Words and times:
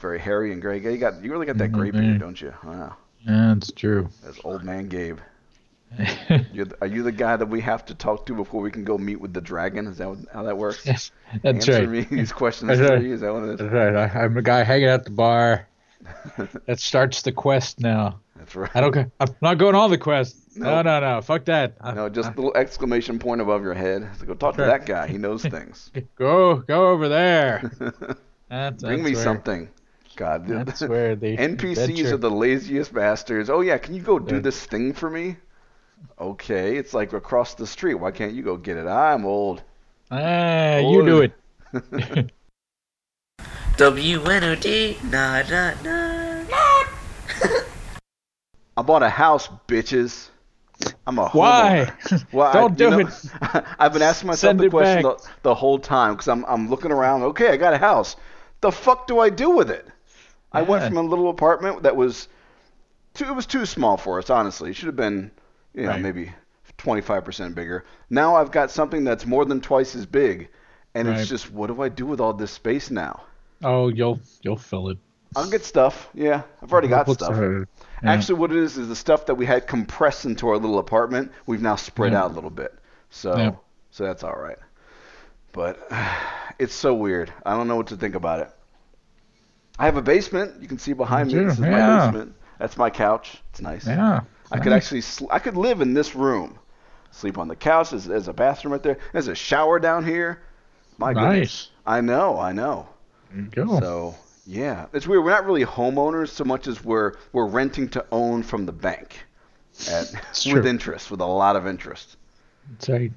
very 0.00 0.18
hairy 0.18 0.52
and 0.52 0.60
gray. 0.62 0.78
You 0.80 0.96
got 0.98 1.22
you 1.22 1.30
really 1.30 1.46
got 1.46 1.58
that 1.58 1.72
gray 1.72 1.90
Mhm. 1.90 2.00
beard, 2.00 2.20
don't 2.20 2.40
you? 2.40 2.52
Wow, 2.64 2.96
Yeah, 3.26 3.52
it's 3.56 3.70
true. 3.72 4.08
that's 4.24 4.40
old 4.44 4.64
man 4.64 4.88
Gabe. 4.88 5.18
You're 6.52 6.66
the, 6.66 6.76
are 6.82 6.86
you 6.86 7.02
the 7.02 7.10
guy 7.12 7.36
that 7.36 7.46
we 7.46 7.60
have 7.62 7.84
to 7.86 7.94
talk 7.96 8.24
to 8.26 8.34
before 8.34 8.60
we 8.62 8.70
can 8.70 8.84
go 8.84 8.96
meet 8.96 9.20
with 9.20 9.32
the 9.34 9.40
dragon? 9.40 9.86
Is 9.88 9.98
that 9.98 10.08
what, 10.08 10.18
how 10.32 10.44
that 10.44 10.56
works? 10.56 10.86
yes, 10.86 11.10
that's 11.42 11.68
Answer 11.68 11.80
right. 11.80 11.88
me 11.88 12.00
these 12.02 12.30
questions 12.32 12.68
That's 12.68 12.80
right. 12.90 13.02
Is 13.04 13.20
that 13.22 13.32
what 13.32 13.42
it 13.42 13.58
That's 13.58 13.72
right. 13.72 13.96
I, 13.96 14.24
I'm 14.24 14.34
the 14.34 14.42
guy 14.42 14.62
hanging 14.62 14.88
out 14.88 15.04
the 15.04 15.10
bar. 15.10 15.66
That 16.66 16.80
starts 16.80 17.22
the 17.22 17.32
quest 17.32 17.80
now. 17.80 18.20
That's 18.36 18.54
right. 18.56 18.70
I 18.74 18.80
don't. 18.80 19.12
I'm 19.20 19.34
not 19.42 19.58
going 19.58 19.74
on 19.74 19.90
the 19.90 19.98
quest. 19.98 20.36
No, 20.56 20.82
No. 20.82 20.82
no, 20.82 21.00
no. 21.16 21.20
Fuck 21.22 21.44
that. 21.46 21.74
I- 21.80 21.92
No, 21.92 22.08
just 22.08 22.30
I- 22.30 22.34
little 22.34 22.56
exclamation 22.56 23.18
point 23.18 23.40
above 23.42 23.62
your 23.62 23.74
head. 23.74 24.08
So 24.18 24.24
go 24.26 24.34
talk 24.34 24.54
to 24.54 24.60
Sure. 24.62 24.66
that 24.66 24.86
guy. 24.86 25.08
He 25.08 25.18
knows 25.18 25.42
things. 25.56 25.90
go, 26.16 26.56
go 26.56 26.88
over 26.88 27.08
there. 27.08 27.70
That's, 28.48 28.82
Bring 28.82 29.02
me 29.02 29.12
where- 29.14 29.22
something. 29.22 29.68
God, 30.20 30.46
the- 30.46 30.64
That's 30.64 30.82
where 30.94 31.16
the 31.16 31.34
NPCs 31.34 31.78
adventure- 31.78 32.14
are 32.14 32.18
the 32.18 32.30
laziest 32.30 32.92
bastards. 32.92 33.48
Oh 33.48 33.62
yeah, 33.62 33.78
can 33.78 33.94
you 33.94 34.02
go 34.02 34.18
do 34.18 34.34
Yeah. 34.34 34.40
this 34.42 34.66
thing 34.66 34.92
for 34.92 35.08
me? 35.08 35.36
Okay, 36.20 36.76
it's 36.76 36.92
like 36.92 37.14
across 37.14 37.54
the 37.54 37.66
street. 37.66 37.94
Why 37.94 38.10
can't 38.10 38.34
you 38.34 38.42
go 38.42 38.58
get 38.58 38.76
it? 38.76 38.86
I'm 38.86 39.24
old. 39.24 39.62
Ah, 40.10 40.76
you 40.76 41.04
do 41.06 41.22
it. 41.22 41.32
W-N-O-D, 43.78 44.98
nah, 45.04 45.42
nah, 45.48 45.72
nah. 45.82 46.44
I 48.76 48.82
bought 48.82 49.02
a 49.02 49.08
house, 49.08 49.48
bitches. 49.68 50.28
I'm 51.06 51.18
a 51.18 51.28
Why? 51.30 51.90
homeowner. 52.10 52.24
Well, 52.32 52.52
Don't 52.52 52.72
I, 52.72 52.74
do 52.74 52.84
you 52.84 52.90
know, 52.90 53.10
I've 53.78 53.92
been 53.94 54.02
asking 54.02 54.26
myself 54.28 54.50
Send 54.50 54.60
the 54.60 54.68
question 54.68 55.02
the, 55.02 55.16
the 55.42 55.54
whole 55.54 55.78
time 55.78 56.12
because 56.14 56.28
I'm 56.28 56.44
I'm 56.46 56.68
looking 56.68 56.92
around. 56.92 57.22
Okay, 57.22 57.48
I 57.48 57.56
got 57.56 57.72
a 57.72 57.78
house. 57.78 58.16
The 58.60 58.70
fuck 58.72 59.06
do 59.06 59.18
I 59.20 59.30
do 59.30 59.50
with 59.50 59.70
it? 59.70 59.86
I 60.52 60.62
went 60.62 60.84
from 60.84 60.96
a 60.96 61.02
little 61.02 61.28
apartment 61.30 61.82
that 61.84 61.96
was 61.96 62.28
too 63.14 63.24
it 63.26 63.34
was 63.34 63.46
too 63.46 63.66
small 63.66 63.96
for 63.96 64.18
us. 64.18 64.30
Honestly, 64.30 64.70
it 64.70 64.74
should 64.76 64.86
have 64.86 64.96
been 64.96 65.30
you 65.74 65.82
know 65.84 65.90
Right. 65.90 66.02
maybe 66.02 66.32
25% 66.78 67.54
bigger. 67.54 67.84
Now 68.08 68.36
I've 68.36 68.50
got 68.50 68.70
something 68.70 69.04
that's 69.04 69.26
more 69.26 69.44
than 69.44 69.60
twice 69.60 69.94
as 69.94 70.06
big, 70.06 70.48
and 70.94 71.08
Right. 71.08 71.18
it's 71.18 71.28
just 71.28 71.52
what 71.52 71.68
do 71.68 71.82
I 71.82 71.88
do 71.88 72.06
with 72.06 72.20
all 72.20 72.32
this 72.32 72.50
space 72.50 72.90
now? 72.90 73.20
Oh, 73.62 73.88
you'll 73.88 74.20
you'll 74.42 74.56
fill 74.56 74.88
it. 74.88 74.98
I'll 75.36 75.48
get 75.48 75.64
stuff. 75.64 76.08
Yeah, 76.14 76.42
I've 76.62 76.72
already 76.72 76.88
got 76.88 77.08
stuff. 77.08 77.36
yeah. 77.38 77.64
Actually, 78.02 78.40
what 78.40 78.50
it 78.50 78.56
is 78.56 78.76
is 78.78 78.88
the 78.88 78.96
stuff 78.96 79.26
that 79.26 79.34
we 79.36 79.46
had 79.46 79.66
compressed 79.68 80.24
into 80.24 80.48
our 80.48 80.56
little 80.56 80.78
apartment. 80.78 81.30
We've 81.46 81.62
now 81.62 81.76
spread 81.76 82.12
Yeah. 82.12 82.24
out 82.24 82.30
a 82.32 82.34
little 82.34 82.50
bit, 82.50 82.74
so 83.10 83.36
Yeah. 83.36 83.52
so 83.90 84.04
that's 84.04 84.24
all 84.24 84.34
right. 84.36 84.58
But 85.52 85.78
it's 86.58 86.74
so 86.74 86.94
weird. 86.94 87.32
I 87.46 87.56
don't 87.56 87.68
know 87.68 87.76
what 87.76 87.88
to 87.88 87.96
think 87.96 88.14
about 88.16 88.40
it. 88.40 88.50
I 89.80 89.86
have 89.86 89.96
a 89.96 90.02
basement. 90.02 90.60
You 90.60 90.68
can 90.68 90.78
see 90.78 90.92
behind 90.92 91.28
me. 91.32 91.34
This 91.44 91.54
is 91.54 91.58
my 91.60 91.70
basement. 92.06 92.34
That's 92.58 92.76
my 92.76 92.90
couch. 92.90 93.42
It's 93.50 93.60
nice. 93.62 93.86
yeah. 93.86 94.20
I 94.52 94.58
could 94.58 94.72
actually 94.72 95.00
sl- 95.00 95.26
I 95.30 95.38
could 95.38 95.56
live 95.56 95.80
in 95.80 95.94
this 95.94 96.14
room. 96.14 96.58
Sleep 97.12 97.38
on 97.38 97.48
the 97.48 97.56
couch. 97.56 97.90
There's, 97.90 98.04
there's 98.04 98.28
a 98.28 98.32
bathroom 98.32 98.72
right 98.72 98.82
there. 98.82 98.98
There's 99.12 99.28
a 99.28 99.34
shower 99.34 99.78
down 99.78 100.04
here. 100.04 100.42
My 100.98 101.14
goodness. 101.14 101.32
nice. 101.32 101.68
I 101.86 102.00
know. 102.02 102.38
I 102.38 102.52
know. 102.52 102.88
There 103.32 103.42
you 103.42 103.50
go. 103.50 103.80
So 103.80 104.14
yeah, 104.46 104.86
it's 104.92 105.06
weird. 105.06 105.24
We're 105.24 105.30
not 105.30 105.46
really 105.46 105.64
homeowners 105.64 106.28
so 106.28 106.44
much 106.44 106.66
as 106.66 106.84
we're 106.84 107.14
we're 107.32 107.46
renting 107.46 107.88
to 107.90 108.04
own 108.12 108.42
from 108.42 108.66
the 108.66 108.72
bank, 108.72 109.16
at, 109.90 110.12
with 110.52 110.66
interest, 110.66 111.10
with 111.10 111.20
a 111.20 111.24
lot 111.26 111.56
of 111.56 111.66
interest. 111.66 112.16
That's 112.72 112.88
right. 112.90 113.12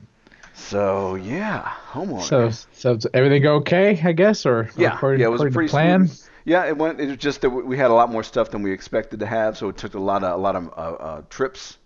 So 0.54 1.16
yeah, 1.16 1.74
homeowner. 1.92 2.22
So, 2.22 2.98
so 3.00 3.10
everything 3.14 3.46
okay? 3.48 4.00
I 4.04 4.12
guess, 4.12 4.46
or 4.46 4.70
yeah, 4.78 4.96
according, 4.96 5.22
yeah, 5.22 5.28
it 5.28 5.30
was 5.30 5.42
a 5.42 5.48
according 5.48 5.52
to 5.52 5.56
pretty 5.58 5.70
plan. 5.72 6.08
smooth- 6.08 6.23
Yeah, 6.46 6.66
it 6.66 6.78
went. 6.78 7.00
It 7.00 7.08
was 7.08 7.18
just 7.18 7.42
that 7.42 7.50
we 7.50 7.78
had 7.78 7.90
a 7.92 7.94
lot 7.94 8.12
more 8.12 8.24
stuff 8.24 8.50
than 8.52 8.64
we 8.64 8.72
expected 8.72 9.20
to 9.22 9.26
have, 9.26 9.58
so 9.58 9.70
it 9.70 9.78
took 9.78 9.94
a 9.94 10.00
lot 10.00 10.24
of 10.24 10.34
a 10.34 10.42
lot 10.42 10.56
of 10.56 10.68
uh, 10.70 10.72
uh, 11.04 11.22
trips. 11.30 11.78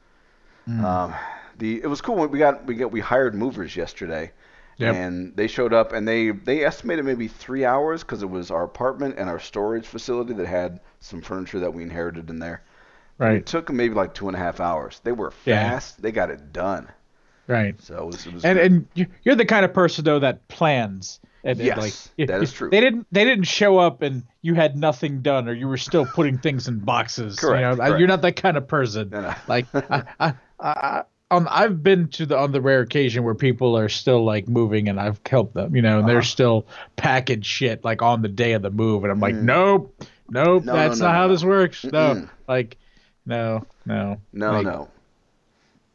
Mm. 0.68 0.84
Um, 0.84 1.16
the 1.58 1.82
it 1.82 1.88
was 1.88 2.02
cool. 2.02 2.26
We 2.28 2.40
got 2.40 2.66
we 2.66 2.76
got 2.76 2.92
we 2.92 3.00
hired 3.00 3.36
movers 3.36 3.76
yesterday. 3.76 4.32
Yep. 4.80 4.96
And 4.96 5.36
they 5.36 5.48
showed 5.48 5.74
up, 5.74 5.92
and 5.92 6.08
they 6.08 6.30
they 6.30 6.64
estimated 6.64 7.04
maybe 7.06 7.28
three 7.28 7.66
hours 7.66 8.04
because 8.04 8.22
it 8.22 8.30
was 8.30 8.52
our 8.52 8.64
apartment 8.64 9.16
and 9.18 9.28
our 9.28 9.40
storage 9.40 9.88
facility 9.88 10.34
that 10.34 10.46
had 10.46 10.80
some 11.00 11.22
furniture 11.22 11.60
that 11.62 11.74
we 11.74 11.82
inherited 11.82 12.30
in 12.30 12.38
there. 12.40 12.62
Right, 13.18 13.38
It 13.38 13.48
took 13.48 13.66
them 13.66 13.78
maybe 13.78 13.96
like 13.96 14.14
two 14.14 14.28
and 14.28 14.36
a 14.36 14.40
half 14.40 14.60
hours. 14.60 15.02
They 15.04 15.12
were 15.12 15.34
Yeah. 15.46 15.68
fast. 15.72 16.00
They 16.00 16.12
got 16.12 16.30
it 16.30 16.54
done. 16.54 16.88
Right. 17.48 17.82
So 17.82 17.96
it 17.98 18.06
was. 18.06 18.28
It 18.28 18.34
was 18.36 18.46
And 18.46 18.58
good. 18.60 18.72
and 18.72 18.88
you- 18.94 19.08
you're 19.24 19.34
the 19.36 19.46
kind 19.46 19.66
of 19.66 19.74
person 19.74 20.04
though 20.06 20.20
that 20.20 20.48
plans. 20.48 21.20
And, 21.44 21.60
and, 21.60 21.68
Yes, 21.68 21.78
like, 22.18 22.28
that 22.28 22.42
is 22.44 22.52
true. 22.52 22.70
They 22.70 22.82
didn't 22.82 23.08
they 23.12 23.24
didn't 23.24 23.46
show 23.46 23.78
up 23.78 24.02
and 24.02 24.24
you 24.42 24.54
had 24.56 24.76
nothing 24.76 25.22
done 25.22 25.48
or 25.48 25.54
you 25.54 25.68
were 25.68 25.78
still 25.78 26.06
putting 26.06 26.40
things 26.40 26.68
in 26.68 26.80
boxes. 26.80 27.38
Correct, 27.38 27.62
You 27.62 27.68
know, 27.68 27.76
correct. 27.76 28.00
you're 28.00 28.08
not 28.08 28.22
that 28.24 28.36
kind 28.36 28.58
of 28.58 28.68
person. 28.68 29.10
No, 29.10 29.22
no. 29.22 29.34
Like 29.48 29.70
I, 29.90 30.04
I, 30.20 30.34
I, 30.60 31.04
on 31.30 31.48
I've 31.48 31.84
been 31.84 32.08
to 32.10 32.26
the 32.26 32.38
on 32.38 32.52
the 32.52 32.62
rare 32.62 32.82
occasion 32.82 33.24
where 33.24 33.36
people 33.36 33.78
are 33.78 33.90
still 33.90 34.24
like 34.26 34.48
moving 34.48 34.90
and 34.90 35.00
I've 35.00 35.20
helped 35.30 35.54
them, 35.54 35.76
you 35.76 35.82
know, 35.82 36.00
and 36.00 36.08
they're 36.08 36.18
Uh-huh. 36.18 36.26
still 36.26 36.68
packing 36.96 37.42
shit 37.42 37.84
like 37.84 38.02
on 38.02 38.22
the 38.22 38.30
day 38.30 38.54
of 38.54 38.62
the 38.62 38.72
move 38.72 39.04
and 39.04 39.12
I'm 39.12 39.20
like, 39.20 39.36
Mm. 39.36 39.42
nope, 39.44 39.96
nope, 40.30 40.64
No, 40.66 40.74
no, 40.74 40.74
that's 40.74 41.00
no, 41.00 41.06
not 41.06 41.12
no, 41.12 41.18
how 41.18 41.28
no. 41.28 41.34
this 41.34 41.44
works. 41.44 41.84
No, 41.92 42.16
Mm-mm. 42.16 42.30
like, 42.48 42.78
no, 43.26 43.66
no, 43.86 44.22
no, 44.34 44.52
like, 44.52 44.66
no, 44.66 44.90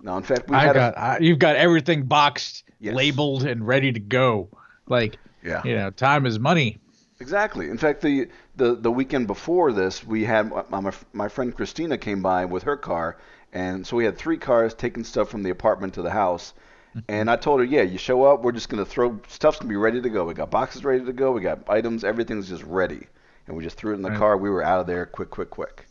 no. 0.03 0.17
In 0.17 0.23
fact, 0.23 0.49
we 0.49 0.57
I 0.57 0.69
got 0.69 0.99
I, 0.99 1.19
you've 1.21 1.39
got 1.39 1.57
everything 1.57 2.05
boxed, 2.05 2.65
Yes. 2.79 2.95
labeled, 2.95 3.45
and 3.45 3.67
ready 3.67 3.93
to 3.93 4.01
go. 4.01 4.49
Like 4.87 5.15
a 5.22 5.22
yeah. 5.45 5.63
you 5.65 5.75
know, 5.75 5.91
time 5.91 6.27
is 6.27 6.39
money. 6.39 6.79
Exactly. 7.21 7.71
In 7.71 7.79
fact, 7.79 8.01
the, 8.01 8.29
the 8.57 8.75
the 8.75 8.91
weekend 8.91 9.27
before 9.29 9.73
this, 9.73 10.05
we 10.05 10.25
had 10.25 10.51
my, 10.71 10.93
my 11.13 11.29
friend 11.29 11.55
Christina 11.55 11.97
came 11.97 12.21
by 12.21 12.45
with 12.45 12.65
her 12.65 12.77
car, 12.77 13.17
and 13.53 13.87
so 13.87 13.97
we 13.97 14.05
had 14.05 14.19
three 14.19 14.39
cars 14.39 14.75
taking 14.75 15.05
stuff 15.05 15.29
from 15.29 15.43
the 15.45 15.51
apartment 15.51 15.95
to 15.95 16.03
the 16.03 16.11
house. 16.11 16.53
Mm-hmm. 16.91 17.01
And 17.09 17.31
I 17.31 17.37
told 17.37 17.61
her, 17.61 17.65
yeah, 17.65 17.83
you 17.83 17.97
show 17.97 18.25
up, 18.25 18.43
we're 18.43 18.53
just 18.53 18.69
gonna 18.69 18.85
throw 18.85 19.21
stuff's 19.29 19.59
gonna 19.59 19.69
be 19.69 19.77
ready 19.77 20.03
to 20.03 20.11
go. 20.11 20.25
We 20.25 20.35
got 20.35 20.51
boxes 20.51 20.85
ready 20.85 21.05
to 21.05 21.13
go. 21.13 21.31
We 21.33 21.41
got 21.41 21.61
items, 21.69 22.03
everything's 22.03 22.49
just 22.49 22.65
ready. 22.65 23.07
And 23.47 23.57
we 23.57 23.63
just 23.63 23.77
threw 23.77 23.93
it 23.93 23.97
in 23.97 24.03
the 24.03 24.11
Right. 24.11 24.19
car. 24.19 24.37
We 24.37 24.51
were 24.51 24.63
out 24.63 24.81
of 24.81 24.87
there, 24.87 25.07
quick, 25.07 25.31
quick, 25.31 25.51
quick. 25.51 25.87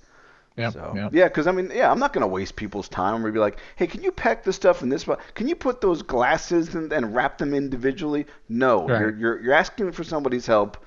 Yep, 0.62 0.74
So 0.74 0.94
yep. 0.96 1.14
yeah, 1.14 1.28
because 1.28 1.48
I 1.48 1.52
mean, 1.52 1.72
yeah, 1.74 1.92
I'm 1.92 2.00
not 2.00 2.14
gonna 2.14 2.28
waste 2.28 2.56
people's 2.56 2.88
time. 2.90 3.16
I'm 3.16 3.22
gonna 3.22 3.34
be 3.34 3.40
like, 3.40 3.58
hey, 3.76 3.88
can 3.88 4.02
you 4.04 4.12
pack 4.12 4.44
the 4.44 4.54
stuff 4.54 4.82
in 4.82 4.90
this? 4.90 5.04
box? 5.04 5.24
Can 5.34 5.48
you 5.48 5.56
put 5.56 5.82
those 5.82 6.02
glasses 6.02 6.74
and, 6.76 6.92
and 6.94 7.14
wrap 7.16 7.38
them 7.38 7.54
individually? 7.54 8.26
No, 8.50 8.88
Right. 8.88 9.00
you're, 9.00 9.16
you're 9.16 9.42
you're 9.44 9.54
asking 9.54 9.92
for 9.92 10.04
somebody's 10.04 10.46
help. 10.46 10.78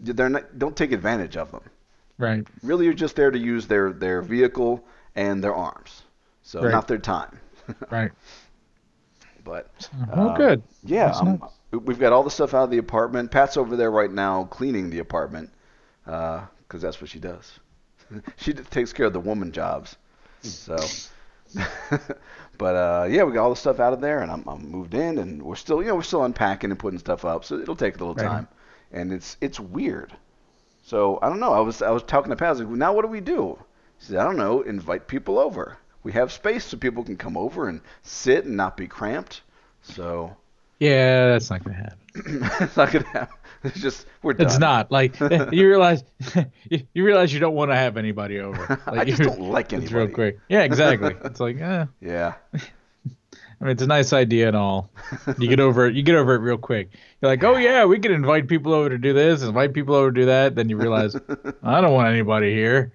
They're 0.00 0.28
not, 0.28 0.58
don't 0.58 0.76
take 0.76 0.92
advantage 0.92 1.36
of 1.36 1.50
them. 1.50 1.62
Right. 2.18 2.46
Really, 2.62 2.84
you're 2.86 2.94
just 2.94 3.16
there 3.16 3.30
to 3.30 3.38
use 3.38 3.66
their 3.66 3.92
their 3.92 4.22
vehicle 4.22 4.84
and 5.14 5.42
their 5.44 5.54
arms, 5.54 6.02
so 6.42 6.62
Right. 6.62 6.72
not 6.72 6.88
their 6.88 6.98
time. 6.98 7.38
Right. 7.90 8.12
but 9.44 9.88
Oh, 10.12 10.28
uh, 10.30 10.36
good. 10.36 10.62
yeah, 10.84 11.10
um, 11.10 11.40
nice. 11.72 11.80
we've 11.84 11.98
got 11.98 12.12
all 12.12 12.22
the 12.22 12.30
stuff 12.30 12.54
out 12.54 12.64
of 12.64 12.70
the 12.70 12.78
apartment. 12.78 13.30
Pat's 13.30 13.56
over 13.56 13.76
there 13.76 13.90
right 13.90 14.10
now 14.10 14.44
cleaning 14.44 14.90
the 14.90 14.98
apartment 15.00 15.50
because 16.04 16.82
that's 16.82 17.00
what 17.00 17.10
she 17.10 17.18
does. 17.18 17.58
She 18.36 18.52
takes 18.54 18.92
care 18.92 19.06
of 19.06 19.12
the 19.12 19.20
woman 19.20 19.52
jobs. 19.52 19.96
So, 20.58 20.96
but 22.58 22.74
uh, 22.76 23.06
yeah, 23.10 23.24
we 23.24 23.32
got 23.32 23.44
all 23.44 23.50
the 23.50 23.56
stuff 23.56 23.80
out 23.80 23.92
of 23.92 24.00
there, 24.00 24.20
and 24.22 24.30
I'm, 24.30 24.44
I'm 24.48 24.70
moved 24.70 24.94
in, 24.94 25.18
and 25.18 25.42
we're 25.42 25.56
still, 25.56 25.82
you 25.82 25.88
know, 25.88 25.96
we're 25.96 26.02
still 26.02 26.24
unpacking 26.24 26.70
and 26.70 26.78
putting 26.78 26.98
stuff 26.98 27.24
up. 27.24 27.44
So 27.44 27.58
it'll 27.58 27.76
take 27.76 27.96
a 27.96 27.98
little 27.98 28.14
Right. 28.14 28.16
time, 28.16 28.48
and 28.92 29.12
it's 29.12 29.36
it's 29.40 29.60
weird. 29.60 30.12
So 30.82 31.18
I 31.22 31.28
don't 31.28 31.40
know. 31.40 31.52
I 31.52 31.60
was 31.60 31.82
I 31.82 31.90
was 31.90 32.02
talking 32.02 32.30
to 32.30 32.36
Pat. 32.36 32.48
I 32.48 32.50
was 32.52 32.60
like, 32.60 32.68
now 32.70 32.92
what 32.94 33.02
do 33.02 33.08
we 33.08 33.20
do? 33.20 33.58
She 33.98 34.06
said, 34.08 34.18
I 34.18 34.24
don't 34.24 34.36
know. 34.38 34.62
Invite 34.62 35.08
people 35.08 35.38
over. 35.38 35.78
We 36.02 36.12
have 36.12 36.32
space 36.32 36.64
so 36.66 36.76
people 36.78 37.04
can 37.04 37.16
come 37.16 37.36
over 37.36 37.68
and 37.68 37.80
sit 38.02 38.44
and 38.46 38.56
not 38.56 38.76
be 38.76 38.86
cramped. 38.88 39.42
So 39.82 40.36
Yeah, 40.78 41.28
that's 41.28 41.50
not 41.50 41.64
gonna 41.64 41.76
happen. 41.76 41.98
it's 42.60 42.76
not 42.76 42.92
gonna 42.92 43.06
happen. 43.08 43.36
It's 43.74 43.80
just 43.80 44.06
we're 44.22 44.32
done. 44.34 44.46
It's 44.46 44.58
not 44.58 44.90
like 44.92 45.18
you 45.52 45.68
realize 45.68 46.04
you 46.70 47.04
realize 47.04 47.32
you 47.32 47.40
don't 47.40 47.54
want 47.54 47.70
to 47.70 47.76
have 47.76 47.96
anybody 47.96 48.40
over. 48.40 48.80
I 48.86 49.04
just 49.04 49.22
don't 49.22 49.40
like 49.40 49.72
It's 49.72 49.90
real 49.92 50.02
anybody. 50.02 50.12
quick. 50.14 50.38
Yeah, 50.48 50.62
exactly. 50.62 51.14
It's 51.24 51.40
like, 51.40 51.60
eh. 51.60 51.86
Yeah. 52.00 52.34
I 53.58 53.64
mean, 53.64 53.70
it's 53.72 53.82
a 53.82 53.86
nice 53.86 54.12
idea 54.12 54.48
and 54.48 54.56
all. 54.56 54.90
You 55.38 55.48
get 55.48 55.60
over 55.60 55.86
it. 55.86 55.94
You 55.94 56.02
get 56.02 56.14
over 56.14 56.34
it 56.34 56.40
real 56.40 56.58
quick. 56.58 56.90
You're 57.22 57.30
like, 57.30 57.42
oh 57.42 57.56
yeah, 57.56 57.86
we 57.86 57.98
could 57.98 58.10
invite 58.10 58.48
people 58.48 58.74
over 58.74 58.90
to 58.90 58.98
do 58.98 59.14
this, 59.14 59.42
invite 59.42 59.72
people 59.72 59.94
over 59.94 60.12
to 60.12 60.20
do 60.20 60.26
that. 60.26 60.54
Then 60.54 60.68
you 60.68 60.76
realize, 60.76 61.16
I 61.62 61.80
don't 61.80 61.94
want 61.94 62.08
anybody 62.08 62.52
here. 62.52 62.92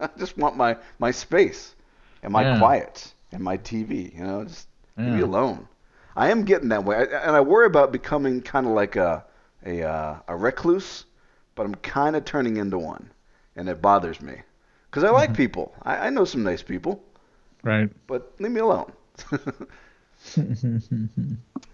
I 0.00 0.08
just 0.18 0.36
want 0.36 0.56
my 0.56 0.76
my 0.98 1.10
space 1.12 1.74
and 2.22 2.32
my 2.32 2.42
Yeah. 2.42 2.58
quiet 2.58 3.14
and 3.32 3.42
my 3.42 3.56
TV. 3.58 4.12
You 4.16 4.24
know, 4.24 4.44
just 4.44 4.66
leave 4.96 5.12
me 5.14 5.20
alone. 5.20 5.68
I 6.16 6.30
am 6.30 6.44
getting 6.44 6.68
that 6.70 6.84
way, 6.84 6.96
I, 6.96 7.02
and 7.26 7.36
I 7.36 7.40
worry 7.40 7.66
about 7.66 7.92
becoming 7.92 8.40
kind 8.42 8.66
of 8.66 8.72
like 8.72 8.96
a 8.96 9.24
a 9.64 9.82
uh, 9.82 10.18
a 10.28 10.36
recluse, 10.36 11.04
but 11.54 11.66
I'm 11.66 11.74
kind 11.76 12.16
of 12.16 12.24
turning 12.24 12.56
into 12.56 12.78
one, 12.78 13.10
and 13.56 13.68
it 13.68 13.80
bothers 13.82 14.20
me 14.20 14.40
because 14.90 15.04
I 15.04 15.08
Mm-hmm. 15.08 15.14
like 15.14 15.34
people. 15.34 15.74
I, 15.82 16.06
I 16.06 16.10
know 16.10 16.24
some 16.24 16.42
nice 16.42 16.62
people, 16.62 17.02
Right. 17.62 17.90
but 18.06 18.34
leave 18.40 18.52
me 18.52 18.60
alone. 18.60 18.92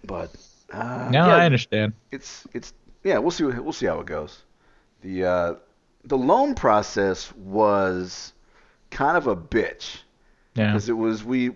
but 0.05 0.35
uh, 0.71 1.11
No, 1.11 1.27
yeah, 1.27 1.35
I 1.35 1.45
understand. 1.45 1.93
it's 2.11 2.47
it's 2.53 2.73
yeah 3.03 3.17
we'll 3.17 3.31
see 3.31 3.43
we'll 3.45 3.73
see 3.73 3.85
how 3.85 3.99
it 3.99 4.05
goes 4.05 4.43
the 5.01 5.23
uh 5.23 5.53
the 6.05 6.17
loan 6.17 6.55
process 6.55 7.33
was 7.35 8.33
kind 8.91 9.17
of 9.17 9.27
a 9.27 9.35
bitch 9.35 9.99
Yeah. 10.55 10.67
because 10.67 10.89
it 10.89 10.93
was 10.93 11.23
we 11.23 11.51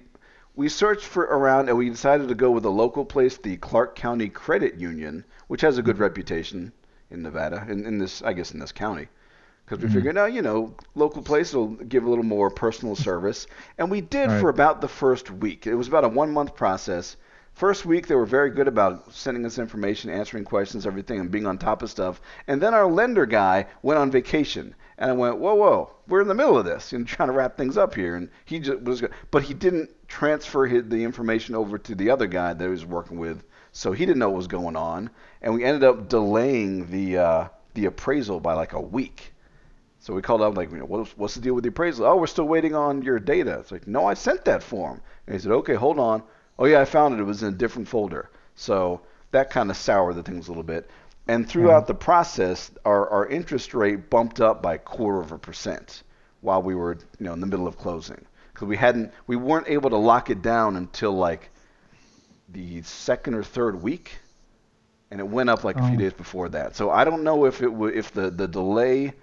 we 0.56 0.68
searched 0.70 1.06
for 1.06 1.24
around 1.24 1.70
and 1.70 1.78
we 1.78 1.90
decided 1.90 2.28
to 2.28 2.36
go 2.36 2.52
with 2.52 2.66
a 2.66 2.70
local 2.70 3.06
place, 3.06 3.38
the 3.38 3.58
Clark 3.58 3.96
County 3.96 4.30
Credit 4.30 4.76
Union, 4.76 5.24
which 5.48 5.62
has 5.62 5.78
a 5.78 5.82
good 5.82 5.98
reputation 6.00 6.72
in 7.10 7.22
Nevada, 7.22 7.66
in, 7.70 7.86
in 7.86 7.98
this 7.98 8.22
I 8.22 8.34
guess 8.34 8.52
in 8.52 8.60
this 8.60 8.72
county. 8.72 9.08
Because 9.66 9.82
we 9.84 9.90
Mhm. 9.90 9.94
figured, 9.94 10.16
no, 10.16 10.26
you 10.26 10.42
know, 10.42 10.74
local 10.96 11.22
place 11.22 11.54
will 11.54 11.68
give 11.70 12.04
a 12.04 12.10
little 12.10 12.26
more 12.26 12.50
personal 12.50 12.96
service, 13.08 13.48
and 13.78 13.90
we 13.90 14.02
did 14.02 14.28
Right. 14.30 14.40
for 14.42 14.50
about 14.50 14.82
the 14.82 14.88
first 14.90 15.32
week. 15.32 15.66
It 15.68 15.76
was 15.76 15.88
about 15.88 16.04
a 16.04 16.10
one 16.10 16.32
month 16.32 16.56
process. 16.56 17.16
First 17.54 17.86
week, 17.86 18.08
they 18.08 18.16
were 18.16 18.26
very 18.26 18.50
good 18.50 18.68
about 18.68 19.14
sending 19.14 19.46
us 19.46 19.60
information, 19.60 20.10
answering 20.10 20.46
questions, 20.46 20.88
everything, 20.88 21.20
and 21.20 21.30
being 21.30 21.46
on 21.46 21.58
top 21.58 21.84
of 21.84 21.90
stuff. 21.90 22.22
And 22.48 22.62
then 22.62 22.74
our 22.74 22.88
lender 22.90 23.26
guy 23.26 23.68
went 23.84 24.00
on 24.00 24.10
vacation, 24.10 24.74
and 24.98 25.12
I 25.12 25.14
went, 25.14 25.38
"Whoa, 25.38 25.56
whoa, 25.56 25.92
we're 26.08 26.22
in 26.22 26.28
the 26.28 26.34
middle 26.34 26.58
of 26.58 26.66
this, 26.66 26.94
and 26.94 27.08
trying 27.08 27.30
to 27.30 27.34
wrap 27.34 27.58
things 27.58 27.78
up 27.78 27.94
here." 27.94 28.16
And 28.16 28.30
he 28.46 28.60
just 28.60 28.82
was, 28.82 29.04
but 29.30 29.44
he 29.44 29.54
didn't 29.54 29.90
transfer 30.08 30.66
his, 30.66 30.88
the 30.88 31.04
information 31.04 31.54
over 31.54 31.78
to 31.78 31.94
the 31.94 32.10
other 32.10 32.26
guy 32.26 32.54
that 32.54 32.64
he 32.64 32.70
was 32.70 32.86
working 32.86 33.20
with, 33.20 33.44
so 33.72 33.92
he 33.92 34.06
didn't 34.06 34.20
know 34.20 34.30
what 34.30 34.38
was 34.38 34.48
going 34.48 34.76
on, 34.76 35.10
and 35.42 35.54
we 35.54 35.64
ended 35.64 35.84
up 35.84 36.10
delaying 36.10 36.90
the 36.90 37.18
uh, 37.18 37.48
the 37.74 37.86
appraisal 37.86 38.40
by 38.40 38.54
like 38.54 38.74
a 38.74 38.82
week. 38.82 39.34
So 40.00 40.16
we 40.16 40.24
called 40.24 40.42
up 40.42 40.58
like, 40.58 40.72
you 40.72 40.80
know, 40.80 40.86
what's, 40.86 41.16
what's 41.16 41.36
the 41.36 41.42
deal 41.42 41.54
with 41.54 41.64
the 41.64 41.70
appraisal? 41.70 42.08
Oh, 42.08 42.16
we're 42.16 42.26
still 42.26 42.48
waiting 42.48 42.74
on 42.74 43.04
your 43.04 43.20
data. 43.20 43.60
It's 43.60 43.72
like, 43.72 43.88
no, 43.88 44.08
I 44.08 44.16
sent 44.16 44.46
that 44.46 44.64
form. 44.64 45.00
And 45.28 45.36
he 45.36 45.40
said, 45.40 45.52
okay, 45.52 45.76
hold 45.76 46.00
on. 46.00 46.24
Oh 46.60 46.66
yeah, 46.66 46.82
I 46.82 46.86
found 46.86 47.14
it. 47.14 47.20
It 47.20 47.24
was 47.24 47.44
in 47.44 47.50
a 47.54 47.58
different 47.58 47.88
folder. 47.88 48.30
So 48.56 49.02
that 49.32 49.50
kind 49.50 49.70
of 49.70 49.78
soured 49.78 50.16
the 50.16 50.24
things 50.24 50.48
a 50.48 50.52
little 50.52 50.64
bit. 50.64 50.90
And 51.28 51.48
throughout 51.48 51.84
hmm. 51.84 51.88
the 51.88 51.96
process, 51.96 52.72
our, 52.86 53.08
our 53.10 53.28
interest 53.28 53.74
rate 53.74 54.10
bumped 54.10 54.42
up 54.42 54.62
by 54.62 54.76
a 54.76 54.80
quarter 54.80 55.20
of 55.20 55.32
a 55.32 55.38
percent 55.38 56.04
while 56.42 56.62
we 56.62 56.76
were, 56.76 56.98
you 57.20 57.26
know, 57.26 57.34
in 57.34 57.40
the 57.40 57.48
middle 57.48 57.68
of 57.68 57.78
closing 57.78 58.26
because 58.54 58.68
we 58.68 58.76
hadn't, 58.76 59.12
we 59.28 59.36
weren't 59.36 59.68
able 59.70 59.90
to 59.90 59.98
lock 59.98 60.30
it 60.30 60.42
down 60.42 60.76
until 60.76 61.14
like 61.14 61.50
the 62.50 62.82
second 62.82 63.34
or 63.36 63.44
third 63.44 63.82
week, 63.82 64.12
and 65.10 65.20
it 65.20 65.28
went 65.28 65.50
up 65.50 65.64
like 65.64 65.78
a 65.78 65.88
few 65.88 65.96
Oh. 65.96 66.00
days 66.00 66.14
before 66.14 66.50
that. 66.50 66.76
So 66.76 66.90
I 66.90 67.04
don't 67.04 67.24
know 67.24 67.46
if 67.46 67.62
it 67.62 67.70
w- 67.70 67.94
if 67.94 68.12
the 68.14 68.30
the 68.30 68.48
delay 68.48 69.14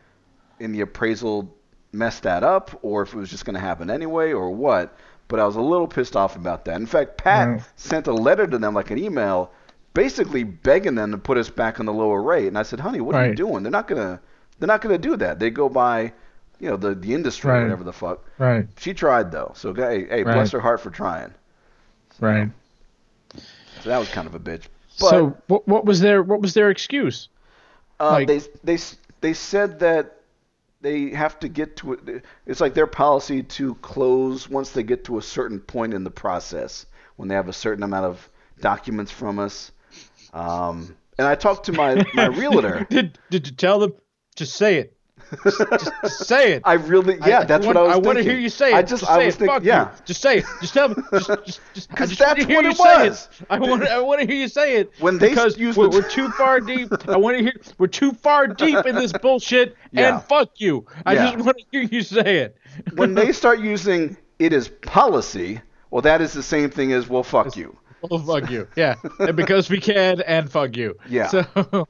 in 0.58 0.72
the 0.72 0.80
appraisal 0.80 1.54
messed 1.92 2.22
that 2.24 2.42
up, 2.42 2.78
or 2.82 3.02
if 3.02 3.12
it 3.14 3.16
was 3.16 3.30
just 3.30 3.44
going 3.44 3.54
to 3.54 3.60
happen 3.60 3.90
anyway, 3.90 4.32
or 4.32 4.50
what. 4.50 4.96
But 5.28 5.40
I 5.40 5.44
was 5.46 5.56
a 5.56 5.60
little 5.60 5.86
pissed 5.86 6.16
off 6.16 6.36
about 6.36 6.64
that. 6.64 6.76
In 6.80 6.86
fact, 6.86 7.18
Pat 7.18 7.48
Right. 7.48 7.62
sent 7.76 8.06
a 8.06 8.12
letter 8.12 8.46
to 8.46 8.56
them, 8.58 8.74
like 8.74 8.90
an 8.90 8.98
email, 8.98 9.50
basically 9.94 10.42
begging 10.42 10.94
them 10.94 11.10
to 11.12 11.18
put 11.18 11.36
us 11.36 11.50
back 11.50 11.78
on 11.80 11.86
the 11.86 11.92
lower 11.92 12.22
rate. 12.22 12.46
And 12.48 12.56
I 12.58 12.62
said, 12.62 12.80
"Honey, 12.80 13.00
what 13.00 13.14
are 13.14 13.26
you 13.26 13.34
doing? 13.34 13.62
They're 13.62 13.70
not 13.72 13.86
gonna 13.88 14.20
they're 14.58 14.66
not 14.66 14.80
gonna 14.80 14.98
do 14.98 15.16
that. 15.16 15.38
They 15.38 15.50
go 15.50 15.68
by, 15.68 16.12
you 16.60 16.68
know, 16.70 16.76
the 16.76 16.94
the 16.94 17.14
industry, 17.14 17.50
Right. 17.52 17.62
whatever 17.62 17.84
the 17.84 17.92
fuck." 17.92 18.24
Right. 18.38 18.66
She 18.78 18.94
tried 18.94 19.30
though, 19.30 19.52
so 19.54 19.74
hey, 19.74 20.06
hey, 20.08 20.22
bless 20.22 20.50
her 20.52 20.60
heart 20.60 20.80
for 20.80 20.90
trying. 20.90 21.32
Right. 22.20 22.48
So 23.82 23.90
that 23.90 23.98
was 23.98 24.08
kind 24.08 24.26
of 24.26 24.34
a 24.34 24.40
bitch. 24.40 24.64
But 24.98 25.10
so 25.10 25.36
what 25.46 25.68
what 25.68 25.84
was 25.84 26.00
their 26.00 26.22
what 26.22 26.40
was 26.40 26.54
their 26.54 26.70
excuse? 26.70 27.28
uh, 28.00 28.10
like- 28.10 28.28
they 28.28 28.40
they 28.64 28.78
they 29.20 29.32
said 29.34 29.80
that 29.80 30.14
they 30.80 31.10
have 31.10 31.38
to 31.40 31.48
get 31.48 31.76
to 31.78 31.94
it. 31.94 32.24
It's 32.46 32.60
like 32.60 32.74
their 32.74 32.86
policy 32.86 33.42
to 33.42 33.74
close 33.76 34.48
once 34.48 34.70
they 34.70 34.82
get 34.82 35.04
to 35.04 35.18
a 35.18 35.22
certain 35.22 35.60
point 35.60 35.94
in 35.94 36.04
the 36.04 36.10
process 36.10 36.86
when 37.16 37.28
they 37.28 37.34
have 37.34 37.48
a 37.48 37.52
certain 37.52 37.82
amount 37.82 38.06
of 38.06 38.30
documents 38.60 39.10
from 39.10 39.38
us. 39.38 39.72
Um, 40.32 40.96
and 41.18 41.26
I 41.26 41.34
talked 41.34 41.66
to 41.66 41.72
my 41.72 42.06
my 42.14 42.26
realtor. 42.36 42.86
did 42.90 43.18
did 43.30 43.48
you 43.48 43.54
tell 43.54 43.78
them? 43.80 43.94
Just 44.36 44.54
say 44.54 44.76
it. 44.76 44.97
Just, 45.44 45.58
just, 46.02 46.26
say 46.26 46.52
it. 46.52 46.62
I 46.64 46.74
really, 46.74 47.18
yeah, 47.26 47.40
I- 47.40 47.44
that's 47.44 47.66
want, 47.66 47.76
what 47.76 47.84
I 47.84 47.96
was 47.96 47.96
I 47.96 47.98
want 48.08 48.18
to 48.18 48.24
hear 48.24 48.38
you 48.38 48.48
say 48.48 48.72
it. 48.72 48.76
I 48.76 48.82
just, 48.82 49.00
just 49.02 49.10
I 49.12 49.24
was 49.26 49.36
thinking, 49.36 49.54
Fuck 49.54 49.64
yeah. 49.64 49.90
You. 49.90 49.98
Just 50.06 50.22
say 50.22 50.38
it. 50.38 50.44
Just 50.60 50.74
tell 50.74 50.88
me. 50.88 50.94
Just, 51.12 51.26
just, 51.44 51.60
just, 51.74 51.92
I 51.92 51.94
'Cause 51.96 52.08
just 52.10 52.20
want 52.20 52.36
that's 52.38 52.48
what 52.48 52.64
you 52.64 52.70
it 52.70 52.78
was. 52.78 53.28
it. 53.40 53.46
I 53.50 53.58
want, 53.58 53.82
I 53.84 54.00
want 54.00 54.20
to 54.20 54.26
hear 54.26 54.36
you 54.36 54.48
say 54.48 54.76
it. 54.76 54.92
When 55.00 55.18
they 55.18 55.30
because 55.30 55.58
use 55.58 55.76
we're, 55.76 55.88
the- 55.88 55.98
we're 55.98 56.08
too 56.10 56.28
far 56.30 56.60
deep. 56.60 56.88
I 57.08 57.16
want 57.16 57.36
to 57.38 57.42
hear. 57.42 57.52
We're 57.78 57.86
too 57.88 58.12
far 58.12 58.46
deep 58.46 58.84
in 58.86 58.94
this 58.94 59.12
bullshit. 59.12 59.76
Yeah. 59.90 60.16
And 60.18 60.24
fuck 60.24 60.60
you. 60.60 60.84
I 61.06 61.14
Yeah. 61.14 61.32
just 61.32 61.44
want 61.44 61.58
to 61.58 61.64
hear 61.70 61.82
you 61.82 62.02
say 62.02 62.38
it. 62.38 62.56
when 62.94 63.14
they 63.14 63.32
start 63.32 63.58
using 63.60 64.16
it 64.38 64.52
is 64.52 64.68
policy, 64.68 65.60
well, 65.90 66.02
that 66.02 66.20
is 66.20 66.34
the 66.34 66.42
same 66.42 66.68
thing 66.70 66.92
as 66.92 67.08
well, 67.08 67.22
fuck 67.22 67.56
you. 67.56 67.74
Well, 68.02 68.20
fuck 68.20 68.50
you. 68.50 68.68
Yeah. 68.76 68.96
And 69.18 69.34
because 69.36 69.70
we 69.70 69.80
can, 69.80 70.20
and 70.20 70.50
fuck 70.52 70.76
you. 70.76 70.96
Yeah. 71.08 71.26
So 71.28 71.86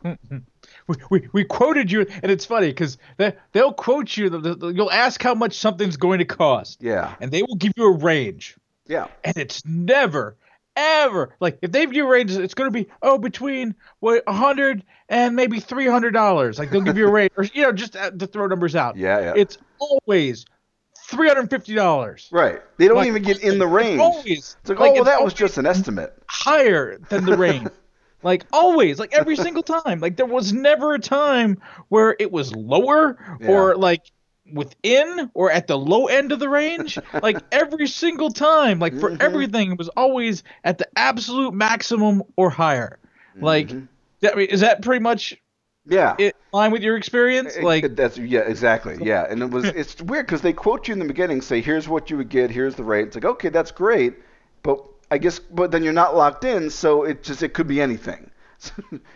we, 0.88 0.96
we, 1.10 1.28
we 1.32 1.44
quoted 1.44 1.92
you, 1.92 2.06
and 2.22 2.32
it's 2.32 2.44
funny 2.44 2.68
because 2.68 2.98
they, 3.16 3.34
they'll 3.52 3.72
quote 3.72 4.16
you. 4.16 4.28
the- 4.30 4.54
the- 4.54 4.68
You'll 4.68 4.90
ask 4.90 5.22
how 5.22 5.34
much 5.34 5.56
something's 5.56 5.96
going 5.96 6.18
to 6.18 6.24
cost, 6.24 6.82
Yeah, 6.82 7.14
and 7.20 7.30
they 7.30 7.42
will 7.42 7.56
give 7.56 7.72
you 7.76 7.84
a 7.84 7.96
range. 7.96 8.56
yeah, 8.86 9.06
And 9.24 9.36
it's 9.36 9.64
never, 9.64 10.36
ever 10.76 11.34
like 11.40 11.58
if 11.62 11.72
they 11.72 11.84
give 11.84 11.92
you 11.94 12.06
a 12.06 12.10
range, 12.10 12.30
it's 12.32 12.54
going 12.54 12.70
to 12.70 12.72
be 12.72 12.88
oh 13.02 13.18
between 13.18 13.74
what 14.00 14.22
a 14.26 14.32
hundred 14.32 14.82
and 15.08 15.34
maybe 15.36 15.60
three 15.60 15.86
hundred 15.86 16.12
dollars. 16.12 16.58
Like 16.58 16.70
they'll 16.70 16.80
give 16.82 16.96
you 16.98 17.06
a 17.08 17.10
range, 17.10 17.32
or 17.36 17.44
you 17.44 17.62
know, 17.62 17.72
just 17.72 17.96
uh, 17.96 18.10
to 18.12 18.26
throw 18.26 18.46
numbers 18.46 18.74
out. 18.76 18.96
yeah, 18.96 19.20
yeah. 19.20 19.32
It's 19.36 19.58
always 19.78 20.44
three 21.08 21.26
hundred 21.28 21.40
and 21.40 21.50
fifty 21.50 21.74
dollars. 21.74 22.28
right. 22.30 22.60
They 22.76 22.86
don't 22.86 22.96
Like, 22.98 23.08
even 23.08 23.22
get 23.22 23.40
in 23.42 23.58
the 23.58 23.66
range. 23.66 24.00
Always. 24.00 24.56
It's 24.60 24.68
like, 24.70 24.78
Like, 24.78 24.90
oh, 24.92 24.94
well, 24.94 25.04
that 25.04 25.22
was 25.24 25.34
just 25.34 25.58
an 25.58 25.66
estimate. 25.66 26.14
higher 26.28 26.98
than 27.08 27.24
the 27.24 27.36
range. 27.36 27.68
like 28.22 28.44
always, 28.52 28.98
like 28.98 29.14
every 29.14 29.36
single 29.46 29.62
time. 29.62 30.00
Like 30.00 30.16
there 30.16 30.26
was 30.26 30.52
never 30.52 30.94
a 30.94 30.98
time 30.98 31.60
where 31.88 32.16
it 32.18 32.30
was 32.32 32.54
lower 32.54 33.16
or 33.46 33.76
like 33.76 34.02
within 34.52 35.30
or 35.34 35.50
at 35.52 35.66
the 35.66 35.76
low 35.78 36.06
end 36.06 36.32
of 36.32 36.38
the 36.38 36.48
range. 36.48 36.98
like 37.22 37.38
every 37.52 37.86
single 37.86 38.30
time, 38.30 38.78
like 38.78 38.98
for 38.98 39.10
Mhm. 39.10 39.22
everything, 39.22 39.72
it 39.72 39.78
was 39.78 39.88
always 39.90 40.42
at 40.64 40.78
the 40.78 40.88
absolute 40.96 41.52
maximum 41.54 42.22
or 42.36 42.50
higher. 42.50 42.98
Like, 43.40 43.68
Mhm. 43.68 43.88
that, 44.20 44.32
I 44.32 44.36
mean, 44.36 44.46
is 44.48 44.60
that 44.60 44.82
pretty 44.82 45.02
much 45.02 45.36
yeah. 45.86 46.16
in 46.18 46.32
line 46.52 46.72
with 46.72 46.82
your 46.82 46.96
experience? 46.96 47.56
It- 47.56 47.62
Like, 47.62 47.94
that's 47.94 48.18
yeah, 48.18 48.40
exactly. 48.40 48.96
Yeah, 49.00 49.26
and 49.28 49.42
it 49.42 49.50
was 49.50 49.64
it's 49.66 50.00
weird 50.02 50.26
because 50.26 50.40
they 50.40 50.52
quote 50.52 50.88
you 50.88 50.92
in 50.92 50.98
the 50.98 51.04
beginning, 51.04 51.40
say 51.40 51.60
here's 51.60 51.88
what 51.88 52.10
you 52.10 52.16
would 52.16 52.28
get, 52.30 52.50
here's 52.50 52.74
the 52.74 52.84
rate. 52.84 53.06
It's 53.08 53.16
like 53.16 53.24
okay, 53.26 53.48
that's 53.50 53.70
great, 53.70 54.14
but 54.62 54.82
I 55.10 55.18
guess 55.18 55.38
but 55.38 55.70
then 55.70 55.82
you're 55.82 55.92
not 55.92 56.14
locked 56.16 56.44
in, 56.44 56.70
so 56.70 57.04
it 57.04 57.22
just 57.22 57.42
it 57.42 57.54
could 57.54 57.66
be 57.66 57.80
anything. 57.80 58.30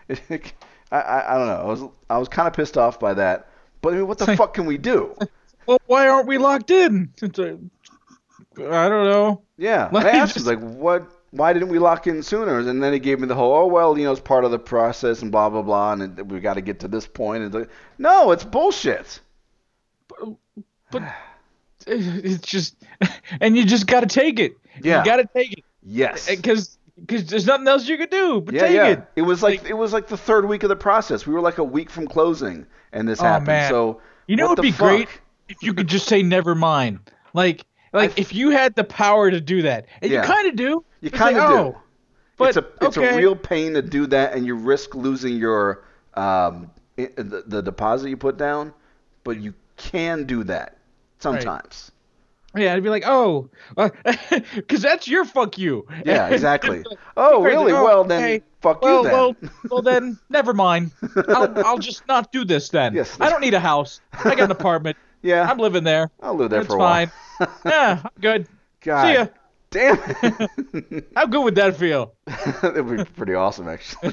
It- 0.09 0.23
it- 0.31 0.53
I, 0.91 1.01
I 1.01 1.35
I 1.35 1.39
don't 1.39 1.47
know. 1.47 1.55
I 1.55 1.65
was 1.65 1.83
I 2.11 2.19
was 2.19 2.29
kind 2.29 2.47
of 2.49 2.55
pissed 2.55 2.77
off 2.77 3.01
by 3.01 3.15
that. 3.15 3.49
But 3.81 3.95
I 3.95 3.97
mean, 3.97 4.07
what 4.07 4.19
the 4.19 4.27
Like- 4.27 4.39
fuck 4.39 4.55
can 4.55 4.67
we 4.67 4.79
do? 4.79 5.15
well, 5.67 5.79
why 5.87 6.09
aren't 6.09 6.29
we 6.29 6.39
locked 6.39 6.71
in? 6.71 7.11
I 7.23 7.29
don't 7.29 7.71
know. 8.59 9.43
Yeah, 9.57 9.89
Like, 9.93 10.07
I 10.07 10.11
asked 10.19 10.35
just- 10.35 10.47
him 10.47 10.61
like, 10.61 10.75
what? 10.77 11.11
Why 11.31 11.55
didn't 11.55 11.71
we 11.71 11.79
lock 11.79 12.07
in 12.07 12.23
sooner? 12.23 12.59
And 12.59 12.83
then 12.83 12.93
he 12.93 12.99
gave 12.99 13.19
me 13.19 13.27
the 13.27 13.35
whole, 13.35 13.55
oh 13.55 13.67
well, 13.67 13.97
you 13.97 14.05
know, 14.05 14.13
it's 14.13 14.21
part 14.21 14.45
of 14.45 14.51
the 14.51 14.59
process 14.59 15.23
and 15.23 15.33
blah 15.33 15.49
blah 15.49 15.63
blah, 15.63 15.93
and 15.95 16.31
we 16.31 16.41
got 16.41 16.55
to 16.55 16.61
get 16.61 16.81
to 16.81 16.89
this 16.89 17.07
point. 17.07 17.43
And 17.43 17.55
like, 17.55 17.71
no, 17.97 18.33
it's 18.33 18.45
bullshit. 18.45 19.21
but 20.91 21.03
it's 21.87 22.47
just 22.47 22.77
and 23.41 23.57
you 23.57 23.65
just 23.65 23.87
got 23.87 24.01
to 24.01 24.07
take 24.07 24.39
it 24.39 24.57
Yeah. 24.83 24.99
you 25.01 25.05
got 25.07 25.17
to 25.17 25.25
take 25.35 25.53
it 25.55 25.65
Yes. 25.85 26.29
because 26.29 26.79
because 26.99 27.27
there's 27.27 27.47
nothing 27.47 27.67
else 27.67 27.89
you 27.89 27.97
could 27.97 28.11
do 28.11 28.41
but 28.41 28.55
yeah, 28.55 28.61
take 28.63 28.75
yeah. 28.77 29.03
it 29.17 29.23
was 29.23 29.43
like, 29.43 29.65
it 29.65 29.73
was 29.75 29.93
like 29.93 30.07
the 30.09 30.17
third 30.17 30.47
week 30.47 30.63
of 30.63 30.69
the 30.69 30.77
process. 30.77 31.27
We 31.27 31.33
were 31.35 31.41
like 31.41 31.59
a 31.59 31.65
week 31.65 31.91
from 31.91 32.07
closing, 32.07 32.67
and 32.93 33.09
this 33.09 33.21
Oh, 33.21 33.25
happened. 33.25 33.47
man. 33.47 33.71
So 33.71 34.01
you 34.27 34.37
know 34.37 34.47
what 34.49 34.59
it'd 34.59 34.63
be 34.73 34.77
great 34.77 35.09
if 35.49 35.63
you 35.63 35.75
could 35.75 35.89
just 35.89 36.07
say 36.07 36.23
never 36.23 36.55
mind 36.55 37.01
like 37.35 37.65
like 37.93 38.19
if 38.19 38.33
you 38.35 38.51
had 38.51 38.75
the 38.75 38.85
power 38.85 39.31
to 39.31 39.41
do 39.41 39.63
that 39.63 39.87
and 40.01 40.11
Yeah. 40.13 40.23
you 40.23 40.27
kind 40.29 40.49
of 40.49 40.57
do 40.57 40.85
You 41.01 41.11
kind 41.11 41.37
of 41.37 41.43
like, 41.45 41.51
do. 41.53 41.57
oh, 41.59 41.81
but 42.37 42.49
it's 42.49 42.57
a 42.59 42.67
it's 42.87 42.97
okay. 42.99 43.15
a 43.15 43.17
real 43.17 43.37
pain 43.37 43.75
to 43.75 43.83
do 43.83 44.07
that, 44.09 44.35
and 44.35 44.47
you 44.47 44.55
risk 44.55 44.95
losing 44.95 45.37
your 45.37 45.85
um 46.15 46.71
the, 46.97 47.43
the 47.47 47.63
deposit 47.63 48.11
you 48.11 48.17
put 48.17 48.37
down, 48.37 48.73
but 49.25 49.39
you 49.41 49.55
can 49.77 50.25
do 50.25 50.45
that 50.45 50.77
sometimes. 51.21 51.92
Yeah 52.57 52.75
i'd 52.75 52.83
be 52.83 52.89
like 52.89 53.05
oh 53.07 53.49
uh, 53.77 53.89
because 54.55 54.83
that's 54.83 55.09
your 55.09 55.25
fuck 55.25 55.59
you 55.59 55.87
Yeah, 56.05 56.29
exactly. 56.31 56.85
Oh, 57.17 57.43
really? 57.43 57.73
Oh, 57.73 57.85
well, 57.85 58.05
then 58.05 58.23
okay. 58.23 58.43
fuck 58.61 58.83
well, 58.83 58.99
you 58.99 59.03
then. 59.05 59.13
well, 59.13 59.37
well, 59.71 59.83
then, 59.83 60.19
never 60.31 60.53
mind. 60.55 60.91
I'll, 61.29 61.67
I'll 61.67 61.79
just 61.79 62.07
not 62.09 62.33
do 62.33 62.45
this 62.45 62.69
then. 62.71 62.95
Yes. 62.95 63.17
I 63.21 63.29
don't 63.31 63.41
need 63.41 63.55
a 63.55 63.61
house. 63.61 64.01
I 64.13 64.35
got 64.35 64.45
an 64.45 64.51
apartment. 64.51 64.97
yeah, 65.23 65.49
I'm 65.49 65.59
living 65.59 65.85
there. 65.85 66.11
I'll 66.23 66.35
live 66.35 66.51
there 66.51 66.61
It's 66.61 66.69
for 66.69 66.77
a 66.77 66.79
fine. 66.79 67.11
while. 67.39 67.49
Yeah, 67.65 68.01
I'm 68.05 68.11
good. 68.21 68.49
God 68.81 69.03
See 69.07 69.13
ya. 69.15 69.27
damn 69.71 69.99
it. 70.23 71.09
How 71.17 71.27
good 71.27 71.43
would 71.45 71.55
that 71.57 71.77
feel? 71.77 72.15
that 72.27 72.83
would 72.85 72.97
be 72.99 73.05
pretty 73.05 73.35
awesome, 73.35 73.69
actually. 73.69 74.13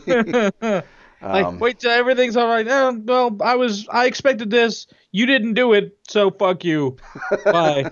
Like, 1.21 1.45
Um, 1.45 1.59
wait 1.59 1.79
till 1.79 1.91
everything's 1.91 2.37
all 2.37 2.47
right. 2.47 2.65
Oh, 2.67 2.99
well, 3.03 3.37
I 3.43 3.55
was, 3.55 3.87
I 3.89 4.05
expected 4.05 4.49
this. 4.49 4.87
You 5.11 5.25
didn't 5.25 5.53
do 5.55 5.73
it, 5.73 5.97
so 6.07 6.31
fuck 6.31 6.63
you. 6.63 6.97
Bye. 7.45 7.91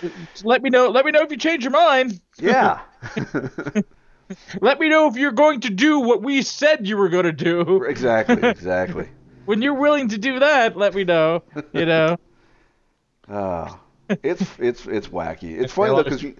Just 0.00 0.44
let 0.44 0.62
me 0.62 0.70
know. 0.70 0.88
Let 0.90 1.04
me 1.04 1.10
know 1.12 1.22
if 1.22 1.30
you 1.30 1.36
change 1.36 1.64
your 1.64 1.72
mind. 1.72 2.20
yeah. 2.38 2.80
Let 4.60 4.78
me 4.78 4.90
know 4.90 5.08
if 5.08 5.16
you're 5.16 5.32
going 5.32 5.60
to 5.60 5.70
do 5.70 6.00
what 6.00 6.22
we 6.22 6.42
said 6.42 6.86
you 6.86 6.98
were 6.98 7.08
going 7.08 7.24
to 7.24 7.32
do. 7.32 7.82
exactly, 7.84 8.36
exactly. 8.48 9.08
when 9.46 9.62
you're 9.62 9.72
willing 9.80 10.08
to 10.08 10.18
do 10.18 10.40
that, 10.40 10.76
let 10.76 10.94
me 10.94 11.04
know. 11.04 11.42
You 11.72 11.86
know. 11.86 12.16
Uh, 13.26 13.74
it's 14.22 14.42
it's 14.58 14.86
it's 14.86 15.08
wacky. 15.08 15.60
It's 15.60 15.72
funny 15.72 15.94
though 15.94 16.02
because 16.02 16.22
you, 16.22 16.34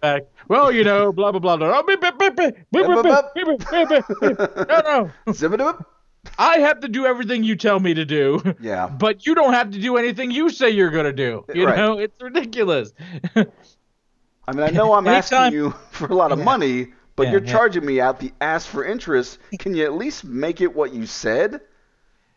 Well, 0.49 0.73
you 0.73 0.85
know, 0.85 1.13
blah 1.13 1.31
blah 1.33 1.41
blah. 1.41 1.57
blah. 1.57 1.79
Oh, 1.79 1.83
beep, 1.83 2.01
beep, 2.01 2.19
beep, 2.19 2.37
beep, 2.37 2.55
beep, 2.73 2.87
beep, 2.87 3.03
beep, 3.03 3.25
beep, 3.35 3.89
beep, 3.89 3.89
beep, 3.89 4.21
beep. 4.21 4.69
No, 4.69 5.11
no. 5.27 5.33
zip 5.33 5.53
it 5.53 5.61
up. 5.61 5.95
I 6.39 6.59
have 6.59 6.81
to 6.81 6.89
do 6.89 7.07
everything 7.07 7.43
you 7.45 7.57
tell 7.57 7.81
me 7.81 7.95
to 7.95 8.05
do. 8.05 8.43
Yeah. 8.61 8.89
But 8.99 9.27
you 9.27 9.35
don't 9.35 9.53
have 9.55 9.71
to 9.71 9.79
do 9.81 9.97
anything 9.97 10.31
you 10.31 10.51
say 10.51 10.71
you're 10.71 10.91
gonna 10.91 11.13
do. 11.13 11.45
You 11.55 11.67
Right. 11.67 11.77
know, 11.77 11.99
it's 11.99 12.21
ridiculous. 12.21 12.93
I 13.37 14.53
mean, 14.53 14.61
I 14.65 14.71
know 14.71 14.93
I'm 14.95 15.07
Anytime- 15.07 15.39
asking 15.45 15.53
you 15.59 15.71
for 15.91 16.07
a 16.07 16.15
lot 16.15 16.33
of 16.33 16.39
Yeah. 16.39 16.45
money, 16.45 16.89
but 17.17 17.25
Yeah, 17.27 17.33
you're 17.33 17.45
yeah. 17.45 17.53
charging 17.53 17.85
me 17.85 18.01
out 18.01 18.21
the 18.21 18.33
ass 18.41 18.67
for 18.67 18.85
interest. 18.85 19.39
Can 19.59 19.75
you 19.75 19.85
at 19.85 19.93
least 19.95 20.25
make 20.25 20.61
it 20.61 20.75
what 20.75 20.93
you 20.95 21.07
said? 21.07 21.61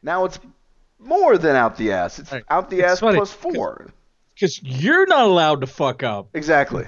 Now 0.03 0.25
it's 0.25 0.39
more 1.00 1.38
than 1.38 1.55
out 1.55 1.77
the 1.77 1.91
ass. 1.93 2.19
It's 2.19 2.31
Right. 2.31 2.43
out 2.50 2.69
the 2.69 2.79
It's 2.81 2.93
ass 2.93 3.00
funny, 3.00 3.17
plus 3.17 3.31
four. 3.31 3.88
Because 4.41 4.60
you're 4.63 5.05
not 5.05 5.25
allowed 5.27 5.62
to 5.62 5.67
fuck 5.67 6.01
up, 6.01 6.29
Exactly. 6.33 6.86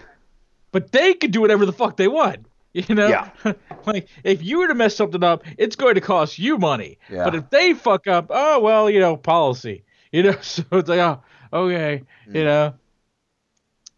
but 0.72 0.91
they 0.91 1.13
can 1.13 1.29
do 1.29 1.39
whatever 1.39 1.67
the 1.67 1.72
fuck 1.72 1.98
they 1.98 2.07
want. 2.07 2.48
You 2.74 2.95
know? 2.95 3.07
Yeah. 3.07 3.29
like 3.86 4.07
if 4.24 4.41
you 4.41 4.57
were 4.57 4.67
to 4.67 4.74
mess 4.74 4.95
something 4.95 5.24
up, 5.24 5.43
it's 5.60 5.75
going 5.75 5.93
to 5.93 6.01
cost 6.01 6.39
you 6.39 6.57
money. 6.57 6.98
Yeah. 7.07 7.25
But 7.25 7.36
if 7.36 7.50
they 7.51 7.75
fuck 7.75 8.07
up, 8.07 8.25
oh 8.31 8.60
well, 8.62 8.89
you 8.89 9.00
know, 9.00 9.15
policy. 9.15 9.83
You 10.12 10.24
know, 10.24 10.36
so 10.41 10.63
it's 10.72 10.89
like, 10.89 10.98
oh, 11.00 11.22
okay, 11.53 12.01
Mm. 12.27 12.36
you 12.36 12.43
know. 12.45 12.74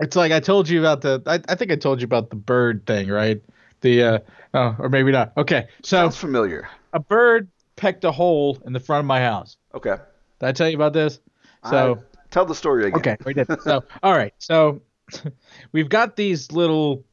It's 0.01 0.17
like 0.17 0.33
I 0.33 0.41
told 0.41 0.67
you 0.67 0.81
about 0.81 1.00
the 1.00 1.24
I, 1.25 1.39
I 1.47 1.55
think 1.55 1.71
I 1.71 1.77
told 1.77 2.01
you 2.01 2.05
about 2.05 2.29
the 2.29 2.35
bird 2.35 2.85
thing, 2.85 3.07
right? 3.07 3.41
The 3.79 4.03
uh 4.03 4.19
oh, 4.53 4.75
or 4.79 4.89
maybe 4.89 5.13
not. 5.13 5.31
Okay. 5.38 5.69
So 5.81 5.95
Sounds 5.95 6.17
familiar. 6.17 6.67
a 6.91 7.00
bird 7.00 7.47
pecked 7.77 8.03
a 8.03 8.12
hole 8.12 8.62
in 8.65 8.74
the 8.74 8.81
front 8.81 9.00
of 9.00 9.05
my 9.05 9.21
house. 9.21 9.55
Okay. 9.74 9.95
Did 10.41 10.45
I 10.50 10.51
tell 10.51 10.67
you 10.67 10.75
about 10.75 10.91
this? 10.91 11.21
So 11.69 12.03
tell 12.36 12.46
the 12.46 12.54
story 12.54 12.86
again. 12.88 13.00
Okay, 13.00 13.15
we 13.25 13.34
did. 13.34 13.48
So, 13.62 13.84
all 14.04 14.12
right. 14.13 14.34
So, 14.39 14.82
we've 15.72 15.88
got 15.89 16.15
these 16.18 16.51
little. 16.51 17.04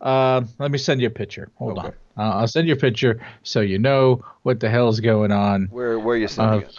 Uh, 0.00 0.42
let 0.60 0.70
me 0.70 0.78
send 0.78 1.00
you 1.00 1.08
a 1.08 1.10
picture. 1.10 1.50
Hold 1.56 1.78
Okay. 1.78 1.88
on. 1.88 1.94
Uh, 2.16 2.34
I'll 2.38 2.46
send 2.48 2.68
you 2.68 2.74
a 2.74 2.76
picture 2.76 3.20
so 3.42 3.60
you 3.60 3.78
know 3.78 4.22
what 4.44 4.60
the 4.60 4.70
hell's 4.70 5.00
going 5.00 5.32
on. 5.32 5.66
Where 5.70 5.98
where 5.98 6.14
are 6.14 6.18
you 6.18 6.28
sending 6.28 6.62
Uh, 6.62 6.66
it? 6.68 6.78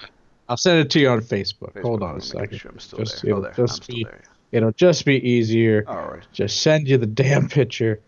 I'll 0.50 0.58
send 0.58 0.80
it 0.80 0.90
to 0.92 1.00
you 1.00 1.10
on 1.10 1.20
Facebook. 1.22 1.74
Facebook, 1.74 1.82
Hold 1.84 2.02
on 2.04 2.16
a 2.18 2.22
second. 2.22 2.58
Sure 2.58 2.72
I'm 2.72 2.80
still 2.80 3.00
Just- 3.00 3.22
there. 3.22 3.34
Oh, 3.36 3.38
it'll 3.40 3.44
there. 3.44 3.54
just 3.68 3.88
be- 3.88 4.04
there. 4.06 4.22
It'll 4.54 4.72
just 4.72 5.06
be 5.06 5.16
easier. 5.30 5.84
All 5.88 6.12
right. 6.12 6.24
Just 6.34 6.62
send 6.62 6.88
you 6.88 6.98
the 6.98 7.06
damn 7.06 7.48
picture 7.50 8.00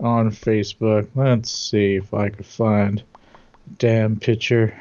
on 0.00 0.30
Facebook. 0.30 1.08
Let's 1.14 1.50
see 1.50 1.96
if 1.96 2.12
I 2.14 2.28
can 2.30 2.44
find 2.44 3.02
damn 3.78 4.16
picture 4.16 4.72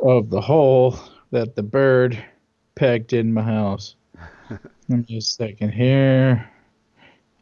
of 0.00 0.30
the 0.30 0.40
hole 0.40 0.98
that 1.30 1.54
the 1.56 1.62
bird 1.62 2.22
pegged 2.74 3.12
in 3.12 3.32
my 3.32 3.42
house. 3.42 3.94
Give 4.88 5.08
me 5.08 5.16
a 5.18 5.20
second 5.20 5.70
here. 5.72 6.48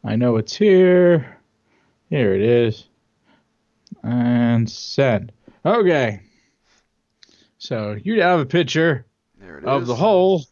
I 0.04 0.16
know 0.16 0.36
it's 0.36 0.56
here. 0.56 1.38
Here 2.10 2.34
it 2.34 2.40
is. 2.42 2.88
And 4.02 4.68
send. 4.70 5.32
Okay. 5.64 6.20
So 7.58 7.96
you 8.02 8.20
have 8.22 8.40
a 8.40 8.46
picture 8.46 9.06
There 9.40 9.58
it 9.58 9.62
is. 9.64 9.68
of 9.68 9.86
the 9.86 9.94
hole 9.94 10.44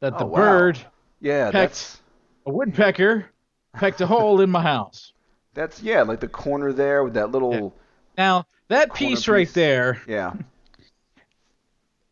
that 0.00 0.14
oh, 0.14 0.18
the 0.18 0.24
Oh, 0.24 0.28
wow. 0.28 0.36
bird, 0.36 0.78
Yeah, 1.20 1.44
pecked. 1.50 1.52
that's 1.54 2.00
a 2.46 2.52
woodpecker, 2.52 3.26
pecked 3.74 4.00
a 4.00 4.06
hole 4.06 4.40
in 4.40 4.50
my 4.50 4.62
house. 4.62 5.12
that's 5.54 5.82
yeah, 5.82 6.02
like 6.02 6.20
the 6.20 6.28
corner 6.28 6.72
there 6.72 7.04
with 7.04 7.14
that 7.14 7.30
little 7.30 7.74
Now, 8.16 8.46
that 8.68 8.90
Corner 8.90 8.98
piece 9.10 9.28
right 9.28 9.46
piece. 9.46 9.52
there 9.52 10.00
yeah. 10.06 10.34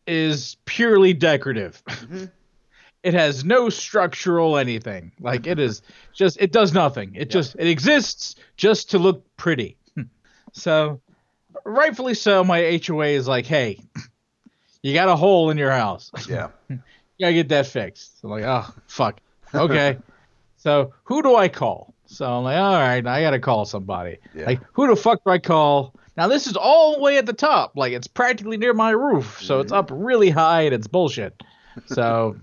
Is 0.07 0.57
purely 0.65 1.13
decorative. 1.13 1.83
Mhm. 1.85 2.31
It 3.03 3.13
has 3.13 3.43
no 3.43 3.67
structural 3.69 4.55
anything. 4.55 5.11
Like 5.19 5.45
it 5.45 5.59
is 5.59 5.81
just 6.13 6.37
it 6.39 6.53
does 6.53 6.73
nothing. 6.73 7.13
It 7.15 7.29
just 7.29 7.53
it 7.59 7.67
exists 7.67 8.35
just 8.55 8.91
to 8.91 8.97
look 8.97 9.23
pretty. 9.35 9.75
So 10.53 11.01
rightfully 11.65 12.13
so 12.13 12.43
my 12.45 12.79
HOA 12.85 13.07
is 13.07 13.27
like, 13.27 13.45
"Hey, 13.45 13.79
you 14.83 14.93
got 14.93 15.09
a 15.09 15.15
hole 15.17 15.49
in 15.49 15.57
your 15.57 15.71
house. 15.71 16.11
Yeah. 16.29 16.47
you 16.69 16.79
got 17.19 17.27
to 17.27 17.33
get 17.33 17.49
that 17.49 17.67
fixed." 17.67 18.19
I'm 18.23 18.29
like, 18.29 18.43
"Oh, 18.45 18.73
fuck. 18.87 19.19
Okay." 19.53 19.97
so, 20.55 20.93
who 21.03 21.21
do 21.23 21.35
I 21.35 21.49
call? 21.49 21.93
So 22.05 22.25
I'm 22.31 22.43
like, 22.45 22.57
"All 22.57 22.73
right, 22.73 23.05
I 23.05 23.21
got 23.21 23.31
to 23.31 23.39
call 23.39 23.65
somebody." 23.65 24.17
Yeah. 24.33 24.45
Like, 24.45 24.61
who 24.71 24.87
the 24.87 24.95
fuck 24.95 25.23
do 25.25 25.31
I 25.31 25.39
call? 25.39 25.93
Now 26.15 26.27
this 26.27 26.45
is 26.47 26.55
all 26.55 26.93
the 26.95 26.99
way 27.01 27.17
at 27.17 27.25
the 27.25 27.33
top. 27.33 27.73
Like 27.75 27.93
it's 27.93 28.07
practically 28.07 28.57
near 28.57 28.73
my 28.73 28.91
roof, 28.91 29.39
so 29.41 29.59
it's 29.59 29.71
up 29.71 29.89
really 29.91 30.29
high 30.29 30.61
and 30.61 30.73
it's 30.73 30.87
bullshit. 30.87 31.41
So 31.87 32.35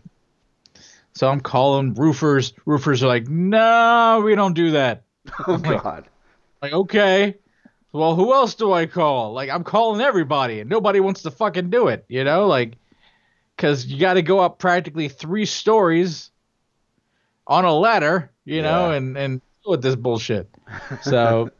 so 1.14 1.28
I'm 1.28 1.40
calling 1.40 1.94
roofers. 1.94 2.52
Roofers 2.66 3.02
are 3.02 3.08
like, 3.08 3.28
"No, 3.28 4.22
we 4.24 4.34
don't 4.34 4.54
do 4.54 4.72
that." 4.72 5.02
Oh 5.46 5.52
like- 5.52 5.82
God. 5.82 6.08
Like, 6.62 6.72
"Okay. 6.72 7.36
Well, 7.92 8.14
who 8.14 8.32
else 8.32 8.54
do 8.54 8.72
I 8.72 8.86
call?" 8.86 9.32
Like 9.32 9.50
I'm 9.50 9.64
calling 9.64 10.00
everybody 10.00 10.60
and 10.60 10.68
nobody 10.70 11.00
wants 11.00 11.22
to 11.22 11.30
fucking 11.30 11.70
do 11.70 11.88
it, 11.88 12.04
you 12.08 12.24
know? 12.24 12.46
Like 12.46 12.74
cuz 13.56 13.86
you 13.86 13.98
got 14.00 14.14
to 14.14 14.22
go 14.22 14.40
up 14.40 14.58
practically 14.58 15.08
3 15.08 15.44
stories 15.44 16.30
on 17.46 17.64
a 17.64 17.72
ladder, 17.72 18.30
you 18.44 18.62
know, 18.62 18.90
Yeah. 18.90 18.96
and 18.96 19.16
and 19.18 19.40
with 19.66 19.82
this 19.82 19.94
bullshit. 19.96 20.48
So 21.02 21.50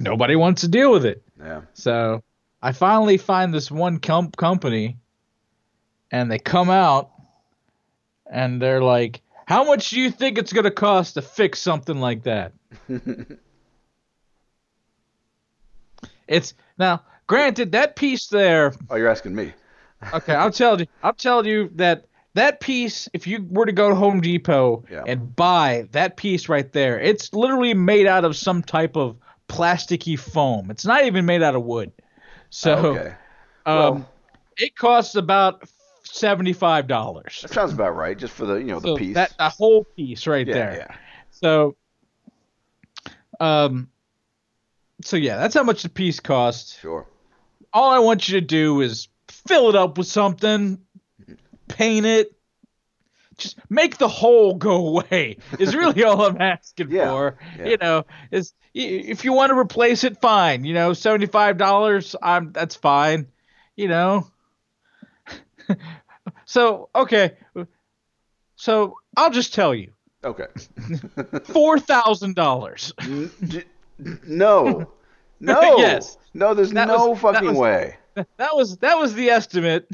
nobody 0.00 0.34
wants 0.34 0.62
to 0.62 0.68
deal 0.68 0.90
with 0.90 1.04
it. 1.04 1.22
Yeah. 1.38 1.60
So 1.74 2.22
I 2.62 2.72
finally 2.72 3.16
find 3.18 3.54
this 3.54 3.70
one 3.70 3.98
com- 3.98 4.32
company, 4.32 4.96
and 6.10 6.30
they 6.30 6.38
come 6.38 6.70
out, 6.70 7.10
and 8.30 8.60
they're 8.60 8.82
like, 8.82 9.20
"How 9.46 9.64
much 9.64 9.90
do 9.90 10.00
you 10.00 10.10
think 10.10 10.38
it's 10.38 10.52
gonna 10.52 10.70
cost 10.70 11.14
to 11.14 11.22
fix 11.22 11.60
something 11.60 11.98
like 12.00 12.24
that?" 12.24 12.52
It's 16.28 16.54
now, 16.78 17.02
granted, 17.26 17.72
that 17.72 17.96
piece 17.96 18.28
there. 18.28 18.72
oh, 18.88 18.96
you're 18.96 19.08
asking 19.08 19.34
me. 19.34 19.52
Okay, 20.14 20.32
I'll 20.34 20.50
tell 20.50 20.80
you. 20.80 20.86
I'll 21.02 21.12
tell 21.12 21.46
you 21.46 21.70
that 21.74 22.06
that 22.32 22.60
piece, 22.60 23.06
if 23.12 23.26
you 23.26 23.46
were 23.50 23.66
to 23.66 23.72
go 23.72 23.90
to 23.90 23.94
Home 23.94 24.22
Depot 24.22 24.82
Yeah. 24.90 25.02
and 25.06 25.36
buy 25.36 25.88
that 25.92 26.16
piece 26.16 26.48
right 26.48 26.72
there, 26.72 26.98
it's 26.98 27.34
literally 27.34 27.74
made 27.74 28.06
out 28.06 28.24
of 28.24 28.34
some 28.34 28.62
type 28.62 28.96
of 28.96 29.16
plasticky 29.50 30.18
foam. 30.18 30.70
It's 30.70 30.86
not 30.86 31.04
even 31.04 31.26
made 31.26 31.42
out 31.42 31.54
of 31.54 31.62
wood. 31.64 31.92
So, 32.50 32.74
okay. 32.74 33.14
um, 33.66 33.76
Well- 33.76 34.10
it 34.56 34.76
costs 34.76 35.14
about 35.14 35.68
seventy-five 36.04 36.86
dollars. 36.86 37.40
That 37.42 37.52
sounds 37.52 37.72
about 37.72 37.96
right, 37.96 38.16
just 38.18 38.32
for 38.34 38.46
the 38.46 38.56
you 38.56 38.66
know 38.66 38.80
the 38.80 38.94
piece. 38.96 39.14
that 39.14 39.34
the 39.38 39.48
whole 39.48 39.84
piece 39.84 40.26
right 40.26 40.46
yeah, 40.46 40.54
there. 40.54 40.86
yeah. 40.90 40.96
So, 41.30 41.76
um, 43.38 43.88
so 45.02 45.16
yeah, 45.16 45.36
that's 45.38 45.54
how 45.54 45.62
much 45.62 45.82
the 45.82 45.88
piece 45.88 46.20
costs. 46.20 46.78
Sure. 46.78 47.06
All 47.72 47.90
I 47.90 48.00
want 48.00 48.28
you 48.28 48.40
to 48.40 48.46
do 48.46 48.80
is 48.82 49.08
fill 49.28 49.70
it 49.70 49.76
up 49.76 49.96
with 49.96 50.08
something, 50.08 50.78
paint 51.68 52.04
it, 52.04 52.36
just 53.40 53.58
make 53.68 53.98
the 53.98 54.08
hole 54.08 54.54
go 54.54 54.86
away. 54.98 55.36
Is 55.58 55.74
really 55.74 56.04
all 56.04 56.22
I'm 56.24 56.40
asking 56.40 56.90
Yeah, 56.90 57.10
for. 57.10 57.38
yeah. 57.58 57.66
You 57.66 57.76
know, 57.78 58.06
is 58.30 58.52
if 58.74 59.24
you 59.24 59.32
want 59.32 59.50
to 59.50 59.58
replace 59.58 60.04
it, 60.04 60.20
fine. 60.20 60.64
You 60.64 60.74
know, 60.74 60.92
seventy 60.92 61.26
five 61.26 61.56
dollars, 61.58 62.14
I'm 62.22 62.52
that's 62.52 62.76
fine. 62.76 63.26
You 63.76 63.88
know. 63.88 64.26
so 66.44 66.88
okay, 66.94 67.32
so 68.56 68.94
I'll 69.16 69.30
just 69.30 69.54
tell 69.54 69.74
you, 69.74 69.92
Okay. 70.24 70.46
four 71.44 71.78
thousand 71.78 72.36
dollars. 72.36 72.92
No. 73.98 74.92
No. 75.40 75.78
Yes. 75.78 76.16
No, 76.34 76.54
there's 76.54 76.70
That 76.72 76.88
no 76.88 77.08
was- 77.08 77.20
that 77.22 77.32
fucking 77.34 77.48
was- 77.48 77.58
way. 77.58 77.96
That 78.36 78.54
was 78.54 78.76
that 78.78 78.98
was 78.98 79.14
the 79.14 79.30
estimate. 79.30 79.86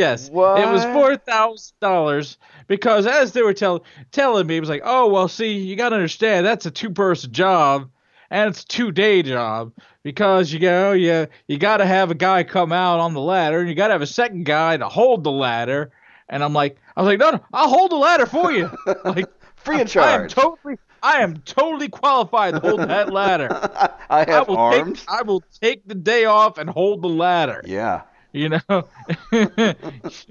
Yes, 0.00 0.28
it 0.28 0.34
was 0.34 0.84
four 0.84 1.16
thousand 1.16 1.74
dollars 1.80 2.38
because 2.66 3.06
as 3.06 3.32
they 3.32 3.42
were 3.42 3.52
tell, 3.52 3.84
telling 4.12 4.46
me, 4.46 4.56
it 4.56 4.60
was 4.60 4.68
like, 4.70 4.82
oh 4.84 5.08
well, 5.08 5.28
see, 5.28 5.58
you 5.58 5.76
gotta 5.76 5.96
understand 5.96 6.46
that's 6.46 6.64
a 6.66 6.70
two 6.70 6.90
person 6.90 7.32
job 7.32 7.90
and 8.30 8.48
it's 8.48 8.62
a 8.62 8.66
two 8.66 8.92
day 8.92 9.22
job 9.22 9.72
because 10.02 10.52
you 10.52 10.58
go, 10.58 10.92
you 10.92 11.26
you 11.48 11.58
gotta 11.58 11.84
have 11.84 12.10
a 12.10 12.14
guy 12.14 12.44
come 12.44 12.72
out 12.72 13.00
on 13.00 13.12
the 13.12 13.20
ladder 13.20 13.60
and 13.60 13.68
you 13.68 13.74
gotta 13.74 13.92
have 13.92 14.02
a 14.02 14.06
second 14.06 14.44
guy 14.46 14.76
to 14.76 14.88
hold 14.88 15.24
the 15.24 15.30
ladder. 15.30 15.90
And 16.28 16.44
I'm 16.44 16.52
like, 16.52 16.78
I 16.96 17.02
was 17.02 17.08
like, 17.08 17.18
no, 17.18 17.32
no, 17.32 17.44
I'll 17.52 17.68
hold 17.68 17.90
the 17.90 17.96
ladder 17.96 18.24
for 18.24 18.52
you. 18.52 18.70
like, 19.04 19.28
Free 19.56 19.80
of 19.82 19.94
I 19.96 20.12
am 20.14 20.28
totally, 20.28 20.78
I 21.02 21.18
am 21.18 21.38
totally 21.38 21.88
qualified 21.88 22.54
to 22.54 22.60
hold 22.60 22.80
that 22.80 23.12
ladder. 23.12 23.48
I 23.50 23.90
I 24.10 24.30
have 24.30 24.48
will 24.48 24.56
arms. 24.56 25.00
take 25.00 25.10
I 25.10 25.22
will 25.22 25.42
take 25.60 25.86
the 25.86 25.94
day 25.94 26.24
off 26.24 26.56
and 26.56 26.70
hold 26.70 27.02
the 27.02 27.08
ladder. 27.08 27.62
Yeah. 27.66 28.02
You 28.32 28.50
know, 28.50 28.88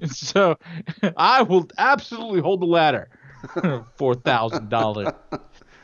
so 0.06 0.56
I 1.16 1.42
will 1.42 1.68
absolutely 1.76 2.40
hold 2.40 2.60
the 2.62 2.66
ladder. 2.66 3.10
Four 3.96 4.14
thousand 4.14 4.68
dollars. 4.70 5.10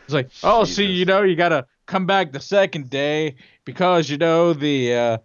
It's 0.07 0.15
like, 0.15 0.31
oh, 0.43 0.65
see, 0.65 0.87
you 0.87 1.05
know, 1.05 1.23
you 1.23 1.37
gotta 1.37 1.67
come 1.87 2.07
back 2.07 2.33
the 2.33 2.41
second 2.41 2.91
day 2.91 3.37
because 3.65 4.11
you 4.11 4.19
know 4.19 4.53
the 4.53 4.95
uh, 4.95 5.19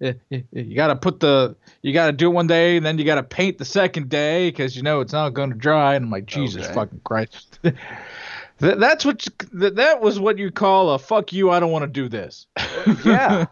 eh, 0.00 0.12
eh, 0.30 0.36
eh, 0.36 0.42
you, 0.52 0.62
you 0.62 0.74
got 0.76 0.88
to 0.88 0.96
put 0.96 1.20
the 1.20 1.56
you 1.82 1.92
got 1.92 2.06
to 2.06 2.12
do 2.12 2.28
it 2.30 2.34
one 2.34 2.46
day 2.46 2.76
and 2.76 2.84
then 2.84 2.98
you 2.98 3.04
got 3.04 3.16
to 3.16 3.22
paint 3.22 3.58
the 3.58 3.64
second 3.64 4.08
day 4.08 4.50
because 4.50 4.76
you 4.76 4.82
know 4.82 5.00
it's 5.00 5.12
not 5.12 5.30
going 5.30 5.50
to 5.50 5.56
dry 5.56 5.94
and 5.94 6.04
i'm 6.04 6.10
like 6.10 6.26
jesus 6.26 6.66
Okay. 6.66 6.68
fucking 6.68 7.00
christ 7.04 7.58
that, 8.62 8.80
that's 8.80 9.04
what 9.04 9.26
that, 9.52 9.76
that 9.76 10.00
was 10.00 10.18
what 10.18 10.38
you 10.38 10.50
call 10.50 10.90
a 10.90 10.98
fuck 10.98 11.32
you 11.32 11.50
i 11.50 11.60
don't 11.60 11.70
want 11.70 11.82
to 11.84 11.90
do 11.90 12.08
this 12.08 12.46
Yeah. 13.04 13.46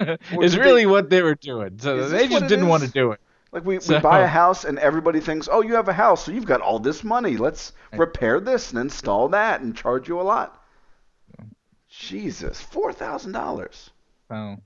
is 0.40 0.56
really 0.56 0.86
what 0.86 1.10
they 1.10 1.22
were 1.22 1.34
doing 1.34 1.78
so 1.78 2.08
they 2.08 2.28
just 2.28 2.46
didn't 2.46 2.68
want 2.68 2.82
to 2.84 2.88
do 2.90 3.12
it 3.12 3.20
Like 3.52 3.64
we, 3.66 3.78
we 3.78 3.98
buy 3.98 4.20
a 4.20 4.26
house 4.26 4.64
and 4.64 4.78
everybody 4.78 5.20
thinks, 5.20 5.46
oh, 5.52 5.60
you 5.60 5.74
have 5.74 5.86
a 5.88 5.92
house, 5.92 6.24
so 6.24 6.32
you've 6.32 6.46
got 6.46 6.62
all 6.62 6.78
this 6.78 7.04
money. 7.04 7.36
Let's 7.36 7.72
repair 7.92 8.40
this 8.40 8.70
and 8.70 8.80
install 8.80 9.28
that 9.28 9.60
and 9.60 9.76
charge 9.76 10.08
you 10.08 10.18
a 10.18 10.22
lot. 10.24 10.58
Jesus, 11.90 12.60
four 12.60 12.92
thousand 12.92 13.32
dollars. 13.32 13.90
Oh, 14.30 14.56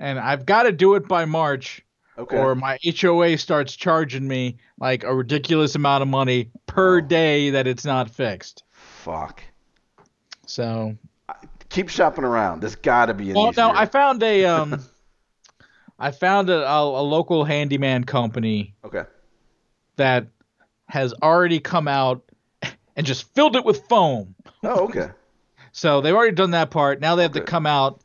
and 0.00 0.18
i've 0.18 0.44
got 0.44 0.64
to 0.64 0.72
do 0.72 0.96
it 0.96 1.06
by 1.06 1.24
march 1.24 1.82
Okay. 2.18 2.36
or 2.36 2.54
my 2.56 2.78
HOA 3.00 3.38
starts 3.38 3.74
charging 3.76 4.26
me 4.26 4.56
like 4.78 5.02
a 5.04 5.14
ridiculous 5.14 5.74
amount 5.76 6.02
of 6.02 6.08
money 6.08 6.50
per 6.66 6.98
Oh. 6.98 7.00
day 7.00 7.50
that 7.50 7.66
it's 7.66 7.84
not 7.84 8.10
fixed. 8.10 8.62
Fuck. 9.04 9.42
So, 10.46 10.96
Keep 11.68 11.90
shopping 11.90 12.24
around. 12.24 12.60
There's 12.62 12.76
got 12.76 13.06
to 13.06 13.14
be 13.14 13.30
an 13.30 13.36
well, 13.36 13.50
easier. 13.50 13.64
no, 13.64 13.70
I 13.70 13.84
found 13.84 14.22
a 14.22 14.44
um, 14.46 14.80
I 15.98 16.10
found 16.10 16.48
a, 16.48 16.66
a, 16.66 17.00
a 17.00 17.02
local 17.02 17.44
handyman 17.44 18.04
company 18.04 18.74
Okay. 18.84 19.02
that 19.96 20.28
has 20.88 21.12
already 21.22 21.60
come 21.60 21.86
out 21.88 22.22
and 22.96 23.04
just 23.06 23.34
filled 23.34 23.56
it 23.56 23.64
with 23.64 23.86
foam. 23.88 24.34
Oh, 24.62 24.84
okay. 24.84 25.08
So 25.72 26.00
they've 26.00 26.14
already 26.14 26.34
done 26.36 26.52
that 26.52 26.70
part. 26.70 27.00
Now 27.00 27.14
they 27.16 27.22
have 27.22 27.32
to 27.32 27.40
come 27.42 27.66
out 27.66 28.02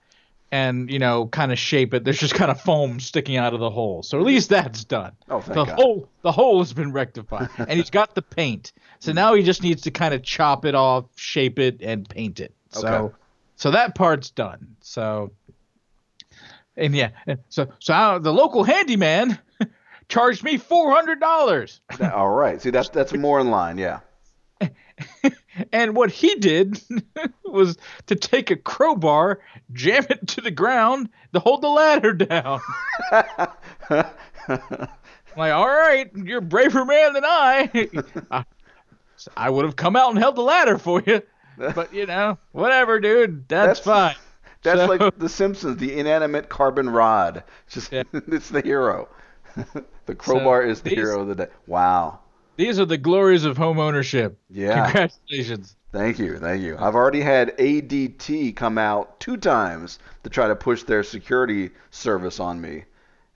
and 0.51 0.89
you 0.89 0.99
know 0.99 1.27
kind 1.27 1.51
of 1.51 1.59
shape 1.59 1.93
it. 1.93 2.03
There's 2.03 2.19
just 2.19 2.33
kind 2.33 2.49
of 2.51 2.59
foam 2.61 2.99
sticking 2.99 3.37
out 3.37 3.53
of 3.53 3.59
the 3.59 3.69
hole. 3.69 4.03
So 4.03 4.19
at 4.19 4.25
least 4.25 4.49
that's 4.49 4.83
done. 4.83 5.11
Oh, 5.29 5.41
thank 5.41 5.55
the 5.55 5.65
God. 5.65 5.75
hole 5.79 6.09
the 6.21 6.31
hole 6.31 6.59
has 6.59 6.73
been 6.73 6.91
rectified 6.91 7.49
and 7.57 7.71
he's 7.71 7.89
got 7.89 8.15
the 8.15 8.21
paint 8.21 8.73
so 8.99 9.13
now 9.13 9.33
he 9.33 9.43
just 9.43 9.63
needs 9.63 9.83
to 9.83 9.91
kind 9.91 10.13
of 10.13 10.21
chop 10.23 10.65
it 10.65 10.75
off 10.75 11.05
shape 11.15 11.59
it 11.59 11.81
and 11.81 12.07
paint 12.09 12.39
it 12.41 12.53
so 12.71 12.87
Okay. 12.87 13.15
so 13.55 13.71
that 13.71 13.95
part's 13.95 14.29
done 14.31 14.75
so 14.81 15.31
and 16.75 16.93
yeah 16.95 17.11
so 17.47 17.67
so 17.79 17.93
I, 17.93 18.17
the 18.17 18.33
local 18.33 18.63
handyman 18.65 19.39
charged 20.09 20.43
me 20.43 20.57
$400 20.57 21.79
all 22.13 22.29
right. 22.31 22.61
See, 22.61 22.69
that's 22.69 22.89
that's 22.89 23.13
more 23.13 23.39
in 23.39 23.49
line. 23.51 23.77
Yeah. 23.77 23.99
and 25.73 25.95
what 25.95 26.11
he 26.11 26.35
did 26.35 26.81
was 27.45 27.77
to 28.07 28.15
take 28.15 28.51
a 28.51 28.55
crowbar 28.55 29.39
jam 29.73 30.05
it 30.09 30.27
to 30.27 30.41
the 30.41 30.51
ground 30.51 31.09
to 31.33 31.39
hold 31.39 31.61
the 31.61 31.67
ladder 31.69 32.13
down 32.13 32.59
like, 35.37 35.53
all 35.53 35.67
right, 35.67 36.09
you're 36.15 36.39
a 36.39 36.41
braver 36.41 36.85
man 36.85 37.13
than 37.13 37.23
I. 37.25 37.89
I, 38.31 38.45
I 39.37 39.49
would 39.49 39.65
have 39.65 39.75
come 39.75 39.95
out 39.95 40.09
and 40.09 40.17
held 40.19 40.35
the 40.35 40.41
ladder 40.41 40.77
for 40.77 41.01
you, 41.05 41.21
but 41.57 41.93
you 41.93 42.05
know, 42.05 42.37
whatever, 42.51 42.99
dude. 42.99 43.47
That's, 43.47 43.79
That's- 43.81 44.15
fine. 44.15 44.23
That's 44.61 44.81
So- 44.81 44.87
like 44.87 45.17
The 45.17 45.29
Simpsons, 45.29 45.77
the 45.77 45.97
inanimate 45.97 46.49
carbon 46.49 46.89
rod. 46.89 47.43
Just 47.69 47.91
Yeah. 47.91 48.03
it's 48.13 48.49
the 48.49 48.61
hero. 48.61 49.07
the 50.05 50.15
crowbar 50.15 50.63
is 50.63 50.81
the 50.81 50.89
these- 50.89 50.97
hero 50.99 51.21
of 51.21 51.27
the 51.29 51.35
day. 51.35 51.47
Wow. 51.67 52.19
These 52.59 52.77
are 52.77 52.85
the 52.85 52.97
glories 52.97 53.45
of 53.45 53.55
home 53.55 53.79
ownership. 53.79 54.37
Yeah. 54.49 54.83
Congratulations. 54.83 55.77
Thank 55.93 56.19
you, 56.19 56.37
thank 56.39 56.61
you. 56.61 56.75
I've 56.77 56.93
already 56.93 57.21
had 57.21 57.57
ADT 57.57 58.53
come 58.57 58.77
out 58.77 59.17
two 59.21 59.37
times 59.37 59.97
to 60.25 60.29
try 60.29 60.49
to 60.49 60.57
push 60.57 60.83
their 60.83 61.01
security 61.01 61.69
service 61.89 62.37
on 62.37 62.59
me, 62.59 62.83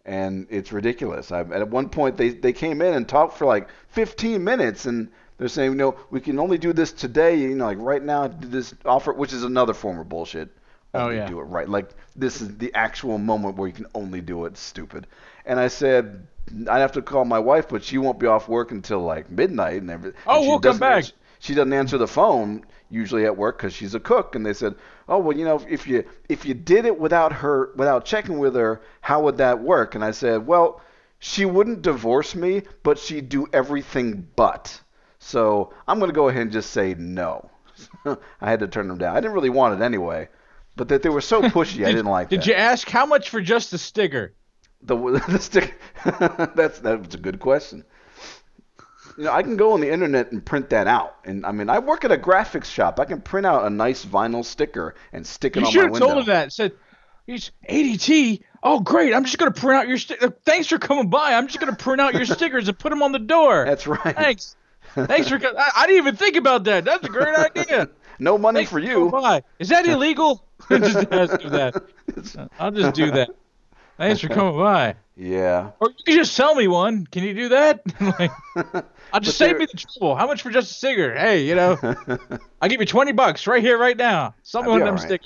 and 0.05 0.45
it's 0.49 0.73
ridiculous. 0.73 1.31
I, 1.31 1.39
at 1.39 1.69
one 1.69 1.87
point, 1.87 2.17
they, 2.17 2.31
they 2.31 2.51
came 2.51 2.81
in 2.81 2.95
and 2.95 3.07
talked 3.07 3.37
for 3.37 3.45
like 3.45 3.69
15 3.87 4.43
minutes, 4.43 4.87
and 4.87 5.09
they're 5.37 5.47
saying, 5.47 5.71
you 5.71 5.77
know, 5.77 5.95
we 6.11 6.19
can 6.19 6.37
only 6.37 6.57
do 6.57 6.73
this 6.73 6.91
today. 6.91 7.37
You 7.37 7.55
know, 7.55 7.67
like 7.67 7.77
right 7.79 8.03
now, 8.03 8.27
do 8.27 8.49
this 8.49 8.75
offer, 8.83 9.13
which 9.13 9.31
is 9.31 9.45
another 9.45 9.73
form 9.73 9.99
of 9.99 10.09
bullshit. 10.09 10.49
Oh, 10.93 11.09
yeah. 11.09 11.27
Do 11.27 11.39
it 11.39 11.43
right. 11.43 11.69
Like 11.69 11.91
this 12.13 12.41
is 12.41 12.57
the 12.57 12.73
actual 12.73 13.17
moment 13.17 13.55
where 13.55 13.69
you 13.69 13.73
can 13.73 13.87
only 13.95 14.19
do 14.19 14.43
it. 14.45 14.57
Stupid. 14.57 15.07
And 15.45 15.59
I 15.59 15.67
said. 15.67 16.27
I'd 16.69 16.81
have 16.81 16.91
to 16.91 17.01
call 17.01 17.23
my 17.23 17.39
wife, 17.39 17.69
but 17.69 17.83
she 17.83 17.97
won't 17.97 18.19
be 18.19 18.27
off 18.27 18.49
work 18.49 18.71
until 18.71 18.99
like 18.99 19.31
midnight 19.31 19.81
and 19.81 19.89
everything. 19.89 20.19
Oh, 20.27 20.41
she 20.41 20.47
we'll 20.49 20.59
come 20.59 20.77
back. 20.77 21.05
she 21.39 21.55
doesn't 21.55 21.71
answer 21.71 21.97
the 21.97 22.05
phone 22.05 22.65
usually 22.93 23.25
at 23.25 23.35
work 23.35 23.57
because 23.57 23.73
she's 23.73 23.95
a 23.95 23.99
cook 23.99 24.35
and 24.35 24.45
they 24.45 24.53
said 24.53 24.75
oh 25.09 25.17
well 25.17 25.35
you 25.35 25.43
know 25.43 25.59
if 25.67 25.87
you 25.87 26.05
if 26.29 26.45
you 26.45 26.53
did 26.53 26.85
it 26.85 26.99
without 26.99 27.33
her 27.33 27.71
without 27.75 28.05
checking 28.05 28.37
with 28.37 28.53
her 28.55 28.81
how 29.01 29.23
would 29.23 29.37
that 29.37 29.59
work 29.59 29.95
and 29.95 30.05
i 30.05 30.11
said 30.11 30.45
well 30.45 30.79
she 31.17 31.43
wouldn't 31.43 31.81
divorce 31.81 32.35
me 32.35 32.61
but 32.83 32.99
she'd 32.99 33.29
do 33.29 33.47
everything 33.51 34.27
but 34.35 34.79
so 35.17 35.73
i'm 35.87 35.97
going 35.97 36.09
to 36.09 36.15
go 36.15 36.29
ahead 36.29 36.43
and 36.43 36.51
just 36.51 36.69
say 36.69 36.93
no 36.93 37.49
i 38.05 38.49
had 38.49 38.59
to 38.59 38.67
turn 38.67 38.87
them 38.87 38.99
down 38.99 39.15
i 39.15 39.19
didn't 39.19 39.33
really 39.33 39.49
want 39.49 39.79
it 39.79 39.83
anyway 39.83 40.29
but 40.75 40.87
that 40.89 41.01
they 41.01 41.09
were 41.09 41.21
so 41.21 41.41
pushy 41.41 41.83
i 41.85 41.89
didn't 41.91 42.05
like 42.05 42.29
that. 42.29 42.35
Did 42.35 42.41
that 42.41 42.47
you 42.47 42.53
ask 42.53 42.87
how 42.87 43.07
much 43.07 43.29
for 43.29 43.41
just 43.41 43.73
a 43.73 43.77
sticker? 43.79 44.33
The, 44.85 44.95
the 45.29 45.39
stick 45.39 45.79
that's 46.55 46.79
that's 46.79 47.15
a 47.15 47.17
good 47.17 47.39
question 47.39 47.83
you 49.17 49.25
know, 49.25 49.31
I 49.31 49.43
can 49.43 49.57
go 49.57 49.73
on 49.73 49.81
the 49.81 49.91
internet 49.91 50.31
and 50.31 50.43
print 50.43 50.69
that 50.71 50.87
out. 50.87 51.17
And 51.23 51.45
I 51.45 51.51
mean, 51.51 51.69
I 51.69 51.79
work 51.79 52.03
at 52.03 52.11
a 52.11 52.17
graphics 52.17 52.65
shop. 52.65 52.99
I 52.99 53.05
can 53.05 53.21
print 53.21 53.45
out 53.45 53.65
a 53.65 53.69
nice 53.69 54.05
vinyl 54.05 54.43
sticker 54.43 54.95
and 55.11 55.25
stick 55.25 55.55
it 55.55 55.61
You 55.61 55.65
on 55.67 55.71
should 55.71 55.79
my 55.79 55.83
have 55.83 55.91
window. 55.91 56.07
told 56.07 56.19
him 56.19 56.25
that. 56.27 56.53
Said, 56.53 56.73
he's 57.25 57.51
ADT. 57.69 58.41
Oh, 58.63 58.79
great. 58.79 59.13
I'm 59.13 59.25
just 59.25 59.37
going 59.37 59.51
to 59.51 59.59
print 59.59 59.81
out 59.81 59.87
your 59.87 59.97
sticker. 59.97 60.29
Thanks 60.45 60.67
for 60.67 60.79
coming 60.79 61.09
by. 61.09 61.33
I'm 61.33 61.47
just 61.47 61.59
going 61.59 61.73
to 61.73 61.77
print 61.77 62.01
out 62.01 62.13
your 62.13 62.25
stickers 62.25 62.67
and 62.67 62.79
put 62.79 62.89
them 62.89 63.03
on 63.03 63.11
the 63.11 63.19
door. 63.19 63.65
That's 63.67 63.85
right. 63.87 64.15
Thanks. 64.15 64.55
Thanks 64.95 65.29
for. 65.29 65.35
I, 65.35 65.71
I 65.75 65.87
didn't 65.87 66.01
even 66.01 66.15
think 66.15 66.35
about 66.35 66.63
that. 66.65 66.85
That's 66.85 67.05
a 67.05 67.09
great 67.09 67.35
idea. 67.35 67.89
No 68.19 68.37
money 68.37 68.59
Thanks 68.59 68.71
for 68.71 68.79
you. 68.79 69.09
by. 69.09 69.43
Is 69.59 69.69
that 69.69 69.85
illegal? 69.87 70.45
just 70.69 71.11
ask 71.11 71.41
him 71.41 71.51
that. 71.51 71.83
I'll 72.59 72.71
just 72.71 72.93
do 72.95 73.11
that. 73.11 73.31
Thanks 73.97 74.21
for 74.21 74.27
coming 74.29 74.57
by. 74.57 74.95
yeah. 75.15 75.71
Or 75.79 75.89
you 75.89 76.03
can 76.05 76.15
just 76.15 76.33
sell 76.33 76.55
me 76.55 76.67
one. 76.67 77.05
Can 77.07 77.23
you 77.23 77.33
do 77.33 77.49
that? 77.49 77.81
like, 78.19 78.31
I'll 79.13 79.19
just 79.19 79.37
save 79.39 79.57
me 79.57 79.65
the 79.71 79.77
trouble. 79.77 80.15
How 80.15 80.25
much 80.27 80.41
for 80.41 80.49
just 80.49 80.71
a 80.71 80.73
cigarette? 80.73 81.19
Hey, 81.19 81.45
you 81.45 81.55
know, 81.55 81.77
I'll 82.61 82.69
give 82.69 82.79
you 82.79 82.85
twenty 82.87 83.11
bucks 83.11 83.45
right 83.47 83.61
here, 83.63 83.77
right 83.77 83.95
now. 83.97 84.33
Sell 84.41 84.63
me 84.63 84.69
That'd 84.71 84.71
one 84.71 84.81
of 84.81 84.85
be 84.85 85.01
them 85.01 85.11
right. 85.11 85.21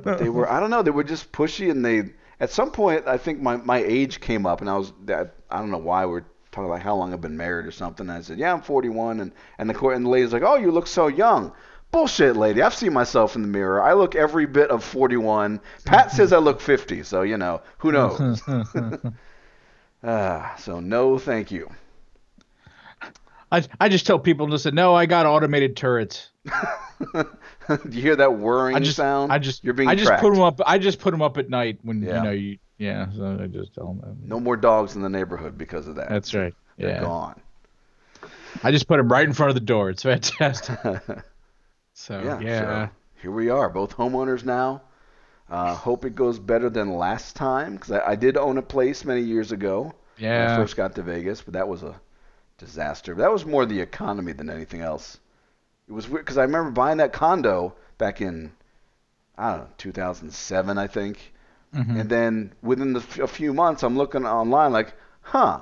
stickers. 0.00 0.20
they 0.22 0.28
were 0.30 0.50
I 0.50 0.60
don't 0.60 0.70
know 0.70 0.82
they 0.82 0.90
were 0.90 1.04
just 1.04 1.30
pushy 1.30 1.70
and 1.70 1.84
they 1.84 2.10
at 2.40 2.50
some 2.50 2.70
point 2.70 3.06
I 3.06 3.18
think 3.18 3.40
my 3.40 3.56
my 3.58 3.78
age 3.78 4.20
came 4.20 4.46
up 4.46 4.60
and 4.62 4.70
I 4.70 4.76
was 4.78 4.92
that 5.04 5.34
I 5.50 5.58
don't 5.58 5.70
know 5.70 5.78
why 5.78 6.06
we're 6.06 6.24
talking 6.50 6.70
about 6.70 6.80
how 6.82 6.94
long 6.96 7.12
I've 7.12 7.20
been 7.20 7.36
married 7.36 7.66
or 7.66 7.70
something 7.70 8.08
and 8.08 8.16
I 8.16 8.22
said 8.22 8.38
yeah 8.38 8.52
I'm 8.54 8.62
41 8.62 9.20
and 9.20 9.32
and 9.58 9.68
the 9.68 9.74
court 9.74 9.94
and 9.96 10.06
the 10.06 10.08
lady's 10.10 10.32
like 10.32 10.42
oh 10.42 10.56
you 10.56 10.70
look 10.70 10.86
so 10.86 11.08
young 11.08 11.52
bullshit 11.94 12.36
lady 12.36 12.60
I've 12.60 12.74
seen 12.74 12.92
myself 12.92 13.36
in 13.36 13.42
the 13.42 13.48
mirror 13.48 13.80
I 13.82 13.92
look 13.94 14.14
every 14.16 14.46
bit 14.46 14.68
of 14.70 14.82
41 14.82 15.60
Pat 15.84 16.10
says 16.10 16.32
I 16.32 16.38
look 16.38 16.60
50 16.60 17.02
so 17.04 17.22
you 17.22 17.36
know 17.36 17.62
who 17.78 17.92
knows 17.92 18.42
ah 20.04 20.54
so 20.58 20.80
no 20.80 21.18
thank 21.18 21.50
you 21.50 21.70
I 23.52 23.62
I 23.78 23.88
just 23.88 24.04
tell 24.04 24.18
people, 24.18 24.48
listen, 24.48 24.74
no, 24.74 24.94
I 24.96 25.06
got 25.06 25.26
automated 25.26 25.76
turrets. 25.76 26.30
Do 27.12 27.24
you 27.90 28.02
hear 28.02 28.16
that 28.16 28.34
whirring 28.38 28.74
I 28.74 28.80
just 28.80 28.96
sound 28.96 29.32
I 29.32 29.38
just 29.38 29.62
you're 29.62 29.74
being 29.74 29.88
I 29.88 29.94
just 29.94 30.06
tracked. 30.08 30.22
put 30.22 30.32
them 30.34 30.42
up. 30.42 30.60
I 30.66 30.78
just 30.78 30.98
put 30.98 31.12
them 31.12 31.22
up 31.22 31.38
at 31.38 31.48
night 31.48 31.78
when 31.82 32.02
Yeah. 32.02 32.16
you 32.16 32.22
know 32.24 32.30
you 32.32 32.58
yeah. 32.78 33.06
So 33.16 33.38
I 33.40 33.46
just 33.46 33.72
tell 33.74 33.94
them. 33.94 34.18
no 34.24 34.40
more 34.40 34.56
dogs 34.56 34.96
in 34.96 35.02
the 35.02 35.08
neighborhood 35.08 35.56
because 35.56 35.86
of 35.86 35.94
that 35.96 36.08
That's 36.08 36.34
right. 36.34 36.52
they're 36.78 36.88
Yeah. 36.96 37.00
gone 37.02 37.40
I 38.64 38.72
just 38.72 38.88
put 38.88 38.96
them 38.96 39.08
right 39.12 39.24
in 39.26 39.32
front 39.34 39.50
of 39.50 39.54
the 39.54 39.60
door. 39.60 39.88
It's 39.90 40.02
fantastic. 40.02 40.78
So 41.94 42.20
Yeah, 42.22 42.40
yeah. 42.40 42.58
so 42.60 42.90
here 43.22 43.30
we 43.30 43.48
are, 43.48 43.70
both 43.70 43.96
homeowners 43.96 44.44
now. 44.44 44.82
Uh, 45.48 45.74
hope 45.74 46.04
it 46.04 46.14
goes 46.14 46.38
better 46.38 46.70
than 46.70 46.96
last 46.96 47.36
time 47.36 47.74
because 47.76 47.92
I, 47.92 48.10
I 48.12 48.16
did 48.16 48.36
own 48.36 48.58
a 48.58 48.62
place 48.62 49.04
many 49.04 49.22
years 49.22 49.52
ago 49.52 49.94
when 50.32 50.42
I 50.42 50.48
first 50.48 50.76
got 50.76 50.94
to 50.96 51.02
Vegas, 51.02 51.42
but 51.42 51.54
that 51.54 51.68
was 51.68 51.82
a 51.82 52.00
disaster. 52.58 53.14
That 53.14 53.32
was 53.32 53.46
more 53.46 53.66
the 53.66 53.80
economy 53.80 54.32
than 54.32 54.50
anything 54.50 54.80
else. 54.82 55.18
It 55.88 55.92
was 55.92 56.08
weird 56.08 56.24
because 56.26 56.38
I 56.38 56.42
remember 56.42 56.70
buying 56.72 56.98
that 56.98 57.12
condo 57.12 57.74
back 57.98 58.20
in 58.20 58.52
I 59.38 59.50
don't 59.52 59.60
know 59.60 59.70
2007, 59.78 60.78
I 60.78 60.86
think, 60.88 61.32
Mhm. 61.74 62.00
and 62.00 62.10
then 62.10 62.52
within 62.62 62.92
the, 62.94 63.00
f- 63.00 63.18
a 63.20 63.26
few 63.28 63.54
months, 63.54 63.82
I'm 63.82 63.96
looking 63.96 64.26
online 64.26 64.72
like, 64.72 64.94
huh, 65.22 65.60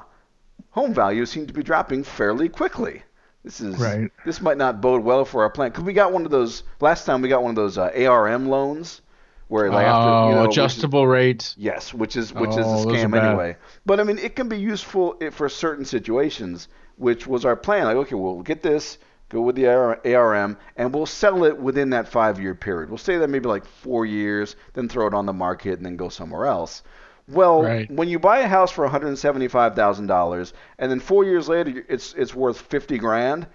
home 0.71 0.95
values 0.95 1.31
seem 1.31 1.47
to 1.47 1.55
be 1.55 1.63
dropping 1.63 2.05
fairly 2.05 2.49
quickly. 2.49 3.03
This 3.45 3.61
is 3.61 3.77
Right. 3.79 4.11
this 4.25 4.41
might 4.41 4.57
not 4.57 4.81
bode 4.81 5.03
well 5.03 5.25
for 5.25 5.43
our 5.43 5.51
plan 5.51 5.71
because 5.71 5.85
we 5.85 5.93
got 5.93 6.13
one 6.13 6.25
of 6.25 6.31
those 6.31 6.63
last 6.81 7.05
time. 7.07 7.23
We 7.23 7.29
got 7.29 7.43
one 7.43 7.51
of 7.51 7.57
those 7.57 7.77
uh, 7.77 7.91
ARM 8.09 8.49
loans 8.49 9.03
where 9.49 9.69
like 9.71 9.85
after 9.87 10.09
oh, 10.11 10.29
you 10.29 10.35
know 10.37 10.43
which 10.43 10.51
is- 10.53 10.59
adjustable 10.59 11.07
rates. 11.07 11.55
Yes, 11.59 11.93
which 11.93 12.17
is 12.17 12.33
which 12.33 12.51
Oh, 12.53 12.59
is 12.79 12.85
a 12.85 12.89
scam 12.89 13.21
anyway. 13.21 13.57
But 13.85 13.99
I 14.01 14.05
mean, 14.05 14.19
it 14.19 14.37
can 14.37 14.49
be 14.49 14.59
useful 14.59 15.17
for 15.33 15.49
certain 15.49 15.85
situations, 15.85 16.69
which 16.97 17.27
was 17.27 17.45
our 17.45 17.57
plan. 17.57 17.85
Like, 17.87 17.97
okay, 17.97 18.15
we'll 18.15 18.43
get 18.43 18.63
this, 18.63 18.99
go 19.29 19.41
with 19.43 19.57
the 19.57 19.67
ARM, 19.67 20.57
and 20.77 20.95
we'll 20.95 21.07
sell 21.07 21.43
it 21.45 21.59
within 21.59 21.91
that 21.91 22.07
five-year 22.09 22.55
period. 22.55 22.91
We'll 22.91 22.99
say 22.99 23.19
that 23.19 23.29
maybe 23.29 23.49
like 23.49 23.67
four 23.67 24.07
years, 24.07 24.55
then 24.75 24.89
throw 24.89 25.09
it 25.09 25.15
on 25.15 25.27
the 25.27 25.33
market, 25.33 25.75
and 25.79 25.85
then 25.85 25.97
go 25.97 26.09
somewhere 26.09 26.47
else. 26.47 26.83
Well, 27.29 27.63
Right. 27.63 27.91
when 27.91 28.09
you 28.09 28.19
buy 28.19 28.41
a 28.41 28.49
house 28.49 28.71
for 28.71 28.83
one 28.85 28.91
hundred 28.91 29.17
seventy-five 29.17 29.75
thousand 29.77 30.07
dollars, 30.09 30.53
and 30.79 30.91
then 30.91 31.01
four 31.01 31.25
years 31.25 31.49
later 31.49 31.85
it's 31.89 32.15
it's 32.15 32.35
worth 32.35 32.61
fifty 32.61 32.99
grand, 32.99 33.47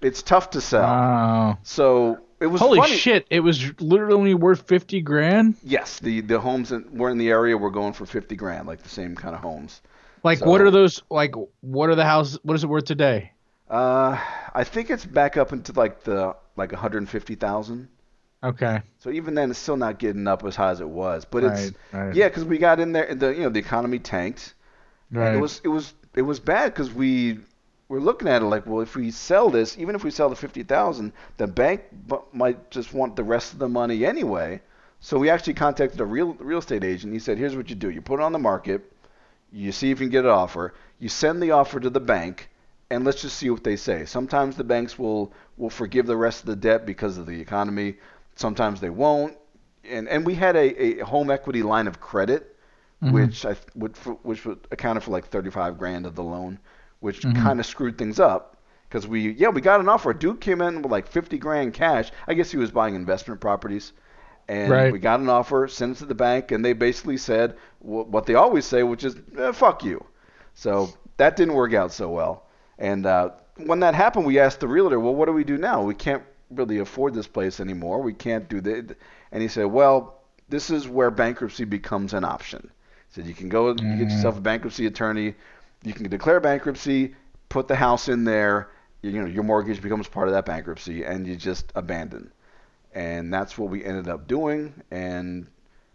it's 0.00 0.22
tough 0.22 0.50
to 0.50 0.60
sell. 0.60 0.82
Wow. 0.82 1.58
so 1.62 2.18
it 2.40 2.46
was 2.46 2.60
Holy 2.60 2.78
funny. 2.80 2.96
shit! 2.96 3.26
It 3.30 3.40
was 3.40 3.78
literally 3.80 4.34
worth 4.34 4.62
fifty 4.66 5.00
grand. 5.00 5.54
Yes, 5.62 5.98
the 6.00 6.20
the 6.22 6.40
homes 6.40 6.70
that 6.70 6.92
were 6.92 7.10
in 7.10 7.18
the 7.18 7.28
area 7.30 7.56
were 7.56 7.70
going 7.70 7.92
for 7.92 8.06
fifty 8.06 8.34
grand, 8.34 8.66
like 8.66 8.82
the 8.82 8.88
same 8.88 9.14
kind 9.14 9.34
of 9.34 9.40
homes. 9.42 9.82
Like, 10.24 10.38
So- 10.38 10.46
what 10.48 10.60
are 10.60 10.70
those? 10.70 11.02
Like, 11.10 11.34
what 11.60 11.88
are 11.90 11.94
the 11.94 12.04
houses? 12.04 12.38
What 12.42 12.54
is 12.54 12.64
it 12.64 12.68
worth 12.68 12.84
today? 12.84 13.32
Uh, 13.70 14.18
I 14.54 14.64
think 14.64 14.90
it's 14.90 15.04
back 15.04 15.36
up 15.36 15.52
into 15.52 15.72
like 15.72 16.02
the 16.04 16.34
like 16.56 16.72
one 16.72 16.80
hundred 16.80 17.08
fifty 17.08 17.34
thousand. 17.34 17.88
Okay. 18.42 18.82
So 18.98 19.10
even 19.10 19.34
then, 19.34 19.50
it's 19.50 19.58
still 19.58 19.76
not 19.76 19.98
getting 19.98 20.26
up 20.26 20.44
as 20.44 20.56
high 20.56 20.70
as 20.70 20.80
it 20.80 20.88
was. 20.88 21.24
But 21.24 21.44
it's 21.44 21.72
Right, 21.72 21.76
right. 21.92 22.16
yeah, 22.16 22.28
because 22.28 22.44
we 22.44 22.58
got 22.58 22.80
in 22.80 22.92
there, 22.92 23.14
the 23.14 23.28
you 23.34 23.42
know 23.42 23.48
the 23.50 23.58
economy 23.60 23.98
tanked. 23.98 24.54
And 25.20 25.34
Right. 25.34 25.34
It 25.34 25.38
was 25.38 25.60
it 25.64 25.68
was 25.68 25.94
it 26.14 26.22
was 26.22 26.40
bad 26.40 26.72
because 26.72 26.92
we 26.92 27.40
were 27.88 28.00
looking 28.00 28.28
at 28.28 28.42
it 28.42 28.46
like, 28.46 28.66
well, 28.66 28.80
if 28.80 28.96
we 28.96 29.10
sell 29.10 29.50
this, 29.50 29.78
even 29.78 29.94
if 29.94 30.04
we 30.04 30.10
sell 30.10 30.28
the 30.30 30.36
fifty 30.36 30.62
thousand, 30.62 31.12
the 31.36 31.46
bank 31.46 31.82
bu- 31.92 32.22
might 32.32 32.70
just 32.70 32.92
want 32.94 33.16
the 33.16 33.24
rest 33.24 33.52
of 33.52 33.58
the 33.58 33.68
money 33.68 34.04
anyway. 34.04 34.60
So 35.00 35.18
we 35.18 35.30
actually 35.30 35.54
contacted 35.54 36.00
a 36.00 36.04
real 36.06 36.34
real 36.34 36.58
estate 36.58 36.84
agent. 36.84 37.12
He 37.12 37.18
said, 37.20 37.38
here's 37.38 37.56
what 37.56 37.70
you 37.70 37.76
do: 37.76 37.90
you 37.90 38.00
put 38.02 38.20
it 38.20 38.22
on 38.22 38.32
the 38.32 38.38
market, 38.38 38.82
you 39.52 39.72
see 39.72 39.90
if 39.90 40.00
you 40.00 40.06
can 40.06 40.12
get 40.12 40.24
an 40.24 40.30
offer, 40.30 40.74
you 40.98 41.08
send 41.08 41.42
the 41.42 41.50
offer 41.52 41.78
to 41.80 41.90
the 41.90 42.00
bank, 42.00 42.48
and 42.90 43.04
let's 43.04 43.22
just 43.22 43.36
see 43.36 43.50
what 43.50 43.64
they 43.64 43.76
say. 43.76 44.04
Sometimes 44.04 44.56
the 44.56 44.64
banks 44.64 44.98
will 44.98 45.32
will 45.56 45.70
forgive 45.70 46.06
the 46.06 46.16
rest 46.16 46.40
of 46.40 46.46
the 46.46 46.56
debt 46.56 46.86
because 46.86 47.18
of 47.18 47.26
the 47.26 47.40
economy. 47.40 47.96
Sometimes 48.36 48.80
they 48.80 48.90
won't. 48.90 49.36
And 49.84 50.08
and 50.08 50.24
we 50.26 50.34
had 50.34 50.56
a, 50.56 51.00
a 51.00 51.04
home 51.04 51.30
equity 51.30 51.62
line 51.62 51.86
of 51.88 52.00
credit 52.00 52.48
Mhm. 53.02 53.12
which 53.12 53.44
I 53.44 53.56
would 53.74 53.96
which 54.22 54.44
would 54.44 54.66
accounted 54.70 55.02
for 55.02 55.10
like 55.10 55.26
35 55.26 55.76
grand 55.78 56.06
of 56.06 56.14
the 56.14 56.22
loan, 56.22 56.58
which 57.00 57.22
Mhm. 57.22 57.34
kind 57.34 57.58
of 57.60 57.66
screwed 57.66 57.98
things 57.98 58.20
up 58.20 58.56
because 58.88 59.06
we 59.08 59.30
yeah 59.32 59.48
we 59.48 59.60
got 59.60 59.80
an 59.80 59.88
offer. 59.88 60.12
Duke 60.12 60.40
came 60.40 60.60
in 60.62 60.82
with 60.82 60.90
like 60.92 61.08
50 61.08 61.38
grand 61.38 61.74
cash. 61.74 62.10
I 62.28 62.34
guess 62.34 62.50
he 62.50 62.58
was 62.58 62.70
buying 62.70 62.94
investment 62.94 63.40
properties, 63.40 63.92
and 64.48 64.70
Right. 64.70 64.90
we 64.90 64.98
got 65.00 65.20
an 65.20 65.28
offer, 65.28 65.66
sent 65.68 65.96
it 65.96 65.98
to 66.00 66.06
the 66.06 66.14
bank, 66.14 66.52
and 66.52 66.64
they 66.64 66.72
basically 66.74 67.16
said 67.16 67.56
wh- 67.80 68.06
what 68.08 68.26
they 68.26 68.34
always 68.34 68.64
say, 68.64 68.82
which 68.84 69.04
is 69.04 69.16
eh, 69.38 69.52
fuck 69.52 69.84
you. 69.84 70.04
So 70.54 70.94
that 71.16 71.36
didn't 71.36 71.54
work 71.54 71.74
out 71.74 71.92
so 71.92 72.08
well. 72.08 72.44
And 72.78 73.06
uh, 73.06 73.30
when 73.56 73.80
that 73.80 73.94
happened, 73.94 74.26
we 74.26 74.38
asked 74.38 74.60
the 74.60 74.68
realtor, 74.68 74.98
well, 75.00 75.14
what 75.14 75.26
do 75.26 75.32
we 75.32 75.44
do 75.44 75.58
now? 75.58 75.82
We 75.82 75.94
can't 75.94 76.22
really 76.56 76.78
afford 76.78 77.14
this 77.14 77.26
place 77.26 77.60
anymore. 77.60 78.00
We 78.02 78.12
can't 78.12 78.48
do 78.48 78.60
that. 78.62 78.96
And 79.30 79.42
he 79.42 79.48
said, 79.48 79.66
well, 79.66 80.22
this 80.48 80.70
is 80.70 80.86
where 80.86 81.10
bankruptcy 81.10 81.64
becomes 81.64 82.12
an 82.12 82.24
option. 82.24 82.70
He 83.08 83.14
said 83.14 83.26
you 83.26 83.34
can 83.34 83.48
go 83.48 83.68
and 83.68 83.80
you 83.80 83.86
get 83.86 83.98
mm-hmm. 83.98 84.16
yourself 84.16 84.38
a 84.38 84.40
bankruptcy 84.40 84.86
attorney. 84.86 85.34
You 85.82 85.94
can 85.94 86.08
declare 86.08 86.40
bankruptcy, 86.40 87.14
put 87.48 87.68
the 87.68 87.76
house 87.76 88.08
in 88.08 88.24
there. 88.24 88.70
You 89.02 89.20
know 89.20 89.26
your 89.26 89.42
mortgage 89.42 89.82
becomes 89.82 90.06
part 90.06 90.28
of 90.28 90.34
that 90.34 90.46
bankruptcy, 90.46 91.02
and 91.02 91.26
you 91.26 91.34
just 91.34 91.72
abandon. 91.74 92.30
And 92.94 93.32
that's 93.34 93.58
what 93.58 93.70
we 93.70 93.84
ended 93.84 94.08
up 94.08 94.28
doing. 94.28 94.74
And 94.92 95.48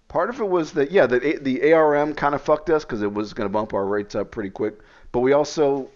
part 0.09 0.29
of 0.29 0.41
it 0.41 0.49
was 0.49 0.73
that 0.73 0.91
yeah, 0.91 1.05
the 1.05 1.39
the 1.41 1.71
ARM 1.71 2.15
kind 2.15 2.35
of 2.35 2.41
fucked 2.41 2.69
us 2.69 2.83
because 2.83 3.01
it 3.01 3.13
was 3.13 3.33
going 3.33 3.47
to 3.47 3.53
bump 3.53 3.73
our 3.73 3.85
rates 3.85 4.13
up 4.13 4.31
pretty 4.31 4.49
quick. 4.49 4.79
But 5.13 5.21
we 5.21 5.31
also 5.31 5.89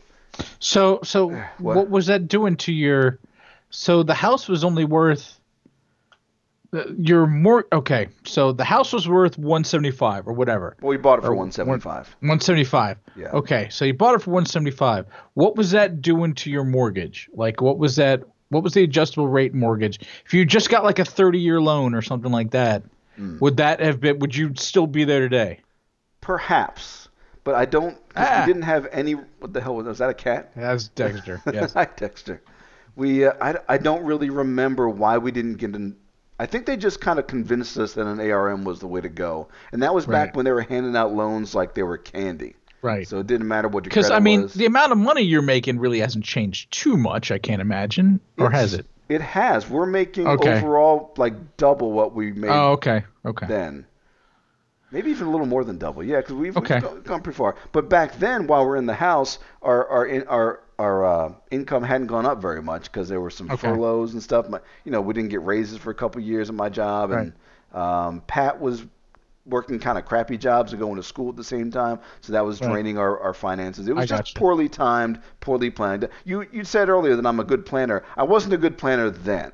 So, 0.60 1.00
so 1.04 1.30
What? 1.58 1.76
what? 1.76 1.90
was 1.90 2.08
that 2.08 2.28
doing 2.28 2.56
to 2.58 2.72
your? 2.72 3.20
So 3.72 4.04
the 4.04 4.14
house 4.14 4.48
was 4.48 4.64
only 4.64 4.86
worth. 4.86 5.40
uh, 6.74 6.84
Your 6.98 7.26
more 7.28 7.66
okay. 7.74 8.08
So 8.26 8.52
the 8.52 8.64
house 8.64 8.94
was 8.94 9.08
worth 9.08 9.38
one 9.38 9.64
seventy 9.64 9.92
five 9.92 10.28
or 10.28 10.34
whatever. 10.34 10.76
well, 10.82 10.90
we 10.90 10.98
bought 10.98 11.20
it 11.20 11.24
for 11.24 11.30
Or 11.30 11.36
175. 11.36 12.16
One 12.22 12.40
seventy 12.40 12.64
five. 12.64 12.98
Yeah. 13.16 13.28
Okay, 13.32 13.68
so 13.70 13.86
you 13.86 13.94
bought 13.94 14.16
it 14.16 14.22
for 14.22 14.32
one 14.32 14.46
seventy 14.46 14.72
five. 14.72 15.06
What 15.34 15.56
was 15.56 15.72
that 15.72 16.02
doing 16.02 16.34
to 16.36 16.50
your 16.52 16.64
mortgage? 16.64 17.30
Like, 17.34 17.62
what 17.62 17.78
was 17.78 17.96
that? 17.96 18.24
What 18.50 18.64
was 18.64 18.74
the 18.74 18.84
adjustable 18.84 19.28
rate 19.30 19.54
mortgage? 19.54 20.00
If 20.26 20.34
you 20.34 20.46
just 20.46 20.70
got 20.70 20.84
like 20.84 21.00
a 21.00 21.06
thirty 21.06 21.40
year 21.40 21.62
loan 21.62 21.94
or 21.96 22.02
something 22.02 22.32
like 22.32 22.52
that, 22.52 22.84
Hmm. 23.16 23.38
would 23.40 23.58
that 23.58 23.80
have 23.82 24.00
been? 24.00 24.20
Would 24.20 24.36
you 24.36 24.54
still 24.56 24.88
be 24.88 25.04
there 25.06 25.20
today? 25.22 25.60
Perhaps, 26.22 27.10
but 27.44 27.56
I 27.56 27.66
don't. 27.66 27.98
Ah. 28.16 28.44
We 28.46 28.54
didn't 28.54 28.64
have 28.64 28.88
any. 28.92 29.14
What 29.14 29.54
the 29.54 29.62
hell 29.62 29.76
was, 29.76 29.86
was 29.88 29.98
that? 29.98 30.10
A 30.10 30.14
cat? 30.14 30.52
As 30.56 30.88
Dexter, 30.90 31.42
yes. 31.54 31.74
Hi, 31.74 31.86
Dexter. 31.96 32.42
We, 32.96 33.26
uh, 33.26 33.34
I, 33.42 33.56
I 33.68 33.78
don't 33.78 34.04
really 34.04 34.30
remember 34.30 34.90
why 34.90 35.18
we 35.18 35.32
didn't 35.32 35.56
get 35.56 35.76
an. 35.76 35.96
I 36.40 36.46
think 36.48 36.66
they 36.66 36.76
just 36.76 37.00
kind 37.00 37.20
of 37.20 37.28
convinced 37.28 37.78
us 37.78 37.94
that 37.94 38.08
an 38.08 38.20
ARM 38.20 38.64
was 38.64 38.80
the 38.80 38.88
way 38.88 39.00
to 39.02 39.10
go, 39.10 39.48
and 39.72 39.84
that 39.84 39.94
was 39.94 40.06
back 40.06 40.30
Right. 40.30 40.36
when 40.36 40.46
they 40.46 40.52
were 40.52 40.62
handing 40.62 40.96
out 40.96 41.14
loans 41.14 41.54
like 41.54 41.74
they 41.76 41.84
were 41.84 41.98
candy. 41.98 42.56
Right. 42.82 43.08
So 43.08 43.20
it 43.20 43.28
didn't 43.28 43.48
matter 43.48 43.68
what 43.68 43.86
your 43.86 43.90
Because 43.90 44.10
I 44.10 44.20
mean, 44.20 44.44
was. 44.44 44.54
the 44.56 44.66
amount 44.66 44.92
of 44.92 44.98
money 44.98 45.22
you're 45.22 45.44
making 45.44 45.78
really 45.78 46.00
hasn't 46.00 46.26
changed 46.26 46.72
too 46.72 46.98
much. 46.98 47.30
I 47.32 47.38
can't 47.38 47.62
imagine, 47.62 48.20
or 48.40 48.48
It's- 48.48 48.60
has 48.62 48.74
it? 48.74 48.86
It 49.08 49.22
has. 49.22 49.70
We're 49.70 49.86
making 49.86 50.26
Okay. 50.28 50.58
overall 50.58 51.14
like 51.18 51.58
double 51.58 51.92
what 51.92 52.16
we 52.16 52.32
made 52.32 52.50
Oh, 52.50 52.72
okay, 52.72 53.04
okay. 53.26 53.46
then. 53.46 53.86
Maybe 54.90 55.12
even 55.12 55.28
a 55.28 55.32
little 55.32 55.46
more 55.46 55.64
than 55.64 55.78
double. 55.78 56.04
Yeah, 56.04 56.18
because 56.18 56.34
we've, 56.34 56.58
Okay. 56.58 56.76
we've 56.76 56.84
gone, 56.84 57.02
gone 57.04 57.22
pretty 57.22 57.38
far. 57.38 57.56
But 57.72 57.88
back 57.88 58.20
then, 58.20 58.48
while 58.48 58.66
we're 58.66 58.76
in 58.78 58.86
the 58.88 58.94
house, 58.96 59.38
our 59.62 59.88
our 59.88 60.06
in, 60.06 60.28
our 60.28 60.62
our 60.82 61.06
uh, 61.06 61.34
income 61.52 61.84
hadn't 61.84 62.08
gone 62.08 62.26
up 62.26 62.42
very 62.42 62.62
much 62.62 62.86
because 62.92 63.08
there 63.10 63.22
were 63.22 63.30
some 63.30 63.50
Okay. 63.50 63.74
furloughs 63.74 64.14
and 64.14 64.24
stuff. 64.24 64.50
My, 64.50 64.60
you 64.86 64.92
know, 64.92 65.02
we 65.02 65.14
didn't 65.14 65.30
get 65.30 65.44
raises 65.44 65.78
for 65.78 65.92
a 65.92 65.96
couple 65.96 66.22
of 66.22 66.28
years 66.28 66.50
at 66.50 66.56
my 66.56 66.70
job, 66.70 67.12
and 67.12 67.34
um, 67.74 68.22
Pat 68.28 68.60
was 68.60 68.86
working 69.46 69.80
kind 69.80 69.98
of 69.98 70.06
crappy 70.06 70.38
jobs 70.38 70.72
and 70.72 70.80
going 70.82 70.96
to 70.96 71.04
school 71.04 71.30
at 71.30 71.36
the 71.36 71.44
same 71.44 71.72
time, 71.72 72.00
so 72.22 72.34
that 72.34 72.46
was 72.46 72.60
Right. 72.60 72.62
draining 72.62 72.98
our, 72.98 73.20
our 73.20 73.34
finances. 73.34 73.88
It 73.88 73.96
was 73.96 74.06
I 74.06 74.08
just 74.08 74.24
gotcha. 74.24 74.34
poorly 74.34 74.70
timed, 74.70 75.20
poorly 75.40 75.70
planned. 75.72 76.08
You 76.26 76.46
you 76.52 76.64
said 76.64 76.90
earlier 76.90 77.16
that 77.16 77.26
I'm 77.26 77.40
a 77.40 77.44
good 77.44 77.66
planner. 77.66 78.04
I 78.18 78.24
wasn't 78.24 78.54
a 78.54 78.58
good 78.58 78.78
planner 78.78 79.10
then. 79.10 79.52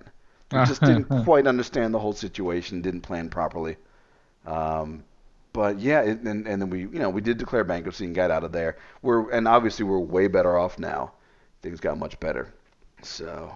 I 0.53 0.59
just 0.61 0.83
didn't 0.83 1.05
quite 1.15 1.47
understand 1.47 1.93
the 1.93 1.99
whole 1.99 2.13
situation, 2.13 2.81
didn't 2.81 3.01
plan 3.01 3.29
properly. 3.29 3.77
Um, 4.45 5.03
but 5.53 5.79
yeah, 5.79 6.01
it, 6.01 6.21
and 6.21 6.47
and 6.47 6.61
then 6.61 6.69
we 6.69 6.81
you 6.81 6.99
know 6.99 7.09
we 7.09 7.21
did 7.21 7.37
declare 7.37 7.63
bankruptcy 7.63 8.05
and 8.05 8.15
got 8.15 8.31
out 8.31 8.43
of 8.43 8.51
there. 8.51 8.77
We're 9.01 9.29
and 9.31 9.47
obviously 9.47 9.85
we're 9.85 9.99
way 9.99 10.27
better 10.27 10.57
off 10.57 10.79
now. 10.79 11.13
Things 11.61 11.79
got 11.79 11.97
much 11.97 12.19
better. 12.19 12.53
So 13.01 13.53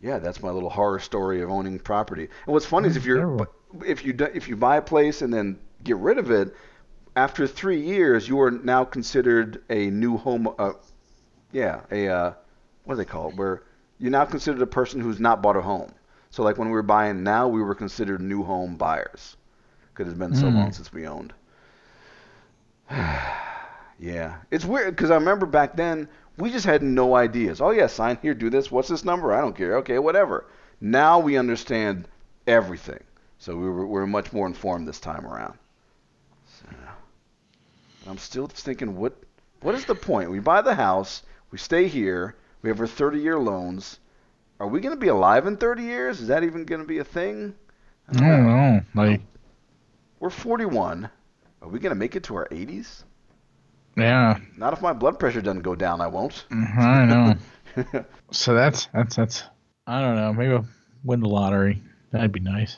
yeah, 0.00 0.18
that's 0.18 0.42
my 0.42 0.50
little 0.50 0.70
horror 0.70 0.98
story 0.98 1.42
of 1.42 1.50
owning 1.50 1.78
property. 1.78 2.24
And 2.46 2.52
what's 2.52 2.66
funny 2.66 2.88
is 2.88 2.96
if 2.96 3.04
you're 3.04 3.18
Terrible. 3.18 3.46
if 3.86 4.04
you 4.04 4.14
if 4.34 4.48
you 4.48 4.56
buy 4.56 4.76
a 4.76 4.82
place 4.82 5.22
and 5.22 5.32
then 5.32 5.58
get 5.84 5.96
rid 5.96 6.18
of 6.18 6.30
it, 6.30 6.54
after 7.16 7.46
three 7.46 7.80
years 7.80 8.28
you 8.28 8.40
are 8.40 8.50
now 8.50 8.84
considered 8.84 9.62
a 9.70 9.90
new 9.90 10.16
home. 10.16 10.48
Uh, 10.58 10.72
yeah, 11.52 11.80
a 11.90 12.08
uh, 12.08 12.32
what 12.84 12.94
do 12.94 12.98
they 12.98 13.04
call 13.04 13.28
it? 13.30 13.36
Where 13.36 13.62
you're 13.98 14.10
now 14.10 14.24
considered 14.24 14.62
a 14.62 14.66
person 14.66 15.00
who's 15.00 15.20
not 15.20 15.42
bought 15.42 15.56
a 15.56 15.62
home. 15.62 15.92
So 16.30 16.42
like 16.42 16.58
when 16.58 16.68
we 16.68 16.72
were 16.74 16.82
buying 16.82 17.22
now, 17.22 17.48
we 17.48 17.62
were 17.62 17.74
considered 17.74 18.20
new 18.20 18.42
home 18.42 18.76
buyers 18.76 19.36
because 19.92 20.08
it's 20.10 20.18
been 20.18 20.34
so 20.34 20.48
Mm. 20.48 20.54
long 20.54 20.72
since 20.72 20.92
we 20.92 21.06
owned. 21.06 21.32
yeah, 23.98 24.36
it's 24.50 24.64
weird 24.64 24.94
because 24.96 25.10
I 25.10 25.14
remember 25.14 25.46
back 25.46 25.76
then 25.76 26.08
we 26.36 26.50
just 26.50 26.66
had 26.66 26.82
no 26.82 27.14
ideas. 27.14 27.60
Oh 27.60 27.70
yeah, 27.70 27.86
sign 27.86 28.18
here, 28.22 28.34
do 28.34 28.50
this. 28.50 28.70
What's 28.70 28.88
this 28.88 29.04
number? 29.04 29.32
I 29.32 29.40
don't 29.40 29.56
care. 29.56 29.76
Okay, 29.78 29.98
whatever. 29.98 30.46
Now 30.80 31.18
we 31.20 31.36
understand 31.36 32.08
everything, 32.46 33.02
so 33.38 33.56
we 33.56 33.68
were, 33.68 33.86
we're 33.86 34.06
much 34.06 34.32
more 34.32 34.46
informed 34.46 34.88
this 34.88 35.00
time 35.00 35.26
around. 35.26 35.58
So, 36.46 36.66
I'm 38.06 38.18
still 38.18 38.46
thinking, 38.48 38.96
what 38.96 39.14
what 39.60 39.74
is 39.74 39.84
the 39.84 39.94
point? 39.94 40.30
We 40.30 40.40
buy 40.40 40.62
the 40.62 40.74
house, 40.74 41.22
we 41.50 41.58
stay 41.58 41.86
here, 41.86 42.34
we 42.62 42.68
have 42.70 42.80
our 42.80 42.86
30-year 42.86 43.38
loans. 43.38 43.98
Are 44.58 44.66
we 44.66 44.80
going 44.80 44.94
to 44.94 45.00
be 45.00 45.08
alive 45.08 45.46
in 45.46 45.56
30 45.56 45.82
years? 45.82 46.20
Is 46.20 46.28
that 46.28 46.44
even 46.44 46.64
going 46.64 46.80
to 46.80 46.86
be 46.86 46.98
a 46.98 47.04
thing? 47.04 47.54
I 48.08 48.12
don't 48.12 48.46
know. 48.46 48.50
Uh, 48.52 48.80
like, 48.94 49.20
We're 50.20 50.30
41. 50.30 51.10
Are 51.62 51.68
we 51.68 51.78
going 51.80 51.90
to 51.90 51.98
make 51.98 52.14
it 52.16 52.24
to 52.24 52.36
our 52.36 52.48
80s? 52.48 53.02
Yeah, 53.96 54.38
Not 54.56 54.72
if 54.72 54.80
my 54.82 54.92
blood 54.92 55.18
pressure 55.18 55.40
doesn't 55.42 55.62
go 55.62 55.74
down, 55.74 56.00
I 56.00 56.06
won't. 56.06 56.44
mhm, 56.50 56.78
I 56.78 57.04
know. 57.04 58.04
so 58.30 58.54
that's 58.54 58.86
that's 58.92 59.16
that's. 59.16 59.44
I 59.86 60.00
don't 60.00 60.16
know. 60.16 60.32
Maybe 60.32 60.52
I'll 60.52 60.66
win 61.04 61.20
the 61.20 61.28
lottery. 61.28 61.82
That'd 62.10 62.32
be 62.32 62.40
nice. 62.40 62.76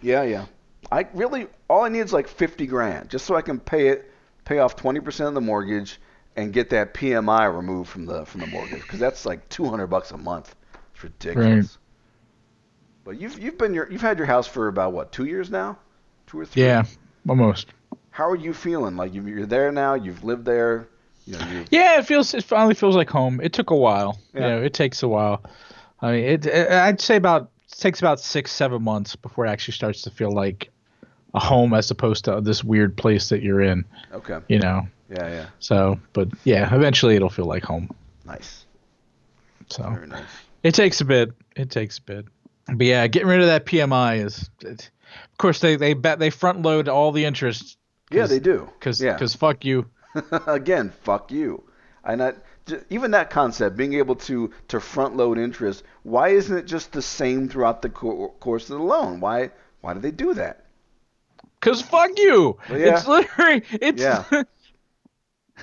yeah, 0.00 0.22
yeah. 0.22 0.46
I 0.90 1.06
really 1.14 1.46
all 1.70 1.82
I 1.84 1.88
need 1.88 2.00
is 2.00 2.12
like 2.12 2.28
50 2.28 2.66
grand 2.66 3.08
just 3.08 3.24
so 3.24 3.34
I 3.36 3.42
can 3.42 3.58
pay 3.60 3.88
it, 3.88 4.10
pay 4.44 4.58
off 4.58 4.76
20% 4.76 5.28
of 5.28 5.34
the 5.34 5.40
mortgage 5.40 5.98
and 6.36 6.52
get 6.52 6.70
that 6.70 6.92
PMI 6.92 7.54
removed 7.54 7.88
from 7.88 8.04
the 8.06 8.26
from 8.26 8.40
the 8.42 8.46
mortgage 8.48 8.86
cuz 8.88 8.98
that's 9.00 9.24
like 9.24 9.48
200 9.48 9.86
bucks 9.86 10.10
a 10.10 10.18
month. 10.18 10.54
It's 10.94 11.04
ridiculous. 11.04 11.46
Right. 11.46 11.78
But 13.04 13.20
you've 13.20 13.38
you've 13.38 13.58
been 13.58 13.74
your 13.74 13.90
you've 13.90 14.00
had 14.02 14.18
your 14.18 14.26
house 14.26 14.46
for 14.46 14.68
about 14.68 14.92
what, 14.92 15.12
2 15.12 15.24
years 15.24 15.50
now? 15.50 15.78
2 16.26 16.40
or 16.40 16.44
3? 16.46 16.62
Yeah, 16.62 16.84
almost. 17.28 17.72
How 18.12 18.28
are 18.28 18.36
you 18.36 18.52
feeling? 18.54 18.96
Like 18.96 19.12
you- 19.14 19.26
you're 19.26 19.46
there 19.46 19.72
now, 19.72 19.94
you've 19.94 20.22
lived 20.22 20.44
there, 20.44 20.86
you 21.26 21.36
know, 21.38 21.64
Yeah, 21.70 21.98
it 21.98 22.06
feels 22.06 22.32
it 22.34 22.44
finally 22.44 22.74
feels 22.74 22.94
like 22.94 23.10
home. 23.10 23.40
It 23.42 23.52
took 23.52 23.70
a 23.70 23.76
while. 23.76 24.18
Yeah. 24.34 24.40
You 24.40 24.46
know, 24.48 24.62
it 24.62 24.74
takes 24.74 25.02
a 25.02 25.08
while. 25.08 25.42
I 26.00 26.12
mean, 26.12 26.24
it, 26.24 26.46
it 26.46 26.70
I'd 26.70 27.00
say 27.00 27.16
about 27.16 27.50
it 27.72 27.78
takes 27.78 27.98
about 28.00 28.20
six 28.20 28.52
seven 28.52 28.82
months 28.82 29.16
before 29.16 29.46
it 29.46 29.50
actually 29.50 29.74
starts 29.74 30.02
to 30.02 30.10
feel 30.10 30.30
like 30.30 30.70
a 31.34 31.40
home 31.40 31.72
as 31.74 31.90
opposed 31.90 32.26
to 32.26 32.40
this 32.42 32.62
weird 32.62 32.96
place 32.96 33.30
that 33.30 33.42
you're 33.42 33.62
in. 33.62 33.84
Okay. 34.12 34.38
You 34.48 34.58
know. 34.58 34.86
Yeah, 35.08 35.28
yeah. 35.28 35.46
So, 35.58 35.98
but 36.12 36.28
yeah, 36.44 36.74
eventually 36.74 37.16
it'll 37.16 37.28
feel 37.30 37.46
like 37.46 37.62
home. 37.64 37.88
Nice. 38.26 38.66
So 39.70 39.82
Very 39.90 40.06
nice. 40.06 40.22
it 40.62 40.74
takes 40.74 41.00
a 41.00 41.04
bit. 41.04 41.30
It 41.56 41.70
takes 41.70 41.98
a 41.98 42.02
bit. 42.02 42.26
But 42.66 42.86
yeah, 42.86 43.06
getting 43.06 43.28
rid 43.28 43.40
of 43.40 43.46
that 43.46 43.64
PMI 43.66 44.24
is, 44.24 44.48
it, 44.60 44.90
of 45.30 45.38
course, 45.38 45.60
they 45.60 45.76
they 45.76 45.94
bet 45.94 46.18
they 46.18 46.30
front 46.30 46.62
load 46.62 46.88
all 46.88 47.12
the 47.12 47.24
interest 47.24 47.76
Yeah, 48.14 48.26
they 48.26 48.40
do. 48.40 48.68
because 48.78 49.00
yeah. 49.00 49.14
because 49.14 49.34
fuck 49.34 49.64
you. 49.64 49.86
Again, 50.46 50.92
fuck 51.02 51.32
you. 51.32 51.64
And 52.04 52.22
I, 52.22 52.32
even 52.90 53.12
that 53.12 53.30
concept, 53.30 53.76
being 53.76 53.94
able 53.94 54.16
to 54.16 54.50
to 54.68 54.80
front 54.80 55.16
load 55.16 55.38
interest, 55.38 55.82
why 56.02 56.28
isn't 56.28 56.56
it 56.56 56.66
just 56.66 56.92
the 56.92 57.02
same 57.02 57.48
throughout 57.48 57.82
the 57.82 57.90
co- 57.90 58.34
course 58.40 58.70
of 58.70 58.78
the 58.78 58.84
loan? 58.84 59.20
Why 59.20 59.50
why 59.80 59.94
do 59.94 60.00
they 60.00 60.10
do 60.10 60.34
that? 60.34 60.66
Cause 61.60 61.80
fuck 61.80 62.10
you. 62.16 62.58
Well, 62.68 62.78
yeah. 62.78 62.96
It's 62.96 63.06
literally 63.06 63.62
it's 63.70 64.02
Yeah. 64.02 64.24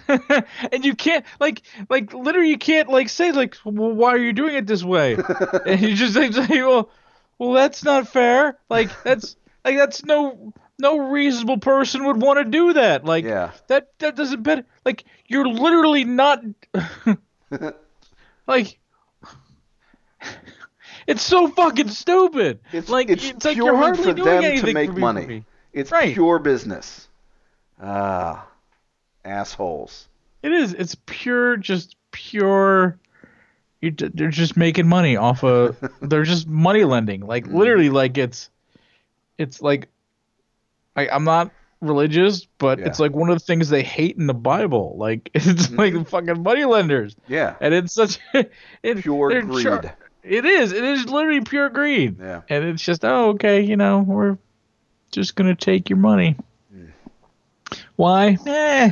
and 0.71 0.85
you 0.85 0.95
can't 0.95 1.25
like 1.39 1.61
like 1.89 2.13
literally 2.13 2.49
you 2.49 2.57
can't 2.57 2.89
like 2.89 3.09
say 3.09 3.31
like 3.31 3.57
well, 3.65 3.91
why 3.91 4.13
are 4.13 4.17
you 4.17 4.33
doing 4.33 4.55
it 4.55 4.65
this 4.65 4.83
way? 4.83 5.17
and 5.65 5.81
you 5.81 5.95
just 5.95 6.13
say 6.13 6.61
well 6.61 6.89
well 7.37 7.53
that's 7.53 7.83
not 7.83 8.07
fair. 8.07 8.57
Like 8.69 8.89
that's 9.03 9.35
like 9.65 9.77
that's 9.77 10.05
no 10.05 10.53
no 10.79 10.97
reasonable 10.97 11.57
person 11.57 12.05
would 12.05 12.21
want 12.21 12.39
to 12.39 12.45
do 12.45 12.73
that. 12.73 13.05
Like 13.05 13.25
Yeah. 13.25 13.51
that 13.67 13.89
that 13.99 14.15
doesn't 14.15 14.41
bet 14.43 14.65
like 14.85 15.03
you're 15.27 15.47
literally 15.47 16.05
not 16.05 16.41
like 18.47 18.79
it's 21.07 21.21
so 21.21 21.47
fucking 21.49 21.89
stupid. 21.89 22.59
It's 22.71 22.89
like 22.89 23.09
it's, 23.09 23.45
like 23.45 23.57
you're 23.57 23.75
hardly 23.75 24.03
for 24.03 24.13
doing 24.13 24.25
them 24.25 24.43
anything 24.43 24.67
to 24.67 24.73
make 24.73 24.93
money. 24.95 25.25
me. 25.25 25.45
It's 25.73 25.91
Right. 25.91 26.13
pure 26.13 26.39
business. 26.39 27.07
Ah, 27.81 28.47
assholes. 29.23 30.07
It 30.41 30.51
is. 30.51 30.73
It's 30.73 30.95
pure, 31.05 31.57
just 31.57 31.95
pure. 32.11 32.97
You, 33.81 33.91
they're 33.91 34.29
just 34.29 34.57
making 34.57 34.87
money 34.87 35.15
off 35.15 35.43
of. 35.43 35.77
they're 36.01 36.23
just 36.23 36.47
money 36.47 36.83
lending. 36.83 37.21
Like 37.21 37.47
literally, 37.47 37.89
like 37.89 38.17
it's, 38.17 38.49
it's 39.37 39.61
like, 39.61 39.87
I, 40.99 41.15
I'm 41.15 41.23
not 41.23 41.51
religious, 41.81 42.45
but 42.57 42.79
Yeah. 42.79 42.87
it's 42.87 42.99
like 42.99 43.13
one 43.13 43.29
of 43.29 43.39
the 43.39 43.45
things 43.45 43.69
they 43.69 43.83
hate 43.83 44.17
in 44.17 44.27
the 44.27 44.33
Bible. 44.33 44.95
Like 44.97 45.29
it's 45.35 45.71
like 45.71 46.07
fucking 46.07 46.43
money 46.43 46.65
lenders, 46.65 47.15
Yeah. 47.27 47.55
and 47.61 47.73
it's 47.73 47.93
such. 47.93 48.19
It, 48.83 48.97
Pure 49.01 49.41
greed. 49.43 49.63
char- 49.63 49.95
it 50.23 50.45
is. 50.45 50.73
It 50.73 50.83
is 50.83 51.05
literally 51.09 51.41
pure 51.41 51.69
greed. 51.69 52.17
Yeah. 52.19 52.41
And 52.49 52.65
it's 52.65 52.83
just, 52.83 53.03
oh, 53.05 53.29
okay, 53.29 53.61
you 53.61 53.77
know, 53.77 53.99
we're 53.99 54.37
just 55.11 55.35
gonna 55.35 55.55
take 55.55 55.89
your 55.89 55.97
money. 55.97 56.35
Hmm. 56.71 56.85
Why? 57.95 58.37
Eh, 58.45 58.91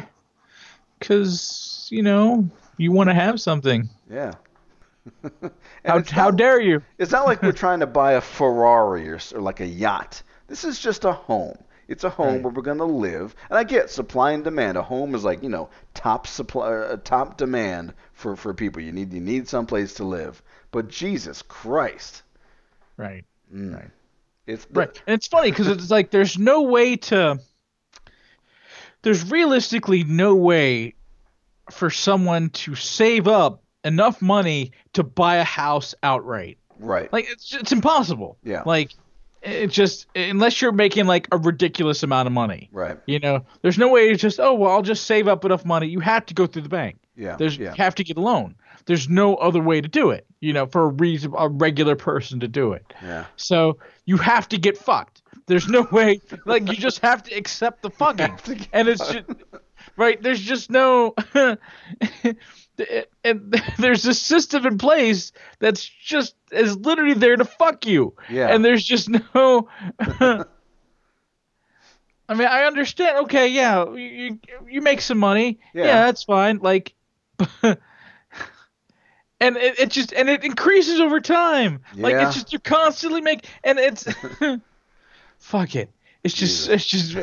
because 1.00 1.88
you 1.92 2.02
know 2.04 2.50
you 2.78 2.92
want 2.92 3.10
to 3.10 3.14
have 3.14 3.40
something. 3.42 3.90
Yeah. 4.10 4.32
How 5.86 6.04
how 6.10 6.26
not- 6.30 6.38
dare 6.38 6.60
you? 6.62 6.82
It's 6.98 7.12
not 7.12 7.26
like 7.26 7.42
we're 7.42 7.52
trying 7.54 7.80
to 7.80 7.88
buy 7.88 8.14
a 8.14 8.22
Ferrari 8.22 9.10
or, 9.10 9.20
or 9.36 9.42
like 9.42 9.60
a 9.62 9.66
yacht. 9.66 10.22
This 10.48 10.64
is 10.66 10.80
just 10.80 11.06
a 11.06 11.12
home. 11.14 11.58
It's 11.88 12.04
a 12.04 12.10
home 12.10 12.28
Right. 12.36 12.42
where 12.44 12.52
we're 12.54 12.62
going 12.62 12.78
to 12.80 12.84
live. 12.86 13.34
And 13.50 13.58
I 13.58 13.64
get 13.64 13.90
supply 13.90 14.32
and 14.32 14.44
demand. 14.44 14.78
A 14.78 14.82
home 14.82 15.16
is 15.16 15.24
like, 15.24 15.42
you 15.42 15.50
know, 15.50 15.70
top 15.94 16.28
supply 16.28 16.74
uh, 16.74 16.98
top 16.98 17.38
demand 17.38 17.94
for, 18.14 18.36
for 18.36 18.54
people. 18.54 18.82
You 18.82 18.92
need 18.92 19.14
you 19.14 19.22
need 19.22 19.48
someplace 19.48 19.94
to 19.96 20.04
live. 20.04 20.42
But 20.72 20.90
Jesus 20.90 21.42
Christ. 21.42 22.24
Right. 22.98 23.24
Mm. 23.54 23.76
Right. 23.76 23.90
It's 24.48 24.66
the- 24.66 24.80
Right. 24.82 25.02
And 25.08 25.14
it's 25.14 25.28
funny 25.28 25.50
because 25.52 25.68
it's 25.68 25.90
like 25.90 26.12
there's 26.12 26.38
no 26.38 26.64
way 26.64 26.98
to. 26.98 27.40
There's 29.04 29.30
realistically 29.32 30.04
no 30.04 30.36
way 30.36 30.96
for 31.72 31.90
someone 31.90 32.50
to 32.50 32.76
save 32.76 33.28
up 33.28 33.64
enough 33.84 34.22
money 34.22 34.72
to 34.94 35.04
buy 35.04 35.38
a 35.38 35.44
house 35.44 35.96
outright. 36.04 36.58
Right. 36.80 37.12
Like 37.14 37.28
it's 37.30 37.54
it's 37.54 37.72
impossible. 37.72 38.38
Yeah. 38.44 38.64
Like 38.66 38.94
it 39.48 39.68
just 39.68 40.08
unless 40.16 40.62
you're 40.62 40.72
making 40.72 41.06
like 41.06 41.28
a 41.32 41.38
ridiculous 41.38 42.04
amount 42.04 42.28
of 42.28 42.34
money. 42.34 42.70
right. 42.72 42.98
You 43.06 43.20
know, 43.20 43.46
there's 43.62 43.78
no 43.78 43.90
way 43.90 44.10
to 44.10 44.16
just 44.16 44.40
oh 44.40 44.54
well 44.54 44.72
I'll 44.72 44.82
just 44.82 45.06
save 45.06 45.28
up 45.28 45.46
enough 45.46 45.66
money. 45.66 45.88
You 45.88 46.00
have 46.02 46.26
to 46.28 46.34
go 46.34 46.46
through 46.46 46.64
the 46.64 46.70
bank. 46.70 46.98
Yeah. 47.16 47.36
There's 47.38 47.58
yeah. 47.58 47.72
you 47.72 47.84
have 47.84 47.96
to 47.96 48.04
get 48.04 48.18
a 48.18 48.22
loan. 48.22 48.56
There's 48.86 49.10
no 49.10 49.36
other 49.36 49.62
way 49.62 49.82
to 49.82 49.88
do 49.88 50.12
it. 50.12 50.26
You 50.40 50.54
know, 50.54 50.66
for 50.66 50.84
a 50.84 50.88
reason 50.88 51.34
a 51.38 51.50
regular 51.50 51.96
person 51.96 52.40
to 52.42 52.48
do 52.48 52.74
it. 52.74 52.86
yeah. 53.02 53.26
So 53.36 53.78
you 54.06 54.18
have 54.18 54.48
to 54.50 54.58
get 54.58 54.78
fucked. 54.78 55.22
There's 55.48 55.68
no 55.68 55.84
way 55.92 56.22
like 56.46 56.68
you 56.68 56.76
just 56.76 57.00
have 57.00 57.24
to 57.24 57.36
accept 57.36 57.82
the 57.82 57.90
fucking. 57.90 58.28
have 58.28 58.44
to 58.44 58.56
get 58.56 58.68
And 58.74 58.88
it's 58.88 59.12
just 59.12 59.26
right, 59.96 60.22
there's 60.22 60.42
just 60.42 60.70
no 60.70 61.16
and 63.24 63.62
there's 63.78 64.06
a 64.06 64.14
system 64.14 64.66
in 64.66 64.78
place 64.78 65.32
that's 65.60 65.84
just 65.84 66.36
is 66.52 66.76
literally 66.78 67.14
there 67.14 67.36
to 67.36 67.46
fuck 67.46 67.86
you. 67.86 68.14
Yeah. 68.30 68.48
And 68.48 68.64
there's 68.64 68.84
just 68.84 69.10
no 69.10 69.68
I 72.30 72.34
mean, 72.34 72.48
I 72.48 72.64
understand. 72.64 73.20
Okay, 73.20 73.48
yeah, 73.48 73.90
you 73.94 74.40
you, 74.68 74.82
make 74.82 75.02
some 75.02 75.18
money. 75.18 75.60
Yeah. 75.74 75.86
Yeah. 75.86 76.06
that's 76.06 76.24
fine. 76.24 76.58
Like, 76.58 76.94
and 77.64 77.78
it, 79.40 79.80
it 79.80 79.90
just 79.90 80.12
and 80.14 80.30
it 80.30 80.44
increases 80.44 81.00
over 81.00 81.22
time. 81.22 81.82
Yeah. 81.96 82.04
Like 82.04 82.16
it's 82.16 82.36
just 82.36 82.52
you're 82.52 82.60
constantly 82.60 83.22
make 83.22 83.48
and 83.64 83.80
it's 83.80 84.06
fuck 85.38 85.76
it. 85.76 85.90
It's 86.24 86.34
just 86.34 86.70
it's 86.70 86.86
just 86.86 87.16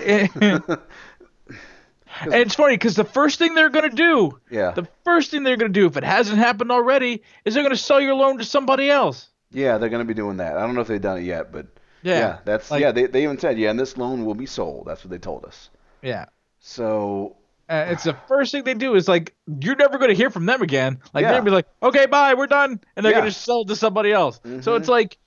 and 2.22 2.34
it's 2.34 2.54
funny 2.54 2.74
because 2.74 2.94
the 2.96 3.04
first 3.04 3.38
thing 3.38 3.54
they're 3.54 3.70
gonna 3.70 3.90
do, 3.90 4.38
yeah. 4.50 4.70
the 4.72 4.86
first 5.04 5.30
thing 5.30 5.42
they're 5.42 5.56
gonna 5.56 5.72
do 5.72 5.86
if 5.86 5.96
it 5.96 6.04
hasn't 6.04 6.38
happened 6.38 6.70
already, 6.70 7.22
is 7.44 7.54
they're 7.54 7.62
gonna 7.62 7.76
sell 7.76 8.00
your 8.00 8.14
loan 8.14 8.38
to 8.38 8.44
somebody 8.44 8.90
else. 8.90 9.28
yeah, 9.52 9.78
they're 9.78 9.88
going 9.88 10.00
to 10.04 10.08
be 10.08 10.14
doing 10.14 10.38
that. 10.38 10.56
I 10.56 10.60
don't 10.62 10.74
know 10.74 10.80
if 10.80 10.88
they've 10.88 11.00
done 11.00 11.18
it 11.18 11.22
yet, 11.24 11.52
but 11.52 11.66
Yeah, 12.02 12.18
yeah, 12.18 12.38
that's 12.44 12.70
like- 12.72 12.80
yeah, 12.80 12.90
they 12.92 13.06
they 13.06 13.22
even 13.22 13.38
said, 13.38 13.56
yeah, 13.58 13.70
and 13.70 13.78
this 13.78 13.96
loan 13.96 14.24
will 14.24 14.34
be 14.34 14.46
sold. 14.46 14.86
That's 14.86 15.04
what 15.04 15.10
they 15.10 15.18
told 15.18 15.44
us. 15.44 15.70
Yeah. 16.02 16.26
So, 16.60 17.36
Uh, 17.68 17.86
it's 17.88 18.02
the 18.04 18.14
first 18.28 18.52
thing 18.52 18.64
they 18.64 18.74
do 18.74 18.94
is 18.94 19.06
like 19.08 19.34
you're 19.60 19.76
never 19.76 19.96
going 19.98 20.10
to 20.10 20.14
hear 20.16 20.28
from 20.30 20.44
them 20.46 20.60
again. 20.62 20.98
Like 21.14 21.22
Yeah. 21.22 21.28
they're 21.28 21.38
gonna 21.40 21.50
be 21.50 21.54
like, 21.54 21.66
okay, 21.82 22.06
bye, 22.06 22.34
we're 22.34 22.46
done, 22.46 22.80
and 22.96 23.04
they're 23.04 23.12
Yeah. 23.12 23.20
going 23.20 23.32
to 23.32 23.38
sell 23.38 23.62
it 23.62 23.68
to 23.68 23.76
somebody 23.76 24.12
else. 24.12 24.40
So 24.42 24.72
Mhm. 24.72 24.78
it's 24.78 24.88
like, 24.88 25.18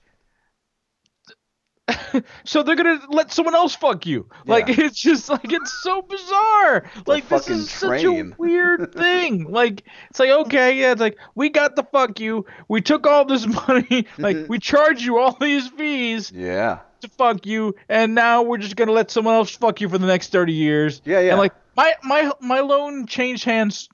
so 2.44 2.64
they're 2.64 2.76
to 2.76 3.00
let 3.10 3.32
someone 3.32 3.56
else 3.56 3.76
fuck 3.76 4.06
you. 4.06 4.28
Like 4.46 4.70
it's 4.78 5.00
just 5.00 5.30
like 5.30 5.52
it's 5.52 5.72
so 5.84 6.02
bizarre. 6.02 6.90
like 7.06 7.28
this 7.30 7.50
is 7.50 7.70
such 7.70 8.04
a 8.04 8.32
weird 8.38 8.94
thing. 8.94 9.46
like 9.46 9.84
it's 10.10 10.20
like 10.20 10.30
okay, 10.30 10.80
yeah, 10.80 10.92
it's 10.92 11.02
like 11.02 11.18
we 11.36 11.50
got 11.50 11.76
the 11.76 11.84
fuck 11.84 12.20
you. 12.20 12.46
We 12.68 12.82
took 12.82 13.08
all 13.08 13.26
this 13.26 13.46
money. 13.68 14.06
like 14.18 14.50
we 14.50 14.60
charge 14.60 15.04
you 15.04 15.18
all 15.18 15.38
these 15.40 15.68
fees 15.70 16.32
yeah. 16.32 16.80
to 17.02 17.10
fuck 17.10 17.46
you, 17.46 17.76
and 17.88 18.14
now 18.14 18.42
we're 18.42 18.58
just 18.58 18.76
gonna 18.76 18.92
let 18.92 19.10
someone 19.10 19.36
else 19.36 19.52
fuck 19.52 19.80
you 19.80 19.88
for 19.88 19.98
the 19.98 20.08
next 20.08 20.32
thirty 20.32 20.54
years. 20.54 21.02
Yeah, 21.06 21.22
yeah. 21.22 21.32
And 21.32 21.40
like 21.40 21.54
my 21.76 21.94
my 22.04 22.32
my 22.42 22.60
loan 22.60 23.08
changed 23.08 23.46
hands. 23.46 23.88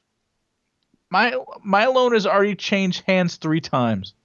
My 1.11 1.35
my 1.63 1.85
loan 1.85 2.13
has 2.13 2.25
already 2.25 2.55
changed 2.55 3.03
hands 3.05 3.35
three 3.35 3.61
times. 3.61 4.15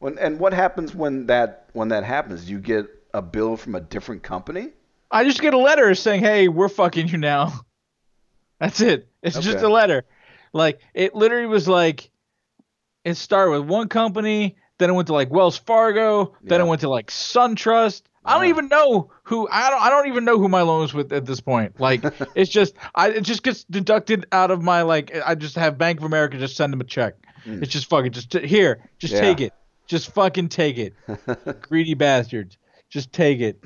When, 0.00 0.18
and 0.18 0.40
what 0.40 0.52
happens 0.52 0.94
when 0.94 1.26
that 1.26 1.68
when 1.74 1.88
that 1.88 2.04
happens? 2.04 2.50
You 2.50 2.58
get 2.58 2.86
a 3.14 3.22
bill 3.22 3.56
from 3.56 3.74
a 3.74 3.80
different 3.80 4.22
company? 4.22 4.70
I 5.10 5.24
just 5.24 5.40
get 5.40 5.54
a 5.54 5.58
letter 5.58 5.94
saying, 5.94 6.22
"Hey, 6.22 6.48
we're 6.48 6.68
fucking 6.68 7.08
you 7.08 7.18
now." 7.18 7.52
That's 8.58 8.80
it. 8.80 9.08
It's 9.22 9.38
just 9.38 9.58
a 9.58 9.68
letter. 9.68 10.04
Like 10.52 10.80
it 10.94 11.14
literally 11.14 11.46
was 11.46 11.68
like 11.68 12.10
it 13.04 13.14
started 13.14 13.52
with 13.52 13.68
one 13.68 13.88
company, 13.88 14.56
then 14.78 14.90
it 14.90 14.92
went 14.94 15.06
to 15.08 15.14
like 15.14 15.30
Wells 15.30 15.56
Fargo, 15.56 16.34
then 16.42 16.60
Yeah. 16.60 16.66
it 16.66 16.68
went 16.68 16.80
to 16.82 16.88
like 16.88 17.08
SunTrust. 17.10 18.02
I 18.22 18.36
don't 18.36 18.48
even 18.48 18.68
know 18.68 19.10
who 19.24 19.48
I 19.50 19.70
don't 19.70 19.80
I 19.82 19.88
don't 19.90 20.08
even 20.08 20.24
know 20.26 20.38
who 20.38 20.48
my 20.48 20.60
loan 20.62 20.84
is 20.84 20.92
with 20.94 21.12
at 21.12 21.24
this 21.26 21.40
point. 21.40 21.78
Like 21.80 22.02
it's 22.34 22.50
just 22.50 22.74
I 22.94 23.10
it 23.10 23.20
just 23.22 23.42
gets 23.42 23.64
deducted 23.64 24.26
out 24.32 24.50
of 24.50 24.62
my 24.62 24.82
like 24.82 25.14
I 25.24 25.34
just 25.34 25.56
have 25.56 25.78
Bank 25.78 25.98
of 26.00 26.04
America 26.04 26.38
just 26.38 26.56
send 26.56 26.72
them 26.72 26.80
a 26.80 26.84
check. 26.84 27.14
Mm. 27.46 27.62
It's 27.62 27.72
just 27.72 27.88
fucking 27.88 28.12
just 28.12 28.30
t- 28.32 28.46
here, 28.46 28.88
just 28.98 29.14
Yeah. 29.14 29.20
take 29.20 29.40
it. 29.40 29.52
Just 29.90 30.12
fucking 30.14 30.48
take 30.50 30.78
it. 30.78 30.94
Greedy 31.62 31.94
bastards. 31.94 32.56
Just 32.90 33.12
take 33.12 33.40
it. 33.40 33.58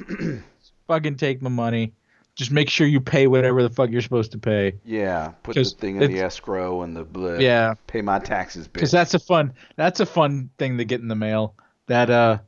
fucking 0.88 1.16
take 1.16 1.42
my 1.42 1.50
money. 1.50 1.92
Just 2.34 2.50
make 2.50 2.70
sure 2.70 2.86
you 2.86 2.98
pay 2.98 3.26
whatever 3.26 3.62
the 3.62 3.68
fuck 3.68 3.90
you're 3.90 4.00
supposed 4.00 4.32
to 4.32 4.38
pay. 4.38 4.72
Yeah. 4.86 5.32
Put 5.42 5.54
the 5.54 5.64
thing 5.64 6.00
in 6.00 6.10
the 6.10 6.20
escrow 6.20 6.80
and 6.80 6.96
the 6.96 7.04
blah, 7.04 7.34
Yeah, 7.34 7.74
Pay 7.86 8.00
my 8.00 8.18
taxes, 8.20 8.66
bitch. 8.66 8.72
because 8.72 8.90
that's 8.90 9.12
a 9.12 9.18
fun 9.18 9.52
that's 9.76 10.00
a 10.00 10.06
fun 10.06 10.48
thing 10.58 10.78
to 10.78 10.84
get 10.86 11.00
in 11.02 11.08
the 11.08 11.14
mail. 11.14 11.54
That 11.88 12.08
uh 12.08 12.38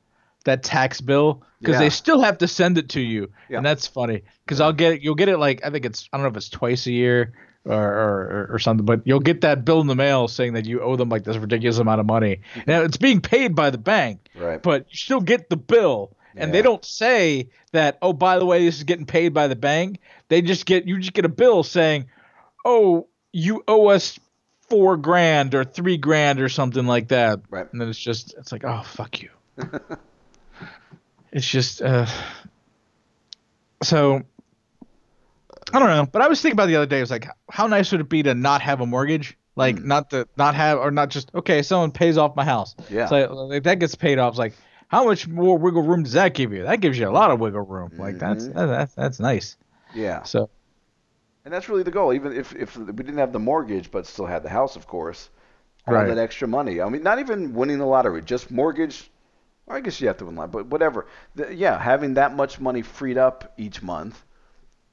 that 0.46 0.62
tax 0.62 1.02
bill 1.02 1.42
because 1.60 1.74
Yeah. 1.74 1.80
they 1.80 1.90
still 1.90 2.20
have 2.22 2.38
to 2.38 2.48
send 2.48 2.78
it 2.78 2.88
to 2.90 3.00
you, 3.00 3.30
Yeah. 3.50 3.58
and 3.58 3.66
that's 3.66 3.86
funny 3.86 4.22
because 4.46 4.60
I'll 4.62 4.72
get 4.72 4.94
it. 4.94 5.02
You'll 5.02 5.14
get 5.16 5.28
it 5.28 5.36
like 5.36 5.64
I 5.66 5.70
think 5.70 5.84
it's 5.84 6.08
I 6.12 6.16
don't 6.16 6.24
know 6.24 6.30
if 6.30 6.36
it's 6.38 6.48
twice 6.48 6.86
a 6.86 6.92
year 6.92 7.34
or, 7.66 7.82
or 7.82 8.48
or 8.52 8.58
something, 8.58 8.86
but 8.86 9.00
you'll 9.04 9.20
get 9.20 9.40
that 9.42 9.64
bill 9.64 9.80
in 9.80 9.86
the 9.86 9.94
mail 9.96 10.28
saying 10.28 10.54
that 10.54 10.64
you 10.66 10.80
owe 10.80 10.96
them 10.96 11.08
like 11.08 11.24
this 11.24 11.36
ridiculous 11.36 11.78
amount 11.78 12.00
of 12.00 12.06
money. 12.06 12.40
Now 12.66 12.82
it's 12.82 12.96
being 12.96 13.20
paid 13.20 13.54
by 13.54 13.70
the 13.70 13.78
bank, 13.78 14.28
right. 14.36 14.62
but 14.62 14.86
you 14.90 14.96
still 14.96 15.20
get 15.20 15.50
the 15.50 15.56
bill, 15.56 16.16
and 16.36 16.48
Yeah. 16.48 16.52
they 16.52 16.62
don't 16.62 16.84
say 16.84 17.48
that. 17.72 17.98
Oh, 18.00 18.12
by 18.12 18.38
the 18.38 18.46
way, 18.46 18.64
this 18.64 18.76
is 18.76 18.84
getting 18.84 19.06
paid 19.06 19.34
by 19.34 19.48
the 19.48 19.56
bank. 19.56 19.98
They 20.28 20.42
just 20.42 20.64
get 20.66 20.86
you 20.86 20.98
just 20.98 21.12
get 21.12 21.24
a 21.24 21.28
bill 21.28 21.62
saying, 21.62 22.06
"Oh, 22.64 23.08
you 23.32 23.64
owe 23.66 23.88
us 23.88 24.18
four 24.68 24.96
grand 24.96 25.54
or 25.54 25.64
three 25.64 25.96
grand 25.96 26.40
or 26.40 26.48
something 26.48 26.86
like 26.86 27.08
that." 27.08 27.40
Right. 27.50 27.70
And 27.72 27.80
then 27.80 27.88
it's 27.88 27.98
just 27.98 28.34
it's 28.38 28.52
like, 28.52 28.64
oh 28.64 28.82
fuck 28.84 29.22
you. 29.22 29.30
it's 31.32 31.48
just 31.48 31.82
uh. 31.82 32.06
So. 33.82 34.22
I 35.72 35.78
don't 35.78 35.88
know, 35.88 36.06
but 36.06 36.22
I 36.22 36.28
was 36.28 36.40
thinking 36.40 36.54
about 36.56 36.66
the 36.66 36.76
other 36.76 36.86
day. 36.86 36.98
It 36.98 37.02
was 37.02 37.10
like, 37.10 37.26
how 37.50 37.66
nice 37.66 37.90
would 37.92 38.00
it 38.00 38.08
be 38.08 38.22
to 38.22 38.34
not 38.34 38.62
have 38.62 38.80
a 38.80 38.86
mortgage? 38.86 39.36
Like, 39.56 39.82
not 39.82 40.10
to 40.10 40.28
not 40.36 40.54
have, 40.54 40.78
or 40.78 40.90
not 40.90 41.08
just 41.08 41.30
okay. 41.34 41.62
Someone 41.62 41.90
pays 41.90 42.18
off 42.18 42.36
my 42.36 42.44
house. 42.44 42.74
Yeah. 42.90 43.06
So 43.06 43.32
like, 43.32 43.62
that 43.64 43.78
gets 43.78 43.94
paid 43.94 44.18
off. 44.18 44.32
It's 44.32 44.38
like, 44.38 44.52
how 44.88 45.04
much 45.06 45.26
more 45.26 45.56
wiggle 45.58 45.82
room 45.82 46.02
does 46.02 46.12
that 46.12 46.34
give 46.34 46.52
you? 46.52 46.64
That 46.64 46.80
gives 46.80 46.98
you 46.98 47.08
a 47.08 47.10
lot 47.10 47.30
of 47.30 47.40
wiggle 47.40 47.62
room. 47.62 47.92
Like 47.96 48.18
that's 48.18 48.44
Mhm. 48.44 48.54
that, 48.54 48.66
that's 48.66 48.94
that's 48.94 49.18
nice. 49.20 49.56
Yeah. 49.94 50.22
So 50.24 50.50
And 51.44 51.54
that's 51.54 51.68
really 51.68 51.84
the 51.84 51.90
goal. 51.90 52.12
Even 52.12 52.32
if, 52.32 52.54
if 52.54 52.76
we 52.76 52.84
didn't 52.92 53.18
have 53.18 53.32
the 53.32 53.38
mortgage, 53.38 53.90
but 53.90 54.06
still 54.06 54.26
had 54.26 54.42
the 54.42 54.48
house, 54.50 54.76
of 54.76 54.86
course, 54.86 55.30
all 55.88 55.94
Right. 55.94 56.06
that 56.08 56.18
extra 56.18 56.46
money. 56.46 56.80
I 56.82 56.88
mean, 56.90 57.02
not 57.02 57.18
even 57.18 57.54
winning 57.54 57.78
the 57.78 57.86
lottery, 57.86 58.20
just 58.22 58.50
mortgage. 58.50 59.10
Or 59.66 59.76
I 59.76 59.80
guess 59.80 60.00
you 60.00 60.06
have 60.08 60.18
to 60.18 60.26
win 60.26 60.36
lottery, 60.36 60.52
but 60.52 60.66
whatever. 60.66 61.06
The, 61.34 61.54
yeah, 61.54 61.78
having 61.78 62.14
that 62.14 62.36
much 62.36 62.60
money 62.60 62.82
freed 62.82 63.16
up 63.16 63.54
each 63.56 63.82
month, 63.82 64.22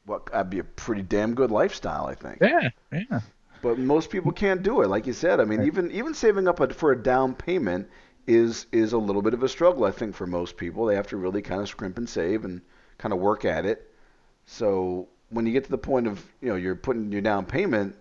what 0.06 0.26
that'd 0.28 0.50
be 0.50 0.60
a 0.60 0.64
pretty 0.64 1.02
damn 1.04 1.34
good 1.36 1.52
lifestyle, 1.52 2.06
I 2.06 2.16
think. 2.16 2.42
yeah, 2.42 2.70
yeah, 2.92 3.22
But 3.62 3.80
most 3.80 4.10
people 4.12 4.32
can't 4.32 4.62
do 4.62 4.82
it, 4.82 4.88
like 4.90 5.08
you 5.08 5.14
said. 5.14 5.40
I 5.40 5.46
mean, 5.46 5.62
Right. 5.62 5.68
even 5.68 5.90
even 5.92 6.14
saving 6.14 6.48
up 6.48 6.60
a, 6.60 6.74
for 6.74 6.92
a 6.92 7.02
down 7.02 7.34
payment 7.36 7.90
is 8.28 8.68
is 8.72 8.94
a 8.94 8.98
little 8.98 9.22
bit 9.22 9.34
of 9.34 9.44
a 9.44 9.50
struggle, 9.50 9.86
I 9.86 9.92
think, 9.92 10.16
for 10.16 10.28
most 10.28 10.58
people. 10.58 10.86
They 10.86 10.96
have 10.96 11.08
to 11.08 11.18
really 11.18 11.42
kind 11.42 11.62
of 11.62 11.68
scrimp 11.70 11.98
and 11.98 12.08
save 12.08 12.46
and 12.46 12.62
kind 12.98 13.14
of 13.14 13.20
work 13.20 13.46
at 13.46 13.66
it. 13.66 13.92
So 14.46 15.08
when 15.30 15.46
you 15.46 15.54
get 15.54 15.64
to 15.66 15.72
the 15.72 15.78
point 15.78 16.08
of 16.08 16.24
you 16.42 16.50
know 16.50 16.56
you're 16.56 16.76
putting 16.76 17.12
your 17.12 17.22
down 17.22 17.46
payment, 17.46 17.96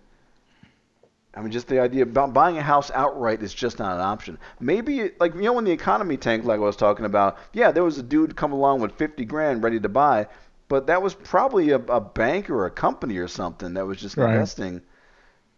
I 1.35 1.41
mean, 1.41 1.51
just 1.51 1.67
the 1.67 1.79
idea 1.79 2.03
about 2.03 2.33
buying 2.33 2.57
a 2.57 2.61
house 2.61 2.91
outright 2.91 3.41
is 3.41 3.53
just 3.53 3.79
not 3.79 3.95
an 3.95 4.01
option. 4.01 4.37
Maybe 4.59 5.11
like 5.19 5.33
you 5.33 5.41
know 5.41 5.53
when 5.53 5.65
the 5.65 5.71
economy 5.71 6.15
tanked, 6.17 6.45
like 6.45 6.57
I 6.59 6.63
was 6.63 6.75
talking 6.75 7.05
about, 7.05 7.37
yeah, 7.53 7.71
there 7.71 7.83
was 7.83 7.97
a 7.97 8.03
dude 8.03 8.35
come 8.35 8.51
along 8.53 8.81
with 8.81 8.91
50 8.93 9.25
grand 9.25 9.63
ready 9.63 9.79
to 9.79 9.89
buy, 9.89 10.27
but 10.73 10.87
that 10.87 11.03
was 11.03 11.13
probably 11.13 11.69
a, 11.69 11.75
a 11.75 12.01
bank 12.01 12.49
or 12.49 12.65
a 12.65 12.71
company 12.71 13.17
or 13.17 13.27
something 13.27 13.75
that 13.75 13.85
was 13.85 13.99
just 13.99 14.17
Right. 14.17 14.33
investing. 14.33 14.81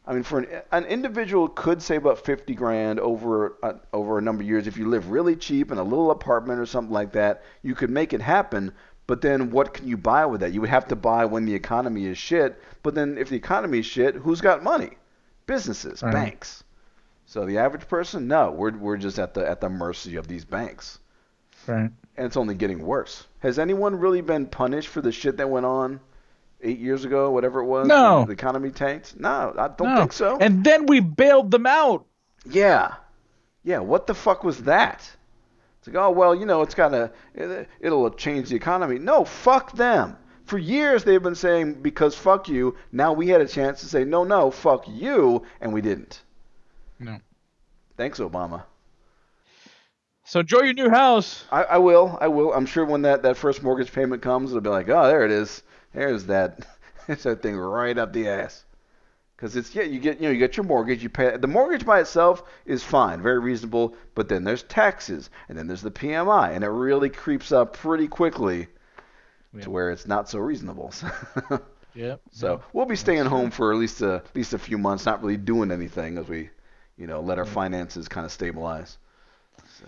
I 0.05 0.13
mean, 0.13 0.23
for 0.23 0.39
an, 0.39 0.61
an 0.73 0.83
individual 0.83 1.47
could 1.47 1.81
save 1.81 2.05
up 2.05 2.17
50 2.25 2.53
grand 2.53 2.99
over 2.99 3.55
uh, 3.63 3.75
over 3.93 4.17
a 4.17 4.21
number 4.21 4.43
of 4.43 4.49
years 4.49 4.67
if 4.67 4.75
you 4.75 4.89
live 4.89 5.09
really 5.11 5.37
cheap 5.37 5.71
in 5.71 5.77
a 5.77 5.83
little 5.83 6.11
apartment 6.11 6.59
or 6.59 6.65
something 6.65 6.91
like 6.93 7.13
that. 7.13 7.43
You 7.63 7.75
could 7.75 7.89
make 7.89 8.11
it 8.11 8.19
happen. 8.21 8.73
But 9.07 9.21
then, 9.21 9.51
what 9.51 9.73
can 9.73 9.87
you 9.87 9.95
buy 9.95 10.25
with 10.25 10.41
that? 10.41 10.51
You 10.51 10.59
would 10.59 10.69
have 10.69 10.89
to 10.89 10.97
buy 10.97 11.23
when 11.23 11.45
the 11.45 11.55
economy 11.55 12.07
is 12.07 12.17
shit. 12.17 12.61
But 12.83 12.93
then, 12.93 13.17
if 13.17 13.29
the 13.29 13.37
economy 13.37 13.79
is 13.79 13.85
shit, 13.85 14.15
who's 14.15 14.41
got 14.41 14.63
money? 14.63 14.97
Businesses, 15.47 16.03
Right. 16.03 16.11
banks. 16.11 16.65
So 17.25 17.45
the 17.45 17.57
average 17.59 17.87
person, 17.87 18.27
no, 18.27 18.51
we're 18.51 18.75
we're 18.77 18.97
just 18.97 19.17
at 19.17 19.33
the 19.33 19.47
at 19.47 19.61
the 19.61 19.69
mercy 19.69 20.17
of 20.17 20.27
these 20.27 20.43
banks, 20.43 20.99
right. 21.67 21.89
and 22.17 22.25
it's 22.25 22.37
only 22.37 22.55
getting 22.55 22.85
worse. 22.85 23.25
Has 23.39 23.59
anyone 23.59 23.95
really 23.99 24.21
been 24.21 24.45
punished 24.47 24.87
for 24.89 25.01
the 25.01 25.11
shit 25.11 25.37
that 25.37 25.49
went 25.49 25.65
on 25.65 25.99
eight 26.61 26.79
years 26.79 27.05
ago, 27.05 27.31
whatever 27.31 27.59
it 27.61 27.65
was? 27.65 27.87
No. 27.87 28.25
The 28.25 28.31
economy 28.33 28.71
tanked. 28.71 29.19
No, 29.19 29.53
I 29.57 29.67
don't 29.69 29.93
No. 29.93 29.97
think 29.97 30.13
so. 30.13 30.37
And 30.37 30.63
then 30.63 30.85
we 30.85 30.99
bailed 30.99 31.51
them 31.51 31.65
out. 31.65 32.05
Yeah. 32.45 32.95
Yeah, 33.63 33.79
what 33.79 34.07
the 34.07 34.13
fuck 34.13 34.43
was 34.43 34.63
that? 34.63 35.09
It's 35.79 35.87
like, 35.87 35.95
oh, 35.95 36.11
well, 36.11 36.33
you 36.35 36.45
know, 36.45 36.61
it's 36.61 36.75
gonna, 36.75 37.11
it, 37.33 37.67
it'll 37.79 38.09
change 38.11 38.49
the 38.49 38.55
economy. 38.55 38.97
No, 38.99 39.25
fuck 39.25 39.71
them. 39.73 40.17
For 40.45 40.57
years 40.59 41.03
they've 41.03 41.21
been 41.21 41.35
saying, 41.35 41.81
because 41.81 42.15
fuck 42.15 42.47
you, 42.49 42.75
now 42.91 43.13
we 43.13 43.27
had 43.27 43.41
a 43.41 43.47
chance 43.47 43.79
to 43.81 43.87
say, 43.87 44.03
no, 44.03 44.23
no, 44.23 44.51
fuck 44.51 44.85
you, 44.87 45.43
and 45.61 45.73
we 45.73 45.81
didn't. 45.81 46.21
No. 46.99 47.17
Thanks, 47.97 48.19
Obama. 48.19 48.63
So 50.25 50.39
enjoy 50.39 50.61
your 50.61 50.73
new 50.73 50.89
house. 50.89 51.45
I, 51.51 51.63
I 51.63 51.77
will, 51.77 52.17
I 52.19 52.27
will. 52.27 52.51
I'm 52.53 52.65
sure 52.65 52.83
when 52.83 53.03
that, 53.03 53.21
that 53.23 53.37
first 53.37 53.61
mortgage 53.61 53.91
payment 53.93 54.21
comes, 54.21 54.49
it'll 54.49 54.61
be 54.61 54.69
like, 54.69 54.89
oh, 54.89 55.07
there 55.07 55.23
it 55.23 55.31
is. 55.31 55.61
There's 55.93 56.25
that, 56.25 56.65
It's 57.07 57.23
that 57.23 57.41
thing 57.43 57.55
right 57.55 57.97
up 57.97 58.11
the 58.11 58.27
ass. 58.27 58.65
Because 59.35 59.55
it's 59.55 59.75
yeah, 59.75 59.83
you 59.83 59.99
get 59.99 60.17
you 60.21 60.23
know 60.27 60.31
you 60.31 60.39
get 60.39 60.55
your 60.57 60.63
mortgage, 60.63 61.03
you 61.03 61.09
pay 61.09 61.35
the 61.35 61.47
mortgage 61.47 61.85
by 61.85 61.99
itself 61.99 62.43
is 62.65 62.83
fine, 62.83 63.21
very 63.21 63.37
reasonable, 63.37 63.93
but 64.15 64.29
then 64.29 64.45
there's 64.45 64.63
taxes, 64.63 65.29
and 65.49 65.57
then 65.57 65.67
there's 65.67 65.81
the 65.81 65.91
PMI, 65.91 66.55
and 66.55 66.63
it 66.63 66.69
really 66.69 67.09
creeps 67.09 67.51
up 67.51 67.73
pretty 67.73 68.07
quickly 68.07 68.67
Yeah. 69.53 69.61
to 69.63 69.69
where 69.71 69.91
it's 69.91 70.07
not 70.07 70.29
so 70.29 70.39
reasonable. 70.39 70.93
yeah. 71.93 72.15
so 72.31 72.61
we'll 72.71 72.85
be 72.85 72.95
staying 72.95 73.25
home 73.25 73.51
for 73.51 73.73
at 73.73 73.77
least 73.77 74.01
a 74.01 74.15
at 74.25 74.35
least 74.35 74.53
a 74.53 74.57
few 74.57 74.77
months, 74.77 75.05
not 75.05 75.21
really 75.21 75.37
doing 75.37 75.69
anything 75.69 76.17
as 76.17 76.27
we, 76.29 76.49
you 76.97 77.05
know, 77.05 77.19
let 77.19 77.37
our 77.37 77.45
finances 77.45 78.07
kind 78.07 78.25
of 78.25 78.31
stabilize. 78.31 78.97
So, 79.79 79.85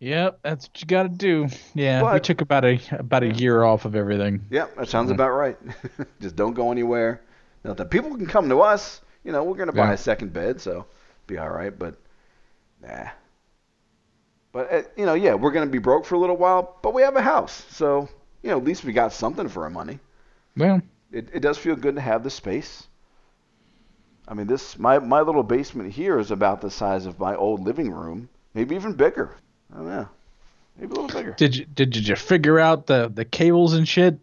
Yep, 0.00 0.40
that's 0.42 0.66
what 0.68 0.80
you 0.80 0.86
got 0.86 1.04
to 1.04 1.08
do. 1.08 1.48
Yeah, 1.74 2.12
we 2.12 2.20
took 2.20 2.40
about 2.40 2.64
a 2.64 2.78
about 2.98 3.22
a 3.22 3.32
year 3.32 3.62
off 3.64 3.84
of 3.84 3.94
everything. 3.94 4.44
yeah, 4.50 4.66
that 4.76 4.88
sounds 4.88 5.10
about 5.10 5.30
right. 5.30 5.56
Just 6.20 6.36
don't 6.36 6.52
go 6.54 6.70
anywhere. 6.70 7.22
Now 7.64 7.70
Nothing. 7.70 7.88
People 7.88 8.16
can 8.16 8.26
come 8.26 8.48
to 8.50 8.60
us. 8.60 9.00
You 9.24 9.32
know, 9.32 9.42
we're 9.44 9.56
gonna 9.56 9.72
buy 9.72 9.86
Yeah. 9.88 9.92
a 9.94 9.96
second 9.98 10.32
bed, 10.32 10.60
so 10.60 10.84
be 11.26 11.38
all 11.38 11.48
right. 11.48 11.76
But 11.78 11.96
nah. 12.82 13.08
But 14.52 14.72
uh, 14.72 14.82
you 14.96 15.06
know, 15.06 15.14
yeah, 15.14 15.34
we're 15.34 15.52
gonna 15.52 15.66
be 15.66 15.78
broke 15.78 16.04
for 16.04 16.14
a 16.14 16.18
little 16.18 16.36
while, 16.36 16.78
but 16.82 16.92
we 16.94 17.02
have 17.02 17.16
a 17.16 17.22
house, 17.22 17.64
so 17.70 18.08
you 18.42 18.50
know, 18.50 18.58
at 18.58 18.64
least 18.64 18.84
we 18.84 18.92
got 18.92 19.12
something 19.12 19.48
for 19.48 19.64
our 19.64 19.70
money. 19.70 19.98
Well, 20.56 20.82
It, 21.10 21.28
it 21.32 21.40
does 21.40 21.56
feel 21.56 21.76
good 21.76 21.94
to 21.94 22.00
have 22.02 22.22
the 22.22 22.30
space. 22.30 22.86
I 24.28 24.34
mean, 24.34 24.46
this 24.46 24.78
my 24.78 24.98
my 24.98 25.22
little 25.22 25.42
basement 25.42 25.92
here 25.92 26.18
is 26.18 26.30
about 26.30 26.60
the 26.60 26.70
size 26.70 27.06
of 27.06 27.18
my 27.18 27.34
old 27.34 27.60
living 27.64 27.90
room, 27.90 28.28
maybe 28.54 28.74
even 28.74 28.92
bigger. 28.94 29.34
I 29.72 29.76
don't 29.78 29.86
know, 29.86 30.08
maybe 30.78 30.92
a 30.92 31.00
little 31.00 31.08
bigger. 31.20 31.32
did 31.36 31.56
you 31.56 31.64
did 31.64 31.96
you 32.08 32.16
figure 32.16 32.58
out 32.58 32.86
the 32.86 33.10
the 33.12 33.24
cables 33.24 33.74
and 33.74 33.86
shit? 33.88 34.18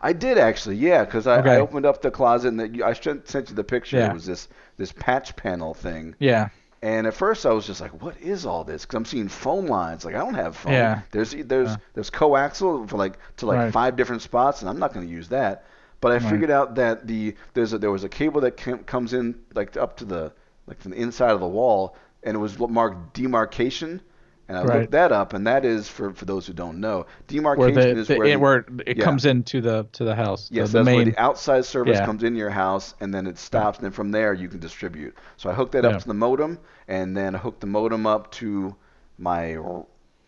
I 0.00 0.12
did 0.12 0.36
actually, 0.36 0.76
yeah, 0.76 1.04
because 1.04 1.26
I, 1.26 1.38
I 1.40 1.56
opened 1.58 1.86
up 1.86 2.02
the 2.02 2.10
closet 2.10 2.48
and 2.48 2.60
the, 2.60 2.82
I 2.84 2.92
sent 2.92 3.28
sent 3.28 3.48
you 3.48 3.56
the 3.56 3.64
picture. 3.64 3.96
Yeah. 3.96 4.10
It 4.10 4.14
was 4.14 4.26
this 4.26 4.48
this 4.76 4.92
patch 4.92 5.34
panel 5.36 5.72
thing, 5.72 6.14
Yeah. 6.18 6.50
and 6.82 7.06
at 7.06 7.14
first 7.14 7.46
I 7.46 7.50
was 7.52 7.66
just 7.66 7.80
like, 7.80 8.02
"What 8.02 8.14
is 8.20 8.44
all 8.44 8.62
this?" 8.62 8.82
Because 8.84 8.96
I'm 8.98 9.04
seeing 9.06 9.28
phone 9.28 9.66
lines. 9.66 10.04
Like 10.04 10.14
I 10.14 10.18
don't 10.18 10.34
have 10.34 10.54
phone. 10.54 10.72
Yeah. 10.74 11.00
There's 11.12 11.30
there's 11.32 11.70
Yeah. 11.70 11.76
there's 11.94 12.10
coaxial 12.10 12.86
for 12.88 12.98
like 12.98 13.18
to 13.38 13.46
like 13.46 13.56
Right. 13.58 13.72
five 13.72 13.96
different 13.96 14.20
spots, 14.22 14.60
and 14.60 14.68
I'm 14.68 14.78
not 14.78 14.92
going 14.92 15.06
to 15.06 15.12
use 15.12 15.28
that. 15.28 15.64
But 16.02 16.12
I 16.12 16.16
Right. 16.16 16.30
figured 16.30 16.50
out 16.50 16.74
that 16.74 17.06
the 17.06 17.34
there's 17.54 17.72
a, 17.72 17.78
there 17.78 17.90
was 17.90 18.04
a 18.04 18.08
cable 18.08 18.42
that 18.42 18.58
cam, 18.58 18.80
comes 18.84 19.14
in 19.14 19.34
like 19.54 19.76
up 19.78 19.96
to 19.96 20.04
the 20.04 20.30
like 20.66 20.78
from 20.80 20.90
the 20.90 20.98
inside 20.98 21.30
of 21.30 21.40
the 21.40 21.48
wall, 21.48 21.96
and 22.26 22.34
it 22.34 22.38
was 22.38 22.58
marked 22.58 23.14
demarcation. 23.14 24.02
And 24.48 24.56
I 24.56 24.62
Right. 24.62 24.78
looked 24.82 24.92
that 24.92 25.10
up, 25.10 25.32
and 25.32 25.44
that 25.48 25.64
is 25.64 25.88
for 25.88 26.12
for 26.12 26.24
those 26.24 26.46
who 26.46 26.52
don't 26.52 26.78
know, 26.78 26.98
Where 26.98 27.06
demarcation 27.26 27.74
the, 27.74 28.00
is 28.00 28.06
the 28.06 28.16
where 28.16 28.26
it, 28.28 28.38
where 28.40 28.64
it 28.86 28.98
yeah. 28.98 29.04
comes 29.04 29.24
into 29.24 29.60
the 29.60 29.88
to 29.92 30.04
the 30.04 30.14
house. 30.14 30.48
Yes, 30.52 30.70
the, 30.70 30.78
that's 30.78 30.86
main. 30.86 30.94
where 30.96 31.04
the 31.06 31.18
outside 31.18 31.64
service 31.64 31.98
Yeah. 31.98 32.04
comes 32.06 32.22
in 32.22 32.36
your 32.36 32.50
house, 32.50 32.94
and 33.00 33.12
then 33.12 33.26
it 33.26 33.38
stops, 33.38 33.78
and 33.78 33.84
then 33.86 33.90
from 33.92 34.12
there 34.12 34.32
you 34.34 34.48
can 34.48 34.60
distribute. 34.60 35.16
So 35.36 35.50
I 35.50 35.52
hooked 35.54 35.72
that 35.72 35.82
Yeah. 35.82 35.90
up 35.90 36.02
to 36.02 36.06
the 36.06 36.14
modem, 36.14 36.60
and 36.86 37.16
then 37.16 37.34
I 37.34 37.38
hooked 37.38 37.60
the 37.60 37.66
modem 37.66 38.06
up 38.06 38.30
to 38.32 38.76
my 39.18 39.56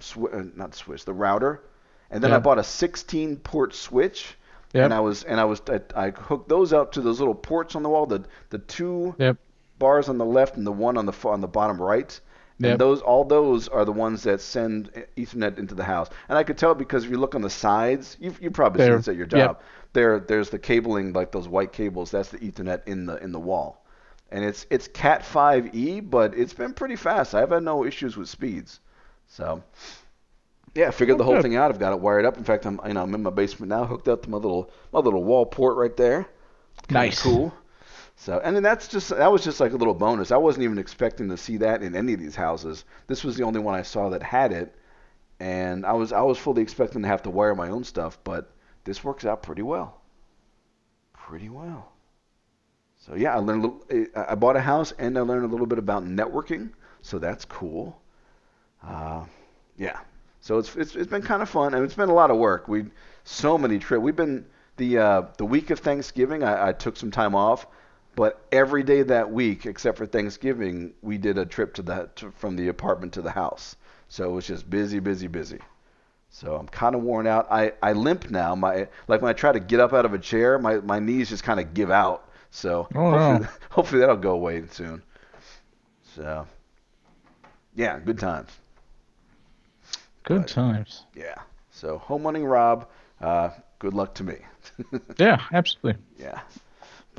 swi- 0.00 0.34
uh, 0.34 0.44
not 0.56 0.74
switch, 0.74 1.04
the 1.04 1.12
router, 1.12 1.62
and 2.10 2.22
then 2.24 2.32
I 2.32 2.38
bought 2.40 2.58
a 2.58 2.64
16 2.64 3.36
port 3.36 3.72
switch, 3.72 4.36
Yep. 4.72 4.84
and 4.86 4.94
I 4.94 4.98
was 5.00 5.22
and 5.22 5.38
I 5.38 5.44
was 5.44 5.62
I, 5.68 5.80
I 5.94 6.10
hooked 6.10 6.48
those 6.48 6.72
up 6.72 6.90
to 6.92 7.00
those 7.00 7.20
little 7.20 7.36
ports 7.36 7.76
on 7.76 7.84
the 7.84 7.88
wall, 7.88 8.06
the 8.06 8.24
the 8.50 8.58
two 8.58 9.14
Yep. 9.18 9.36
Bars 9.78 10.08
on 10.08 10.18
the 10.18 10.24
left 10.24 10.56
and 10.56 10.66
the 10.66 10.72
one 10.72 10.96
on 10.96 11.06
the 11.06 11.12
on 11.28 11.40
the 11.40 11.48
bottom 11.48 11.80
right. 11.80 12.18
And 12.62 12.78
those 12.78 13.00
all 13.02 13.24
those 13.24 13.68
are 13.68 13.84
the 13.84 13.92
ones 13.92 14.24
that 14.24 14.40
send 14.40 14.90
Ethernet 15.16 15.58
into 15.58 15.74
the 15.74 15.84
house. 15.84 16.08
And 16.28 16.36
I 16.36 16.42
could 16.42 16.58
tell 16.58 16.74
because 16.74 17.04
if 17.04 17.10
you 17.10 17.18
look 17.18 17.34
on 17.34 17.42
the 17.42 17.50
sides, 17.50 18.16
you've 18.20 18.40
you 18.42 18.50
probably 18.50 18.80
seen 18.80 18.96
this 18.96 19.08
at 19.08 19.16
your 19.16 19.28
yep. 19.32 19.58
job. 19.58 19.60
There 19.92 20.18
there's 20.20 20.50
the 20.50 20.58
cabling 20.58 21.12
like 21.12 21.30
those 21.32 21.48
white 21.48 21.72
cables. 21.72 22.10
That's 22.10 22.30
the 22.30 22.38
Ethernet 22.38 22.82
in 22.86 23.06
the 23.06 23.16
in 23.22 23.32
the 23.32 23.40
wall. 23.40 23.84
And 24.30 24.44
it's 24.44 24.66
it's 24.70 24.88
Cat 24.88 25.22
5e, 25.22 26.10
but 26.10 26.34
it's 26.36 26.52
been 26.54 26.74
pretty 26.74 26.96
fast. 26.96 27.34
I've 27.34 27.50
had 27.50 27.62
no 27.62 27.84
issues 27.84 28.16
with 28.16 28.28
speeds. 28.28 28.80
So 29.28 29.62
yeah, 30.74 30.88
I 30.88 30.90
figured 30.90 31.16
Oh, 31.16 31.18
the 31.18 31.24
whole 31.24 31.36
good. 31.36 31.42
thing 31.42 31.56
out. 31.56 31.70
I've 31.70 31.78
got 31.78 31.92
it 31.92 32.00
wired 32.00 32.24
up. 32.24 32.36
In 32.36 32.44
fact, 32.44 32.66
I'm 32.66 32.80
you 32.86 32.94
know 32.94 33.02
I'm 33.02 33.14
in 33.14 33.22
my 33.22 33.30
basement 33.30 33.70
now, 33.70 33.84
hooked 33.86 34.08
up 34.08 34.22
to 34.24 34.30
my 34.30 34.36
little 34.38 34.70
my 34.92 35.00
little 35.00 35.24
wall 35.24 35.46
port 35.46 35.76
right 35.76 35.96
there. 35.96 36.28
Kinda 36.88 37.06
Nice. 37.06 37.20
Cool. 37.20 37.52
So, 38.20 38.40
and 38.42 38.56
then 38.56 38.64
that's 38.64 38.88
just 38.88 39.10
that 39.10 39.30
was 39.30 39.44
just 39.44 39.60
like 39.60 39.72
a 39.72 39.76
little 39.76 39.94
bonus. 39.94 40.32
I 40.32 40.36
wasn't 40.38 40.64
even 40.64 40.78
expecting 40.78 41.28
to 41.28 41.36
see 41.36 41.56
that 41.58 41.84
in 41.84 41.94
any 41.94 42.12
of 42.14 42.18
these 42.18 42.34
houses. 42.34 42.84
This 43.06 43.22
was 43.22 43.36
the 43.36 43.44
only 43.44 43.60
one 43.60 43.76
I 43.76 43.82
saw 43.82 44.08
that 44.08 44.24
had 44.24 44.52
it, 44.52 44.74
and 45.38 45.86
I 45.86 45.92
was 45.92 46.12
I 46.12 46.22
was 46.22 46.36
fully 46.36 46.60
expecting 46.60 47.02
to 47.02 47.08
have 47.08 47.22
to 47.22 47.30
wire 47.30 47.54
my 47.54 47.70
own 47.70 47.84
stuff, 47.84 48.18
but 48.24 48.50
this 48.82 49.04
works 49.04 49.24
out 49.24 49.44
pretty 49.44 49.62
well. 49.62 50.00
Pretty 51.12 51.48
well. 51.48 51.92
So 52.96 53.14
yeah, 53.14 53.36
I 53.36 53.38
learned 53.38 53.64
a 53.64 53.68
little. 53.68 54.10
I 54.16 54.32
I 54.32 54.34
bought 54.34 54.56
a 54.56 54.60
house 54.60 54.92
and 54.98 55.16
I 55.16 55.20
learned 55.20 55.44
a 55.44 55.48
little 55.48 55.66
bit 55.66 55.78
about 55.78 56.04
networking, 56.04 56.70
so 57.02 57.20
that's 57.20 57.44
cool. 57.44 58.00
Uh, 58.82 59.24
yeah. 59.76 60.00
So 60.40 60.58
it's 60.58 60.74
it's, 60.74 60.96
it's 60.96 61.10
been 61.10 61.22
kind 61.22 61.40
of 61.40 61.48
fun 61.48 61.72
and 61.72 61.84
it's 61.84 61.94
been 61.94 62.08
a 62.08 62.14
lot 62.14 62.32
of 62.32 62.36
work. 62.36 62.66
We 62.66 62.86
so 63.22 63.56
many 63.56 63.78
trips. 63.78 64.02
We've 64.02 64.16
been 64.16 64.44
the 64.76 64.98
uh, 64.98 65.22
the 65.36 65.44
week 65.44 65.70
of 65.70 65.78
Thanksgiving. 65.78 66.42
I, 66.42 66.68
I 66.68 66.72
took 66.72 66.96
some 66.96 67.12
time 67.12 67.36
off, 67.36 67.66
but 68.16 68.44
every 68.52 68.82
day 68.82 69.02
that 69.02 69.30
week 69.30 69.66
except 69.66 69.98
for 69.98 70.06
Thanksgiving, 70.06 70.94
we 71.02 71.18
did 71.18 71.38
a 71.38 71.46
trip 71.46 71.74
to 71.74 71.82
the 71.82 72.10
to, 72.16 72.30
from 72.32 72.56
the 72.56 72.68
apartment 72.68 73.12
to 73.14 73.22
the 73.22 73.30
house. 73.30 73.76
So 74.08 74.28
it 74.28 74.32
was 74.32 74.46
just 74.46 74.68
busy, 74.68 74.98
busy, 75.00 75.26
busy. 75.26 75.60
So 76.30 76.56
I'm 76.56 76.66
kind 76.68 76.94
of 76.94 77.02
worn 77.02 77.26
out. 77.26 77.46
I, 77.50 77.72
I 77.82 77.92
limp 77.92 78.30
now. 78.30 78.54
My 78.54 78.88
like 79.06 79.22
when 79.22 79.30
I 79.30 79.32
try 79.34 79.52
to 79.52 79.60
get 79.60 79.80
up 79.80 79.92
out 79.92 80.04
of 80.04 80.14
a 80.14 80.18
chair, 80.18 80.58
my, 80.58 80.76
my 80.78 80.98
knees 80.98 81.28
just 81.28 81.42
kind 81.44 81.60
of 81.60 81.74
give 81.74 81.90
out. 81.90 82.28
So 82.50 82.88
Oh, 82.94 83.10
hopefully, 83.10 83.38
no. 83.40 83.48
hopefully 83.70 84.00
that'll 84.00 84.16
go 84.16 84.32
away 84.32 84.62
soon. 84.70 85.02
So 86.16 86.46
yeah, 87.74 87.98
good 88.00 88.18
times. 88.18 88.50
Good 90.24 90.42
But- 90.42 90.48
times. 90.48 91.04
Yeah. 91.14 91.36
So 91.70 91.98
home 91.98 92.24
running 92.24 92.44
Rob, 92.44 92.88
uh, 93.20 93.50
good 93.78 93.94
luck 93.94 94.14
to 94.16 94.24
me. 94.24 94.36
Yeah, 95.18 95.40
absolutely. 95.52 96.00
yeah. 96.18 96.40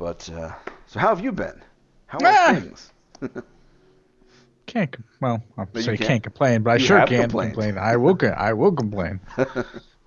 But 0.00 0.30
uh, 0.30 0.52
so 0.86 0.98
how 0.98 1.08
have 1.08 1.20
you 1.22 1.30
been? 1.30 1.60
How 2.06 2.16
are 2.20 2.26
Ah! 2.26 2.54
things? 2.58 2.90
Can't 4.66 4.96
well, 5.20 5.42
I 5.58 5.66
you 5.74 5.82
say 5.82 5.96
can't. 5.98 6.08
can't 6.08 6.22
complain, 6.22 6.62
but 6.62 6.70
I 6.70 6.78
sure 6.78 7.04
can 7.06 7.22
complained. 7.22 7.52
complain. 7.52 7.76
I 7.76 7.96
will. 7.96 8.16
I 8.36 8.52
will 8.54 8.72
complain. 8.72 9.20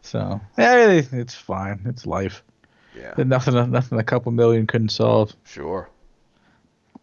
So 0.06 0.42
yeah, 0.58 0.88
it's 1.14 1.34
fine. 1.36 1.80
It's 1.86 2.06
life. 2.06 2.44
yeah. 2.94 3.14
There's 3.16 3.26
Nothing. 3.28 3.72
Nothing. 3.72 4.00
A 4.00 4.04
couple 4.04 4.34
million 4.34 4.68
couldn't 4.68 4.90
solve. 4.90 5.34
Sure. 5.46 5.90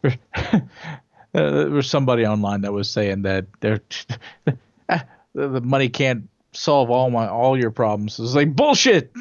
There 1.32 1.70
was 1.70 1.88
somebody 1.88 2.26
online 2.26 2.62
that 2.62 2.72
was 2.72 2.90
saying 2.90 3.22
that 3.22 3.46
they're 3.60 3.80
the 4.44 4.56
the 5.34 5.60
money 5.60 5.88
can't 5.88 6.28
solve 6.52 6.90
all 6.90 7.10
my 7.10 7.28
all 7.28 7.58
your 7.58 7.70
problems. 7.70 8.18
It's 8.18 8.34
like 8.34 8.54
bullshit. 8.54 9.12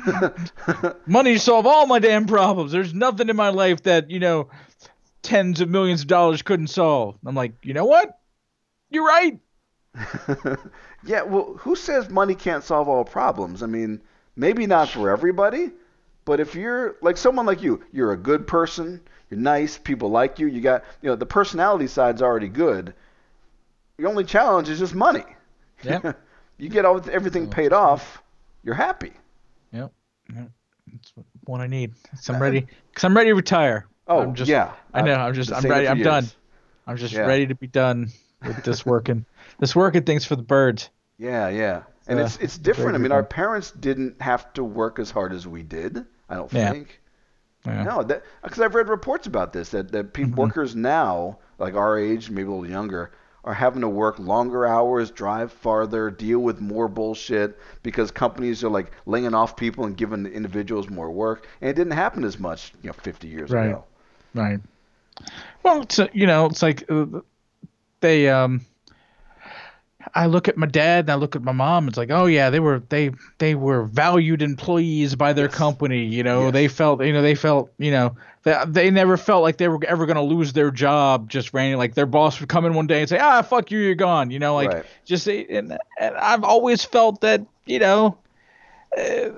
money 1.06 1.38
solve 1.38 1.68
all 1.68 1.86
my 1.86 2.00
damn 2.00 2.26
problems. 2.26 2.72
There's 2.72 2.94
nothing 2.94 3.30
in 3.30 3.36
my 3.36 3.50
life 3.50 3.84
that 3.84 4.10
you 4.10 4.20
know 4.20 4.50
tens 5.22 5.62
of 5.62 5.70
millions 5.70 6.02
of 6.02 6.08
dollars 6.08 6.42
couldn't 6.42 6.68
solve. 6.68 7.18
I'm 7.26 7.36
like, 7.36 7.54
you 7.64 7.74
know 7.74 7.86
what? 7.86 8.20
You're 8.90 9.06
right. 9.06 9.40
yeah, 11.04 11.24
well, 11.24 11.56
who 11.60 11.76
says 11.76 12.10
money 12.10 12.36
can't 12.36 12.64
solve 12.64 12.88
all 12.88 13.04
problems? 13.04 13.64
I 13.64 13.66
mean, 13.68 14.02
maybe 14.36 14.66
not 14.66 14.90
for 14.90 15.10
everybody, 15.10 15.72
but 16.26 16.40
if 16.40 16.56
you're 16.56 16.96
like 17.02 17.18
someone 17.18 17.46
like 17.46 17.62
you, 17.62 17.84
you're 17.92 18.12
a 18.12 18.18
good 18.18 18.48
person, 18.48 19.02
you're 19.30 19.40
nice, 19.40 19.78
people 19.78 20.10
like 20.10 20.40
you, 20.40 20.48
you 20.48 20.62
got, 20.62 20.84
you 21.02 21.10
know, 21.10 21.16
the 21.16 21.26
personality 21.26 21.88
side's 21.88 22.22
already 22.22 22.50
good. 22.50 22.94
Your 23.98 24.10
only 24.10 24.24
challenge 24.24 24.70
is 24.70 24.80
just 24.80 24.96
money. 24.96 25.26
Yep. 25.84 26.20
you 26.60 26.70
get 26.70 26.86
all 26.86 27.02
everything 27.10 27.50
paid 27.50 27.74
off, 27.74 28.22
you're 28.64 28.76
happy. 28.76 29.14
Yep. 29.72 29.92
yep. 30.36 30.50
That's 30.92 31.14
what 31.46 31.62
I 31.62 31.68
need. 31.68 31.94
'Cause 32.12 32.30
I'm 32.30 32.42
ready. 32.42 32.68
Cause 32.94 33.04
I'm 33.04 33.16
ready 33.16 33.30
to 33.30 33.36
retire. 33.36 33.86
Oh, 34.08 34.22
I'm 34.22 34.34
just, 34.36 34.50
yeah. 34.50 34.74
I 34.94 35.02
know. 35.02 35.14
I'm 35.16 35.34
just. 35.34 35.52
I'm 35.54 35.64
ready. 35.64 35.88
I'm 35.88 35.98
years. 35.98 36.06
done. 36.06 36.26
I'm 36.88 36.98
just 36.98 37.14
Yeah. 37.14 37.22
ready 37.28 37.46
to 37.48 37.56
be 37.56 37.68
done 37.68 38.10
with 38.46 38.64
this 38.64 38.86
working. 38.86 39.26
this 39.60 39.76
working 39.76 40.04
thing's 40.04 40.26
for 40.26 40.36
the 40.36 40.42
birds. 40.44 40.90
Yeah, 41.18 41.50
yeah. 41.50 41.84
And 42.08 42.18
Yeah, 42.18 42.26
it's 42.26 42.38
it's 42.38 42.58
different. 42.58 42.96
I 42.96 42.98
mean, 42.98 43.12
our 43.12 43.24
parents 43.24 43.70
didn't 43.72 44.20
have 44.22 44.52
to 44.54 44.64
work 44.64 44.98
as 44.98 45.12
hard 45.12 45.32
as 45.32 45.46
we 45.48 45.62
did. 45.64 46.06
I 46.28 46.36
don't 46.36 46.52
Yeah. 46.52 46.72
think. 46.72 47.02
Yeah. 47.66 47.84
No, 47.84 48.04
that 48.04 48.24
because 48.42 48.60
I've 48.62 48.74
read 48.74 48.90
reports 48.90 49.28
about 49.28 49.54
this 49.54 49.70
that 49.70 49.92
that 49.92 50.14
Mhm. 50.14 50.36
workers 50.36 50.76
now, 50.76 51.38
like 51.60 51.76
our 51.76 52.00
age, 52.00 52.32
maybe 52.32 52.48
a 52.48 52.52
little 52.52 52.70
younger, 52.70 53.12
are 53.44 53.54
having 53.54 53.82
to 53.82 53.90
work 53.90 54.20
longer 54.20 54.66
hours, 54.66 55.12
drive 55.12 55.52
farther, 55.52 56.10
deal 56.12 56.40
with 56.40 56.60
more 56.62 56.88
bullshit 56.88 57.58
because 57.84 58.12
companies 58.12 58.64
are 58.64 58.70
like 58.70 58.92
laying 59.06 59.34
off 59.34 59.56
people 59.56 59.86
and 59.86 59.96
giving 59.98 60.24
the 60.24 60.32
individuals 60.32 60.90
more 60.90 61.10
work, 61.12 61.48
and 61.62 61.70
it 61.70 61.76
didn't 61.76 61.94
happen 61.94 62.24
as 62.24 62.40
much, 62.40 62.74
you 62.82 62.88
know, 62.90 62.94
50 62.94 63.28
years 63.28 63.52
Right. 63.52 63.70
ago. 63.70 63.84
Right. 64.34 64.60
Well, 65.64 65.82
it's, 65.82 66.00
uh, 66.00 66.08
you 66.14 66.28
know, 66.28 66.46
it's 66.46 66.62
like 66.62 66.84
uh, 66.90 67.06
they. 68.02 68.30
Um, 68.30 68.66
I 70.16 70.26
look 70.28 70.48
at 70.48 70.58
my 70.58 70.66
dad 70.68 71.06
and 71.06 71.12
I 71.12 71.16
look 71.16 71.36
at 71.36 71.42
my 71.44 71.52
mom. 71.52 71.88
It's 71.88 71.98
like, 71.98 72.12
oh 72.12 72.26
yeah, 72.26 72.50
they 72.50 72.60
were 72.60 72.80
they 72.90 73.12
they 73.38 73.56
were 73.56 73.84
valued 73.84 74.42
employees 74.42 75.16
by 75.16 75.34
their 75.34 75.48
Yes. 75.48 75.50
company. 75.50 76.06
You 76.06 76.24
know, 76.24 76.52
Yes. 76.52 76.52
they 76.52 76.68
felt 76.68 77.04
you 77.04 77.14
know 77.14 77.22
they 77.22 77.36
felt 77.36 77.72
you 77.78 77.92
know 77.92 78.16
they 78.44 78.56
they 78.68 78.92
never 78.92 79.18
felt 79.18 79.44
like 79.44 79.58
they 79.58 79.68
were 79.68 79.80
ever 79.88 80.06
gonna 80.06 80.24
lose 80.24 80.54
their 80.54 80.72
job 80.72 81.30
just 81.30 81.54
randomly. 81.54 81.78
Like 81.78 81.96
their 81.96 82.06
boss 82.06 82.40
would 82.40 82.50
come 82.50 82.66
in 82.66 82.74
one 82.74 82.88
day 82.88 83.02
and 83.02 83.10
say, 83.10 83.20
ah, 83.20 83.42
fuck 83.42 83.72
you, 83.72 83.80
you're 83.80 83.96
gone. 83.96 84.32
You 84.32 84.40
know, 84.40 84.56
like 84.56 84.70
Right. 84.72 84.86
just 85.06 85.28
and, 85.28 85.78
and 86.00 86.16
I've 86.16 86.44
always 86.44 86.84
felt 86.84 87.22
that 87.22 87.42
you 87.66 87.80
know. 87.80 88.18
Uh, 88.98 89.30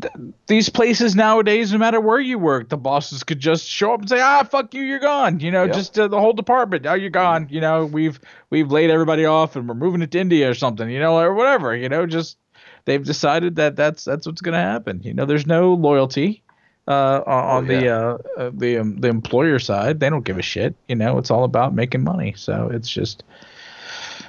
th- 0.00 0.12
these 0.46 0.68
places 0.68 1.14
nowadays, 1.14 1.72
no 1.72 1.78
matter 1.78 2.00
where 2.00 2.20
you 2.20 2.38
work, 2.38 2.68
the 2.68 2.76
bosses 2.76 3.22
could 3.24 3.40
just 3.40 3.66
show 3.66 3.94
up 3.94 4.00
and 4.00 4.08
say, 4.08 4.20
"Ah, 4.20 4.42
fuck 4.44 4.74
you, 4.74 4.82
you're 4.82 4.98
gone." 4.98 5.40
You 5.40 5.50
know, 5.50 5.64
Yep. 5.64 5.74
just 5.74 5.98
uh, 5.98 6.08
the 6.08 6.20
whole 6.20 6.32
department. 6.32 6.86
Oh, 6.86 6.94
you're 6.94 7.10
gone. 7.10 7.48
You 7.50 7.60
know, 7.60 7.86
we've 7.86 8.20
we've 8.50 8.70
laid 8.70 8.90
everybody 8.90 9.24
off 9.24 9.56
and 9.56 9.68
we're 9.68 9.74
moving 9.74 10.02
it 10.02 10.10
to 10.12 10.18
India 10.18 10.50
or 10.50 10.54
something. 10.54 10.88
You 10.88 10.98
know, 11.00 11.18
or 11.18 11.34
whatever. 11.34 11.74
You 11.76 11.88
know, 11.88 12.06
just 12.06 12.38
they've 12.84 13.04
decided 13.04 13.56
that 13.56 13.76
that's 13.76 14.04
that's 14.04 14.26
what's 14.26 14.40
gonna 14.40 14.60
happen. 14.60 15.00
You 15.02 15.14
know, 15.14 15.24
there's 15.26 15.46
no 15.46 15.74
loyalty 15.74 16.42
uh, 16.86 17.22
on, 17.26 17.66
the 17.66 17.82
yeah. 17.82 17.98
uh, 17.98 18.18
uh, 18.36 18.50
the 18.52 18.78
um, 18.78 18.96
the 18.98 19.08
employer 19.08 19.58
side. 19.58 20.00
They 20.00 20.10
don't 20.10 20.24
give 20.24 20.38
a 20.38 20.42
shit. 20.42 20.74
You 20.88 20.96
know, 20.96 21.18
it's 21.18 21.30
all 21.30 21.44
about 21.44 21.74
making 21.74 22.04
money. 22.04 22.34
So 22.36 22.70
it's 22.72 22.88
just. 22.88 23.22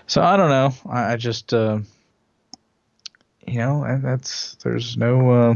So 0.07 0.21
I 0.21 0.37
don't 0.37 0.49
know. 0.49 0.73
I, 0.89 1.13
I 1.13 1.15
just. 1.17 1.53
Uh, 1.53 1.79
you 3.47 3.59
know, 3.59 3.83
and 3.83 4.03
that's 4.03 4.55
there's 4.63 4.97
no. 4.97 5.29
Uh, 5.31 5.55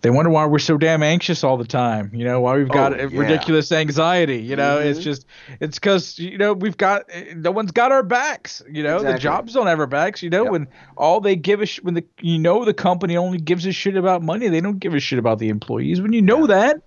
they 0.00 0.10
wonder 0.10 0.30
why 0.30 0.46
we're 0.46 0.60
so 0.60 0.78
damn 0.78 1.02
anxious 1.02 1.42
all 1.42 1.56
the 1.56 1.66
time. 1.66 2.10
You 2.14 2.24
know, 2.24 2.40
why 2.40 2.56
we've 2.56 2.68
got 2.70 2.92
Oh, 2.98 3.08
yeah. 3.08 3.18
ridiculous 3.20 3.72
anxiety. 3.72 4.36
You 4.38 4.54
know, 4.54 4.78
it's 4.78 5.00
Mhm. 5.00 5.02
just 5.02 5.26
it's 5.60 5.78
because 5.78 6.18
you 6.18 6.38
know 6.38 6.52
we've 6.52 6.76
got 6.76 7.04
no 7.34 7.50
one's 7.50 7.72
got 7.72 7.90
our 7.90 8.02
backs. 8.04 8.62
You 8.70 8.82
know, 8.84 9.02
the 9.02 9.18
jobs 9.18 9.54
don't 9.54 9.66
have 9.66 9.80
our 9.80 9.86
backs. 9.88 10.22
You 10.22 10.30
know, 10.30 10.44
Yep. 10.44 10.52
when 10.52 10.68
all 10.96 11.20
they 11.20 11.34
give 11.34 11.60
a 11.62 11.66
sh- 11.66 11.80
when 11.82 11.94
the 11.94 12.04
you 12.20 12.38
know 12.38 12.64
the 12.64 12.74
company 12.74 13.16
only 13.16 13.38
gives 13.38 13.66
a 13.66 13.72
shit 13.72 13.96
about 13.96 14.22
money, 14.22 14.48
they 14.48 14.60
don't 14.60 14.78
give 14.78 14.94
a 14.94 15.00
shit 15.00 15.18
about 15.18 15.38
the 15.40 15.48
employees. 15.48 16.00
When 16.00 16.12
you 16.12 16.22
know 16.22 16.46
that, 16.46 16.80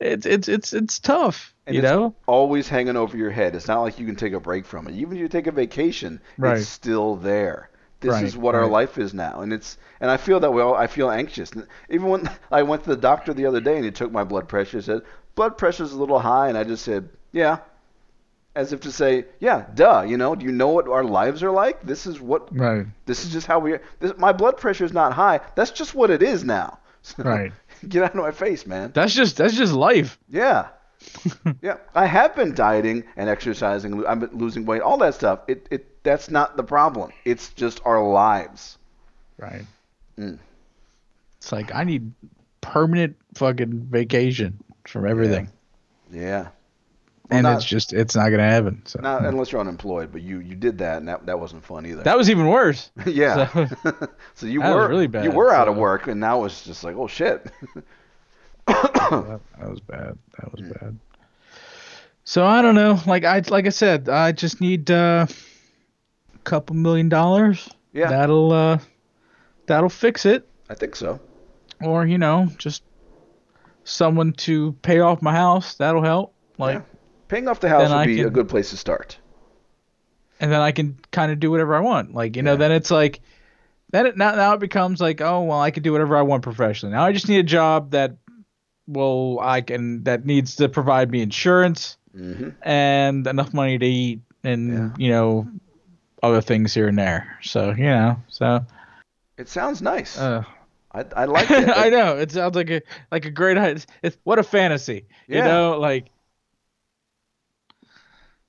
it's 0.00 0.24
it's 0.24 0.48
it's 0.48 0.72
it's 0.72 0.98
tough. 0.98 1.52
And 1.66 1.74
you 1.74 1.82
it's 1.82 1.90
know, 1.90 2.14
Always 2.26 2.68
hanging 2.68 2.96
over 2.96 3.16
your 3.18 3.30
head. 3.30 3.54
It's 3.56 3.68
not 3.68 3.82
like 3.82 3.98
you 3.98 4.06
can 4.06 4.16
take 4.16 4.32
a 4.32 4.40
break 4.40 4.64
from 4.64 4.86
it. 4.86 4.94
Even 4.94 5.16
if 5.16 5.20
you 5.20 5.28
take 5.28 5.46
a 5.48 5.52
vacation, 5.52 6.20
Right. 6.38 6.56
it's 6.58 6.68
still 6.68 7.16
there. 7.16 7.68
This 8.00 8.12
Right, 8.12 8.24
is 8.24 8.36
what 8.36 8.54
our 8.54 8.66
life 8.66 8.98
is 8.98 9.14
now, 9.14 9.40
and 9.40 9.52
it's 9.52 9.78
and 10.00 10.10
I 10.10 10.18
feel 10.18 10.38
that 10.40 10.52
way. 10.52 10.62
I 10.62 10.86
feel 10.86 11.10
anxious. 11.10 11.50
Even 11.88 12.08
when 12.08 12.30
I 12.52 12.62
went 12.62 12.84
to 12.84 12.90
the 12.90 12.96
doctor 12.96 13.32
the 13.32 13.46
other 13.46 13.60
day 13.60 13.76
and 13.76 13.84
he 13.84 13.90
took 13.90 14.12
my 14.12 14.22
blood 14.22 14.48
pressure, 14.48 14.76
he 14.78 14.82
said 14.82 15.00
blood 15.34 15.56
pressure's 15.56 15.92
a 15.92 15.98
little 15.98 16.18
high, 16.18 16.48
and 16.48 16.58
I 16.58 16.64
just 16.64 16.84
said, 16.84 17.08
yeah, 17.32 17.58
as 18.54 18.72
if 18.72 18.80
to 18.80 18.92
say, 18.92 19.24
yeah, 19.40 19.66
duh. 19.74 20.02
You 20.06 20.16
know, 20.16 20.34
do 20.34 20.44
you 20.44 20.52
know 20.52 20.68
what 20.68 20.88
our 20.88 21.04
lives 21.04 21.42
are 21.42 21.50
like? 21.50 21.82
This 21.82 22.06
is 22.06 22.20
what 22.20 22.54
right, 22.56 22.86
this 23.06 23.24
is 23.24 23.32
just 23.32 23.46
how 23.46 23.60
we. 23.60 23.78
This, 24.00 24.12
my 24.18 24.32
blood 24.32 24.56
pressure 24.56 24.84
is 24.84 24.92
not 24.92 25.12
high. 25.12 25.40
That's 25.54 25.70
just 25.70 25.94
what 25.94 26.10
it 26.10 26.22
is 26.22 26.44
now. 26.44 26.78
So, 27.06 27.22
right. 27.22 27.52
Get 27.88 28.02
out 28.02 28.10
of 28.10 28.16
my 28.16 28.32
face, 28.32 28.66
man. 28.66 28.90
That's 28.92 29.14
just 29.14 29.36
that's 29.36 29.54
just 29.56 29.72
life. 29.72 30.18
Yeah. 30.28 30.68
yeah, 31.62 31.76
I 31.94 32.06
have 32.06 32.34
been 32.34 32.52
dieting 32.52 33.04
and 33.16 33.28
exercising. 33.28 34.04
I've 34.04 34.18
been 34.18 34.36
losing 34.36 34.66
weight, 34.66 34.82
all 34.82 34.98
that 34.98 35.14
stuff. 35.14 35.40
It, 35.46 35.68
it, 35.70 35.95
that's 36.06 36.30
not 36.30 36.56
the 36.56 36.62
problem. 36.62 37.10
It's 37.24 37.52
just 37.54 37.80
our 37.84 38.00
lives. 38.02 38.78
Right. 39.38 39.66
Mm. 40.16 40.38
It's 41.38 41.50
like 41.52 41.74
I 41.74 41.82
need 41.84 42.12
permanent 42.60 43.16
fucking 43.34 43.88
vacation 43.90 44.62
from 44.86 45.06
everything. 45.06 45.50
Yeah. 46.12 46.48
and 47.28 47.42
not- 47.42 47.56
it's 47.56 47.64
just 47.64 47.92
it's 47.92 48.14
not 48.14 48.30
gonna 48.30 48.48
happen. 48.48 48.82
So 48.86 49.00
Not 49.02 49.26
unless 49.26 49.50
you're 49.50 49.60
unemployed, 49.60 50.12
but 50.12 50.22
you, 50.22 50.38
you 50.38 50.54
did 50.54 50.78
that, 50.78 50.98
and 50.98 51.08
that, 51.08 51.26
that 51.26 51.40
wasn't 51.40 51.64
fun 51.64 51.84
either. 51.84 52.04
that 52.04 52.16
was 52.16 52.30
even 52.30 52.46
worse. 52.46 52.90
yeah. 53.06 53.48
so- 53.52 54.08
So, 54.34 54.46
you 54.46 54.60
were 54.62 54.88
really 54.88 55.08
bad, 55.08 55.24
you 55.24 55.32
were 55.32 55.52
out 55.52 55.66
of 55.66 55.76
work, 55.76 56.06
and 56.06 56.20
now 56.20 56.44
it's 56.44 56.64
just 56.64 56.84
like, 56.84 56.94
oh 56.96 57.08
shit. 57.08 57.44
that, 58.66 59.40
that 59.58 59.68
was 59.70 59.80
bad. 59.80 60.16
That 60.38 60.52
was 60.52 60.60
bad. 60.70 60.98
So 62.24 62.44
I 62.44 62.62
don't 62.62 62.74
know. 62.74 63.00
Like 63.06 63.24
I 63.24 63.40
like 63.48 63.66
I 63.66 63.70
said, 63.70 64.08
I 64.08 64.32
just 64.32 64.60
need 64.60 64.90
uh, 64.90 65.26
couple 66.46 66.74
million 66.76 67.08
dollars. 67.08 67.68
yeah, 67.92 68.08
That'll 68.08 68.52
uh, 68.52 68.78
that'll 69.66 69.88
fix 69.90 70.24
it. 70.24 70.48
I 70.70 70.74
think 70.74 70.96
so. 70.96 71.20
Or 71.82 72.06
you 72.06 72.16
know, 72.18 72.48
just 72.56 72.82
someone 73.84 74.32
to 74.32 74.72
pay 74.82 75.00
off 75.00 75.20
my 75.22 75.32
house. 75.32 75.74
That'll 75.74 76.02
help. 76.02 76.34
Like, 76.58 76.76
Yeah. 76.78 76.82
Paying 77.28 77.48
off 77.48 77.58
the 77.60 77.68
house 77.68 77.88
would 77.88 77.96
I 77.96 78.06
be 78.06 78.20
a 78.22 78.30
good 78.30 78.48
place 78.48 78.70
to 78.70 78.76
start. 78.76 79.18
and 80.38 80.52
then 80.52 80.60
I 80.60 80.70
can 80.70 80.96
kind 81.10 81.32
of 81.32 81.40
do 81.40 81.50
whatever 81.50 81.74
I 81.74 81.80
want. 81.80 82.14
Like 82.14 82.36
you 82.36 82.42
know, 82.42 82.56
then 82.56 82.70
it's 82.70 82.90
like, 82.90 83.20
then 83.90 84.06
it 84.06 84.16
now 84.16 84.34
now 84.36 84.52
it 84.54 84.60
becomes 84.60 85.00
like, 85.00 85.20
oh 85.20 85.42
well, 85.42 85.60
I 85.60 85.70
can 85.72 85.82
do 85.82 85.90
whatever 85.92 86.16
I 86.16 86.22
want 86.22 86.42
professionally. 86.44 86.94
Now 86.94 87.04
I 87.04 87.12
just 87.12 87.28
need 87.28 87.40
a 87.40 87.42
job 87.42 87.90
that 87.90 88.16
will 88.86 89.40
I 89.40 89.60
can 89.60 90.04
that 90.04 90.24
needs 90.24 90.56
to 90.56 90.68
provide 90.68 91.10
me 91.10 91.20
insurance 91.20 91.96
hmm 92.14 92.50
and 92.62 93.26
enough 93.26 93.52
money 93.52 93.76
to 93.78 93.86
eat 93.86 94.20
and 94.44 94.72
Yeah. 94.72 94.90
you 94.96 95.10
know 95.10 95.48
other 96.26 96.40
things 96.40 96.74
here 96.74 96.88
and 96.88 96.98
there. 96.98 97.38
So 97.42 97.70
you 97.70 97.84
know, 97.84 98.16
so 98.28 98.64
It 99.38 99.48
sounds 99.48 99.80
nice. 99.82 100.16
uh, 100.18 100.42
I 100.92 101.04
I 101.16 101.24
like 101.26 101.56
it. 101.56 101.70
I 101.76 101.90
know 101.90 102.16
it 102.18 102.32
sounds 102.32 102.54
like 102.56 102.70
a 102.70 102.82
like 103.10 103.24
a 103.24 103.30
great. 103.30 103.56
It's, 103.56 103.86
it's 104.02 104.16
what 104.24 104.38
a 104.38 104.42
fantasy. 104.42 105.06
You 105.28 105.42
know, 105.42 105.78
like 105.78 106.10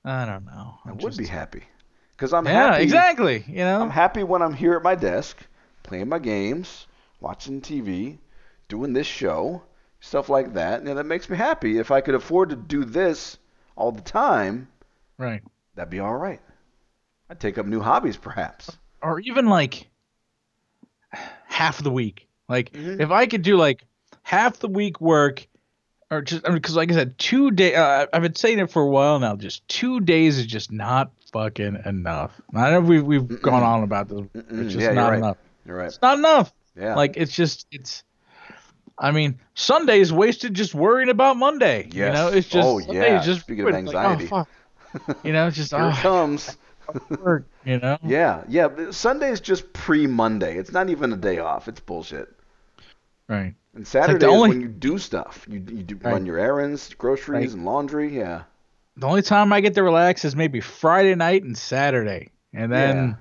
I 0.04 0.24
don't 0.24 0.44
know. 0.44 0.78
I 0.84 0.90
I'm 0.90 0.98
would 0.98 1.16
be 1.16 1.26
happy 1.26 1.64
because 2.16 2.32
I'm 2.32 2.46
Yeah, 2.46 2.74
happy. 2.74 2.82
exactly. 2.82 3.44
You 3.46 3.58
know, 3.64 3.82
I'm 3.82 3.90
happy 3.90 4.22
when 4.24 4.42
I'm 4.42 4.54
here 4.54 4.74
at 4.74 4.82
my 4.82 4.94
desk, 4.94 5.36
playing 5.84 6.08
my 6.08 6.18
games, 6.18 6.86
watching 7.20 7.60
TV, 7.60 8.18
doing 8.68 8.92
this 8.92 9.06
show, 9.06 9.62
stuff 10.00 10.28
like 10.28 10.54
that. 10.54 10.80
And 10.82 10.98
that 10.98 11.04
makes 11.06 11.28
me 11.28 11.36
happy. 11.36 11.78
If 11.78 11.90
I 11.90 12.00
could 12.00 12.14
afford 12.14 12.50
to 12.50 12.56
do 12.56 12.84
this 12.84 13.38
all 13.76 13.92
the 13.92 14.00
time, 14.02 14.68
right? 15.18 15.42
that'd 15.74 15.90
be 15.90 16.00
all 16.00 16.16
right. 16.16 16.40
I'd 17.30 17.40
take 17.40 17.58
up 17.58 17.66
new 17.66 17.80
hobbies, 17.80 18.16
perhaps. 18.16 18.76
Or 19.02 19.20
even 19.20 19.46
like 19.46 19.88
half 21.46 21.82
the 21.82 21.90
week. 21.90 22.26
Like 22.48 22.72
Mhm. 22.72 23.00
if 23.00 23.10
I 23.10 23.26
could 23.26 23.42
do 23.42 23.56
like 23.56 23.84
half 24.22 24.58
the 24.58 24.68
week 24.68 25.00
work. 25.00 25.46
Or 26.10 26.22
just 26.22 26.42
because, 26.42 26.74
like 26.74 26.90
I 26.90 26.94
said, 26.94 27.18
two 27.18 27.50
day. 27.50 27.74
Uh, 27.74 28.06
I've 28.14 28.22
been 28.22 28.34
saying 28.34 28.60
it 28.60 28.70
for 28.70 28.80
a 28.80 28.86
while 28.88 29.18
now. 29.18 29.36
Just 29.36 29.66
two 29.68 30.00
days 30.00 30.38
is 30.38 30.46
just 30.46 30.72
not 30.72 31.10
fucking 31.34 31.82
enough. 31.84 32.40
I 32.54 32.70
know 32.70 32.80
we've 32.80 33.04
we've 33.04 33.42
gone 33.42 33.62
on 33.62 33.82
about 33.82 34.08
this. 34.08 34.20
Mm-mm. 34.20 34.64
It's 34.64 34.72
just 34.72 34.76
Yeah, 34.76 34.84
you're 34.86 34.94
not 34.94 35.08
right. 35.10 35.18
enough. 35.18 35.36
You're 35.66 35.76
right. 35.76 35.88
It's 35.88 36.00
not 36.00 36.16
enough. 36.16 36.50
Yeah. 36.80 36.94
Like 36.94 37.18
it's 37.18 37.32
just 37.34 37.66
it's. 37.70 38.04
I 38.98 39.10
mean, 39.10 39.38
Sunday 39.54 40.00
is 40.00 40.10
wasted 40.10 40.54
just 40.54 40.74
worrying 40.74 41.10
about 41.10 41.36
Monday. 41.36 41.88
You 41.92 42.06
know, 42.10 42.28
it's 42.28 42.48
just 42.48 42.66
Oh, 42.66 42.80
Sunday 42.80 43.12
yeah. 43.12 43.22
just 43.22 43.42
Speaking 43.42 43.64
of 43.66 43.70
ruined. 43.72 43.88
Like, 43.88 43.96
anxiety. 44.06 44.30
oh. 44.32 45.14
You 45.22 45.34
know, 45.34 45.46
it's 45.48 45.56
just 45.58 45.70
here 45.74 45.82
oh, 45.82 45.88
it 45.90 45.96
comes. 45.96 46.56
Work. 47.20 47.46
You 47.64 47.78
know. 47.78 47.98
Yeah, 48.04 48.44
yeah. 48.48 48.90
Sunday's 48.90 49.40
just 49.40 49.72
pre-Monday. 49.72 50.56
It's 50.56 50.72
not 50.72 50.88
even 50.90 51.12
a 51.12 51.16
day 51.16 51.38
off. 51.38 51.68
It's 51.68 51.80
bullshit. 51.80 52.28
Right. 53.28 53.54
And 53.74 53.86
Saturday 53.86 54.26
only- 54.26 54.48
is 54.50 54.54
when 54.54 54.60
you 54.62 54.68
do 54.68 54.98
stuff. 54.98 55.44
You 55.48 55.56
you 55.60 55.82
do, 55.82 55.96
Right. 55.96 56.12
run 56.12 56.26
your 56.26 56.38
errands, 56.38 56.92
groceries, 56.94 57.48
Right. 57.48 57.54
and 57.56 57.64
laundry. 57.64 58.16
Yeah. 58.16 58.42
The 58.96 59.06
only 59.06 59.22
time 59.22 59.52
I 59.52 59.60
get 59.60 59.74
to 59.74 59.82
relax 59.82 60.24
is 60.24 60.34
maybe 60.34 60.60
Friday 60.60 61.14
night 61.14 61.44
and 61.44 61.56
Saturday, 61.56 62.30
and 62.52 62.72
then 62.72 62.96
Yeah. 62.96 63.14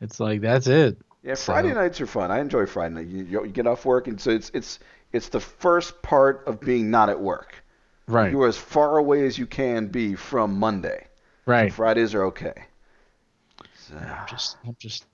it's 0.00 0.18
like 0.18 0.40
that's 0.40 0.66
it. 0.66 0.98
Yeah, 1.22 1.34
So- 1.34 1.52
Friday 1.52 1.74
nights 1.74 2.00
are 2.00 2.06
fun. 2.06 2.30
I 2.30 2.40
enjoy 2.40 2.66
Friday 2.66 2.94
night. 2.94 3.06
You, 3.06 3.24
you 3.24 3.46
get 3.48 3.66
off 3.66 3.84
work, 3.84 4.08
and 4.08 4.20
so 4.20 4.30
it's 4.30 4.50
it's 4.54 4.78
it's 5.12 5.28
the 5.28 5.40
first 5.40 6.02
part 6.02 6.42
of 6.46 6.60
being 6.60 6.90
not 6.90 7.08
at 7.10 7.20
work. 7.20 7.62
Right. 8.08 8.30
You're 8.32 8.48
as 8.48 8.56
far 8.56 8.98
away 8.98 9.26
as 9.26 9.36
you 9.38 9.46
can 9.46 9.86
be 9.88 10.14
from 10.14 10.58
Monday. 10.58 11.06
Right. 11.44 11.72
Fridays 11.72 12.14
are 12.14 12.24
okay. 12.26 12.54
I'm 13.94 14.26
just 14.26 14.56
I'm 14.66 14.76
just 14.78 15.06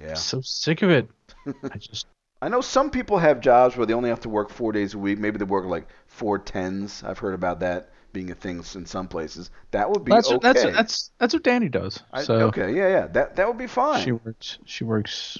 yeah. 0.00 0.14
so 0.14 0.40
sick 0.40 0.82
of 0.82 0.90
it. 0.90 1.08
I 1.46 1.78
just 1.78 2.06
I 2.42 2.48
know 2.48 2.60
some 2.60 2.90
people 2.90 3.18
have 3.18 3.40
jobs 3.40 3.76
where 3.76 3.86
they 3.86 3.94
only 3.94 4.10
have 4.10 4.20
to 4.20 4.28
work 4.28 4.50
four 4.50 4.72
days 4.72 4.94
a 4.94 4.98
week. 4.98 5.18
Maybe 5.18 5.38
they 5.38 5.44
work 5.44 5.64
like 5.64 5.88
four 6.06 6.38
tens. 6.38 7.02
I've 7.04 7.18
heard 7.18 7.34
about 7.34 7.60
that 7.60 7.90
being 8.12 8.30
a 8.30 8.34
thing 8.34 8.62
in 8.74 8.86
some 8.86 9.08
places. 9.08 9.50
That 9.70 9.90
would 9.90 10.04
be 10.04 10.10
that's 10.12 10.30
okay. 10.30 10.38
that's 10.40 10.62
that's 10.64 11.10
that's 11.18 11.34
what 11.34 11.42
Danny 11.42 11.68
does. 11.68 12.02
I- 12.12 12.24
So 12.24 12.34
okay, 12.48 12.74
yeah, 12.74 12.88
yeah. 12.88 13.06
That 13.08 13.36
that 13.36 13.48
would 13.48 13.58
be 13.58 13.66
fine. 13.66 14.04
she 14.04 14.12
works 14.12 14.58
she 14.64 14.84
works. 14.84 15.38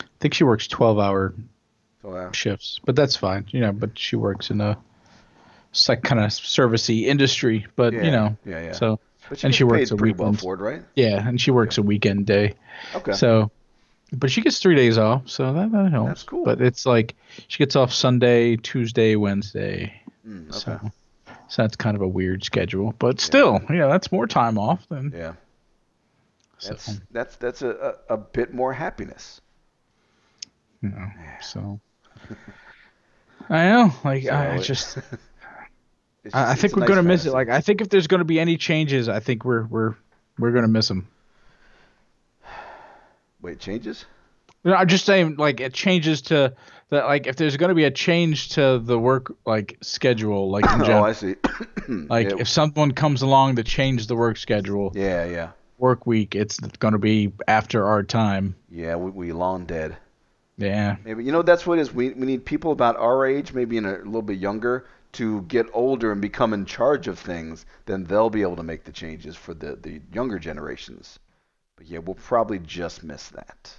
I 0.00 0.04
think 0.20 0.34
she 0.34 0.44
works 0.44 0.66
twelve 0.66 0.98
hour 0.98 1.34
So, 2.02 2.12
uh, 2.12 2.32
shifts, 2.32 2.80
but 2.84 2.96
that's 2.96 3.16
fine. 3.16 3.46
You 3.50 3.60
know, 3.60 3.72
but 3.72 3.98
she 3.98 4.16
works 4.16 4.50
in 4.50 4.60
a 4.60 4.78
it's 5.70 5.88
like 5.88 6.02
kind 6.02 6.20
of 6.20 6.30
servicey 6.30 7.04
industry, 7.04 7.66
but 7.76 7.92
yeah, 7.92 8.02
you 8.02 8.10
know, 8.10 8.36
yeah, 8.46 8.62
yeah. 8.64 8.72
so 8.72 8.98
but 9.28 9.42
and 9.44 9.50
gets 9.50 9.56
she 9.56 9.64
works 9.64 9.90
a 9.90 9.96
pretty 9.96 10.14
well 10.16 10.30
weekend. 10.30 10.40
for 10.40 10.54
it, 10.54 10.60
right? 10.60 10.82
yeah, 10.94 11.26
and 11.26 11.40
she 11.40 11.50
works 11.50 11.78
a 11.78 11.82
weekend 11.82 12.26
day. 12.26 12.54
Okay. 12.94 13.12
So, 13.12 13.50
but 14.12 14.30
she 14.30 14.40
gets 14.40 14.58
three 14.60 14.74
days 14.76 14.98
off, 14.98 15.28
so 15.28 15.52
that, 15.52 15.72
that 15.72 15.90
helps. 15.90 16.08
That's 16.08 16.22
cool. 16.22 16.44
But 16.44 16.60
it's 16.60 16.86
like 16.86 17.14
she 17.48 17.58
gets 17.58 17.76
off 17.76 17.92
Sunday, 17.92 18.56
Tuesday, 18.56 19.16
Wednesday. 19.16 20.00
Mm, 20.26 20.48
okay. 20.50 20.58
So, 20.58 20.80
so 21.48 21.62
that's 21.62 21.76
kind 21.76 21.96
of 21.96 22.02
a 22.02 22.08
weird 22.08 22.44
schedule. 22.44 22.94
But 22.98 23.20
still, 23.20 23.60
yeah, 23.70 23.86
that's 23.88 24.10
more 24.12 24.26
time 24.26 24.58
off 24.58 24.88
than. 24.88 25.12
Yeah. 25.14 25.34
So, 26.58 26.70
That's 26.70 27.00
that's 27.10 27.36
that's 27.36 27.62
a, 27.62 27.96
a, 28.08 28.14
a 28.14 28.16
bit 28.16 28.54
more 28.54 28.72
happiness. 28.72 29.42
you 30.80 30.88
know, 30.88 31.06
so. 31.42 31.80
I 33.50 33.68
know, 33.68 33.92
like 34.04 34.24
So 34.24 34.32
I 34.34 34.58
just, 34.58 34.98
It's 36.26 36.34
I, 36.34 36.52
I 36.52 36.54
think 36.54 36.76
we're 36.76 36.86
gonna 36.86 37.02
nice 37.02 37.24
miss 37.24 37.26
it. 37.26 37.32
Like 37.32 37.48
I 37.48 37.60
think 37.60 37.80
if 37.80 37.88
there's 37.88 38.08
gonna 38.08 38.24
be 38.24 38.40
any 38.40 38.56
changes, 38.56 39.08
I 39.08 39.20
think 39.20 39.44
we're 39.44 39.64
we're 39.64 39.94
we're 40.38 40.50
gonna 40.50 40.68
miss 40.68 40.88
them. 40.88 41.06
Wait, 43.40 43.60
changes? 43.60 44.04
No, 44.64 44.74
I'm 44.74 44.88
just 44.88 45.04
saying, 45.04 45.36
like 45.36 45.60
it 45.60 45.72
changes 45.72 46.22
to 46.22 46.52
that. 46.88 47.04
Like 47.04 47.28
if 47.28 47.36
there's 47.36 47.56
gonna 47.56 47.74
be 47.74 47.84
a 47.84 47.92
change 47.92 48.50
to 48.50 48.80
the 48.80 48.98
work 48.98 49.32
like 49.46 49.78
schedule, 49.82 50.50
like 50.50 50.64
in 50.64 50.70
oh, 50.82 50.84
general, 50.84 51.04
I 51.04 51.12
see. 51.12 51.36
like 51.88 52.30
yeah, 52.30 52.36
if 52.40 52.48
someone 52.48 52.90
comes 52.90 53.22
along 53.22 53.56
to 53.56 53.62
change 53.62 54.08
the 54.08 54.16
work 54.16 54.36
schedule, 54.36 54.90
yeah, 54.96 55.24
yeah, 55.26 55.50
work 55.78 56.06
week, 56.06 56.34
it's 56.34 56.58
gonna 56.58 56.98
be 56.98 57.32
after 57.46 57.86
our 57.86 58.02
time. 58.02 58.56
yeah. 58.68 58.96
We, 58.96 59.10
we 59.12 59.32
long 59.32 59.64
dead. 59.64 59.96
Yeah, 60.58 60.96
Maybe 61.04 61.22
you 61.22 61.32
know 61.32 61.42
that's 61.42 61.66
what 61.66 61.78
it 61.78 61.82
is. 61.82 61.92
We 61.92 62.10
we 62.10 62.26
need 62.26 62.44
people 62.44 62.72
about 62.72 62.96
our 62.96 63.26
age, 63.26 63.52
maybe 63.52 63.76
in 63.76 63.84
a 63.84 63.98
little 63.98 64.22
bit 64.22 64.38
younger, 64.38 64.86
to 65.16 65.42
get 65.42 65.66
older 65.72 66.12
and 66.12 66.20
become 66.20 66.52
in 66.54 66.64
charge 66.64 67.08
of 67.08 67.18
things. 67.18 67.66
Then 67.84 68.04
they'll 68.04 68.30
be 68.30 68.42
able 68.42 68.56
to 68.56 68.62
make 68.62 68.84
the 68.84 68.92
changes 68.92 69.36
for 69.36 69.54
the 69.54 69.76
the 69.76 70.00
younger 70.12 70.38
generations. 70.38 71.18
But 71.76 71.86
yeah, 71.86 71.98
we'll 71.98 72.14
probably 72.14 72.58
just 72.60 73.04
miss 73.04 73.28
that. 73.30 73.74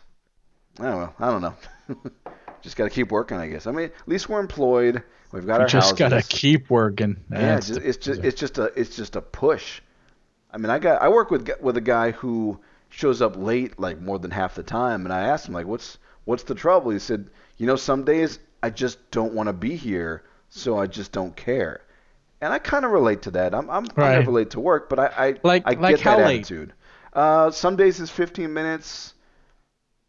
I 0.79 0.83
don't 0.83 0.99
know. 1.01 1.13
I 1.19 1.31
don't 1.31 1.41
know. 1.41 2.11
just 2.61 2.75
got 2.75 2.83
to 2.83 2.89
keep 2.91 3.11
working, 3.11 3.38
I 3.38 3.47
guess. 3.47 3.65
I 3.65 3.71
mean, 3.71 3.85
at 3.85 4.07
least 4.07 4.29
we're 4.29 4.39
employed. 4.39 5.01
We've 5.31 5.45
got 5.45 5.57
we 5.59 5.63
our 5.63 5.67
just 5.67 5.88
houses. 5.91 5.99
gotta 5.99 6.21
keep 6.21 6.69
working. 6.69 7.17
Yeah, 7.31 7.57
it's 7.57 7.67
just, 7.67 7.79
the- 7.81 7.88
it's 7.88 7.97
just 7.97 8.23
it's 8.23 8.39
just 8.39 8.57
a 8.57 8.63
it's 8.79 8.95
just 8.95 9.15
a 9.15 9.21
push. 9.21 9.81
I 10.51 10.57
mean, 10.57 10.69
I 10.69 10.79
got 10.79 11.01
I 11.01 11.09
work 11.09 11.31
with 11.31 11.49
with 11.61 11.77
a 11.77 11.81
guy 11.81 12.11
who 12.11 12.59
shows 12.89 13.21
up 13.21 13.35
late 13.35 13.77
like 13.79 13.99
more 13.99 14.19
than 14.19 14.31
half 14.31 14.55
the 14.55 14.63
time, 14.63 15.05
and 15.05 15.13
I 15.13 15.21
asked 15.23 15.47
him 15.47 15.53
like, 15.53 15.65
"What's 15.67 15.97
what's 16.25 16.43
the 16.43 16.55
trouble?" 16.55 16.91
He 16.91 16.99
said, 16.99 17.29
"You 17.57 17.67
know, 17.67 17.75
some 17.75 18.05
days 18.05 18.39
I 18.63 18.69
just 18.69 19.11
don't 19.11 19.33
want 19.33 19.47
to 19.47 19.53
be 19.53 19.75
here, 19.75 20.23
so 20.49 20.77
I 20.77 20.87
just 20.87 21.11
don't 21.11 21.35
care." 21.35 21.81
And 22.41 22.53
I 22.53 22.59
kind 22.59 22.85
of 22.85 22.91
relate 22.91 23.23
to 23.23 23.31
that. 23.31 23.53
I'm 23.55 23.69
I'm, 23.69 23.85
I'm 23.95 24.11
never 24.19 24.31
late 24.31 24.51
to 24.51 24.59
work, 24.59 24.89
but 24.89 24.99
I 24.99 25.05
I, 25.05 25.35
Like- 25.43 25.63
I 25.65 25.71
like 25.73 25.95
get 25.97 26.03
that 26.05 26.19
late? 26.19 26.39
attitude. 26.41 26.73
Uh, 27.13 27.49
some 27.51 27.75
days 27.75 27.99
it's 27.99 28.11
15 28.11 28.53
minutes. 28.53 29.13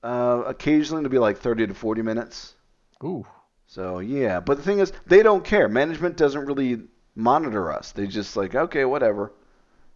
Uh, 0.03 0.43
occasionally 0.47 1.01
it'll 1.03 1.11
be 1.11 1.19
like 1.19 1.39
30 1.39 1.67
to 1.69 1.75
40 1.75 2.03
minutes. 2.03 2.55
Ooh, 3.03 3.27
So 3.67 3.99
yeah, 4.01 4.41
but 4.41 4.57
the 4.59 4.63
thing 4.63 4.79
is, 4.81 4.93
they 5.07 5.23
don't 5.23 5.45
care. 5.45 5.69
Management 5.69 6.17
doesn't 6.17 6.47
really 6.47 6.83
monitor 7.15 7.73
us. 7.73 7.93
They 7.93 8.07
just 8.07 8.37
like, 8.37 8.55
okay, 8.55 8.85
whatever. 8.85 9.33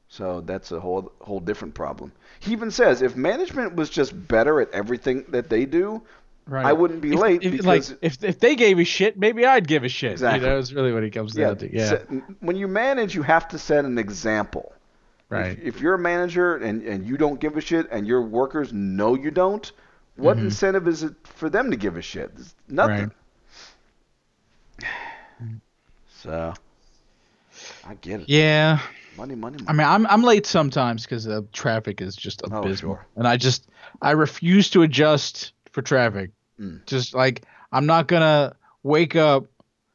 So 0.08 0.40
that's 0.40 0.72
a 0.72 0.80
whole 0.80 1.12
whole 1.20 1.40
different 1.40 1.74
problem. 1.74 2.12
He 2.40 2.52
even 2.52 2.70
says 2.70 3.00
if 3.02 3.16
management 3.16 3.74
was 3.74 3.88
just 3.90 4.12
better 4.28 4.60
at 4.60 4.70
everything 4.72 5.24
that 5.28 5.48
they 5.48 5.64
do, 5.66 6.02
right. 6.46 6.64
I 6.66 6.72
wouldn't 6.72 7.00
be 7.00 7.12
If- 7.12 7.18
late 7.18 7.42
if, 7.42 7.52
because 7.52 7.66
like 7.66 7.98
if 8.02 8.22
if 8.24 8.38
they 8.40 8.54
gave 8.56 8.78
a 8.78 8.84
shit, 8.84 9.18
maybe 9.18 9.44
I'd 9.46 9.66
give 9.68 9.84
a 9.84 9.88
shit. 9.88 10.12
Exactly. 10.12 10.46
You 10.48 10.54
know, 10.54 10.58
it's 10.58 10.72
really 10.72 10.92
what 10.92 11.02
it 11.04 11.10
comes 11.10 11.36
yeah, 11.36 11.46
down 11.48 11.56
to. 11.58 11.72
Yeah, 11.74 11.88
se- 11.88 12.22
when 12.40 12.56
you 12.56 12.68
manage, 12.68 13.14
you 13.14 13.22
have 13.22 13.48
to 13.48 13.58
set 13.58 13.84
an 13.84 13.98
example. 13.98 14.72
right. 15.28 15.58
If, 15.58 15.76
if 15.76 15.80
you're 15.80 15.94
a 15.94 15.98
manager 15.98 16.56
and 16.56 16.82
and 16.82 17.06
you 17.06 17.16
don't 17.16 17.40
give 17.40 17.56
a 17.56 17.60
shit, 17.60 17.88
and 17.90 18.06
your 18.06 18.22
workers 18.22 18.72
know 18.72 19.14
you 19.14 19.30
don't, 19.30 19.70
what 20.16 20.36
Mhm. 20.36 20.44
incentive 20.44 20.86
is 20.88 21.02
it 21.02 21.14
for 21.24 21.48
them 21.50 21.70
to 21.70 21.76
give 21.76 21.96
a 21.96 22.02
shit? 22.02 22.34
There's 22.34 22.54
nothing. 22.68 23.10
Right. 24.80 24.88
So 26.22 26.54
I 27.86 27.94
get 27.94 28.20
it. 28.20 28.28
Yeah. 28.28 28.78
Money, 29.16 29.34
money, 29.34 29.56
money. 29.56 29.66
I 29.68 29.72
mean, 29.72 29.86
I'm 29.86 30.06
I'm 30.06 30.22
late 30.22 30.46
sometimes 30.46 31.02
because 31.04 31.24
the 31.24 31.44
traffic 31.52 32.00
is 32.00 32.14
just 32.16 32.42
Oh, 32.50 32.60
abysmal, 32.62 32.94
sure. 32.94 33.06
and 33.16 33.26
I 33.26 33.36
just 33.36 33.66
I 34.00 34.12
refuse 34.12 34.70
to 34.70 34.82
adjust 34.82 35.52
for 35.72 35.82
traffic. 35.82 36.30
Mm. 36.60 36.86
Just 36.86 37.14
like 37.14 37.44
I'm 37.72 37.86
not 37.86 38.06
gonna 38.06 38.54
wake 38.82 39.16
up. 39.16 39.46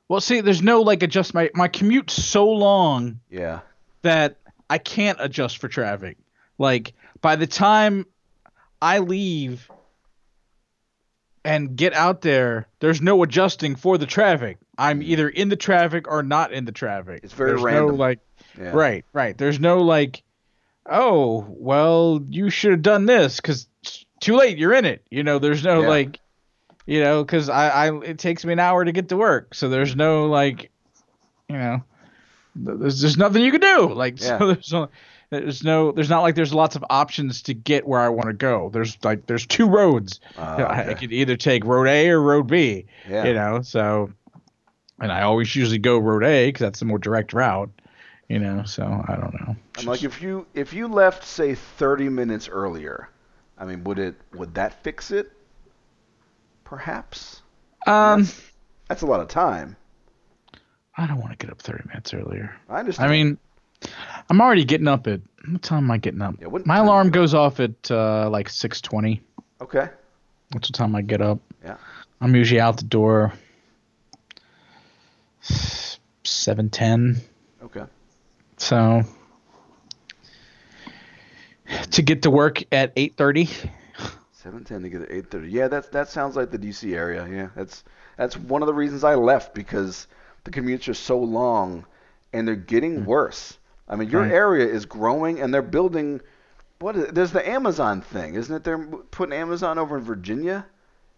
Well, 0.09 0.21
see, 0.21 0.41
there's 0.41 0.61
no 0.61 0.81
like 0.81 1.03
adjust 1.03 1.33
my 1.33 1.49
my 1.53 1.67
commute's 1.67 2.13
so 2.13 2.49
long 2.49 3.19
yeah. 3.29 3.61
that 4.01 4.37
I 4.69 4.77
can't 4.77 5.17
adjust 5.21 5.59
for 5.59 5.67
traffic. 5.67 6.17
Like 6.57 6.93
by 7.21 7.35
the 7.35 7.47
time 7.47 8.05
I 8.81 8.99
leave 8.99 9.69
and 11.45 11.75
get 11.75 11.93
out 11.93 12.21
there, 12.21 12.67
there's 12.79 13.01
no 13.01 13.23
adjusting 13.23 13.75
for 13.75 13.97
the 13.97 14.05
traffic. 14.05 14.57
I'm 14.77 15.01
either 15.01 15.29
in 15.29 15.49
the 15.49 15.55
traffic 15.55 16.07
or 16.07 16.21
not 16.23 16.51
in 16.51 16.65
the 16.65 16.71
traffic. 16.71 17.21
Mm. 17.21 17.25
It's 17.25 17.33
very 17.33 17.51
there's 17.51 17.61
random. 17.61 17.87
No, 17.89 17.95
like 17.95 18.19
Yeah. 18.57 18.71
Right, 18.71 19.05
right. 19.13 19.37
There's 19.37 19.59
no 19.59 19.81
like, 19.81 20.23
oh, 20.85 21.45
well, 21.49 22.21
you 22.29 22.49
should 22.49 22.71
have 22.71 22.81
done 22.81 23.05
this 23.05 23.37
because 23.37 23.67
too 24.19 24.35
late. 24.35 24.57
You're 24.57 24.73
in 24.73 24.85
it. 24.85 25.05
You 25.09 25.23
know, 25.23 25.39
there's 25.39 25.63
no 25.63 25.81
Yeah. 25.81 25.87
like, 25.87 26.19
you 26.85 27.01
know, 27.03 27.23
because 27.23 27.49
I, 27.49 27.87
I, 27.87 27.99
it 28.01 28.17
takes 28.19 28.45
me 28.45 28.53
an 28.53 28.59
hour 28.59 28.83
to 28.85 28.91
get 28.91 29.09
to 29.09 29.17
work. 29.17 29.53
So 29.55 29.69
there's 29.69 29.95
no 29.95 30.25
like, 30.27 30.71
you 31.49 31.57
know, 31.57 31.83
there's 32.55 33.01
there's 33.01 33.17
nothing 33.17 33.43
you 33.43 33.51
can 33.51 33.61
do. 33.61 33.93
Like, 33.93 34.21
Yeah. 34.21 34.37
so 34.39 34.47
there's 34.53 34.71
no, 34.73 34.89
there's 35.29 35.63
no 35.63 35.91
there's 35.91 36.09
not 36.09 36.21
like 36.21 36.35
there's 36.35 36.53
lots 36.53 36.75
of 36.75 36.85
options 36.89 37.41
to 37.43 37.53
get 37.53 37.85
where 37.85 37.99
I 37.99 38.09
want 38.09 38.27
to 38.27 38.33
go. 38.33 38.69
There's 38.71 38.97
like 39.03 39.25
there's 39.27 39.45
two 39.45 39.67
roads. 39.67 40.19
Oh, 40.37 40.41
I, 40.41 40.89
I 40.89 40.93
could 40.93 41.11
either 41.11 41.35
take 41.35 41.65
road 41.65 41.87
A 41.87 42.09
or 42.09 42.21
road 42.21 42.47
B. 42.47 42.85
Yeah. 43.09 43.25
You 43.25 43.33
know, 43.33 43.61
so 43.61 44.11
and 44.99 45.11
I 45.11 45.21
always 45.23 45.55
usually 45.55 45.77
go 45.79 45.97
road 45.99 46.23
A 46.23 46.47
because 46.47 46.61
that's 46.61 46.79
the 46.79 46.85
more 46.85 46.97
direct 46.97 47.33
route. 47.33 47.69
You 48.29 48.39
know, 48.39 48.63
so 48.63 48.83
I 49.07 49.15
don't 49.15 49.33
know. 49.39 49.55
I'm 49.77 49.85
like, 49.85 50.03
if 50.03 50.21
you 50.21 50.47
if 50.53 50.73
you 50.73 50.87
left, 50.87 51.23
say, 51.23 51.55
30 51.55 52.09
minutes 52.09 52.49
earlier, 52.49 53.07
I 53.57 53.65
mean, 53.65 53.83
would 53.83 53.99
it 53.99 54.15
would 54.33 54.53
that 54.55 54.83
fix 54.83 55.11
it? 55.11 55.31
Perhaps. 56.63 57.41
Um, 57.85 58.27
That's 58.89 59.01
a 59.01 59.05
lot 59.05 59.19
of 59.19 59.27
time. 59.27 59.75
I 60.97 61.07
don't 61.07 61.19
want 61.19 61.31
to 61.31 61.37
get 61.37 61.51
up 61.51 61.61
30 61.61 61.87
minutes 61.87 62.13
earlier. 62.13 62.55
I 62.69 62.79
understand. 62.79 63.09
I 63.09 63.11
mean, 63.11 63.37
I'm 64.29 64.41
already 64.41 64.65
getting 64.65 64.87
up 64.87 65.07
at 65.07 65.21
what 65.47 65.61
time 65.61 65.85
am 65.85 65.91
I 65.91 65.97
getting 65.97 66.21
up? 66.21 66.35
Yeah, 66.41 66.47
what 66.47 66.65
My 66.65 66.77
alarm 66.77 67.11
goes 67.11 67.33
off 67.33 67.59
at 67.59 67.89
uh, 67.91 68.29
like 68.29 68.49
6:20. 68.49 69.19
okay. 69.61 69.89
That's 70.51 70.67
the 70.67 70.73
time 70.73 70.95
I 70.95 71.01
get 71.01 71.21
up. 71.21 71.39
Yeah. 71.63 71.77
I'm 72.21 72.35
usually 72.35 72.59
out 72.61 72.77
the 72.77 72.85
door 72.85 73.33
7:10. 75.43 77.19
Okay. 77.63 77.83
So 78.57 79.03
to 81.91 82.01
get 82.01 82.21
to 82.23 82.31
work 82.31 82.63
at 82.71 82.95
8:30. 82.95 83.69
7:10 84.43 84.83
to 84.83 84.89
get 84.89 85.01
at 85.01 85.09
8:30. 85.09 85.51
Yeah, 85.51 85.67
that's 85.67 85.89
that 85.89 86.09
sounds 86.09 86.35
like 86.35 86.51
the 86.51 86.57
DC 86.57 86.95
area. 86.95 87.27
Yeah, 87.29 87.49
that's 87.55 87.83
that's 88.17 88.37
one 88.37 88.61
of 88.61 88.67
the 88.67 88.73
reasons 88.73 89.03
I 89.03 89.15
left 89.15 89.53
because 89.53 90.07
the 90.43 90.51
commutes 90.51 90.87
are 90.87 90.93
so 90.93 91.19
long 91.19 91.85
and 92.33 92.47
they're 92.47 92.55
getting 92.55 92.99
hmm. 93.01 93.05
worse. 93.05 93.57
I 93.89 93.95
mean, 93.95 94.09
your 94.09 94.23
Right. 94.23 94.31
area 94.31 94.67
is 94.67 94.85
growing 94.85 95.39
and 95.39 95.53
they're 95.53 95.61
building. 95.61 96.21
What 96.79 96.95
is, 96.95 97.07
there's 97.11 97.31
the 97.31 97.47
Amazon 97.47 98.01
thing, 98.01 98.35
isn't 98.35 98.55
it? 98.55 98.63
They're 98.63 98.77
putting 98.77 99.33
Amazon 99.33 99.79
over 99.79 99.97
in 99.97 100.03
Virginia, 100.03 100.65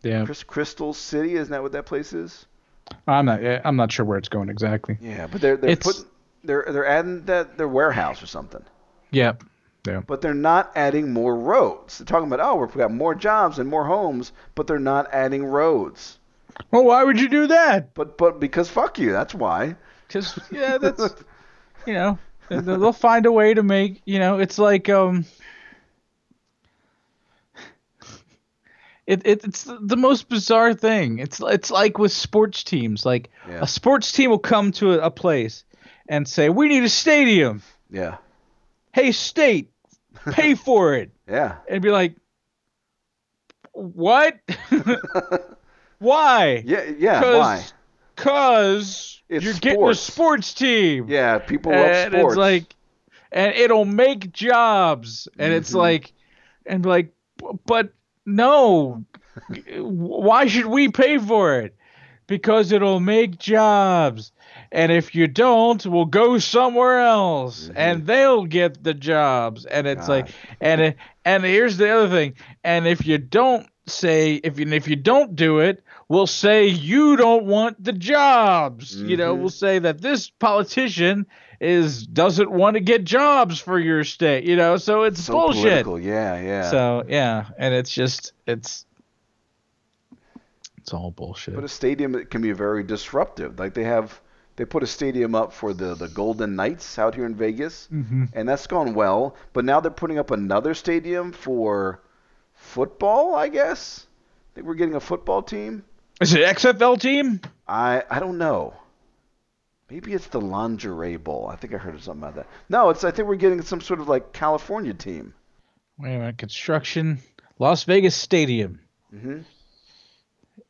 Yeah. 0.04 0.24
Chris, 0.24 0.44
Crystal 0.44 0.94
City. 0.94 1.36
Isn't 1.36 1.52
that 1.52 1.62
what 1.62 1.74
that 1.74 1.86
place 1.86 2.14
is? 2.14 2.46
I'm 3.08 3.26
not 3.26 3.42
yeah, 3.44 3.62
I'm 3.66 3.76
not 3.76 3.92
sure 3.92 4.06
where 4.06 4.18
it's 4.18 4.30
going 4.30 4.50
exactly. 4.50 4.98
Yeah, 5.02 5.28
but 5.28 5.42
they're 5.42 5.58
they're 5.58 5.72
It's- 5.72 5.86
putting 5.86 6.10
they're 6.44 6.66
they're 6.70 6.86
adding 6.88 7.26
that 7.26 7.58
their 7.58 7.68
warehouse 7.68 8.24
or 8.24 8.28
something. 8.28 8.64
Yep. 9.12 9.44
Yeah. 9.88 10.02
But 10.06 10.22
they're 10.22 10.34
not 10.34 10.72
adding 10.76 11.14
more 11.14 11.36
roads. 11.36 11.98
They're 11.98 12.06
talking 12.06 12.28
about 12.32 12.42
oh 12.46 12.56
we've 12.56 12.74
got 12.76 12.92
more 12.92 13.16
jobs 13.16 13.60
and 13.60 13.70
more 13.70 13.86
homes, 13.86 14.32
but 14.56 14.68
they're 14.68 14.78
not 14.80 15.08
adding 15.14 15.46
roads. 15.46 16.20
Well, 16.72 16.84
why 16.84 17.04
would 17.04 17.20
you 17.20 17.30
do 17.30 17.48
that? 17.48 17.94
But 17.94 18.18
but 18.18 18.40
because 18.40 18.70
fuck 18.70 19.00
you, 19.00 19.12
that's 19.12 19.34
why. 19.34 19.76
Cuz 20.10 20.38
yeah, 20.52 20.78
that's 20.78 21.16
you 21.86 21.94
know, 21.94 22.20
they- 22.50 22.60
they'll 22.60 22.92
find 22.94 23.26
a 23.26 23.32
way 23.32 23.54
to 23.54 23.64
make, 23.64 24.02
you 24.06 24.20
know, 24.20 24.40
it's 24.40 24.60
like 24.60 24.90
um 24.90 25.26
it, 29.08 29.22
it 29.26 29.44
it's 29.44 29.64
the 29.64 29.98
most 29.98 30.30
bizarre 30.30 30.74
thing. 30.74 31.20
It's 31.20 31.40
it's 31.42 31.72
like 31.72 31.98
with 31.98 32.12
sports 32.12 32.64
teams. 32.64 33.06
Like 33.06 33.30
Yeah. 33.48 33.62
a 33.62 33.68
sports 33.68 34.12
team 34.12 34.30
will 34.30 34.40
come 34.40 34.72
to 34.74 34.94
a, 35.00 35.06
a 35.08 35.12
place 35.12 35.64
and 36.08 36.28
say, 36.28 36.50
"We 36.50 36.68
need 36.68 36.84
a 36.84 36.90
stadium. 36.90 37.62
Yeah. 37.90 38.18
Hey, 38.94 39.12
state, 39.12 39.72
pay 40.32 40.56
for 40.66 40.94
it." 40.96 41.12
Yeah. 41.28 41.58
And 41.68 41.82
be 41.82 41.92
like, 41.92 42.16
"What? 43.74 44.40
Why?" 46.00 46.64
Yeah. 46.66 46.84
Yeah. 46.98 47.38
Why? 47.38 47.66
Cause 48.16 49.22
It's 49.30 49.44
you're 49.46 49.54
getting 49.54 49.88
a 49.88 49.94
sports. 49.96 50.00
sports 50.02 50.54
team. 50.54 51.06
Yeah. 51.08 51.40
People 51.40 51.72
love 51.72 51.86
and 51.86 52.14
sports. 52.14 52.34
it's 52.34 52.38
like, 52.38 52.76
and 53.32 53.54
it'll 53.54 53.86
make 53.86 54.32
jobs, 54.34 55.28
and 55.38 55.54
it's 55.54 55.72
Mhm. 55.72 55.76
like, 55.76 56.14
and 56.66 56.84
be 56.84 56.90
like, 56.90 57.14
but 57.66 57.94
no, 58.26 59.06
why 59.78 60.48
should 60.48 60.66
we 60.66 60.90
pay 60.90 61.18
for 61.18 61.60
it? 61.62 61.76
Because 62.28 62.72
it'll 62.72 63.00
make 63.00 63.38
jobs, 63.40 64.32
and 64.72 64.92
if 64.92 65.16
you 65.16 65.28
don't, 65.28 65.84
we'll 65.86 66.06
go 66.06 66.38
somewhere 66.38 67.00
else, 67.02 67.70
Mhm. 67.70 67.74
and 67.76 68.06
they'll 68.08 68.46
get 68.46 68.84
the 68.84 68.94
jobs, 68.94 69.66
and 69.66 69.88
it's 69.88 70.08
like, 70.08 70.30
and 70.62 70.82
it, 70.82 70.98
and 71.26 71.44
here's 71.44 71.78
the 71.78 71.90
other 71.90 72.10
thing, 72.10 72.34
and 72.64 72.88
if 72.88 73.06
you 73.06 73.18
don't 73.18 73.68
say 73.88 74.36
if 74.36 74.60
you 74.60 74.68
if 74.68 74.88
you 74.88 74.96
don't 74.96 75.36
do 75.36 75.60
it, 75.60 75.84
we'll 76.10 76.28
say 76.28 76.68
you 76.68 77.16
don't 77.16 77.46
want 77.46 77.84
the 77.84 77.94
jobs. 77.94 78.96
You 78.96 79.18
know, 79.18 79.36
Mhm. 79.36 79.40
we'll 79.40 79.50
say 79.50 79.80
that 79.80 80.00
this 80.02 80.30
politician 80.30 81.26
is 81.60 82.06
doesn't 82.06 82.52
want 82.52 82.76
to 82.76 82.80
get 82.82 83.04
jobs 83.04 83.60
for 83.60 83.80
your 83.80 84.04
state. 84.04 84.44
You 84.44 84.56
know, 84.56 84.78
so 84.78 85.04
it's 85.04 85.24
so 85.24 85.34
bullshit. 85.34 85.62
political. 85.84 86.00
Yeah. 86.00 86.40
Yeah. 86.40 86.70
So 86.70 87.04
yeah, 87.10 87.46
and 87.58 87.74
it's 87.74 87.92
just 87.92 88.34
it's 88.46 88.86
it's 90.78 90.94
all 90.94 91.12
bullshit. 91.12 91.56
but 91.56 91.64
a 91.64 91.68
stadium 91.68 92.26
can 92.26 92.42
be 92.42 92.52
very 92.52 92.84
disruptive. 92.84 93.60
Like 93.60 93.74
they 93.74 93.84
have, 93.84 94.20
they 94.60 94.66
put 94.66 94.84
a 94.84 94.88
stadium 94.88 95.36
up 95.36 95.54
for 95.54 95.74
the 95.74 95.96
the 95.96 96.10
Golden 96.10 96.58
Knights 96.58 97.00
out 97.00 97.16
here 97.16 97.26
in 97.26 97.34
Vegas. 97.34 97.88
mm-hmm. 97.90 98.26
and 98.34 98.50
that's 98.50 98.68
gone 98.68 98.94
well. 98.94 99.38
But 99.54 99.64
now 99.64 99.80
they're 99.80 99.90
putting 99.90 100.20
up 100.20 100.32
another 100.32 100.74
stadium 100.74 101.32
for 101.32 102.02
football, 102.56 103.36
I 103.36 103.48
guess. 103.48 104.06
I 104.06 104.56
think 104.56 104.68
we're 104.68 104.74
getting 104.74 104.96
a 104.96 105.00
football 105.00 105.42
team. 105.42 105.86
Is 106.20 106.34
it 106.34 106.42
XFL 106.42 107.00
team? 107.00 107.40
I 107.70 108.04
I 108.10 108.20
don't 108.20 108.38
know. 108.38 108.74
Maybe 109.90 110.12
it's 110.12 110.28
the 110.28 110.42
lingerie 110.42 111.16
bowl. 111.16 111.48
I 111.50 111.56
think 111.56 111.74
I 111.74 111.78
heard 111.78 112.04
something 112.04 112.22
about 112.22 112.36
that. 112.36 112.48
No, 112.68 112.90
it's 112.90 113.06
I 113.06 113.12
think 113.12 113.30
we're 113.30 113.36
getting 113.36 113.62
some 113.62 113.80
sort 113.80 114.02
of 114.02 114.10
like 114.10 114.34
California 114.34 114.94
team. 114.94 115.34
Wait 115.98 116.16
a 116.16 116.20
minute, 116.20 116.38
construction, 116.38 117.20
Las 117.60 117.86
Vegas 117.86 118.16
Stadium 118.16 118.82
hmm 119.10 119.40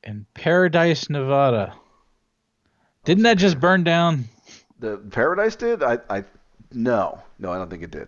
in 0.04 0.26
Paradise, 0.34 1.10
Nevada. 1.10 1.74
Didn't 3.10 3.24
that 3.24 3.40
just 3.40 3.60
burn 3.60 3.84
down? 3.84 4.26
The 4.78 4.98
Paradise 4.98 5.56
did. 5.56 5.82
I 5.82 5.98
I 6.12 6.26
no 6.72 7.20
no 7.40 7.52
I 7.52 7.58
don't 7.58 7.68
think 7.68 7.82
it 7.82 7.90
did. 7.90 8.08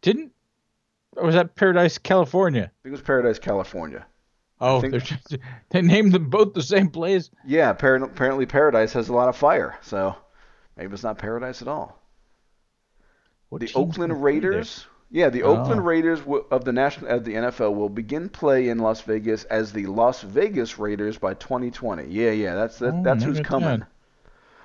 Didn't? 0.00 0.32
Or 1.16 1.26
was 1.26 1.36
that 1.36 1.54
Paradise, 1.54 1.98
California? 1.98 2.62
I 2.62 2.82
think 2.82 2.86
it 2.86 2.90
was 2.90 3.00
Paradise, 3.02 3.38
California. 3.38 4.04
Oh, 4.60 4.80
think- 4.80 5.04
just, 5.04 5.36
they 5.70 5.82
named 5.82 6.10
them 6.10 6.30
both 6.30 6.52
the 6.52 6.62
same 6.64 6.88
place. 6.88 7.30
Yeah, 7.46 7.72
appar- 7.74 8.02
apparently 8.02 8.44
Paradise 8.44 8.92
has 8.94 9.08
a 9.08 9.12
lot 9.12 9.28
of 9.28 9.36
fire, 9.36 9.78
so 9.82 10.16
maybe 10.76 10.92
it's 10.92 11.04
not 11.04 11.18
Paradise 11.18 11.62
at 11.62 11.68
all. 11.68 11.96
What 13.50 13.60
the 13.60 13.70
Oakland 13.76 14.20
Raiders. 14.20 14.84
Yeah, 15.12 15.28
the 15.28 15.44
Oh. 15.44 15.58
Oakland 15.58 15.86
Raiders 15.86 16.22
of 16.50 16.64
the 16.64 16.72
national 16.72 17.08
of 17.12 17.24
the 17.24 17.34
NFL 17.34 17.74
will 17.76 17.88
begin 17.90 18.28
play 18.30 18.68
in 18.68 18.78
Las 18.78 19.02
Vegas 19.02 19.44
as 19.44 19.72
the 19.72 19.86
Las 19.86 20.22
Vegas 20.22 20.76
Raiders 20.80 21.18
by 21.18 21.34
2020. 21.34 22.08
Yeah, 22.08 22.30
yeah, 22.30 22.56
that's 22.56 22.80
that, 22.80 22.94
Oh, 22.94 23.02
that's 23.04 23.22
who's 23.22 23.38
coming. 23.38 23.84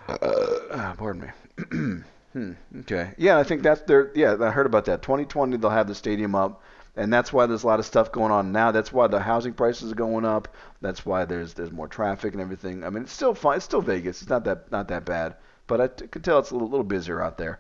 Uh, 0.08 0.94
pardon 0.98 1.22
me. 1.22 2.04
hmm, 2.34 2.52
okay. 2.80 3.14
Yeah, 3.18 3.38
I 3.38 3.44
think 3.44 3.64
that's 3.64 3.82
their. 3.82 4.12
Yeah, 4.16 4.38
I 4.40 4.52
heard 4.52 4.66
about 4.66 4.86
that. 4.86 5.02
2020 5.02 5.58
they'll 5.58 5.70
have 5.70 5.88
the 5.88 5.96
stadium 5.96 6.36
up, 6.36 6.62
and 6.96 7.12
that's 7.12 7.34
why 7.34 7.46
there's 7.46 7.64
a 7.64 7.68
lot 7.68 7.80
of 7.80 7.86
stuff 7.86 8.12
going 8.12 8.32
on 8.32 8.52
now. 8.52 8.72
That's 8.72 8.94
why 8.94 9.08
the 9.08 9.20
housing 9.20 9.54
prices 9.54 9.92
are 9.92 9.96
going 9.96 10.26
up. 10.26 10.48
That's 10.82 11.06
why 11.06 11.26
there's 11.26 11.54
there's 11.54 11.72
more 11.72 11.88
traffic 11.88 12.34
and 12.34 12.42
everything. 12.42 12.84
I 12.84 12.90
mean, 12.90 13.04
it's 13.04 13.12
still 13.14 13.34
fine. 13.34 13.58
It's 13.58 13.66
still 13.66 13.82
Vegas. 13.82 14.22
It's 14.22 14.30
not 14.30 14.46
that 14.46 14.72
not 14.72 14.88
that 14.90 15.06
bad, 15.06 15.36
but 15.68 15.82
I 15.82 15.88
t- 15.88 16.08
could 16.08 16.24
tell 16.24 16.40
it's 16.40 16.52
a 16.52 16.54
little, 16.56 16.70
little 16.70 16.86
busier 16.86 17.22
out 17.22 17.38
there. 17.38 17.60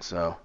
So, 0.00 0.36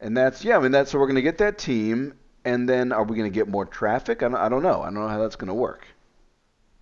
and 0.00 0.16
that's 0.16 0.44
yeah. 0.44 0.56
I 0.58 0.60
mean, 0.60 0.72
that's 0.72 0.90
so 0.92 0.98
we're 1.00 1.08
gonna 1.08 1.22
get 1.22 1.38
that 1.38 1.58
team, 1.58 2.14
and 2.44 2.68
then 2.68 2.92
are 2.92 3.04
we 3.04 3.16
gonna 3.16 3.30
get 3.30 3.48
more 3.48 3.66
traffic? 3.66 4.22
I 4.22 4.28
don't, 4.28 4.36
I 4.36 4.48
don't 4.50 4.62
know. 4.62 4.82
I 4.82 4.86
don't 4.86 4.94
know 4.96 5.08
how 5.08 5.20
that's 5.20 5.36
gonna 5.36 5.54
work. 5.54 5.86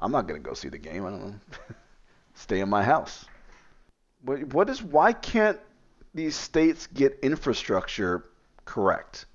I'm 0.01 0.13
not 0.13 0.29
gonna 0.29 0.41
go 0.41 0.55
see 0.55 0.69
the 0.71 0.79
game. 0.79 1.07
I 1.07 1.11
don't 1.11 1.23
know. 1.27 1.35
Stay 2.43 2.59
in 2.59 2.69
my 2.69 2.83
house. 2.83 3.25
What 4.25 4.43
what 4.53 4.69
is 4.69 4.83
why 4.83 5.13
can't 5.13 5.61
these 6.13 6.35
states 6.35 6.89
get 6.89 7.21
infrastructure 7.23 8.25
correct? 8.65 9.27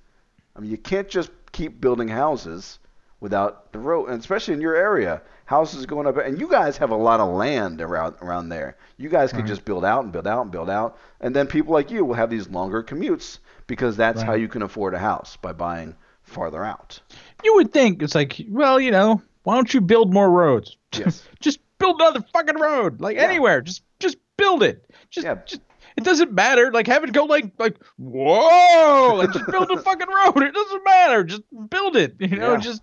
I 0.55 0.59
mean, 0.59 0.69
you 0.71 0.77
can't 0.77 1.07
just 1.07 1.31
keep 1.53 1.79
building 1.79 2.09
houses 2.09 2.79
without 3.21 3.71
the 3.71 3.79
road, 3.79 4.09
and 4.09 4.19
especially 4.19 4.55
in 4.55 4.61
your 4.61 4.75
area, 4.75 5.21
houses 5.45 5.85
going 5.85 6.05
up. 6.05 6.17
And 6.17 6.37
you 6.37 6.49
guys 6.49 6.75
have 6.77 6.91
a 6.91 6.97
lot 6.97 7.21
of 7.21 7.33
land 7.33 7.81
around 7.81 8.15
around 8.21 8.49
there. 8.49 8.75
You 8.97 9.07
guys 9.07 9.31
could 9.31 9.39
Right. 9.39 9.47
just 9.47 9.63
build 9.63 9.85
out 9.85 10.03
and 10.03 10.11
build 10.11 10.27
out 10.27 10.41
and 10.41 10.51
build 10.51 10.69
out, 10.69 10.97
and 11.21 11.33
then 11.33 11.47
people 11.47 11.71
like 11.73 11.89
you 11.89 12.03
will 12.03 12.15
have 12.15 12.29
these 12.29 12.49
longer 12.49 12.83
commutes 12.83 13.39
because 13.67 13.95
that's 13.95 14.21
how 14.21 14.33
you 14.33 14.49
can 14.49 14.63
afford 14.63 14.93
a 14.93 14.99
house 14.99 15.37
by 15.37 15.53
buying 15.53 15.95
farther 16.23 16.65
out. 16.65 16.99
You 17.41 17.55
would 17.55 17.71
think 17.71 18.01
it's 18.03 18.15
like, 18.15 18.41
well, 18.49 18.81
you 18.81 18.91
know, 18.91 19.21
why 19.43 19.55
don't 19.55 19.73
you 19.73 19.79
build 19.79 20.13
more 20.13 20.29
roads? 20.29 20.75
Yes. 20.93 21.23
just 21.39 21.59
build 21.87 22.01
another 22.01 22.25
fucking 22.33 22.57
road, 22.59 23.01
like 23.01 23.15
Yeah. 23.15 23.23
anywhere. 23.23 23.61
Just 23.61 23.83
just 23.99 24.17
build 24.37 24.63
it. 24.63 24.83
Just, 25.09 25.25
Yeah. 25.25 25.35
just 25.45 25.61
it 25.95 26.03
doesn't 26.03 26.31
matter. 26.33 26.71
Like 26.71 26.87
have 26.87 27.03
it 27.03 27.13
go 27.13 27.25
like 27.25 27.51
like 27.57 27.77
whoa, 27.97 29.15
like 29.15 29.31
just 29.31 29.45
build 29.47 29.71
a 29.71 29.77
fucking 29.81 30.07
road. 30.07 30.43
It 30.43 30.53
doesn't 30.53 30.83
matter. 30.83 31.23
Just 31.23 31.43
build 31.69 31.95
it. 31.95 32.15
You 32.19 32.37
know, 32.37 32.53
Yeah. 32.53 32.57
just 32.59 32.81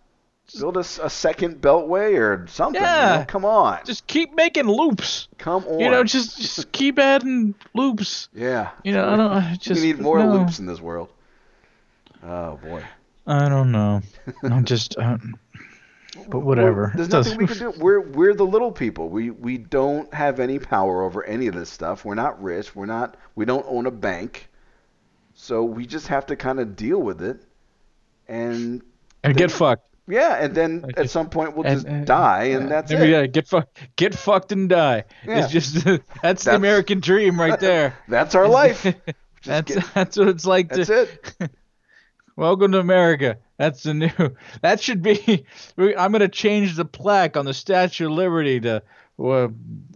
build 0.58 0.76
us 0.76 0.98
a, 1.02 1.08
second 1.08 1.60
beltway 1.62 2.18
or 2.18 2.46
something. 2.48 2.80
Yeah. 2.82 3.12
You 3.14 3.18
know? 3.20 3.24
Come 3.26 3.44
on. 3.44 3.78
Just 3.86 4.06
keep 4.06 4.34
making 4.34 4.66
loops. 4.66 5.28
Come 5.38 5.64
on. 5.66 5.80
You 5.80 5.90
know, 5.90 6.04
just 6.04 6.38
just 6.38 6.70
keep 6.72 6.98
adding 6.98 7.54
loops. 7.74 8.28
yeah. 8.34 8.70
You 8.82 8.92
know, 8.92 9.08
I 9.08 9.16
don't 9.16 9.30
I 9.32 9.56
just 9.60 9.80
we 9.80 9.86
need 9.88 10.00
more 10.00 10.18
no. 10.18 10.32
loops 10.32 10.58
in 10.58 10.66
this 10.66 10.80
world. 10.80 11.08
Oh 12.22 12.56
boy. 12.62 12.82
I 13.26 13.48
don't 13.48 13.72
know. 13.72 14.02
I'm 14.42 14.64
just. 14.64 14.98
Uh, 14.98 15.16
but 16.28 16.40
whatever. 16.40 16.82
Well, 16.82 16.92
there's 16.96 17.08
nothing 17.10 17.38
we 17.38 17.46
can 17.46 17.58
do. 17.58 17.70
We're 17.78 18.00
we're 18.00 18.34
the 18.34 18.46
little 18.46 18.72
people. 18.72 19.08
We 19.08 19.30
we 19.30 19.58
don't 19.58 20.12
have 20.14 20.40
any 20.40 20.58
power 20.58 21.02
over 21.02 21.24
any 21.24 21.46
of 21.46 21.54
this 21.54 21.70
stuff. 21.70 22.04
We're 22.04 22.14
not 22.14 22.42
rich. 22.42 22.74
We're 22.74 22.86
not. 22.86 23.16
We 23.34 23.44
don't 23.44 23.64
own 23.68 23.86
a 23.86 23.90
bank. 23.90 24.48
So 25.34 25.64
we 25.64 25.86
just 25.86 26.06
have 26.08 26.26
to 26.26 26.36
kind 26.36 26.60
of 26.60 26.76
deal 26.76 26.98
with 27.00 27.20
it, 27.22 27.42
and 28.28 28.82
and 29.22 29.36
get 29.36 29.50
fucked. 29.50 29.84
yeah, 30.06 30.36
and 30.44 30.54
then 30.54 30.84
at 30.96 31.10
some 31.10 31.28
point 31.28 31.56
we'll 31.56 31.66
And- 31.66 31.76
just 31.76 31.86
and- 31.86 32.06
die, 32.06 32.44
and 32.44 32.70
that's 32.70 32.92
it. 32.92 33.08
Yeah, 33.08 33.26
get 33.26 33.48
fucked. 33.48 33.78
Get 33.96 34.14
fucked 34.14 34.52
and 34.52 34.68
die. 34.68 35.04
Yeah. 35.26 35.42
It's 35.44 35.52
just 35.52 35.84
that's, 36.22 36.44
the 36.44 36.54
American 36.54 37.00
dream 37.00 37.40
right 37.40 37.58
there. 37.58 37.98
That's 38.08 38.34
our 38.34 38.46
life. 38.48 38.84
That's 39.44 39.74
get- 39.74 39.84
that's 39.94 40.16
what 40.16 40.28
it's 40.28 40.46
like 40.46 40.68
that's 40.70 40.86
to. 40.88 41.02
it. 41.40 41.50
Welcome 42.36 42.72
to 42.72 42.78
America. 42.80 43.38
That's 43.58 43.82
the 43.84 43.94
new. 43.94 44.10
That 44.62 44.80
should 44.80 45.02
be. 45.02 45.44
I'm 45.78 46.10
gonna 46.12 46.28
change 46.28 46.74
the 46.76 46.84
plaque 46.84 47.36
on 47.36 47.44
the 47.44 47.54
Statue 47.54 48.06
of 48.06 48.12
Liberty 48.12 48.60
to. 48.60 48.82
Uh, 49.16 49.46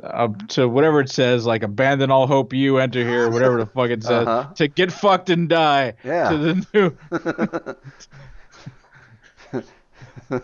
uh, 0.04 0.28
to 0.46 0.68
whatever 0.68 1.00
it 1.00 1.10
says, 1.10 1.44
like 1.44 1.64
abandon 1.64 2.08
all 2.08 2.28
hope, 2.28 2.52
you 2.52 2.78
enter 2.78 3.02
here, 3.02 3.28
whatever 3.28 3.56
the 3.58 3.66
fuck 3.74 3.90
it 3.90 4.04
says, 4.04 4.28
Uh-huh. 4.28 4.52
to 4.54 4.68
get 4.68 4.92
fucked 4.92 5.28
and 5.28 5.48
die. 5.48 5.94
Yeah. 6.04 6.28
To 6.30 6.36
the 6.38 7.76
new. 10.30 10.40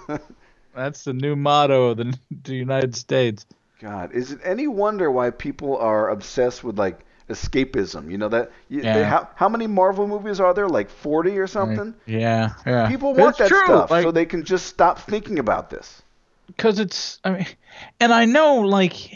That's 0.75 1.05
the 1.05 1.13
new 1.13 1.37
motto 1.37 1.91
of 1.91 1.99
the, 1.99 2.19
the 2.43 2.55
United 2.57 2.97
States. 2.97 3.47
God, 3.79 4.11
is 4.11 4.33
it 4.33 4.41
any 4.43 4.67
wonder 4.67 5.09
why 5.09 5.31
people 5.31 5.77
are 5.77 6.09
obsessed 6.11 6.65
with 6.65 6.77
like 6.77 7.04
escapism? 7.29 8.11
You 8.11 8.19
know 8.19 8.29
that. 8.29 8.51
You, 8.69 8.83
they- 8.83 8.87
Yeah. 9.01 9.05
how, 9.11 9.29
how 9.35 9.49
many 9.49 9.67
Marvel 9.67 10.07
movies 10.07 10.41
are 10.41 10.55
there? 10.55 10.69
Like 10.69 10.91
40 10.91 11.39
or 11.39 11.47
something. 11.47 11.95
Yeah, 12.07 12.53
yeah. 12.67 12.89
People 12.89 13.15
want 13.15 13.31
It's 13.31 13.39
that 13.39 13.49
true, 13.49 13.65
stuff 13.65 13.91
like, 13.91 14.03
so 14.03 14.11
they 14.13 14.27
can 14.27 14.45
just 14.45 14.67
stop 14.67 14.99
thinking 15.01 15.39
about 15.39 15.71
this. 15.71 16.03
because 16.47 16.79
it's 16.79 17.21
I 17.25 17.31
mean, 17.31 17.47
and 18.01 18.13
I 18.13 18.25
know 18.27 18.57
like 18.61 19.11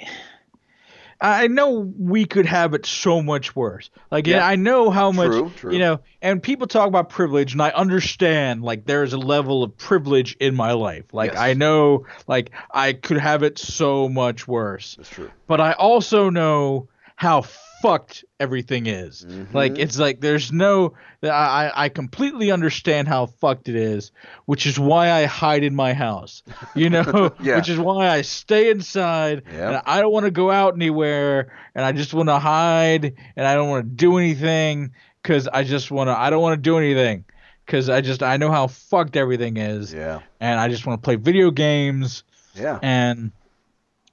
I 1.20 1.48
know 1.48 1.80
we 1.98 2.26
could 2.26 2.46
have 2.46 2.74
it 2.74 2.86
so 2.86 3.20
much 3.22 3.56
worse. 3.56 3.90
Like 4.10 4.28
Yeah. 4.28 4.46
I 4.46 4.54
know 4.54 4.88
how 4.88 5.10
much 5.10 5.32
True, 5.32 5.50
true. 5.56 5.72
you 5.72 5.80
know, 5.80 5.98
and 6.22 6.40
people 6.40 6.68
talk 6.68 6.86
about 6.86 7.08
privilege, 7.08 7.52
and 7.54 7.60
I 7.60 7.70
understand 7.70 8.62
like 8.62 8.84
there 8.86 9.02
is 9.02 9.12
a 9.14 9.18
level 9.18 9.64
of 9.64 9.76
privilege 9.76 10.36
in 10.38 10.54
my 10.54 10.72
life. 10.72 11.06
Like 11.12 11.32
Yes. 11.32 11.40
I 11.40 11.54
know 11.54 12.06
like 12.28 12.52
I 12.70 12.92
could 12.92 13.18
have 13.18 13.42
it 13.42 13.58
so 13.58 14.08
much 14.08 14.46
worse, 14.46 14.94
That's 14.94 15.10
true. 15.10 15.30
but 15.48 15.60
I 15.60 15.72
also 15.72 16.30
know 16.30 16.88
how 17.16 17.42
fucked 17.82 18.24
everything 18.40 18.86
is. 18.86 19.24
Mm-hmm. 19.24 19.56
Like 19.56 19.78
it's 19.78 19.98
like 19.98 20.20
there's 20.20 20.52
no 20.52 20.94
I 21.22 21.70
I 21.74 21.88
completely 21.88 22.50
understand 22.50 23.08
how 23.08 23.26
fucked 23.26 23.68
it 23.68 23.76
is, 23.76 24.12
which 24.46 24.66
is 24.66 24.78
why 24.78 25.10
I 25.12 25.24
hide 25.26 25.64
in 25.64 25.74
my 25.74 25.92
house. 25.94 26.42
You 26.74 26.90
know, 26.96 27.30
Yeah. 27.40 27.56
which 27.56 27.68
is 27.68 27.78
why 27.78 28.08
I 28.08 28.22
stay 28.22 28.70
inside 28.70 29.42
Yep. 29.46 29.54
and 29.68 29.82
I 29.86 30.00
don't 30.00 30.12
want 30.12 30.24
to 30.24 30.30
go 30.30 30.50
out 30.50 30.74
anywhere 30.74 31.52
and 31.74 31.84
I 31.84 31.92
just 31.92 32.14
want 32.14 32.28
to 32.28 32.38
hide 32.38 33.14
and 33.36 33.46
I 33.46 33.54
don't 33.54 33.68
want 33.68 33.84
to 33.84 33.90
do 33.90 34.18
anything 34.18 34.92
cuz 35.22 35.48
I 35.48 35.64
just 35.64 35.90
want 35.90 36.08
to 36.08 36.18
I 36.18 36.30
don't 36.30 36.42
want 36.42 36.54
to 36.58 36.62
do 36.62 36.78
anything 36.78 37.24
cuz 37.66 37.88
I 37.88 38.00
just 38.00 38.22
I 38.22 38.36
know 38.38 38.50
how 38.50 38.66
fucked 38.66 39.16
everything 39.16 39.56
is 39.56 39.92
Yeah. 39.92 40.20
and 40.40 40.58
I 40.58 40.68
just 40.68 40.86
want 40.86 41.00
to 41.02 41.04
play 41.04 41.16
video 41.16 41.50
games 41.50 42.24
Yeah. 42.54 42.78
and 42.82 43.30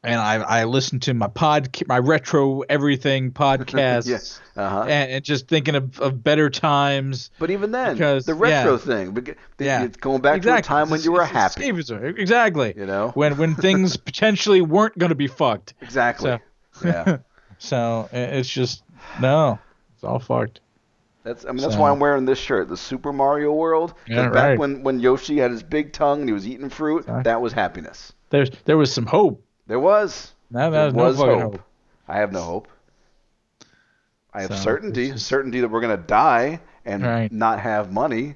and 0.06 0.20
I 0.20 0.36
I 0.36 0.64
listen 0.66 1.00
to 1.02 1.14
my 1.14 1.28
pod 1.28 1.70
my 1.88 2.00
retro 2.00 2.62
everything 2.62 3.32
podcast 3.44 4.08
Yes. 4.08 4.40
Uh 4.56 4.70
huh. 4.70 4.82
and, 4.84 5.12
and 5.12 5.24
just 5.26 5.48
thinking 5.48 5.76
of, 5.76 6.00
of 6.00 6.24
better 6.24 6.50
times. 6.50 7.30
But 7.40 7.52
even 7.52 7.72
then, 7.72 7.94
Because- 7.96 8.26
the 8.26 8.34
retro 8.36 8.74
yeah. 8.74 8.78
thing, 8.78 9.12
bec- 9.12 9.38
the- 9.58 9.66
Yeah. 9.66 9.84
it's 9.84 9.98
going 9.98 10.22
back 10.22 10.42
to 10.44 10.56
a 10.56 10.62
time 10.62 10.90
when 10.90 11.00
It's- 11.00 11.06
you 11.06 11.12
were 11.12 11.24
it's 11.24 11.32
happy. 11.32 11.70
escapism. 11.72 12.18
Exactly. 12.18 12.74
You 12.78 12.86
know. 12.86 13.10
When 13.16 13.38
when 13.38 13.56
things 13.66 13.98
potentially 13.98 14.62
weren't 14.62 14.98
going 14.98 15.10
to 15.10 15.16
be 15.16 15.28
fucked. 15.28 15.74
Exactly. 15.82 16.40
So- 16.72 16.88
yeah. 16.88 17.18
So 17.58 18.10
it's 18.12 18.50
just 18.50 18.84
no, 19.22 19.58
it's 19.94 20.04
all 20.04 20.20
fucked. 20.20 20.60
That's 21.24 21.46
I 21.46 21.50
mean 21.50 21.58
that's 21.62 21.74
So- 21.76 21.80
why 21.80 21.90
I'm 21.90 22.00
wearing 22.00 22.26
this 22.26 22.38
shirt, 22.38 22.68
the 22.68 22.76
Super 22.78 23.14
Mario 23.14 23.54
World. 23.54 23.94
Yeah, 24.08 24.24
back 24.30 24.34
right. 24.34 24.60
when 24.60 24.84
when 24.84 25.00
Yoshi 25.00 25.38
had 25.38 25.52
his 25.52 25.64
big 25.64 25.94
tongue 25.94 26.20
and 26.20 26.30
he 26.30 26.34
was 26.34 26.46
eating 26.48 26.70
fruit, 26.70 27.06
Sorry. 27.06 27.24
that 27.24 27.42
was 27.42 27.54
happiness. 27.54 28.12
There's 28.30 28.50
there 28.66 28.76
was 28.78 28.94
some 28.94 29.06
hope. 29.06 29.42
There 29.68 29.80
was. 29.80 30.34
Now 30.52 30.70
There 30.70 30.92
no 30.92 31.04
was 31.06 31.18
hope. 31.18 31.42
hope. 31.42 31.62
I 32.08 32.18
have 32.18 32.32
no 32.32 32.42
hope. 32.42 32.68
I 34.34 34.42
have 34.42 34.52
So, 34.52 34.58
certainty, 34.58 35.12
just- 35.12 35.26
certainty 35.28 35.62
that 35.62 35.70
we're 35.70 35.82
gonna 35.82 35.98
die 35.98 36.60
and 36.86 37.04
Right. 37.04 37.32
not 37.32 37.60
have 37.62 37.92
money. 37.92 38.36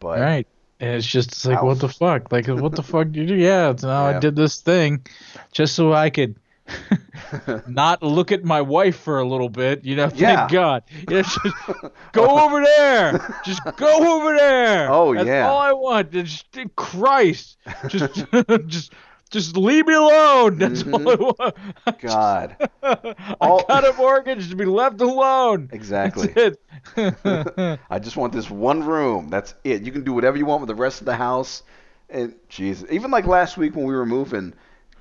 But 0.00 0.20
Right. 0.20 0.46
And 0.80 0.90
it's 0.94 1.06
just 1.06 1.32
it's 1.32 1.44
like 1.46 1.62
what 1.62 1.80
the 1.80 1.88
fuck? 1.88 2.30
Like 2.30 2.46
what 2.46 2.72
the 2.76 2.82
fuck 2.82 3.06
did 3.06 3.16
you 3.16 3.26
do? 3.26 3.34
Yeah, 3.34 3.74
so 3.76 3.88
now 3.88 4.08
Yeah. 4.10 4.16
I 4.16 4.20
did 4.20 4.36
this 4.36 4.60
thing 4.60 5.04
just 5.52 5.74
so 5.74 5.92
I 5.92 6.10
could 6.10 6.36
not 7.66 8.02
look 8.02 8.30
at 8.30 8.44
my 8.44 8.60
wife 8.60 8.96
for 8.96 9.18
a 9.20 9.24
little 9.26 9.48
bit, 9.48 9.84
you 9.84 9.96
know, 9.96 10.08
thank 10.08 10.20
Yeah. 10.20 10.48
God. 10.50 10.82
Know, 11.08 11.22
just 11.22 11.38
go 12.12 12.38
over 12.44 12.62
there. 12.62 13.34
Just 13.44 13.62
go 13.76 14.18
over 14.20 14.36
there. 14.36 14.90
Oh, 14.92 15.12
yeah. 15.12 15.18
That's 15.18 15.28
yeah. 15.28 15.48
all 15.48 15.58
I 15.58 15.72
want. 15.72 16.10
Just 16.12 16.46
Christ. 16.76 17.56
Just 17.88 18.24
just 18.66 18.92
just 19.28 19.56
leave 19.56 19.86
me 19.86 19.94
alone. 19.94 20.58
That's 20.58 20.82
all 20.82 20.94
I 20.94 21.16
mm-hmm. 21.16 21.22
want. 21.22 22.00
God, 22.00 22.68
I 22.82 23.36
All- 23.40 23.64
got 23.66 23.86
a 23.86 23.92
mortgage 23.94 24.50
to 24.50 24.56
be 24.56 24.64
left 24.64 25.00
alone. 25.00 25.68
exactly. 25.72 26.28
That's 26.28 26.56
it. 26.96 27.80
I 27.90 27.98
just 27.98 28.16
want 28.16 28.32
this 28.32 28.50
one 28.50 28.84
room. 28.84 29.28
That's 29.28 29.54
it. 29.64 29.82
You 29.82 29.92
can 29.92 30.04
do 30.04 30.12
whatever 30.12 30.36
you 30.36 30.46
want 30.46 30.62
with 30.62 30.68
the 30.68 30.74
rest 30.74 31.00
of 31.00 31.06
the 31.06 31.16
house. 31.16 31.62
And 32.10 32.34
jeez, 32.48 32.90
even 32.90 33.10
like 33.10 33.26
last 33.26 33.56
week 33.56 33.76
when 33.76 33.84
we 33.84 33.94
were 33.94 34.06
moving, 34.06 34.54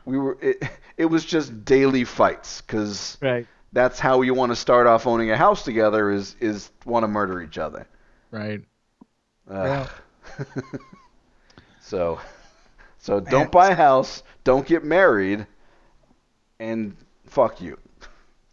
we 0.05 0.17
were 0.17 0.38
it, 0.41 0.61
it 0.97 1.05
was 1.05 1.23
just 1.23 1.63
daily 1.63 2.03
fights 2.03 2.61
because 2.61 3.17
right. 3.21 3.47
that's 3.71 3.97
how 3.99 4.21
you 4.21 4.34
want 4.34 4.51
to 4.51 4.55
start 4.57 4.88
off 4.88 5.07
owning 5.07 5.32
a 5.32 5.38
house 5.38 5.63
together 5.63 6.11
is 6.11 6.36
is 6.41 6.69
want 6.86 7.03
to 7.03 7.07
murder 7.07 7.41
each 7.41 7.57
other. 7.57 7.88
Right. 8.30 8.61
Ugh. 9.49 9.89
so 11.80 12.19
so 13.07 13.19
don't 13.21 13.51
buy 13.51 13.69
a 13.69 13.75
house, 13.75 14.21
don't 14.43 14.67
get 14.67 14.83
married, 14.83 15.47
and 16.59 16.95
fuck 17.25 17.61
you. 17.61 17.77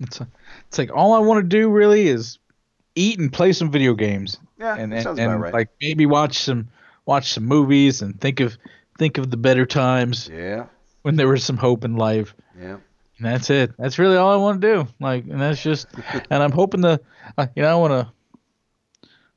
It's 0.01 0.21
it's 0.69 0.79
like 0.79 0.91
all 0.95 1.13
I 1.13 1.19
want 1.19 1.39
to 1.43 1.49
do 1.49 1.69
really 1.71 2.07
is 2.09 2.39
eat 2.95 3.19
and 3.19 3.33
play 3.33 3.53
some 3.53 3.71
video 3.71 3.95
games 3.95 4.39
Yeah, 4.59 4.77
and 4.77 4.95
and, 4.95 5.19
and 5.19 5.41
right. 5.43 5.53
like 5.53 5.69
maybe 5.81 6.07
watch 6.07 6.39
some 6.39 6.69
watch 7.07 7.33
some 7.33 7.45
movies 7.45 8.03
and 8.03 8.21
think 8.21 8.41
of 8.41 8.57
think 8.99 9.19
of 9.19 9.31
the 9.31 9.37
better 9.37 9.67
times 9.67 10.29
yeah, 10.33 10.67
when 11.03 11.17
there 11.17 11.29
was 11.29 11.43
some 11.45 11.57
hope 11.57 11.85
in 11.85 11.97
life. 11.97 12.35
yeah. 12.59 12.77
And 13.19 13.27
that's 13.27 13.49
it. 13.49 13.73
That's 13.79 13.99
really 14.01 14.17
all 14.17 14.33
I 14.33 14.37
want 14.37 14.61
to 14.61 14.75
do. 14.75 14.89
Like, 14.99 15.25
and 15.25 15.41
that's 15.41 15.63
just, 15.63 15.87
and 16.31 16.43
I'm 16.43 16.51
hoping 16.51 16.83
to, 16.83 17.01
uh, 17.39 17.47
you 17.55 17.63
know, 17.63 17.71
I 17.71 17.75
want 17.81 17.93
to. 17.93 18.13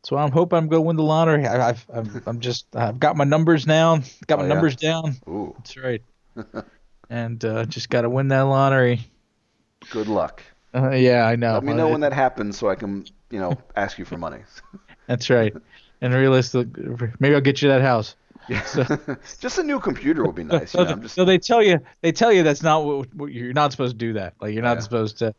So 0.07 0.15
I'm 0.15 0.31
hoping 0.31 0.55
I'm 0.55 0.69
going 0.69 0.83
to 0.83 0.87
win 0.87 0.95
the 0.95 1.03
lottery. 1.03 1.45
I, 1.45 1.67
I've, 1.67 1.85
I'm, 1.93 2.23
I'm 2.25 2.39
just, 2.39 2.73
I've 2.73 2.97
got 2.97 3.17
my 3.17 3.25
numbers 3.25 3.67
now. 3.67 3.99
Got 4.25 4.39
my 4.39 4.45
Oh, 4.45 4.47
yeah? 4.47 4.53
numbers 4.53 4.77
down. 4.77 5.17
Ooh, 5.27 5.53
That's 5.57 5.75
right. 5.75 6.01
and 7.09 7.43
uh, 7.43 7.65
just 7.65 7.89
got 7.89 8.03
to 8.03 8.09
win 8.09 8.29
that 8.29 8.43
lottery. 8.43 9.01
good 9.89 10.07
luck. 10.07 10.41
Uh, 10.73 10.91
yeah, 10.91 11.25
I 11.27 11.35
know. 11.35 11.55
Let 11.55 11.65
me 11.65 11.73
know 11.73 11.89
when 11.89 11.99
that 11.99 12.13
happens 12.13 12.57
so 12.57 12.69
I 12.69 12.75
can, 12.75 13.03
you 13.31 13.39
know, 13.39 13.57
ask 13.75 13.99
you 13.99 14.05
for 14.05 14.17
money. 14.17 14.39
That's 15.07 15.29
right. 15.29 15.53
And 15.99 16.13
realistic, 16.13 16.69
maybe 17.19 17.35
I'll 17.35 17.41
get 17.41 17.61
you 17.61 17.67
that 17.67 17.81
house. 17.81 18.15
Yeah. 18.47 18.63
just 19.41 19.57
a 19.57 19.63
new 19.63 19.77
computer 19.81 20.25
would 20.25 20.35
be 20.35 20.45
nice. 20.45 20.71
so, 20.71 20.79
You 20.79 20.85
know, 20.85 20.91
I'm 20.93 21.01
just, 21.01 21.15
so 21.15 21.25
they 21.25 21.37
tell 21.37 21.61
you, 21.61 21.79
they 22.01 22.13
tell 22.13 22.31
you 22.31 22.43
that's 22.43 22.63
not 22.63 22.85
what, 22.85 23.13
what 23.13 23.33
you're 23.33 23.51
not 23.51 23.73
supposed 23.73 23.99
to 23.99 24.05
do 24.05 24.13
that. 24.13 24.35
Like 24.39 24.53
you're 24.53 24.63
not 24.63 24.77
Yeah. 24.77 24.83
supposed 24.83 25.17
to. 25.17 25.35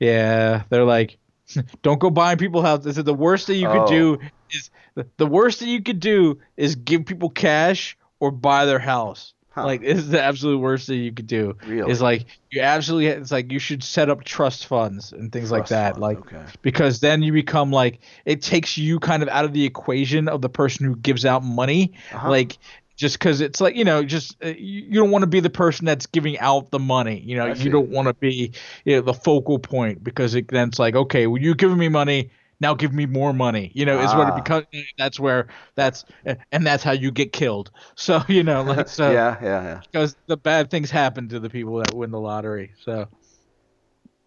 Yeah, 0.00 0.64
they're 0.68 0.84
like, 0.84 1.16
don't 1.82 1.98
go 2.00 2.10
buying 2.10 2.38
people 2.38 2.62
houses. 2.62 2.96
The 2.96 3.14
worst 3.14 3.46
thing 3.46 3.60
you 3.60 3.68
could 3.68 3.82
Oh. 3.82 3.86
do 3.88 4.18
is 4.50 4.70
the, 5.16 5.26
worst 5.26 5.58
thing 5.60 5.68
you 5.68 5.82
could 5.82 6.00
do 6.00 6.38
is 6.56 6.76
give 6.76 7.06
people 7.06 7.30
cash 7.30 7.96
or 8.20 8.30
buy 8.30 8.66
their 8.66 8.78
house. 8.78 9.34
Huh. 9.50 9.64
Like 9.66 9.82
this 9.82 9.98
is 9.98 10.08
the 10.08 10.22
absolute 10.22 10.58
worst 10.58 10.86
thing 10.86 11.00
you 11.00 11.12
could 11.12 11.26
do. 11.26 11.56
Really? 11.66 11.90
Is 11.90 12.00
like 12.00 12.24
you 12.50 12.62
absolutely 12.62 13.08
it's 13.08 13.30
like 13.30 13.52
you 13.52 13.58
should 13.58 13.82
set 13.84 14.08
up 14.08 14.24
trust 14.24 14.64
funds 14.66 15.12
and 15.12 15.30
things 15.30 15.50
like 15.50 15.68
that. 15.68 15.92
fund, 15.92 16.00
Like 16.02 16.18
okay. 16.20 16.42
because 16.62 17.00
then 17.00 17.20
you 17.22 17.34
become 17.34 17.70
like 17.70 18.00
it 18.24 18.40
takes 18.40 18.78
you 18.78 18.98
kind 18.98 19.22
of 19.22 19.28
out 19.28 19.44
of 19.44 19.52
the 19.52 19.66
equation 19.66 20.26
of 20.28 20.40
the 20.40 20.48
person 20.48 20.86
who 20.86 20.96
gives 20.96 21.26
out 21.26 21.44
money. 21.44 21.92
Uh-huh. 22.14 22.30
Like 22.30 22.56
just 22.96 23.18
because 23.18 23.40
it's 23.40 23.60
like 23.60 23.74
you 23.76 23.84
know 23.84 24.02
just 24.04 24.36
uh, 24.44 24.48
you, 24.48 24.82
you 24.88 24.94
don't 24.94 25.10
want 25.10 25.22
to 25.22 25.26
be 25.26 25.40
the 25.40 25.50
person 25.50 25.86
that's 25.86 26.06
giving 26.06 26.38
out 26.38 26.70
the 26.70 26.78
money. 26.78 27.20
You 27.20 27.36
know 27.36 27.46
you 27.46 27.70
don't 27.70 27.88
want 27.90 28.08
to 28.08 28.14
be 28.14 28.52
you 28.84 28.96
know, 28.96 29.02
the 29.02 29.14
focal 29.14 29.58
point 29.58 30.02
because 30.04 30.34
it, 30.34 30.48
then 30.48 30.68
it's 30.68 30.78
like 30.78 30.94
okay, 30.94 31.26
well 31.26 31.40
you're 31.40 31.54
giving 31.54 31.78
me 31.78 31.88
money. 31.88 32.30
now 32.60 32.74
give 32.74 32.92
me 32.92 33.06
more 33.06 33.32
money 33.32 33.72
you 33.74 33.84
know 33.84 33.98
is 33.98 34.14
what 34.14 34.28
it 34.28 34.34
Ah. 34.34 34.36
becomes 34.36 34.66
that's 34.96 35.18
where 35.18 35.48
that's 35.74 36.04
and 36.52 36.64
that's 36.64 36.84
how 36.84 36.92
you 36.92 37.10
get 37.10 37.32
killed 37.32 37.70
so 37.96 38.22
you 38.28 38.44
know 38.44 38.62
like 38.74 38.88
so 38.88 39.10
yeah, 39.10 39.36
yeah, 39.42 39.62
yeah. 39.64 39.80
because 39.90 40.16
the 40.28 40.36
bad 40.36 40.70
things 40.70 40.88
happen 40.90 41.28
to 41.28 41.40
the 41.40 41.50
people 41.50 41.78
that 41.78 41.92
win 41.92 42.10
the 42.12 42.20
lottery 42.20 42.72
so 42.84 43.08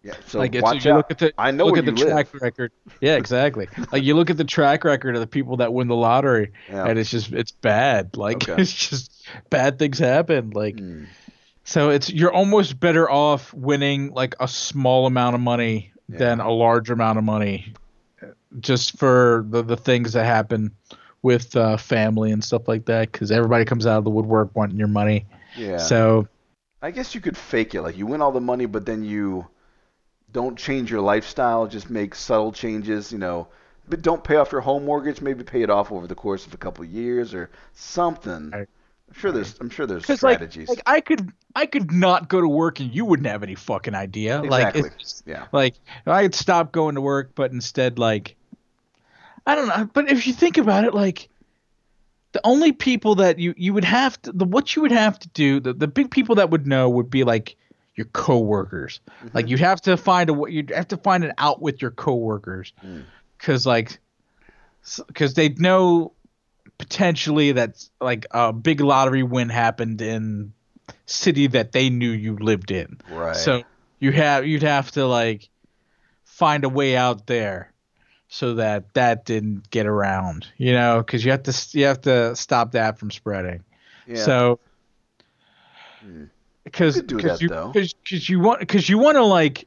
Yeah. 0.06 0.14
So 0.26 0.38
like 0.38 0.54
watch 0.60 0.84
you 0.84 0.92
out. 0.92 0.96
look 0.98 1.10
at 1.10 1.18
the 1.18 1.32
I 1.36 1.50
know 1.50 1.66
look 1.66 1.78
at 1.78 1.84
the 1.84 1.90
live. 1.92 2.30
track 2.30 2.40
record 2.42 2.72
yeah 3.00 3.16
exactly 3.16 3.66
like 3.92 4.02
you 4.04 4.14
look 4.14 4.30
at 4.30 4.36
the 4.36 4.44
track 4.44 4.84
record 4.84 5.16
of 5.16 5.20
the 5.20 5.26
people 5.26 5.56
that 5.58 5.72
win 5.72 5.88
the 5.88 5.96
lottery 5.96 6.52
Yeah. 6.70 6.86
and 6.86 6.98
it's 6.98 7.10
just 7.10 7.32
it's 7.32 7.50
bad 7.52 8.16
like 8.16 8.48
Okay. 8.48 8.54
it's 8.62 8.72
just 8.72 9.26
bad 9.50 9.78
things 9.78 9.98
happen 9.98 10.50
like 10.50 10.78
Hmm. 10.78 11.04
so 11.64 11.90
it's 11.90 12.08
you're 12.10 12.32
almost 12.32 12.78
better 12.78 13.10
off 13.10 13.52
winning 13.52 14.12
like 14.12 14.34
a 14.38 14.46
small 14.46 15.06
amount 15.06 15.34
of 15.34 15.40
money 15.40 15.92
than 16.08 16.38
a 16.40 16.50
large 16.52 16.88
amount 16.90 17.18
of 17.18 17.24
money 17.24 17.72
just 18.60 18.96
for 18.98 19.44
the 19.50 19.62
the 19.62 19.76
things 19.76 20.12
that 20.12 20.24
happen 20.24 20.70
with 21.22 21.56
uh, 21.56 21.76
family 21.76 22.30
and 22.30 22.44
stuff 22.44 22.68
like 22.68 22.84
that 22.84 23.10
because 23.10 23.32
everybody 23.32 23.64
comes 23.64 23.86
out 23.86 23.98
of 23.98 24.04
the 24.04 24.10
woodwork 24.10 24.54
wanting 24.54 24.78
your 24.78 24.86
money 24.88 25.26
Yeah. 25.56 25.78
so 25.78 26.28
I 26.82 26.92
guess 26.92 27.14
you 27.14 27.20
could 27.20 27.36
fake 27.36 27.74
it. 27.74 27.82
Like 27.82 27.96
you 27.96 28.06
win 28.06 28.20
all 28.22 28.30
the 28.30 28.40
money, 28.40 28.66
but 28.66 28.86
then 28.86 29.02
you 29.02 29.46
don't 30.36 30.58
change 30.58 30.90
your 30.90 31.00
lifestyle. 31.00 31.66
Just 31.66 31.88
make 31.88 32.14
subtle 32.14 32.52
changes. 32.52 33.10
You 33.10 33.16
know, 33.16 33.48
but 33.88 34.02
don't 34.02 34.22
pay 34.22 34.36
off 34.36 34.52
your 34.52 34.60
home 34.60 34.84
mortgage. 34.84 35.22
Maybe 35.22 35.42
pay 35.42 35.62
it 35.62 35.70
off 35.70 35.90
over 35.90 36.06
the 36.06 36.14
course 36.14 36.46
of 36.46 36.52
a 36.52 36.58
couple 36.58 36.84
of 36.84 36.90
years 36.90 37.32
or 37.32 37.48
something. 37.72 38.52
I'm 38.52 38.66
sure 39.14 39.32
there's. 39.32 39.58
I'm 39.60 39.70
sure 39.70 39.86
there's 39.86 40.02
because 40.02 40.22
like, 40.22 40.36
strategies. 40.36 40.68
like 40.68 40.82
I 40.84 41.00
could 41.00 41.32
I 41.54 41.64
could 41.64 41.90
not 41.90 42.28
go 42.28 42.42
to 42.42 42.48
work 42.48 42.80
and 42.80 42.94
you 42.94 43.06
wouldn't 43.06 43.26
have 43.28 43.42
any 43.42 43.54
fucking 43.54 43.94
idea 43.94 44.42
exactly. 44.42 44.82
like 44.82 44.98
just, 44.98 45.22
yeah. 45.26 45.46
like 45.52 45.76
I 46.04 46.24
could 46.24 46.34
stop 46.34 46.70
going 46.70 46.96
to 46.96 47.00
work 47.00 47.32
but 47.34 47.50
instead 47.50 47.98
like 47.98 48.36
I 49.46 49.54
don't 49.54 49.68
know 49.68 49.88
but 49.90 50.10
if 50.10 50.26
you 50.26 50.34
think 50.34 50.58
about 50.58 50.84
it 50.84 50.92
like 50.92 51.30
the 52.32 52.42
only 52.44 52.72
people 52.72 53.14
that 53.14 53.38
you 53.38 53.54
you 53.56 53.72
would 53.72 53.84
have 53.84 54.20
to 54.22 54.32
the 54.32 54.44
what 54.44 54.76
you 54.76 54.82
would 54.82 54.92
have 54.92 55.18
to 55.20 55.28
do 55.28 55.60
the, 55.60 55.72
the 55.72 55.88
big 55.88 56.10
people 56.10 56.34
that 56.34 56.50
would 56.50 56.66
know 56.66 56.90
would 56.90 57.08
be 57.08 57.24
like 57.24 57.56
your 57.96 58.04
coworkers 58.06 59.00
like 59.32 59.48
you 59.48 59.56
have 59.56 59.80
to 59.80 59.96
find 59.96 60.28
a 60.30 60.34
you 60.48 60.64
have 60.74 60.86
to 60.88 60.96
find 60.98 61.24
an 61.24 61.32
out 61.38 61.60
with 61.62 61.80
your 61.82 61.90
coworkers 61.90 62.72
Mm. 62.84 63.04
because 63.38 63.66
like 63.66 63.98
because 65.08 65.34
they 65.34 65.48
know 65.48 66.12
potentially 66.78 67.52
that 67.52 67.82
like 68.00 68.26
a 68.32 68.52
big 68.52 68.80
lottery 68.80 69.22
win 69.22 69.48
happened 69.48 70.02
in 70.02 70.52
city 71.06 71.46
that 71.48 71.72
they 71.72 71.88
knew 71.90 72.10
you 72.10 72.36
lived 72.36 72.70
in 72.70 72.98
Right. 73.10 73.34
so 73.34 73.62
you 73.98 74.12
have 74.12 74.46
you'd 74.46 74.62
have 74.62 74.90
to 74.92 75.06
like 75.06 75.48
find 76.24 76.64
a 76.64 76.68
way 76.68 76.96
out 76.96 77.26
there 77.26 77.72
so 78.28 78.54
that 78.54 78.92
that 78.94 79.24
didn't 79.24 79.70
get 79.70 79.86
around, 79.86 80.48
you 80.58 80.72
know, 80.72 80.98
because 80.98 81.24
you 81.24 81.30
have 81.30 81.44
to 81.44 81.78
you 81.78 81.86
have 81.86 82.00
to 82.02 82.34
stop 82.36 82.72
that 82.72 82.98
from 82.98 83.10
spreading. 83.10 83.64
yeah. 84.06 84.16
So 84.24 84.60
Hmm. 86.02 86.24
Because 86.66 87.00
because 87.00 87.40
you 87.40 87.48
because 87.48 88.28
you 88.28 88.40
want 88.40 88.58
because 88.60 88.88
you 88.88 88.98
want 88.98 89.16
to 89.16 89.22
like 89.24 89.66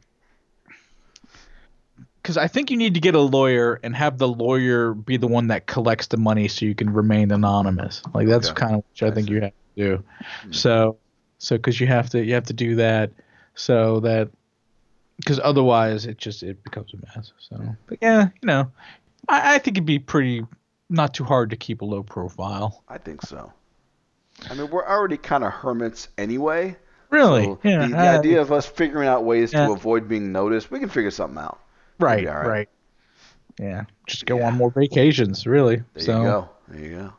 because 2.22 2.36
I 2.36 2.48
think 2.48 2.70
you 2.70 2.76
need 2.76 2.94
to 2.94 3.00
get 3.00 3.16
a 3.16 3.22
lawyer 3.22 3.80
and 3.84 3.96
have 3.96 4.18
the 4.18 4.28
lawyer 4.28 4.94
be 4.94 5.16
the 5.16 5.28
one 5.28 5.48
that 5.48 5.66
collects 5.66 6.08
the 6.08 6.18
money 6.18 6.50
so 6.50 6.66
you 6.66 6.76
can 6.76 6.92
remain 6.92 7.32
anonymous. 7.32 8.04
Like 8.14 8.28
that's 8.28 8.50
Okay. 8.50 8.60
kind 8.60 8.76
of 8.76 8.84
what 9.00 9.08
I 9.08 9.12
I 9.12 9.16
think 9.16 9.28
see. 9.28 9.34
you 9.34 9.42
have 9.42 9.52
to 9.52 9.56
do. 9.98 10.04
Hmm. 10.44 10.52
So 10.52 10.98
so 11.38 11.56
because 11.56 11.80
you 11.80 11.88
have 11.88 12.10
to 12.10 12.24
you 12.24 12.34
have 12.34 12.44
to 12.46 12.54
do 12.54 12.76
that 12.76 13.12
so 13.56 14.02
that 14.02 14.30
because 15.16 15.40
otherwise 15.40 16.06
it 16.06 16.18
just 16.18 16.44
it 16.44 16.62
becomes 16.64 16.94
a 16.94 16.98
mess. 16.98 17.32
So 17.40 17.76
but 17.88 17.98
yeah, 18.02 18.28
you 18.42 18.46
know, 18.46 18.70
I, 19.30 19.56
I 19.56 19.58
think 19.58 19.78
it'd 19.78 19.86
be 19.86 20.00
pretty 20.00 20.46
not 20.90 21.14
too 21.14 21.24
hard 21.24 21.50
to 21.52 21.56
keep 21.56 21.82
a 21.82 21.86
low 21.86 22.04
profile. 22.04 22.84
I 22.90 22.98
think 22.98 23.22
so. 23.22 23.54
I 24.50 24.54
mean, 24.56 24.70
we're 24.70 24.86
already 24.86 25.18
kind 25.18 25.46
of 25.46 25.54
hermits 25.54 26.10
anyway. 26.18 26.76
Really? 27.10 27.44
So 27.46 27.60
yeah. 27.64 27.82
the, 27.82 27.88
the 27.90 27.98
I- 27.98 28.18
idea 28.18 28.42
of 28.42 28.52
us 28.52 28.66
figuring 28.66 29.08
out 29.08 29.24
ways 29.24 29.52
Yeah. 29.54 29.68
to 29.68 29.74
avoid 29.74 30.08
being 30.08 30.32
noticed, 30.32 30.70
we 30.72 30.80
can 30.80 30.90
figure 30.90 31.12
something 31.12 31.40
out. 31.40 31.60
right, 32.00 32.26
right. 32.26 32.48
right. 32.48 32.70
Yeah, 33.60 33.84
just 34.08 34.26
go 34.26 34.38
Yeah. 34.38 34.48
on 34.48 34.56
more 34.56 34.72
vacations, 34.72 35.46
really. 35.46 35.84
There 35.94 36.04
so 36.04 36.18
you 36.18 36.24
go. 36.24 36.50
There 36.70 36.80
you 36.86 36.96
go. 36.98 37.14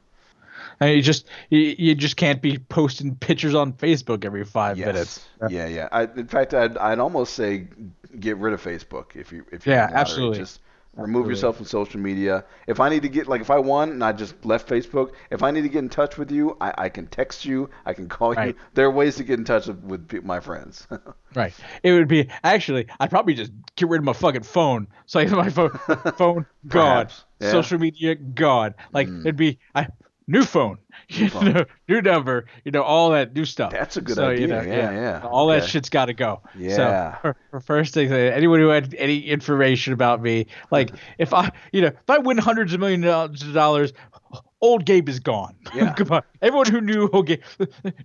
I 0.80 0.86
mean, 0.86 0.96
you 0.96 1.02
just 1.02 1.26
you, 1.50 1.58
you 1.60 1.94
just 1.94 2.16
can't 2.16 2.40
be 2.40 2.56
posting 2.56 3.14
pictures 3.16 3.54
on 3.54 3.74
Facebook 3.74 4.24
every 4.24 4.44
five 4.46 4.78
Yes. 4.78 4.86
minutes. 4.86 5.28
Yeah, 5.50 5.66
yeah. 5.66 5.88
I, 5.92 6.04
in 6.04 6.26
fact, 6.28 6.54
I'd, 6.54 6.78
I'd 6.78 6.98
almost 6.98 7.34
say 7.34 7.66
get 8.18 8.38
rid 8.38 8.54
of 8.54 8.62
Facebook 8.62 9.14
if 9.16 9.30
you 9.32 9.44
if 9.52 9.66
you 9.66 9.72
Yeah, 9.72 9.90
absolutely. 9.92 10.38
lottery. 10.38 10.56
Absolutely. 10.92 11.14
Remove 11.14 11.30
yourself 11.30 11.56
from 11.56 11.66
social 11.66 12.00
media. 12.00 12.44
If 12.66 12.80
I 12.80 12.88
need 12.88 13.02
to 13.02 13.08
get 13.08 13.26
like 13.28 13.40
if 13.40 13.50
I 13.50 13.58
won 13.58 13.90
and 13.90 14.02
I 14.04 14.12
just 14.12 14.44
left 14.44 14.68
Facebook, 14.68 15.12
if 15.30 15.42
I 15.42 15.50
need 15.50 15.62
to 15.62 15.68
get 15.68 15.78
in 15.80 15.88
touch 15.88 16.18
with 16.18 16.30
you, 16.30 16.56
I, 16.60 16.74
I 16.76 16.88
can 16.88 17.06
text 17.06 17.44
you, 17.44 17.70
I 17.86 17.94
can 17.94 18.08
call 18.08 18.34
Right. 18.34 18.48
you. 18.48 18.54
There 18.74 18.86
are 18.86 18.90
ways 18.90 19.16
to 19.16 19.24
get 19.24 19.38
in 19.38 19.44
touch 19.44 19.66
with, 19.66 19.82
with 20.12 20.24
my 20.24 20.40
friends. 20.40 20.86
Right. 21.32 21.54
It 21.84 21.92
would 21.92 22.08
be 22.08 22.28
actually 22.42 22.88
I'd 22.98 23.08
probably 23.10 23.34
just 23.34 23.52
get 23.76 23.88
rid 23.88 24.00
of 24.00 24.04
my 24.04 24.12
fucking 24.14 24.42
phone. 24.42 24.88
So 25.06 25.20
like 25.20 25.30
my 25.30 25.48
phone 25.48 25.70
phone 26.16 26.46
gone. 26.66 27.06
Yeah. 27.40 27.52
Social 27.52 27.78
media 27.78 28.16
gone. 28.16 28.74
Like 28.92 29.06
Mm. 29.06 29.20
it'd 29.20 29.36
be 29.36 29.60
I 29.74 29.86
new 30.30 30.44
phone. 30.44 30.78
You 31.08 31.28
phone. 31.28 31.52
know, 31.52 31.64
new 31.88 32.00
number, 32.02 32.46
you 32.64 32.70
know, 32.70 32.82
all 32.82 33.10
that 33.10 33.34
new 33.34 33.44
stuff. 33.44 33.72
That's 33.72 33.96
a 33.96 34.00
good 34.00 34.14
So, 34.14 34.28
you 34.28 34.44
idea. 34.44 34.46
know, 34.46 34.60
yeah, 34.62 34.92
yeah. 34.92 35.20
All 35.28 35.48
that 35.48 35.62
Okay. 35.62 35.66
shit's 35.66 35.88
got 35.90 36.04
to 36.06 36.12
go. 36.14 36.40
Yeah. 36.56 36.76
So 36.76 37.18
for, 37.22 37.36
for 37.50 37.60
first 37.60 37.94
thing, 37.94 38.12
anyone 38.12 38.60
who 38.60 38.68
had 38.68 38.94
any 38.94 39.18
information 39.18 39.92
about 39.92 40.22
me, 40.22 40.46
like 40.70 40.92
if 41.18 41.34
I, 41.34 41.50
you 41.72 41.80
know, 41.80 41.88
if 41.88 42.08
I 42.08 42.18
win 42.18 42.38
hundreds 42.38 42.72
of 42.74 42.78
millions 42.80 43.42
of 43.42 43.52
dollars, 43.52 43.92
old 44.60 44.84
Gabe 44.84 45.08
is 45.08 45.18
gone. 45.18 45.56
Yeah. 45.74 45.94
Goodbye. 45.96 46.22
Everyone 46.42 46.66
who 46.70 46.80
knew 46.80 47.08
old 47.12 47.26
Gabe, 47.26 47.40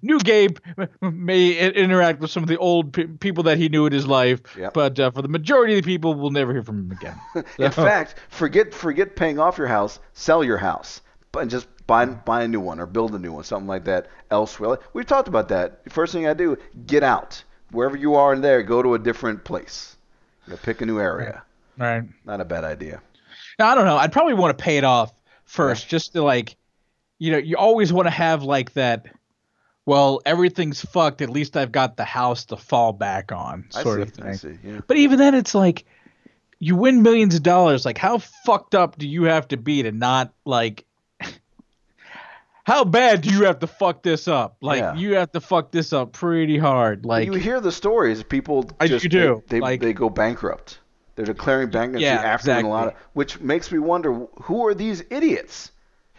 new 0.01 0.17
Gabe 0.19 0.57
may 1.01 1.51
interact 1.73 2.21
with 2.21 2.31
some 2.31 2.41
of 2.43 2.49
the 2.49 2.57
old 2.57 2.93
pe- 2.93 3.05
people 3.07 3.43
that 3.43 3.57
he 3.59 3.69
knew 3.69 3.85
in 3.85 3.93
his 3.93 4.07
life, 4.07 4.39
Yep. 4.57 4.73
but 4.73 4.99
uh, 4.99 5.11
for 5.11 5.21
the 5.21 5.27
majority 5.27 5.77
of 5.77 5.83
the 5.83 5.87
people, 5.87 6.13
we'll 6.15 6.31
never 6.31 6.53
hear 6.53 6.63
from 6.63 6.89
him 6.89 6.91
again. 6.91 7.19
In 7.59 7.71
fact, 7.71 8.15
forget 8.29 8.73
forget 8.73 9.15
paying 9.15 9.37
off 9.37 9.57
your 9.59 9.67
house, 9.67 9.99
sell 10.13 10.43
your 10.43 10.57
house, 10.57 11.01
and 11.37 11.49
just 11.51 11.67
buy 11.87 12.05
buy 12.05 12.43
a 12.43 12.47
new 12.47 12.59
one 12.59 12.79
or 12.79 12.85
build 12.85 13.13
a 13.15 13.19
new 13.19 13.33
one, 13.33 13.43
something 13.43 13.67
like 13.67 13.85
that 13.85 14.07
elsewhere. 14.31 14.79
We've 14.93 15.05
talked 15.05 15.27
about 15.27 15.49
that. 15.49 15.81
First 15.91 16.13
thing 16.13 16.27
I 16.27 16.33
do, 16.33 16.57
get 16.87 17.03
out 17.03 17.43
wherever 17.71 17.97
you 17.97 18.15
are 18.15 18.33
in 18.33 18.41
there, 18.41 18.63
go 18.63 18.81
to 18.81 18.93
a 18.93 18.99
different 18.99 19.43
place. 19.43 19.95
You 20.47 20.53
know, 20.53 20.59
pick 20.61 20.81
a 20.81 20.85
new 20.85 20.99
area. 20.99 21.43
Right. 21.77 22.03
Not 22.25 22.41
a 22.41 22.45
bad 22.45 22.63
idea. 22.63 23.01
Now, 23.59 23.69
I 23.69 23.75
don't 23.75 23.85
know. 23.85 23.97
I'd 23.97 24.11
probably 24.11 24.33
want 24.33 24.57
to 24.57 24.63
pay 24.63 24.77
it 24.77 24.83
off 24.83 25.11
first, 25.45 25.87
just 25.87 26.13
to 26.13 26.23
like, 26.23 26.55
you 27.19 27.31
know, 27.31 27.37
you 27.37 27.57
always 27.57 27.91
want 27.91 28.05
to 28.05 28.11
have 28.11 28.43
like 28.43 28.73
that. 28.73 29.07
Well, 29.85 30.21
everything's 30.25 30.81
fucked. 30.81 31.21
At 31.21 31.29
least 31.29 31.55
I've 31.55 31.71
got 31.71 31.97
the 31.97 32.05
house 32.05 32.45
to 32.45 32.57
fall 32.57 32.93
back 32.93 33.31
on, 33.31 33.65
sort 33.69 33.97
see. 33.97 34.01
of 34.01 34.11
thing. 34.11 34.33
See. 34.33 34.57
Yeah. 34.63 34.81
But 34.87 34.97
even 34.97 35.19
then, 35.19 35.35
it's 35.35 35.53
like 35.53 35.85
you 36.59 36.75
win 36.75 37.03
millions 37.03 37.35
of 37.35 37.43
dollars. 37.43 37.85
Like, 37.85 37.97
how 37.97 38.17
fucked 38.17 38.73
up 38.73 38.97
do 38.97 39.07
you 39.07 39.23
have 39.23 39.47
to 39.49 39.57
be 39.57 39.83
to 39.83 39.91
not 39.91 40.33
like? 40.43 40.84
How 42.65 42.83
bad 42.83 43.21
do 43.21 43.29
you 43.29 43.43
have 43.45 43.59
to 43.59 43.67
fuck 43.67 44.01
this 44.01 44.27
up? 44.27 44.57
Like, 44.59 44.79
Yeah. 44.79 44.95
you 44.95 45.13
have 45.15 45.31
to 45.33 45.39
fuck 45.39 45.71
this 45.71 45.93
up 45.93 46.13
pretty 46.13 46.57
hard. 46.57 47.05
Like, 47.05 47.27
you 47.27 47.33
hear 47.33 47.61
the 47.61 47.71
stories. 47.71 48.23
People 48.23 48.69
I- 48.79 48.87
just 48.87 49.03
you 49.03 49.09
do, 49.09 49.43
They, 49.47 49.57
they, 49.57 49.61
like- 49.61 49.81
they 49.81 49.93
go 49.93 50.09
bankrupt. 50.09 50.79
They're 51.15 51.25
declaring 51.25 51.69
bankruptcy 51.69 52.03
Yeah, 52.05 52.15
after 52.15 52.49
winning 52.51 52.65
a 52.65 52.69
lot 52.69 52.87
of, 52.87 52.93
which 53.13 53.39
makes 53.39 53.71
me 53.71 53.77
wonder 53.79 54.13
who 54.41 54.65
are 54.67 54.73
these 54.73 55.03
idiots? 55.11 55.71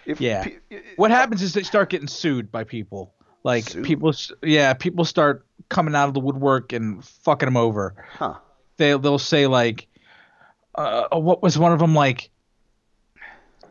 If 0.07 0.21
Yeah. 0.21 0.45
pe- 0.45 0.81
what 0.97 1.11
happens 1.11 1.43
is 1.43 1.53
they 1.53 1.65
start 1.65 1.91
getting 1.91 2.07
sued 2.09 2.51
by 2.53 2.63
people. 2.65 3.13
Like 3.43 3.65
Sued? 3.69 3.85
people, 3.85 4.15
yeah, 4.43 4.73
people 4.75 5.05
start 5.05 5.45
coming 5.69 5.95
out 5.97 6.07
of 6.09 6.15
the 6.15 6.21
woodwork 6.21 6.73
and 6.73 7.05
fucking 7.05 7.47
them 7.47 7.57
over. 7.57 7.95
Huh. 8.15 8.35
They 8.77 8.97
they'll 8.97 9.19
say 9.19 9.47
like, 9.49 9.89
uh, 10.77 11.09
what 11.19 11.43
was 11.43 11.59
one 11.59 11.73
of 11.73 11.79
them 11.81 11.95
like? 11.95 12.31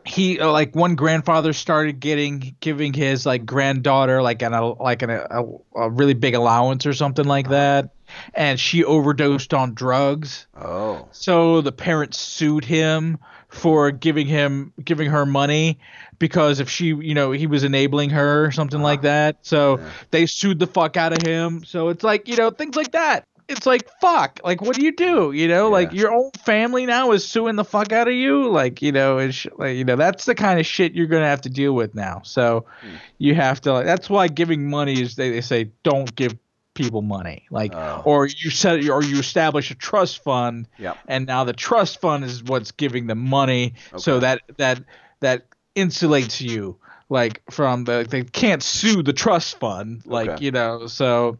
He 0.06 0.38
uh, 0.40 0.50
like 0.52 0.74
one 0.74 0.94
grandfather 0.94 1.52
started 1.52 2.00
getting 2.00 2.56
giving 2.60 2.92
his 2.92 3.26
like 3.26 3.44
granddaughter 3.44 4.22
like 4.22 4.42
an 4.42 4.54
a, 4.54 4.72
like 4.82 5.02
an, 5.02 5.10
a, 5.10 5.42
a 5.74 5.90
really 5.90 6.14
big 6.14 6.34
allowance 6.34 6.86
or 6.86 6.92
something 6.92 7.24
like 7.26 7.48
that, 7.50 7.90
and 8.34 8.58
she 8.58 8.84
overdosed 8.84 9.52
on 9.52 9.74
drugs. 9.74 10.46
Oh. 10.56 11.08
So 11.12 11.60
the 11.60 11.72
parents 11.72 12.18
sued 12.18 12.64
him 12.64 13.18
for 13.48 13.90
giving 13.90 14.26
him 14.26 14.72
giving 14.84 15.10
her 15.10 15.26
money 15.26 15.78
because 16.18 16.60
if 16.60 16.68
she, 16.70 16.86
you 16.86 17.14
know, 17.14 17.30
he 17.32 17.46
was 17.46 17.64
enabling 17.64 18.10
her 18.10 18.44
or 18.44 18.50
something 18.50 18.80
like 18.82 19.02
that. 19.02 19.38
So 19.42 19.78
Yeah. 19.78 19.90
they 20.10 20.26
sued 20.26 20.58
the 20.58 20.66
fuck 20.66 20.96
out 20.96 21.12
of 21.12 21.22
him. 21.26 21.64
So 21.64 21.88
it's 21.88 22.02
like, 22.04 22.28
you 22.28 22.36
know, 22.36 22.50
things 22.50 22.76
like 22.76 22.92
that. 22.92 23.24
It's 23.48 23.64
like 23.66 23.88
fuck. 24.00 24.40
Like 24.42 24.60
what 24.60 24.74
do 24.76 24.84
you 24.84 24.92
do? 24.94 25.30
You 25.32 25.46
know, 25.48 25.70
like 25.70 25.92
your 25.92 26.12
own 26.12 26.30
family 26.44 26.84
now 26.86 27.12
is 27.12 27.26
suing 27.26 27.54
the 27.56 27.64
fuck 27.64 27.92
out 27.92 28.08
of 28.08 28.14
you. 28.14 28.48
Like 28.48 28.82
you 28.82 28.90
know, 28.92 29.18
and 29.18 29.34
sh- 29.34 29.46
like 29.56 29.76
you 29.76 29.84
know, 29.84 29.94
that's 29.96 30.24
the 30.24 30.34
kind 30.34 30.58
of 30.58 30.66
shit 30.66 30.94
you're 30.94 31.06
gonna 31.06 31.26
have 31.28 31.42
to 31.42 31.48
deal 31.50 31.72
with 31.72 31.94
now. 31.94 32.22
So 32.24 32.64
Hmm. 32.82 32.96
you 33.18 33.34
have 33.36 33.60
to. 33.62 33.72
Like, 33.72 33.86
that's 33.86 34.10
why 34.10 34.28
giving 34.28 34.68
money 34.68 35.00
is 35.00 35.14
they, 35.16 35.30
they 35.30 35.40
say 35.42 35.70
don't 35.84 36.14
give 36.16 36.34
people 36.74 37.00
money 37.02 37.46
like 37.50 37.72
Oh. 37.74 38.02
or 38.04 38.26
you 38.26 38.50
set 38.50 38.86
or 38.90 39.02
you 39.02 39.18
establish 39.18 39.70
a 39.70 39.74
trust 39.74 40.22
fund 40.22 40.68
Yep. 40.78 40.98
and 41.08 41.26
now 41.26 41.44
the 41.44 41.54
trust 41.54 42.02
fund 42.02 42.22
is 42.22 42.42
what's 42.44 42.70
giving 42.72 43.06
them 43.06 43.18
money 43.20 43.72
so 43.96 44.20
that 44.20 44.42
that 44.58 44.82
that 45.20 45.46
insulates 45.74 46.38
you 46.40 46.76
like 47.08 47.40
from 47.50 47.84
the 47.84 48.06
they 48.10 48.24
can't 48.24 48.62
sue 48.62 49.02
the 49.02 49.14
trust 49.14 49.58
fund 49.58 50.02
like 50.04 50.28
Okay. 50.28 50.44
you 50.44 50.50
know 50.50 50.86
so 50.86 51.38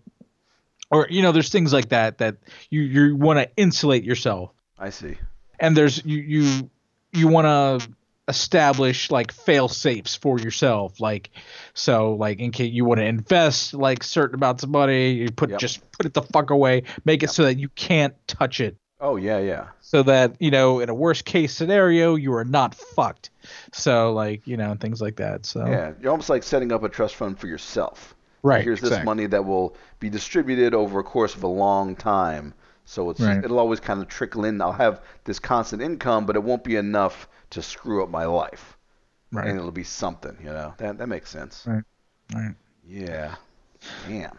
or 0.90 1.06
you 1.10 1.22
know 1.22 1.32
there's 1.32 1.50
things 1.50 1.72
like 1.72 1.88
that 1.90 2.18
that 2.18 2.36
you 2.70 2.82
you 2.82 3.16
want 3.16 3.38
to 3.38 3.48
insulate 3.56 4.04
yourself 4.04 4.50
I 4.78 4.90
see. 4.90 5.16
and 5.60 5.76
there's 5.76 6.04
you 6.04 6.18
you 6.18 6.70
you 7.12 7.28
want 7.28 7.46
to 7.46 7.88
establish 8.28 9.10
like 9.10 9.30
fail 9.32 9.68
safes 9.68 10.16
for 10.16 10.38
yourself 10.40 11.00
like 11.00 11.30
so 11.74 12.14
like 12.14 12.40
in 12.40 12.50
case 12.50 12.72
you 12.72 12.84
want 12.84 12.98
to 12.98 13.04
invest 13.04 13.72
like 13.72 14.02
certain 14.02 14.34
amounts 14.34 14.64
of 14.64 14.68
money 14.70 15.10
you 15.12 15.30
put 15.30 15.50
Yep. 15.50 15.60
just 15.60 15.90
put 15.92 16.06
it 16.06 16.14
the 16.14 16.22
fuck 16.22 16.50
away 16.50 16.82
make 17.04 17.22
it 17.22 17.30
so 17.30 17.44
that 17.44 17.56
you 17.58 17.68
can't 17.70 18.14
touch 18.26 18.60
it 18.60 18.76
Oh 18.98 19.16
yeah, 19.16 19.38
yeah. 19.38 19.68
so 19.82 20.02
that 20.04 20.36
you 20.40 20.50
know 20.50 20.80
in 20.80 20.88
a 20.88 20.94
worst 20.94 21.24
case 21.24 21.54
scenario 21.54 22.16
you 22.16 22.32
are 22.34 22.44
not 22.44 22.74
fucked 22.74 23.30
so 23.72 24.12
like 24.12 24.44
you 24.46 24.56
know 24.56 24.74
things 24.80 25.00
like 25.00 25.16
that 25.16 25.46
so 25.46 25.64
Yeah, 25.64 25.92
you're 26.00 26.10
almost 26.10 26.28
like 26.30 26.42
setting 26.42 26.72
up 26.72 26.82
a 26.82 26.88
trust 26.88 27.14
fund 27.14 27.38
for 27.38 27.46
yourself. 27.46 28.15
Right 28.46 28.64
Here's 28.64 28.80
this 28.80 29.04
money 29.04 29.26
that 29.26 29.44
will 29.44 29.76
be 30.00 30.08
distributed 30.08 30.72
over 30.74 31.00
a 31.00 31.04
course 31.04 31.34
of 31.34 31.42
a 31.42 31.48
long 31.48 31.96
time. 31.96 32.54
So 32.84 33.10
it's 33.10 33.20
Right. 33.20 33.44
it'll 33.44 33.58
always 33.58 33.80
kind 33.80 34.00
of 34.00 34.06
trickle 34.08 34.44
in. 34.44 34.60
I'll 34.62 34.72
have 34.72 35.02
this 35.24 35.38
constant 35.40 35.82
income, 35.82 36.24
but 36.26 36.36
it 36.36 36.42
won't 36.42 36.62
be 36.62 36.76
enough 36.76 37.28
to 37.50 37.60
screw 37.62 38.02
up 38.02 38.08
my 38.10 38.24
life. 38.26 38.76
right 39.32 39.48
And 39.48 39.58
it'll 39.58 39.72
be 39.72 39.82
something, 39.84 40.36
you 40.40 40.50
know. 40.50 40.72
That 40.78 40.98
that 40.98 41.08
makes 41.08 41.28
sense. 41.30 41.64
Right. 41.66 41.82
right 42.34 42.54
Yeah. 42.86 43.34
Damn. 44.08 44.38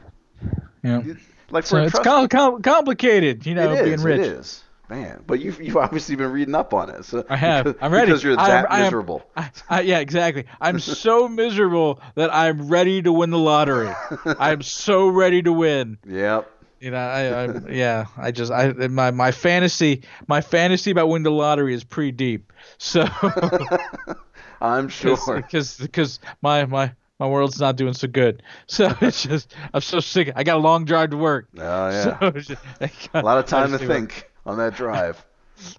yeah 0.84 1.02
Like 1.50 1.64
for 1.66 1.70
so 1.70 1.84
it's 1.84 2.00
com- 2.00 2.28
com- 2.30 2.62
complicated 2.62 3.46
you 3.46 3.56
know 3.56 3.72
it 3.74 3.80
is, 3.80 3.84
being 3.86 4.02
rich 4.02 4.20
It 4.22 4.32
is. 4.40 4.64
Man, 4.90 5.22
but 5.28 5.42
you've 5.42 5.62
you've 5.62 5.76
obviously 5.76 6.16
been 6.16 6.32
reading 6.32 6.56
up 6.56 6.74
on 6.74 6.90
it. 6.90 7.04
So 7.04 7.26
I 7.30 7.36
have. 7.36 7.66
because, 7.66 7.82
I'm 7.82 7.92
ready. 7.92 8.06
because 8.08 8.24
you're 8.24 8.40
I 8.40 8.44
am- 8.44 8.50
that 8.64 8.72
I 8.72 8.78
am- 8.78 8.84
miserable. 8.86 9.22
I, 9.36 9.52
I, 9.70 9.82
yeah, 9.82 10.00
exactly. 10.00 10.46
I'm 10.62 10.80
so 10.80 11.28
miserable 11.44 12.00
that 12.16 12.34
I'm 12.34 12.70
ready 12.70 13.02
to 13.02 13.12
win 13.12 13.30
the 13.30 13.38
lottery. 13.38 13.92
I'm 14.40 14.62
so 14.62 15.10
ready 15.10 15.42
to 15.42 15.52
win. 15.52 15.98
Yep. 16.08 16.50
You 16.80 16.92
know, 16.92 16.98
I, 16.98 17.44
I 17.44 17.70
yeah, 17.72 18.06
I 18.18 18.32
just 18.32 18.52
I 18.52 18.72
my 18.72 19.12
my 19.12 19.32
fantasy 19.32 20.04
my 20.28 20.40
fantasy 20.42 20.92
about 20.92 21.10
winning 21.10 21.24
the 21.24 21.32
lottery 21.32 21.74
is 21.74 21.84
pretty 21.84 22.12
deep. 22.12 22.54
So 22.78 23.06
I'm 24.62 24.88
sure. 24.90 25.18
because 25.38 25.78
because 25.78 26.20
my 26.42 26.66
my 26.66 26.94
my 27.20 27.28
world's 27.28 27.60
not 27.60 27.76
doing 27.78 27.94
so 27.94 28.08
good. 28.08 28.44
So 28.68 28.96
it's 29.02 29.24
just 29.24 29.54
I'm 29.74 29.82
so 29.82 30.00
sick. 30.00 30.32
I 30.36 30.44
got 30.44 30.58
a 30.58 30.60
long 30.60 30.86
drive 30.86 31.10
to 31.12 31.18
work. 31.18 31.48
Oh 31.58 31.90
yeah. 31.90 32.20
So 32.20 32.32
just- 32.32 32.62
I 32.80 32.92
a 33.16 33.22
lot 33.24 33.38
of 33.40 33.46
time 33.48 33.72
to 33.72 33.80
think 33.80 34.30
on 34.48 34.58
that 34.58 34.76
drive. 34.76 35.24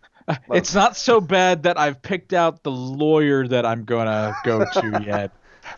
It's 0.51 0.75
not 0.75 0.95
so 0.95 1.23
bad 1.23 1.62
that 1.62 1.79
I've 1.79 2.03
picked 2.03 2.35
out 2.35 2.62
the 2.62 2.71
lawyer 2.71 3.49
that 3.49 3.64
I'm 3.64 3.87
gonna 3.87 4.37
go 4.45 4.62
to 4.62 5.03
yet. 5.07 5.33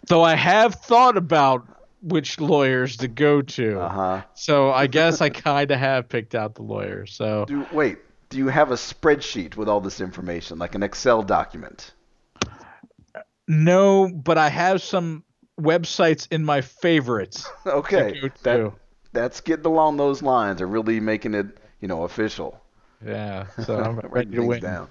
Though 0.09 0.25
I 0.25 0.35
have 0.35 0.75
thought 0.75 1.17
about 1.17 1.69
which 2.03 2.41
lawyers 2.41 2.97
to 2.97 3.07
go 3.07 3.43
to. 3.43 3.79
Uh 3.81 3.89
huh. 3.89 4.23
So 4.35 4.73
I 4.73 4.89
guess 4.89 5.21
I 5.21 5.29
kind 5.29 5.71
of 5.71 5.79
have 5.79 6.09
picked 6.09 6.35
out 6.35 6.57
the 6.57 6.63
lawyer. 6.63 7.07
So 7.07 7.45
Do 7.47 7.65
wait. 7.73 7.99
Do 8.29 8.39
you 8.39 8.49
have 8.49 8.73
a 8.73 8.75
spreadsheet 8.75 9.55
with 9.55 9.69
all 9.69 9.81
this 9.81 10.01
information, 10.01 10.59
like 10.59 10.75
an 10.75 10.83
Excel 10.83 11.23
document? 11.23 11.93
no, 13.47 14.09
but 14.09 14.37
I 14.37 14.49
have 14.49 14.83
some 14.83 15.23
websites 15.61 16.27
in 16.31 16.45
my 16.45 16.61
favorites. 16.61 17.49
Okay. 17.67 18.21
That 18.43 18.73
that's 19.13 19.41
getting 19.41 19.67
along 19.67 19.97
those 19.97 20.23
lines. 20.23 20.61
Are 20.61 20.67
really 20.67 20.99
making 20.99 21.35
it, 21.35 21.59
you 21.81 21.87
know, 21.89 22.03
official. 22.03 22.61
Yeah. 23.05 23.47
So 23.65 23.77
I'm 23.79 23.99
ready 24.11 24.31
to 24.33 24.43
win. 24.43 24.61
down. 24.61 24.89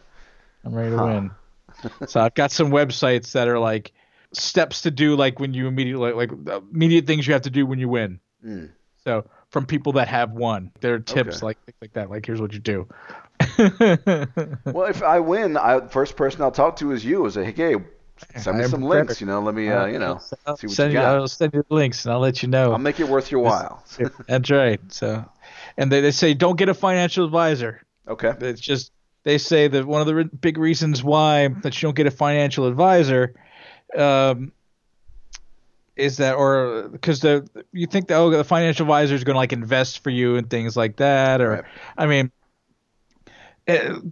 I'm 0.66 0.74
ready 0.74 0.90
to 0.92 0.98
Huh. 0.98 1.06
win. 1.06 1.32
so 2.08 2.20
I've 2.22 2.34
got 2.34 2.52
some 2.52 2.72
websites 2.72 3.32
that 3.34 3.48
are 3.48 3.60
like 3.60 3.92
steps 4.34 4.82
to 4.84 4.92
do, 4.92 5.16
like 5.16 5.40
when 5.40 5.54
you 5.54 5.68
immediately 5.68 6.12
like 6.14 6.32
immediate 6.72 7.06
things 7.08 7.26
you 7.28 7.34
have 7.34 7.44
to 7.44 7.50
do 7.50 7.66
when 7.66 7.80
you 7.80 7.90
win. 7.90 8.20
Mm. 8.46 8.72
So 9.04 9.26
from 9.50 9.66
people 9.66 9.94
that 9.94 10.08
have 10.08 10.32
won, 10.32 10.72
there 10.82 10.94
are 10.96 11.00
tips 11.00 11.38
Okay. 11.38 11.46
like 11.46 11.58
things 11.66 11.78
like 11.82 11.94
that. 11.94 12.10
Like 12.10 12.26
here's 12.26 12.42
what 12.42 12.54
you 12.54 12.60
do. 12.60 12.88
Well, 14.66 14.88
if 14.88 15.02
I 15.04 15.20
win, 15.20 15.58
I 15.58 15.88
first 15.88 16.16
person 16.16 16.42
I'll 16.42 16.52
talk 16.52 16.76
to 16.78 16.92
is 16.92 17.04
you. 17.04 17.26
Is 17.26 17.38
like, 17.38 17.56
hey, 17.56 17.76
send 18.36 18.58
me 18.58 18.66
some 18.66 18.84
links. 18.84 19.22
You 19.22 19.28
know, 19.28 19.42
let 19.42 19.56
me, 19.56 19.70
uh, 19.70 19.86
you 19.86 20.00
know, 20.00 20.22
I'll 20.46 20.58
see 20.58 20.68
what 20.68 20.76
send 20.76 20.94
you 20.94 21.00
got. 21.00 21.16
I'll 21.16 21.28
send 21.28 21.54
you 21.54 21.64
the 21.68 21.76
links 21.76 22.06
and 22.06 22.14
I'll 22.14 22.20
let 22.20 22.42
you 22.44 22.50
know. 22.50 22.72
I'll 22.74 22.78
make 22.78 23.00
it 23.00 23.08
worth 23.08 23.32
your 23.32 23.42
while. 23.42 23.84
That's 24.28 24.50
right. 24.52 24.80
So, 24.90 25.26
and 25.78 25.92
they, 25.92 26.02
they 26.02 26.12
say 26.12 26.34
don't 26.34 26.58
get 26.58 26.70
a 26.70 26.74
financial 26.74 27.26
advisor. 27.26 27.82
Okay. 28.10 28.34
It's 28.42 28.62
just 28.62 28.92
they 29.24 29.38
say 29.38 29.68
that 29.68 29.86
one 29.86 30.02
of 30.02 30.08
the 30.08 30.16
re- 30.16 30.24
big 30.42 30.58
reasons 30.58 31.04
why 31.04 31.48
that 31.48 31.82
you 31.82 31.88
don't 31.88 31.96
get 31.96 32.08
a 32.08 32.12
financial 32.12 32.68
advisor 32.68 33.36
um, 33.98 34.52
is 35.96 36.18
that 36.18 36.36
or 36.36 36.90
because 36.90 37.20
the 37.20 37.48
you 37.74 37.86
think 37.86 38.08
that 38.08 38.16
oh 38.16 38.30
the 38.30 38.44
financial 38.44 38.86
advisor 38.86 39.16
is 39.16 39.24
going 39.24 39.34
to 39.36 39.40
like 39.40 39.54
invest 39.54 40.00
for 40.00 40.10
you 40.10 40.38
and 40.38 40.50
things 40.50 40.78
like 40.78 40.98
that 40.98 41.42
or 41.42 41.52
Right. 41.52 41.64
I 41.98 42.06
mean 42.06 42.32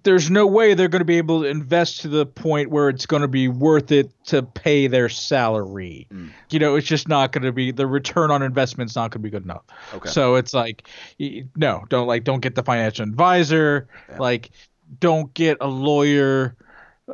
there's 0.03 0.30
no 0.30 0.45
way 0.45 0.74
they're 0.74 0.88
going 0.88 1.01
to 1.01 1.05
be 1.05 1.18
able 1.18 1.41
to 1.41 1.47
invest 1.47 2.01
to 2.01 2.08
the 2.08 2.26
point 2.26 2.70
where 2.70 2.89
it's 2.89 3.05
going 3.05 3.22
to 3.22 3.28
be 3.28 3.47
worth 3.47 3.91
it 3.91 4.12
to 4.26 4.43
pay 4.43 4.88
their 4.88 5.10
salary. 5.10 6.08
Mm. 6.12 6.32
You 6.49 6.60
know, 6.60 6.76
it's 6.76 6.88
just 6.88 7.08
not 7.08 7.32
going 7.32 7.43
to 7.43 7.51
be 7.51 7.72
the 7.72 7.88
return 7.88 8.32
on 8.32 8.43
investment's 8.43 8.95
not 8.95 9.12
going 9.12 9.22
to 9.22 9.24
be 9.24 9.30
good 9.30 9.43
enough. 9.43 9.64
Okay. 9.93 10.10
So 10.10 10.36
it's 10.36 10.53
like, 10.53 10.88
no, 11.55 11.86
don't 11.89 12.08
like, 12.08 12.24
don't 12.24 12.41
get 12.41 12.55
the 12.55 12.64
financial 12.64 13.03
advisor. 13.03 13.88
Yeah. 14.10 14.18
Like, 14.18 14.51
don't 14.99 15.34
get 15.34 15.58
a 15.62 15.68
lawyer. 15.68 16.55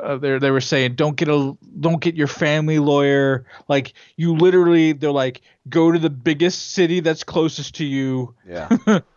Uh, 0.00 0.16
they 0.16 0.38
they 0.38 0.50
were 0.50 0.60
saying 0.60 0.96
don't 0.96 1.16
get 1.16 1.28
a 1.28 1.56
don't 1.78 2.00
get 2.00 2.16
your 2.16 2.26
family 2.26 2.80
lawyer. 2.80 3.46
Like 3.68 3.94
you 4.16 4.34
literally, 4.34 4.92
they're 4.92 5.12
like 5.12 5.42
go 5.68 5.92
to 5.92 5.98
the 6.00 6.10
biggest 6.10 6.72
city 6.72 6.98
that's 6.98 7.22
closest 7.22 7.76
to 7.76 7.84
you. 7.84 8.34
yeah. 8.44 8.76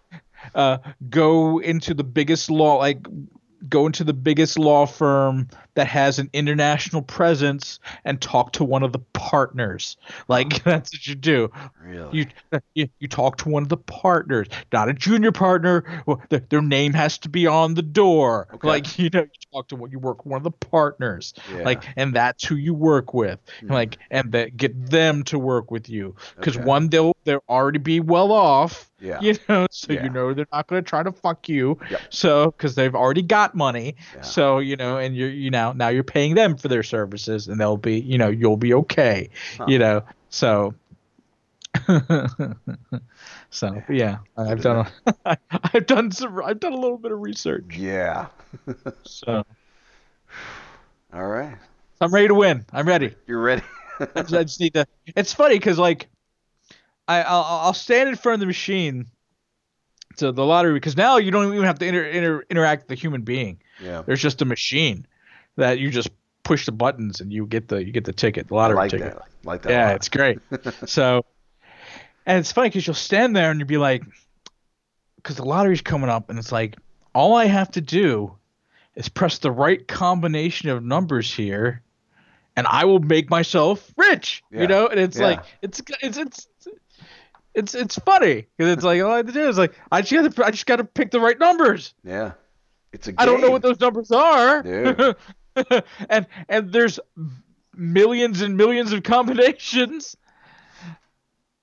Uh, 0.55 0.77
go 1.09 1.59
into 1.59 1.93
the 1.93 2.03
biggest 2.03 2.49
law 2.49 2.75
like 2.77 3.05
go 3.69 3.85
into 3.85 4.03
the 4.03 4.13
biggest 4.13 4.57
law 4.57 4.85
firm 4.85 5.47
that 5.73 5.87
has 5.87 6.19
an 6.19 6.29
international 6.33 7.01
presence 7.01 7.79
and 8.05 8.21
talk 8.21 8.53
to 8.53 8.63
one 8.63 8.83
of 8.83 8.93
the 8.93 8.99
partners. 9.13 9.97
Like 10.27 10.63
that's 10.63 10.93
what 10.93 11.07
you 11.07 11.15
do. 11.15 11.51
Really. 11.83 12.17
You, 12.19 12.59
you 12.75 12.89
you 12.99 13.07
talk 13.07 13.37
to 13.37 13.49
one 13.49 13.63
of 13.63 13.69
the 13.69 13.77
partners, 13.77 14.47
not 14.71 14.89
a 14.89 14.93
junior 14.93 15.31
partner. 15.31 16.03
Well, 16.05 16.21
their, 16.29 16.39
their 16.49 16.61
name 16.61 16.93
has 16.93 17.17
to 17.19 17.29
be 17.29 17.47
on 17.47 17.73
the 17.73 17.81
door. 17.81 18.47
Okay. 18.53 18.67
Like 18.67 18.99
you 18.99 19.09
know, 19.09 19.21
you 19.21 19.27
talk 19.51 19.67
to 19.69 19.75
what 19.75 19.91
you 19.91 19.99
work 19.99 20.19
with 20.23 20.31
one 20.31 20.37
of 20.37 20.43
the 20.43 20.51
partners. 20.51 21.33
Yeah. 21.51 21.63
Like, 21.63 21.83
and 21.95 22.13
that's 22.13 22.43
who 22.43 22.55
you 22.55 22.73
work 22.73 23.13
with. 23.13 23.39
Hmm. 23.61 23.71
Like, 23.71 23.97
and 24.11 24.31
that 24.33 24.55
get 24.55 24.89
them 24.89 25.23
to 25.25 25.39
work 25.39 25.71
with 25.71 25.89
you 25.89 26.15
because 26.35 26.57
Okay. 26.57 26.65
one 26.65 26.89
they'll 26.89 27.16
they'll 27.28 27.43
already 27.47 27.78
be 27.78 27.99
well 27.99 28.32
off. 28.32 28.89
Yeah. 28.99 29.19
You 29.21 29.36
know, 29.47 29.67
so 29.71 29.93
Yeah. 29.93 30.05
you 30.05 30.09
know 30.09 30.34
they're 30.34 30.47
not 30.51 30.65
going 30.67 30.84
to 30.84 30.89
try 30.89 31.03
to 31.03 31.11
fuck 31.11 31.47
you. 31.47 31.78
Yep. 31.91 32.01
So 32.09 32.51
because 32.51 32.73
they've 32.73 32.95
already 32.95 33.21
got 33.21 33.53
money. 33.53 33.95
Yeah. 34.15 34.21
So 34.21 34.57
you 34.59 34.75
know, 34.75 34.97
and 34.97 35.15
you're 35.15 35.30
you 35.30 35.51
know 35.51 35.73
now 35.73 35.89
you're 35.89 36.03
paying 36.03 36.34
them 36.34 36.57
for 36.57 36.67
their 36.69 36.82
services, 36.84 37.47
and 37.47 37.59
they'll 37.59 37.78
be 37.78 37.99
you 37.99 38.17
know 38.17 38.30
you'll 38.30 38.57
be 38.57 38.73
okay. 38.73 39.30
Huh. 39.57 39.65
You 39.67 39.78
know, 39.80 40.03
so. 40.30 40.73
so 43.51 43.84
yeah, 43.88 44.17
I've 44.36 44.61
done 44.61 44.88
a, 45.05 45.38
I've 45.73 45.86
done 45.86 46.11
some 46.11 46.41
I've 46.43 46.59
done 46.59 46.73
a 46.73 46.78
little 46.78 46.97
bit 46.97 47.11
of 47.11 47.19
research. 47.19 47.75
Yeah. 47.78 48.28
So 49.03 49.43
All 51.13 51.28
right. 51.28 51.55
I'm 52.01 52.11
ready 52.13 52.28
to 52.30 52.34
win. 52.34 52.65
I'm 52.73 52.88
ready. 52.88 53.13
You're 53.28 53.41
ready. 53.41 53.61
I 54.15 54.23
just 54.23 54.59
need 54.59 54.73
to. 54.75 54.86
It's 55.15 55.34
funny 55.34 55.55
because 55.55 55.78
like, 55.80 56.07
I 57.08 57.22
I'll, 57.24 57.43
I'll 57.43 57.74
stand 57.74 58.10
in 58.10 58.16
front 58.16 58.36
of 58.36 58.39
the 58.41 58.45
machine 58.47 59.08
to 60.18 60.32
the 60.32 60.45
lottery 60.45 60.74
because 60.74 60.97
now 60.97 61.18
you 61.18 61.32
don't 61.32 61.53
even 61.53 61.66
have 61.66 61.80
to 61.80 61.86
inter, 61.86 62.03
inter, 62.03 62.43
interact 62.49 62.84
with 62.89 62.97
a 62.97 62.99
human 62.99 63.22
being. 63.22 63.60
yeah. 63.82 64.01
There's 64.05 64.22
just 64.22 64.41
a 64.41 64.45
machine 64.45 65.05
that 65.58 65.80
you 65.80 65.89
just 65.91 66.10
push 66.43 66.66
the 66.66 66.72
buttons 66.72 67.20
and 67.22 67.32
you 67.32 67.45
get 67.45 67.68
the 67.68 67.84
you 67.86 67.91
get 67.91 68.05
the 68.05 68.14
ticket, 68.14 68.47
the 68.47 68.55
I 68.55 68.58
lottery 68.58 68.76
like 68.78 68.91
ticket. 68.91 69.14
that. 69.14 69.22
I 69.22 69.26
like 69.43 69.62
that. 69.64 69.70
Yeah, 69.72 69.89
it's 69.91 70.10
great. 70.10 70.39
so, 70.86 71.24
and 72.26 72.39
it's 72.39 72.51
funny 72.51 72.70
because 72.70 72.86
you'll 72.88 72.93
stand 72.95 73.36
there 73.36 73.51
and 73.51 73.60
you'll 73.60 73.68
be 73.68 73.78
like, 73.78 74.03
because 75.18 75.36
the 75.36 75.45
lottery's 75.45 75.82
coming 75.82 76.10
up, 76.10 76.30
and 76.30 76.39
it's 76.39 76.51
like, 76.51 76.76
all 77.14 77.36
I 77.36 77.45
have 77.45 77.72
to 77.72 77.82
do 77.82 78.36
is 78.95 79.10
press 79.10 79.38
the 79.39 79.51
right 79.51 79.86
combination 79.88 80.70
of 80.70 80.84
numbers 80.84 81.34
here, 81.34 81.82
and 82.55 82.66
I 82.68 82.86
will 82.86 82.99
make 82.99 83.30
myself 83.30 83.91
rich. 83.97 84.43
Yeah. 84.51 84.62
You 84.62 84.68
know, 84.68 84.88
and 84.88 84.99
it's 84.99 85.18
Yeah. 85.18 85.26
like 85.28 85.43
it's 85.62 85.82
it's 86.01 86.18
it's. 86.18 86.47
It's 87.58 87.74
it's 87.74 87.97
funny 87.99 88.45
because 88.55 88.72
it's 88.72 88.84
like 88.84 89.01
all 89.01 89.12
I 89.12 89.18
have 89.18 89.26
to 89.26 89.32
do 89.34 89.49
is 89.49 89.58
like 89.58 89.74
I 89.91 90.01
just 90.01 90.14
got 90.14 90.36
to 90.36 90.45
I 90.45 90.51
just 90.51 90.66
got 90.68 90.76
to 90.76 90.84
pick 90.84 91.12
the 91.12 91.20
right 91.20 91.38
numbers. 91.39 91.93
Yeah. 92.03 92.34
It's 92.93 93.08
a 93.08 93.12
game. 93.12 93.18
I 93.20 93.26
don't 93.26 93.41
know 93.41 93.49
what 93.51 93.64
those 93.64 93.80
numbers 93.80 94.12
are. 94.12 94.62
Dude. 94.62 95.16
and 96.10 96.28
and 96.47 96.72
there's 96.72 96.99
millions 97.76 98.41
and 98.41 98.55
millions 98.58 98.93
of 98.93 99.01
combinations. 99.03 100.16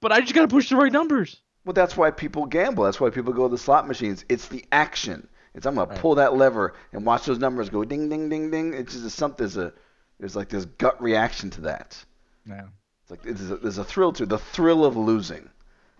But 0.00 0.12
I 0.12 0.20
just 0.20 0.34
gotta 0.34 0.48
push 0.48 0.68
the 0.68 0.76
right 0.76 0.92
numbers. 0.92 1.40
Well, 1.64 1.72
that's 1.72 1.96
why 1.96 2.10
people 2.10 2.44
gamble. 2.46 2.84
That's 2.84 3.00
why 3.00 3.10
people 3.10 3.32
go 3.32 3.44
to 3.48 3.52
the 3.52 3.56
slot 3.58 3.86
machines. 3.88 4.24
It's 4.28 4.48
the 4.48 4.64
action. 4.72 5.28
It's 5.54 5.64
I'm 5.64 5.76
gonna 5.76 5.90
Right. 5.90 5.98
pull 5.98 6.16
that 6.16 6.34
lever 6.34 6.74
and 6.92 7.06
watch 7.06 7.24
those 7.24 7.38
numbers 7.38 7.70
go 7.70 7.84
ding 7.84 8.08
ding 8.08 8.28
ding 8.28 8.50
ding. 8.50 8.74
It's 8.74 9.00
just 9.00 9.16
something. 9.16 9.38
There's 9.38 9.56
a 9.56 9.72
there's 10.18 10.34
like 10.36 10.48
this 10.48 10.64
gut 10.64 11.00
reaction 11.00 11.50
to 11.50 11.60
that. 11.62 12.04
Yeah. 12.46 12.64
It's 13.02 13.10
like 13.10 13.22
there's 13.22 13.50
a, 13.50 13.56
there's 13.56 13.78
a 13.78 13.84
thrill 13.84 14.12
to 14.14 14.24
it. 14.24 14.28
the 14.28 14.38
thrill 14.38 14.84
of 14.84 14.96
losing. 14.96 15.48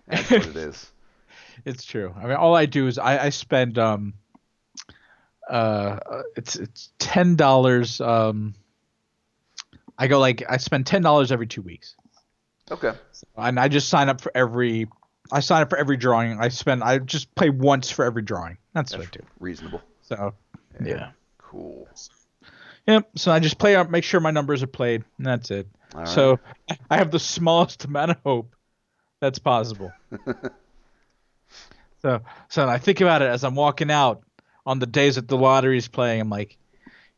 That's 0.07 0.29
what 0.31 0.45
it 0.47 0.55
is. 0.55 0.91
It's 1.63 1.85
true. 1.85 2.13
I 2.15 2.23
mean, 2.25 2.35
all 2.35 2.53
I 2.53 2.65
do 2.65 2.85
is 2.85 2.99
I, 2.99 3.17
I 3.25 3.29
spend 3.29 3.79
um, 3.79 4.13
uh, 5.49 5.99
it's 6.35 6.55
it's 6.57 6.91
ten 6.99 7.35
dollars. 7.37 8.01
Um, 8.01 8.55
I 9.97 10.07
go 10.07 10.19
like 10.19 10.43
I 10.49 10.57
spend 10.57 10.85
ten 10.85 11.01
dollars 11.01 11.31
every 11.31 11.47
two 11.47 11.61
weeks, 11.61 11.95
Okay. 12.69 12.91
and 13.37 13.59
I 13.59 13.67
just 13.67 13.87
sign 13.89 14.09
up 14.09 14.21
for 14.21 14.31
every. 14.35 14.87
I 15.31 15.39
sign 15.39 15.61
up 15.61 15.69
for 15.69 15.77
every 15.77 15.97
drawing. 15.97 16.39
I 16.39 16.49
spend. 16.49 16.83
I 16.83 16.99
just 16.99 17.33
play 17.35 17.49
once 17.49 17.89
for 17.89 18.03
every 18.05 18.21
drawing. 18.21 18.57
That's 18.73 18.91
what 18.95 19.07
I 19.07 19.09
do. 19.09 19.21
Reasonable. 19.39 19.81
So, 20.01 20.33
yeah. 20.83 21.11
Cool. 21.37 21.87
Yep. 22.85 23.09
So 23.15 23.31
I 23.31 23.39
just 23.39 23.57
play 23.57 23.75
up, 23.75 23.89
make 23.89 24.03
sure 24.03 24.19
my 24.19 24.31
numbers 24.31 24.61
are 24.61 24.67
played, 24.67 25.03
and 25.17 25.25
that's 25.25 25.49
it. 25.51 25.67
Right. 25.95 26.07
So 26.07 26.39
I 26.91 26.97
have 26.97 27.09
the 27.11 27.19
smallest 27.19 27.85
amount 27.85 28.11
of 28.11 28.17
hope 28.23 28.54
that's 29.19 29.39
possible. 29.39 29.91
so 32.01 32.21
so 32.49 32.67
I 32.67 32.77
think 32.77 33.01
about 33.01 33.21
it 33.21 33.29
as 33.29 33.43
I'm 33.43 33.55
walking 33.55 33.91
out 33.91 34.21
on 34.65 34.79
the 34.79 34.85
days 34.85 35.15
that 35.15 35.27
the 35.27 35.37
lottery's 35.37 35.87
playing. 35.87 36.21
I'm 36.21 36.29
like, 36.29 36.57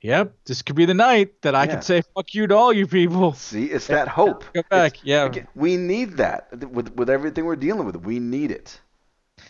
yep, 0.02 0.34
this 0.45 0.62
could 0.62 0.76
be 0.76 0.86
the 0.86 0.93
night 0.93 1.41
that 1.41 1.56
I 1.56 1.64
Yeah. 1.66 1.72
can 1.74 1.82
say 1.82 2.02
fuck 2.16 2.34
you 2.34 2.48
to 2.48 2.56
all 2.56 2.74
you 2.74 2.88
people. 2.88 3.34
See, 3.34 3.66
it's 3.66 3.88
that 3.88 4.08
hope. 4.08 4.43
Go 4.54 4.64
back. 4.70 4.93
It's- 4.95 5.06
yeah, 5.06 5.43
we 5.56 5.78
need 5.78 6.18
that 6.18 6.48
with 6.72 6.93
with 6.95 7.10
everything 7.10 7.45
we're 7.45 7.56
dealing 7.56 7.86
with. 7.86 7.95
We 7.98 8.20
need 8.20 8.52
it. 8.52 8.80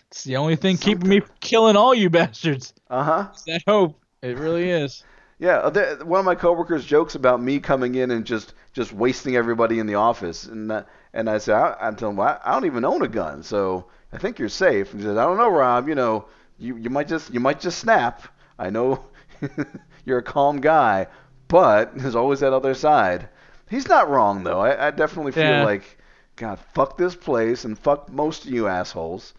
it's 0.08 0.24
the 0.24 0.38
only 0.38 0.56
thing 0.56 0.78
keeping 0.78 1.08
me 1.10 1.20
from 1.22 1.36
killing 1.40 1.76
all 1.76 1.94
you 1.94 2.10
bastards. 2.10 2.74
Uh 2.90 3.04
huh. 3.04 3.28
It's 3.34 3.44
that 3.44 3.64
hope. 3.68 4.00
It 4.22 4.38
really 4.38 4.70
is. 4.70 5.04
Yeah, 5.40 5.58
uh, 5.58 5.98
one 6.04 6.18
of 6.18 6.26
my 6.26 6.34
coworkers 6.34 6.84
jokes 6.84 7.14
about 7.14 7.40
me 7.40 7.60
coming 7.60 7.94
in 7.94 8.10
and 8.10 8.26
just 8.26 8.56
just 8.74 8.92
wasting 8.92 9.36
everybody 9.36 9.78
in 9.78 9.86
the 9.86 9.94
office, 9.94 10.46
and 10.46 10.72
uh, 10.72 10.82
and 11.18 11.30
I 11.30 11.40
said, 11.40 11.56
I, 11.56 11.76
I 11.82 11.92
tell 11.92 12.10
him, 12.12 12.16
well, 12.18 12.40
I, 12.46 12.54
don't 12.54 12.66
even 12.66 12.86
own 12.86 13.02
a 13.02 13.08
gun, 13.08 13.44
so 13.44 13.88
I 14.14 14.18
think 14.20 14.38
you're 14.40 14.50
safe. 14.50 14.92
And 14.92 15.02
He 15.02 15.06
says, 15.08 15.18
I 15.18 15.26
don't 15.26 15.38
know, 15.38 15.50
Rob. 15.50 15.90
You 15.90 15.96
know, 15.96 16.26
you 16.58 16.78
you 16.78 16.90
might 16.90 17.08
just 17.08 17.34
you 17.34 17.40
might 17.40 17.60
just 17.60 17.80
snap. 17.80 18.24
I 18.60 18.70
know 18.70 19.04
you're 20.06 20.20
a 20.20 20.24
calm 20.24 20.62
guy, 20.62 21.08
but 21.48 21.98
there's 21.98 22.16
always 22.16 22.40
that 22.42 22.54
other 22.54 22.74
side. 22.74 23.30
He's 23.70 23.88
not 23.90 24.10
wrong 24.10 24.44
though. 24.44 24.62
I, 24.62 24.88
I 24.88 24.92
definitely 24.92 25.32
feel 25.34 25.44
Yeah. 25.44 25.64
like, 25.64 25.98
God, 26.36 26.60
fuck 26.74 26.98
this 26.98 27.16
place 27.16 27.66
and 27.66 27.78
fuck 27.78 28.10
most 28.12 28.46
of 28.46 28.52
you 28.52 28.68
assholes. 28.68 29.34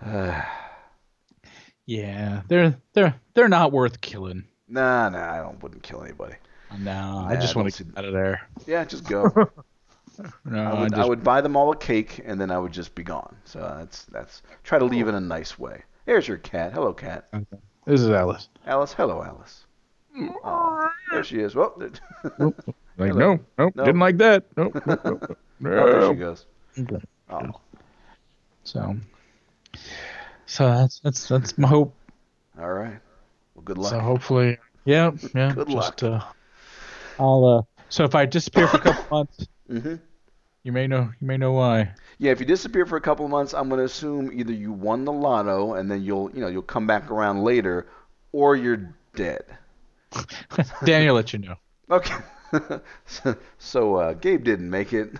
Yeah, 1.86 2.42
they're 2.48 2.76
they're 2.92 3.14
they're 3.34 3.48
not 3.48 3.72
worth 3.72 4.00
killing. 4.00 4.44
Nah, 4.68 5.08
nah, 5.08 5.32
I 5.32 5.38
don't 5.38 5.60
wouldn't 5.62 5.82
kill 5.82 6.02
anybody. 6.04 6.36
No, 6.78 7.26
I 7.28 7.34
just 7.34 7.56
I 7.56 7.60
want 7.60 7.74
to 7.74 7.84
get 7.84 7.98
out 7.98 8.04
of 8.04 8.12
there. 8.12 8.42
Yeah, 8.66 8.84
just 8.84 9.04
go. 9.08 9.50
No, 10.44 10.62
I 10.64 10.80
would, 10.80 10.94
I, 10.94 10.96
just, 10.98 11.08
would 11.08 11.24
buy 11.24 11.40
them 11.40 11.56
all 11.56 11.70
a 11.72 11.76
cake 11.76 12.20
and 12.24 12.40
then 12.40 12.50
I 12.50 12.58
would 12.58 12.72
just 12.72 12.94
be 12.94 13.02
gone. 13.02 13.36
So 13.44 13.58
that's 13.78 14.04
that's 14.06 14.42
try 14.64 14.78
to 14.78 14.84
leave 14.84 15.08
in 15.08 15.14
a 15.14 15.20
nice 15.20 15.58
way. 15.58 15.82
Here's 16.06 16.26
your 16.28 16.38
cat. 16.38 16.72
Hello, 16.72 16.92
cat. 16.92 17.28
This 17.86 18.00
is 18.00 18.10
Alice. 18.10 18.48
Alice. 18.66 18.92
Hello, 18.92 19.22
Alice. 19.22 19.64
Aw, 20.44 20.88
there 21.12 21.24
she 21.24 21.40
is. 21.40 21.54
There- 21.54 21.90
Like 22.98 23.12
Hello. 23.12 23.34
no, 23.36 23.40
nope, 23.56 23.72
No. 23.76 23.84
didn't 23.84 24.00
like 24.00 24.18
that. 24.18 24.44
Nope, 24.58 24.74
nope, 24.84 25.00
nope, 25.04 25.22
oh, 25.30 25.36
there 25.60 26.08
she 26.08 26.14
goes. 26.16 26.44
Okay. 26.78 26.96
Oh, 27.30 27.60
So, 28.64 28.96
so 30.44 30.66
that's 30.68 31.00
that's 31.00 31.26
that's 31.28 31.56
my 31.56 31.66
hope. 31.68 31.94
all 32.60 32.72
right. 32.72 32.98
Well, 33.54 33.62
good 33.64 33.78
luck. 33.78 33.90
So 33.90 34.00
hopefully, 34.00 34.58
yeah, 34.84 35.12
yeah. 35.34 35.52
Good 35.54 35.68
just, 35.68 36.02
Uh, 36.02 36.20
I'll 37.18 37.44
uh. 37.46 37.62
So 37.88 38.04
if 38.04 38.14
I 38.14 38.26
disappear 38.26 38.68
for 38.68 38.76
a 38.76 38.80
couple 38.80 39.04
months, 39.16 39.46
hmm 39.66 39.94
you 40.62 40.72
may 40.72 40.86
know 40.86 41.10
you 41.20 41.26
may 41.26 41.36
know 41.36 41.52
why. 41.52 41.92
Yeah, 42.18 42.32
if 42.32 42.40
you 42.40 42.46
disappear 42.46 42.84
for 42.86 42.96
a 42.96 43.00
couple 43.00 43.24
of 43.24 43.30
months, 43.30 43.54
I'm 43.54 43.68
going 43.68 43.78
to 43.78 43.84
assume 43.84 44.30
either 44.32 44.52
you 44.52 44.72
won 44.72 45.04
the 45.04 45.12
lotto 45.12 45.74
and 45.74 45.90
then 45.90 46.02
you'll 46.02 46.30
you 46.32 46.40
know 46.40 46.48
you'll 46.48 46.62
come 46.62 46.86
back 46.86 47.10
around 47.10 47.42
later, 47.42 47.86
or 48.32 48.56
you're 48.56 48.94
dead. 49.14 49.44
Daniel 50.84 51.14
let 51.14 51.32
you 51.32 51.38
know. 51.38 51.54
Okay. 51.90 52.16
so 53.06 53.36
so 53.58 53.94
uh, 53.96 54.12
Gabe 54.14 54.44
didn't 54.44 54.68
make 54.68 54.92
it, 54.92 55.12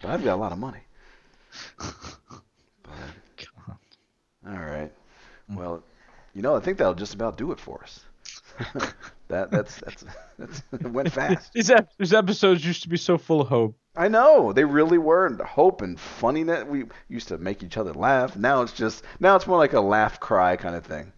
but 0.00 0.10
I've 0.10 0.24
got 0.24 0.34
a 0.34 0.40
lot 0.40 0.52
of 0.52 0.58
money. 0.58 0.80
But, 2.84 4.50
all 4.50 4.58
right. 4.58 4.92
Well, 5.48 5.84
you 6.34 6.42
know, 6.42 6.56
I 6.56 6.60
think 6.60 6.78
that'll 6.78 6.94
just 6.94 7.14
about 7.14 7.38
do 7.38 7.52
it 7.52 7.60
for 7.60 7.82
us. 7.82 8.00
that 9.28 9.50
that's 9.50 9.76
that's 9.76 10.04
that's 10.38 10.62
it 10.72 10.90
went 10.90 11.12
fast. 11.12 11.52
These 11.52 11.70
these 11.98 12.12
episodes 12.12 12.64
used 12.64 12.82
to 12.82 12.88
be 12.88 12.96
so 12.96 13.18
full 13.18 13.40
of 13.40 13.48
hope. 13.48 13.76
I 13.96 14.08
know 14.08 14.52
they 14.52 14.64
really 14.66 14.98
were 14.98 15.24
and 15.26 15.40
hope 15.40 15.80
and 15.80 15.98
funniness. 15.98 16.64
We 16.64 16.84
used 17.08 17.28
to 17.28 17.38
make 17.38 17.62
each 17.62 17.78
other 17.78 17.94
laugh. 17.94 18.36
Now 18.36 18.60
it's 18.60 18.72
just 18.74 19.02
now 19.18 19.34
it's 19.36 19.46
more 19.46 19.56
like 19.58 19.72
a 19.72 19.80
laugh 19.80 20.20
cry 20.20 20.56
kind 20.56 20.76
of 20.76 20.84
thing. 20.84 21.12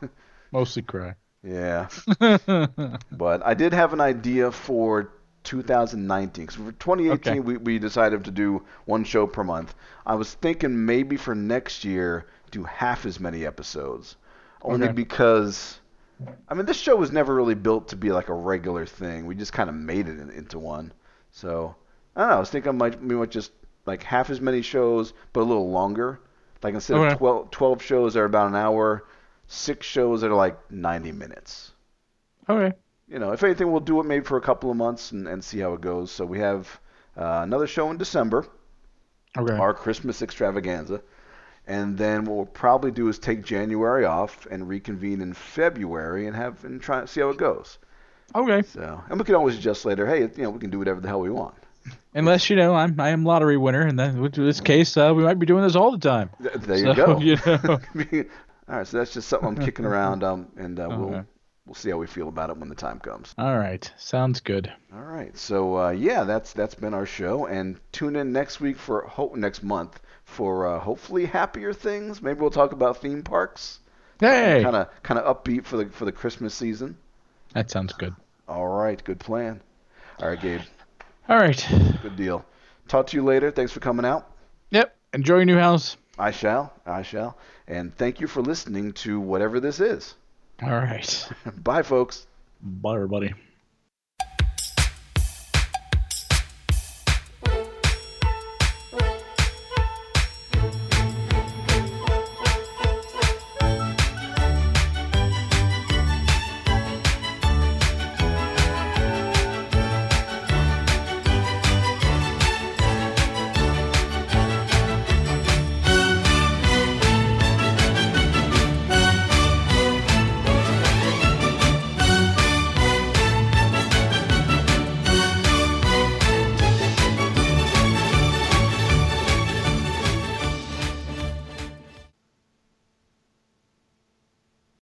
Mostly 0.52 0.82
cry. 0.82 1.16
yeah. 1.42 1.88
But 3.10 3.42
I 3.46 3.54
did 3.54 3.72
have 3.72 3.94
an 3.94 4.00
idea 4.02 4.52
for 4.52 5.10
2019 5.42 6.44
because 6.46 6.56
for 6.60 6.72
2018 6.72 7.42
Okay. 7.42 7.42
we, 7.44 7.56
we 7.56 7.78
decided 7.78 8.24
to 8.24 8.30
do 8.30 8.66
one 8.84 9.04
show 9.04 9.26
per 9.26 9.42
month. 9.42 9.74
I 10.04 10.16
was 10.16 10.34
thinking 10.34 10.84
maybe 10.84 11.16
for 11.16 11.34
next 11.34 11.82
year 11.84 12.26
do 12.50 12.64
half 12.64 13.06
as 13.06 13.18
many 13.20 13.46
episodes, 13.46 14.16
only 14.62 14.88
Okay. 14.88 14.90
because 14.90 15.80
I 16.48 16.54
mean 16.54 16.66
this 16.66 16.78
show 16.78 16.96
was 16.96 17.12
never 17.12 17.34
really 17.34 17.54
built 17.54 17.88
to 17.88 17.96
be 17.96 18.12
like 18.12 18.28
a 18.28 18.34
regular 18.34 18.86
thing. 18.86 19.26
We 19.26 19.34
just 19.34 19.52
kind 19.52 19.68
of 19.70 19.76
made 19.76 20.08
it 20.08 20.18
in, 20.20 20.30
into 20.30 20.58
one. 20.58 20.92
So 21.30 21.76
I 22.16 22.22
don't 22.22 22.30
know. 22.30 22.36
I 22.36 22.40
was 22.40 22.50
thinking 22.50 22.70
I 22.70 22.72
might 22.72 23.00
we 23.00 23.14
might 23.14 23.30
just 23.30 23.52
like 23.86 24.02
half 24.02 24.28
as 24.30 24.40
many 24.40 24.62
shows 24.62 25.12
but 25.32 25.42
a 25.42 25.44
little 25.44 25.70
longer. 25.70 26.20
Like 26.62 26.74
instead 26.74 26.96
Okay. 26.96 26.98
of 26.98 27.08
12, 27.08 27.50
12 27.52 27.82
shows 27.82 28.14
that 28.14 28.20
are 28.20 28.24
about 28.24 28.48
an 28.48 28.56
hour, 28.56 29.04
six 29.46 29.86
shows 29.86 30.22
that 30.22 30.30
are 30.30 30.34
like 30.34 30.58
90 30.72 31.12
minutes 31.12 31.72
Okay. 32.48 32.74
you 33.08 33.18
know, 33.18 33.32
if 33.32 33.42
anything, 33.42 33.70
we'll 33.70 33.80
do 33.80 33.98
it 34.00 34.04
maybe 34.04 34.24
for 34.24 34.36
a 34.36 34.42
couple 34.42 34.70
of 34.70 34.76
months 34.76 35.12
and, 35.12 35.26
and 35.26 35.42
see 35.42 35.58
how 35.60 35.72
it 35.74 35.80
goes. 35.80 36.10
So 36.10 36.24
we 36.26 36.38
have 36.40 36.80
uh, 37.16 37.40
another 37.42 37.66
show 37.66 37.90
in 37.90 37.96
December, 37.96 38.46
Okay. 39.36 39.58
our 39.58 39.74
Christmas 39.74 40.22
extravaganza, 40.22 41.02
and 41.66 41.98
then 41.98 42.24
what 42.24 42.36
we'll 42.36 42.46
probably 42.46 42.90
do 42.92 43.08
is 43.08 43.18
take 43.18 43.44
January 43.44 44.04
off 44.04 44.46
and 44.50 44.68
reconvene 44.68 45.20
in 45.22 45.34
February 45.34 46.26
and 46.26 46.36
have 46.36 46.64
and 46.64 46.80
try 46.82 47.04
see 47.06 47.20
how 47.20 47.30
it 47.30 47.38
goes. 47.38 47.78
Okay. 48.34 48.62
So, 48.62 49.02
and 49.10 49.18
we 49.18 49.24
can 49.24 49.34
always 49.36 49.58
adjust 49.58 49.84
later. 49.86 50.06
Hey, 50.06 50.22
you 50.22 50.44
know, 50.44 50.50
we 50.50 50.60
can 50.60 50.70
do 50.70 50.78
whatever 50.78 51.00
the 51.00 51.08
hell 51.08 51.20
we 51.20 51.30
want. 51.30 51.54
Unless 52.14 52.48
you 52.48 52.56
know 52.56 52.74
I'm 52.74 52.98
I 53.00 53.10
am 53.10 53.24
lottery 53.24 53.56
winner, 53.56 53.82
and 53.82 53.98
then 53.98 54.16
in 54.24 54.30
this 54.32 54.60
case 54.60 54.96
uh, 54.96 55.12
we 55.14 55.24
might 55.24 55.38
be 55.38 55.46
doing 55.46 55.64
this 55.64 55.76
all 55.76 55.90
the 55.90 55.98
time. 55.98 56.30
There 56.38 56.78
you 56.78 56.94
So, 56.94 56.94
go. 56.94 57.18
you 57.20 57.36
know. 57.44 57.78
All 58.66 58.76
right, 58.78 58.86
so 58.86 58.96
that's 58.96 59.12
just 59.12 59.28
something 59.28 59.48
I'm 59.48 59.56
kicking 59.62 59.84
around, 59.84 60.24
um, 60.24 60.48
and 60.56 60.80
uh, 60.80 60.88
we'll 60.88 61.26
we'll 61.66 61.74
see 61.74 61.90
how 61.90 61.98
we 61.98 62.06
feel 62.06 62.28
about 62.28 62.50
it 62.50 62.56
when 62.56 62.68
the 62.68 62.74
time 62.74 62.98
comes. 62.98 63.34
All 63.36 63.58
right. 63.58 63.90
Sounds 63.98 64.40
good. 64.40 64.72
All 64.94 65.02
right. 65.02 65.36
So 65.36 65.76
uh, 65.76 65.90
yeah, 65.90 66.24
that's 66.24 66.52
that's 66.52 66.74
been 66.74 66.94
our 66.94 67.04
show, 67.04 67.46
and 67.46 67.78
tune 67.92 68.16
in 68.16 68.32
next 68.32 68.60
week 68.60 68.78
for 68.78 69.02
hope 69.02 69.34
next 69.36 69.62
month 69.62 70.00
for 70.24 70.66
uh, 70.66 70.80
hopefully 70.80 71.26
happier 71.26 71.72
things. 71.72 72.22
Maybe 72.22 72.40
we'll 72.40 72.50
talk 72.50 72.72
about 72.72 72.98
theme 73.02 73.22
parks. 73.22 73.80
Hey. 74.20 74.62
Kind 74.62 74.76
of 74.76 74.88
kind 75.02 75.20
of 75.20 75.36
upbeat 75.44 75.64
for 75.64 75.76
the 75.76 75.86
for 75.86 76.04
the 76.04 76.12
Christmas 76.12 76.54
season. 76.54 76.96
That 77.52 77.70
sounds 77.70 77.92
good. 77.92 78.14
All 78.48 78.68
right. 78.68 79.02
Good 79.02 79.20
plan. 79.20 79.60
All 80.20 80.28
right, 80.28 80.40
Gabe. 80.40 80.60
All 81.28 81.38
right. 81.38 81.66
Good 82.02 82.16
deal. 82.16 82.44
Talk 82.88 83.06
to 83.08 83.16
you 83.16 83.24
later. 83.24 83.50
Thanks 83.50 83.72
for 83.72 83.80
coming 83.80 84.04
out. 84.04 84.30
Yep. 84.70 84.94
Enjoy 85.14 85.36
your 85.36 85.44
new 85.44 85.58
house. 85.58 85.96
I 86.18 86.30
shall. 86.30 86.72
I 86.84 87.02
shall. 87.02 87.38
And 87.66 87.96
thank 87.96 88.20
you 88.20 88.26
for 88.26 88.42
listening 88.42 88.92
to 88.92 89.18
whatever 89.20 89.58
this 89.60 89.80
is. 89.80 90.14
All 90.62 90.70
right. 90.70 91.28
Bye, 91.62 91.82
folks. 91.82 92.26
Bye, 92.60 92.94
everybody. 92.94 93.34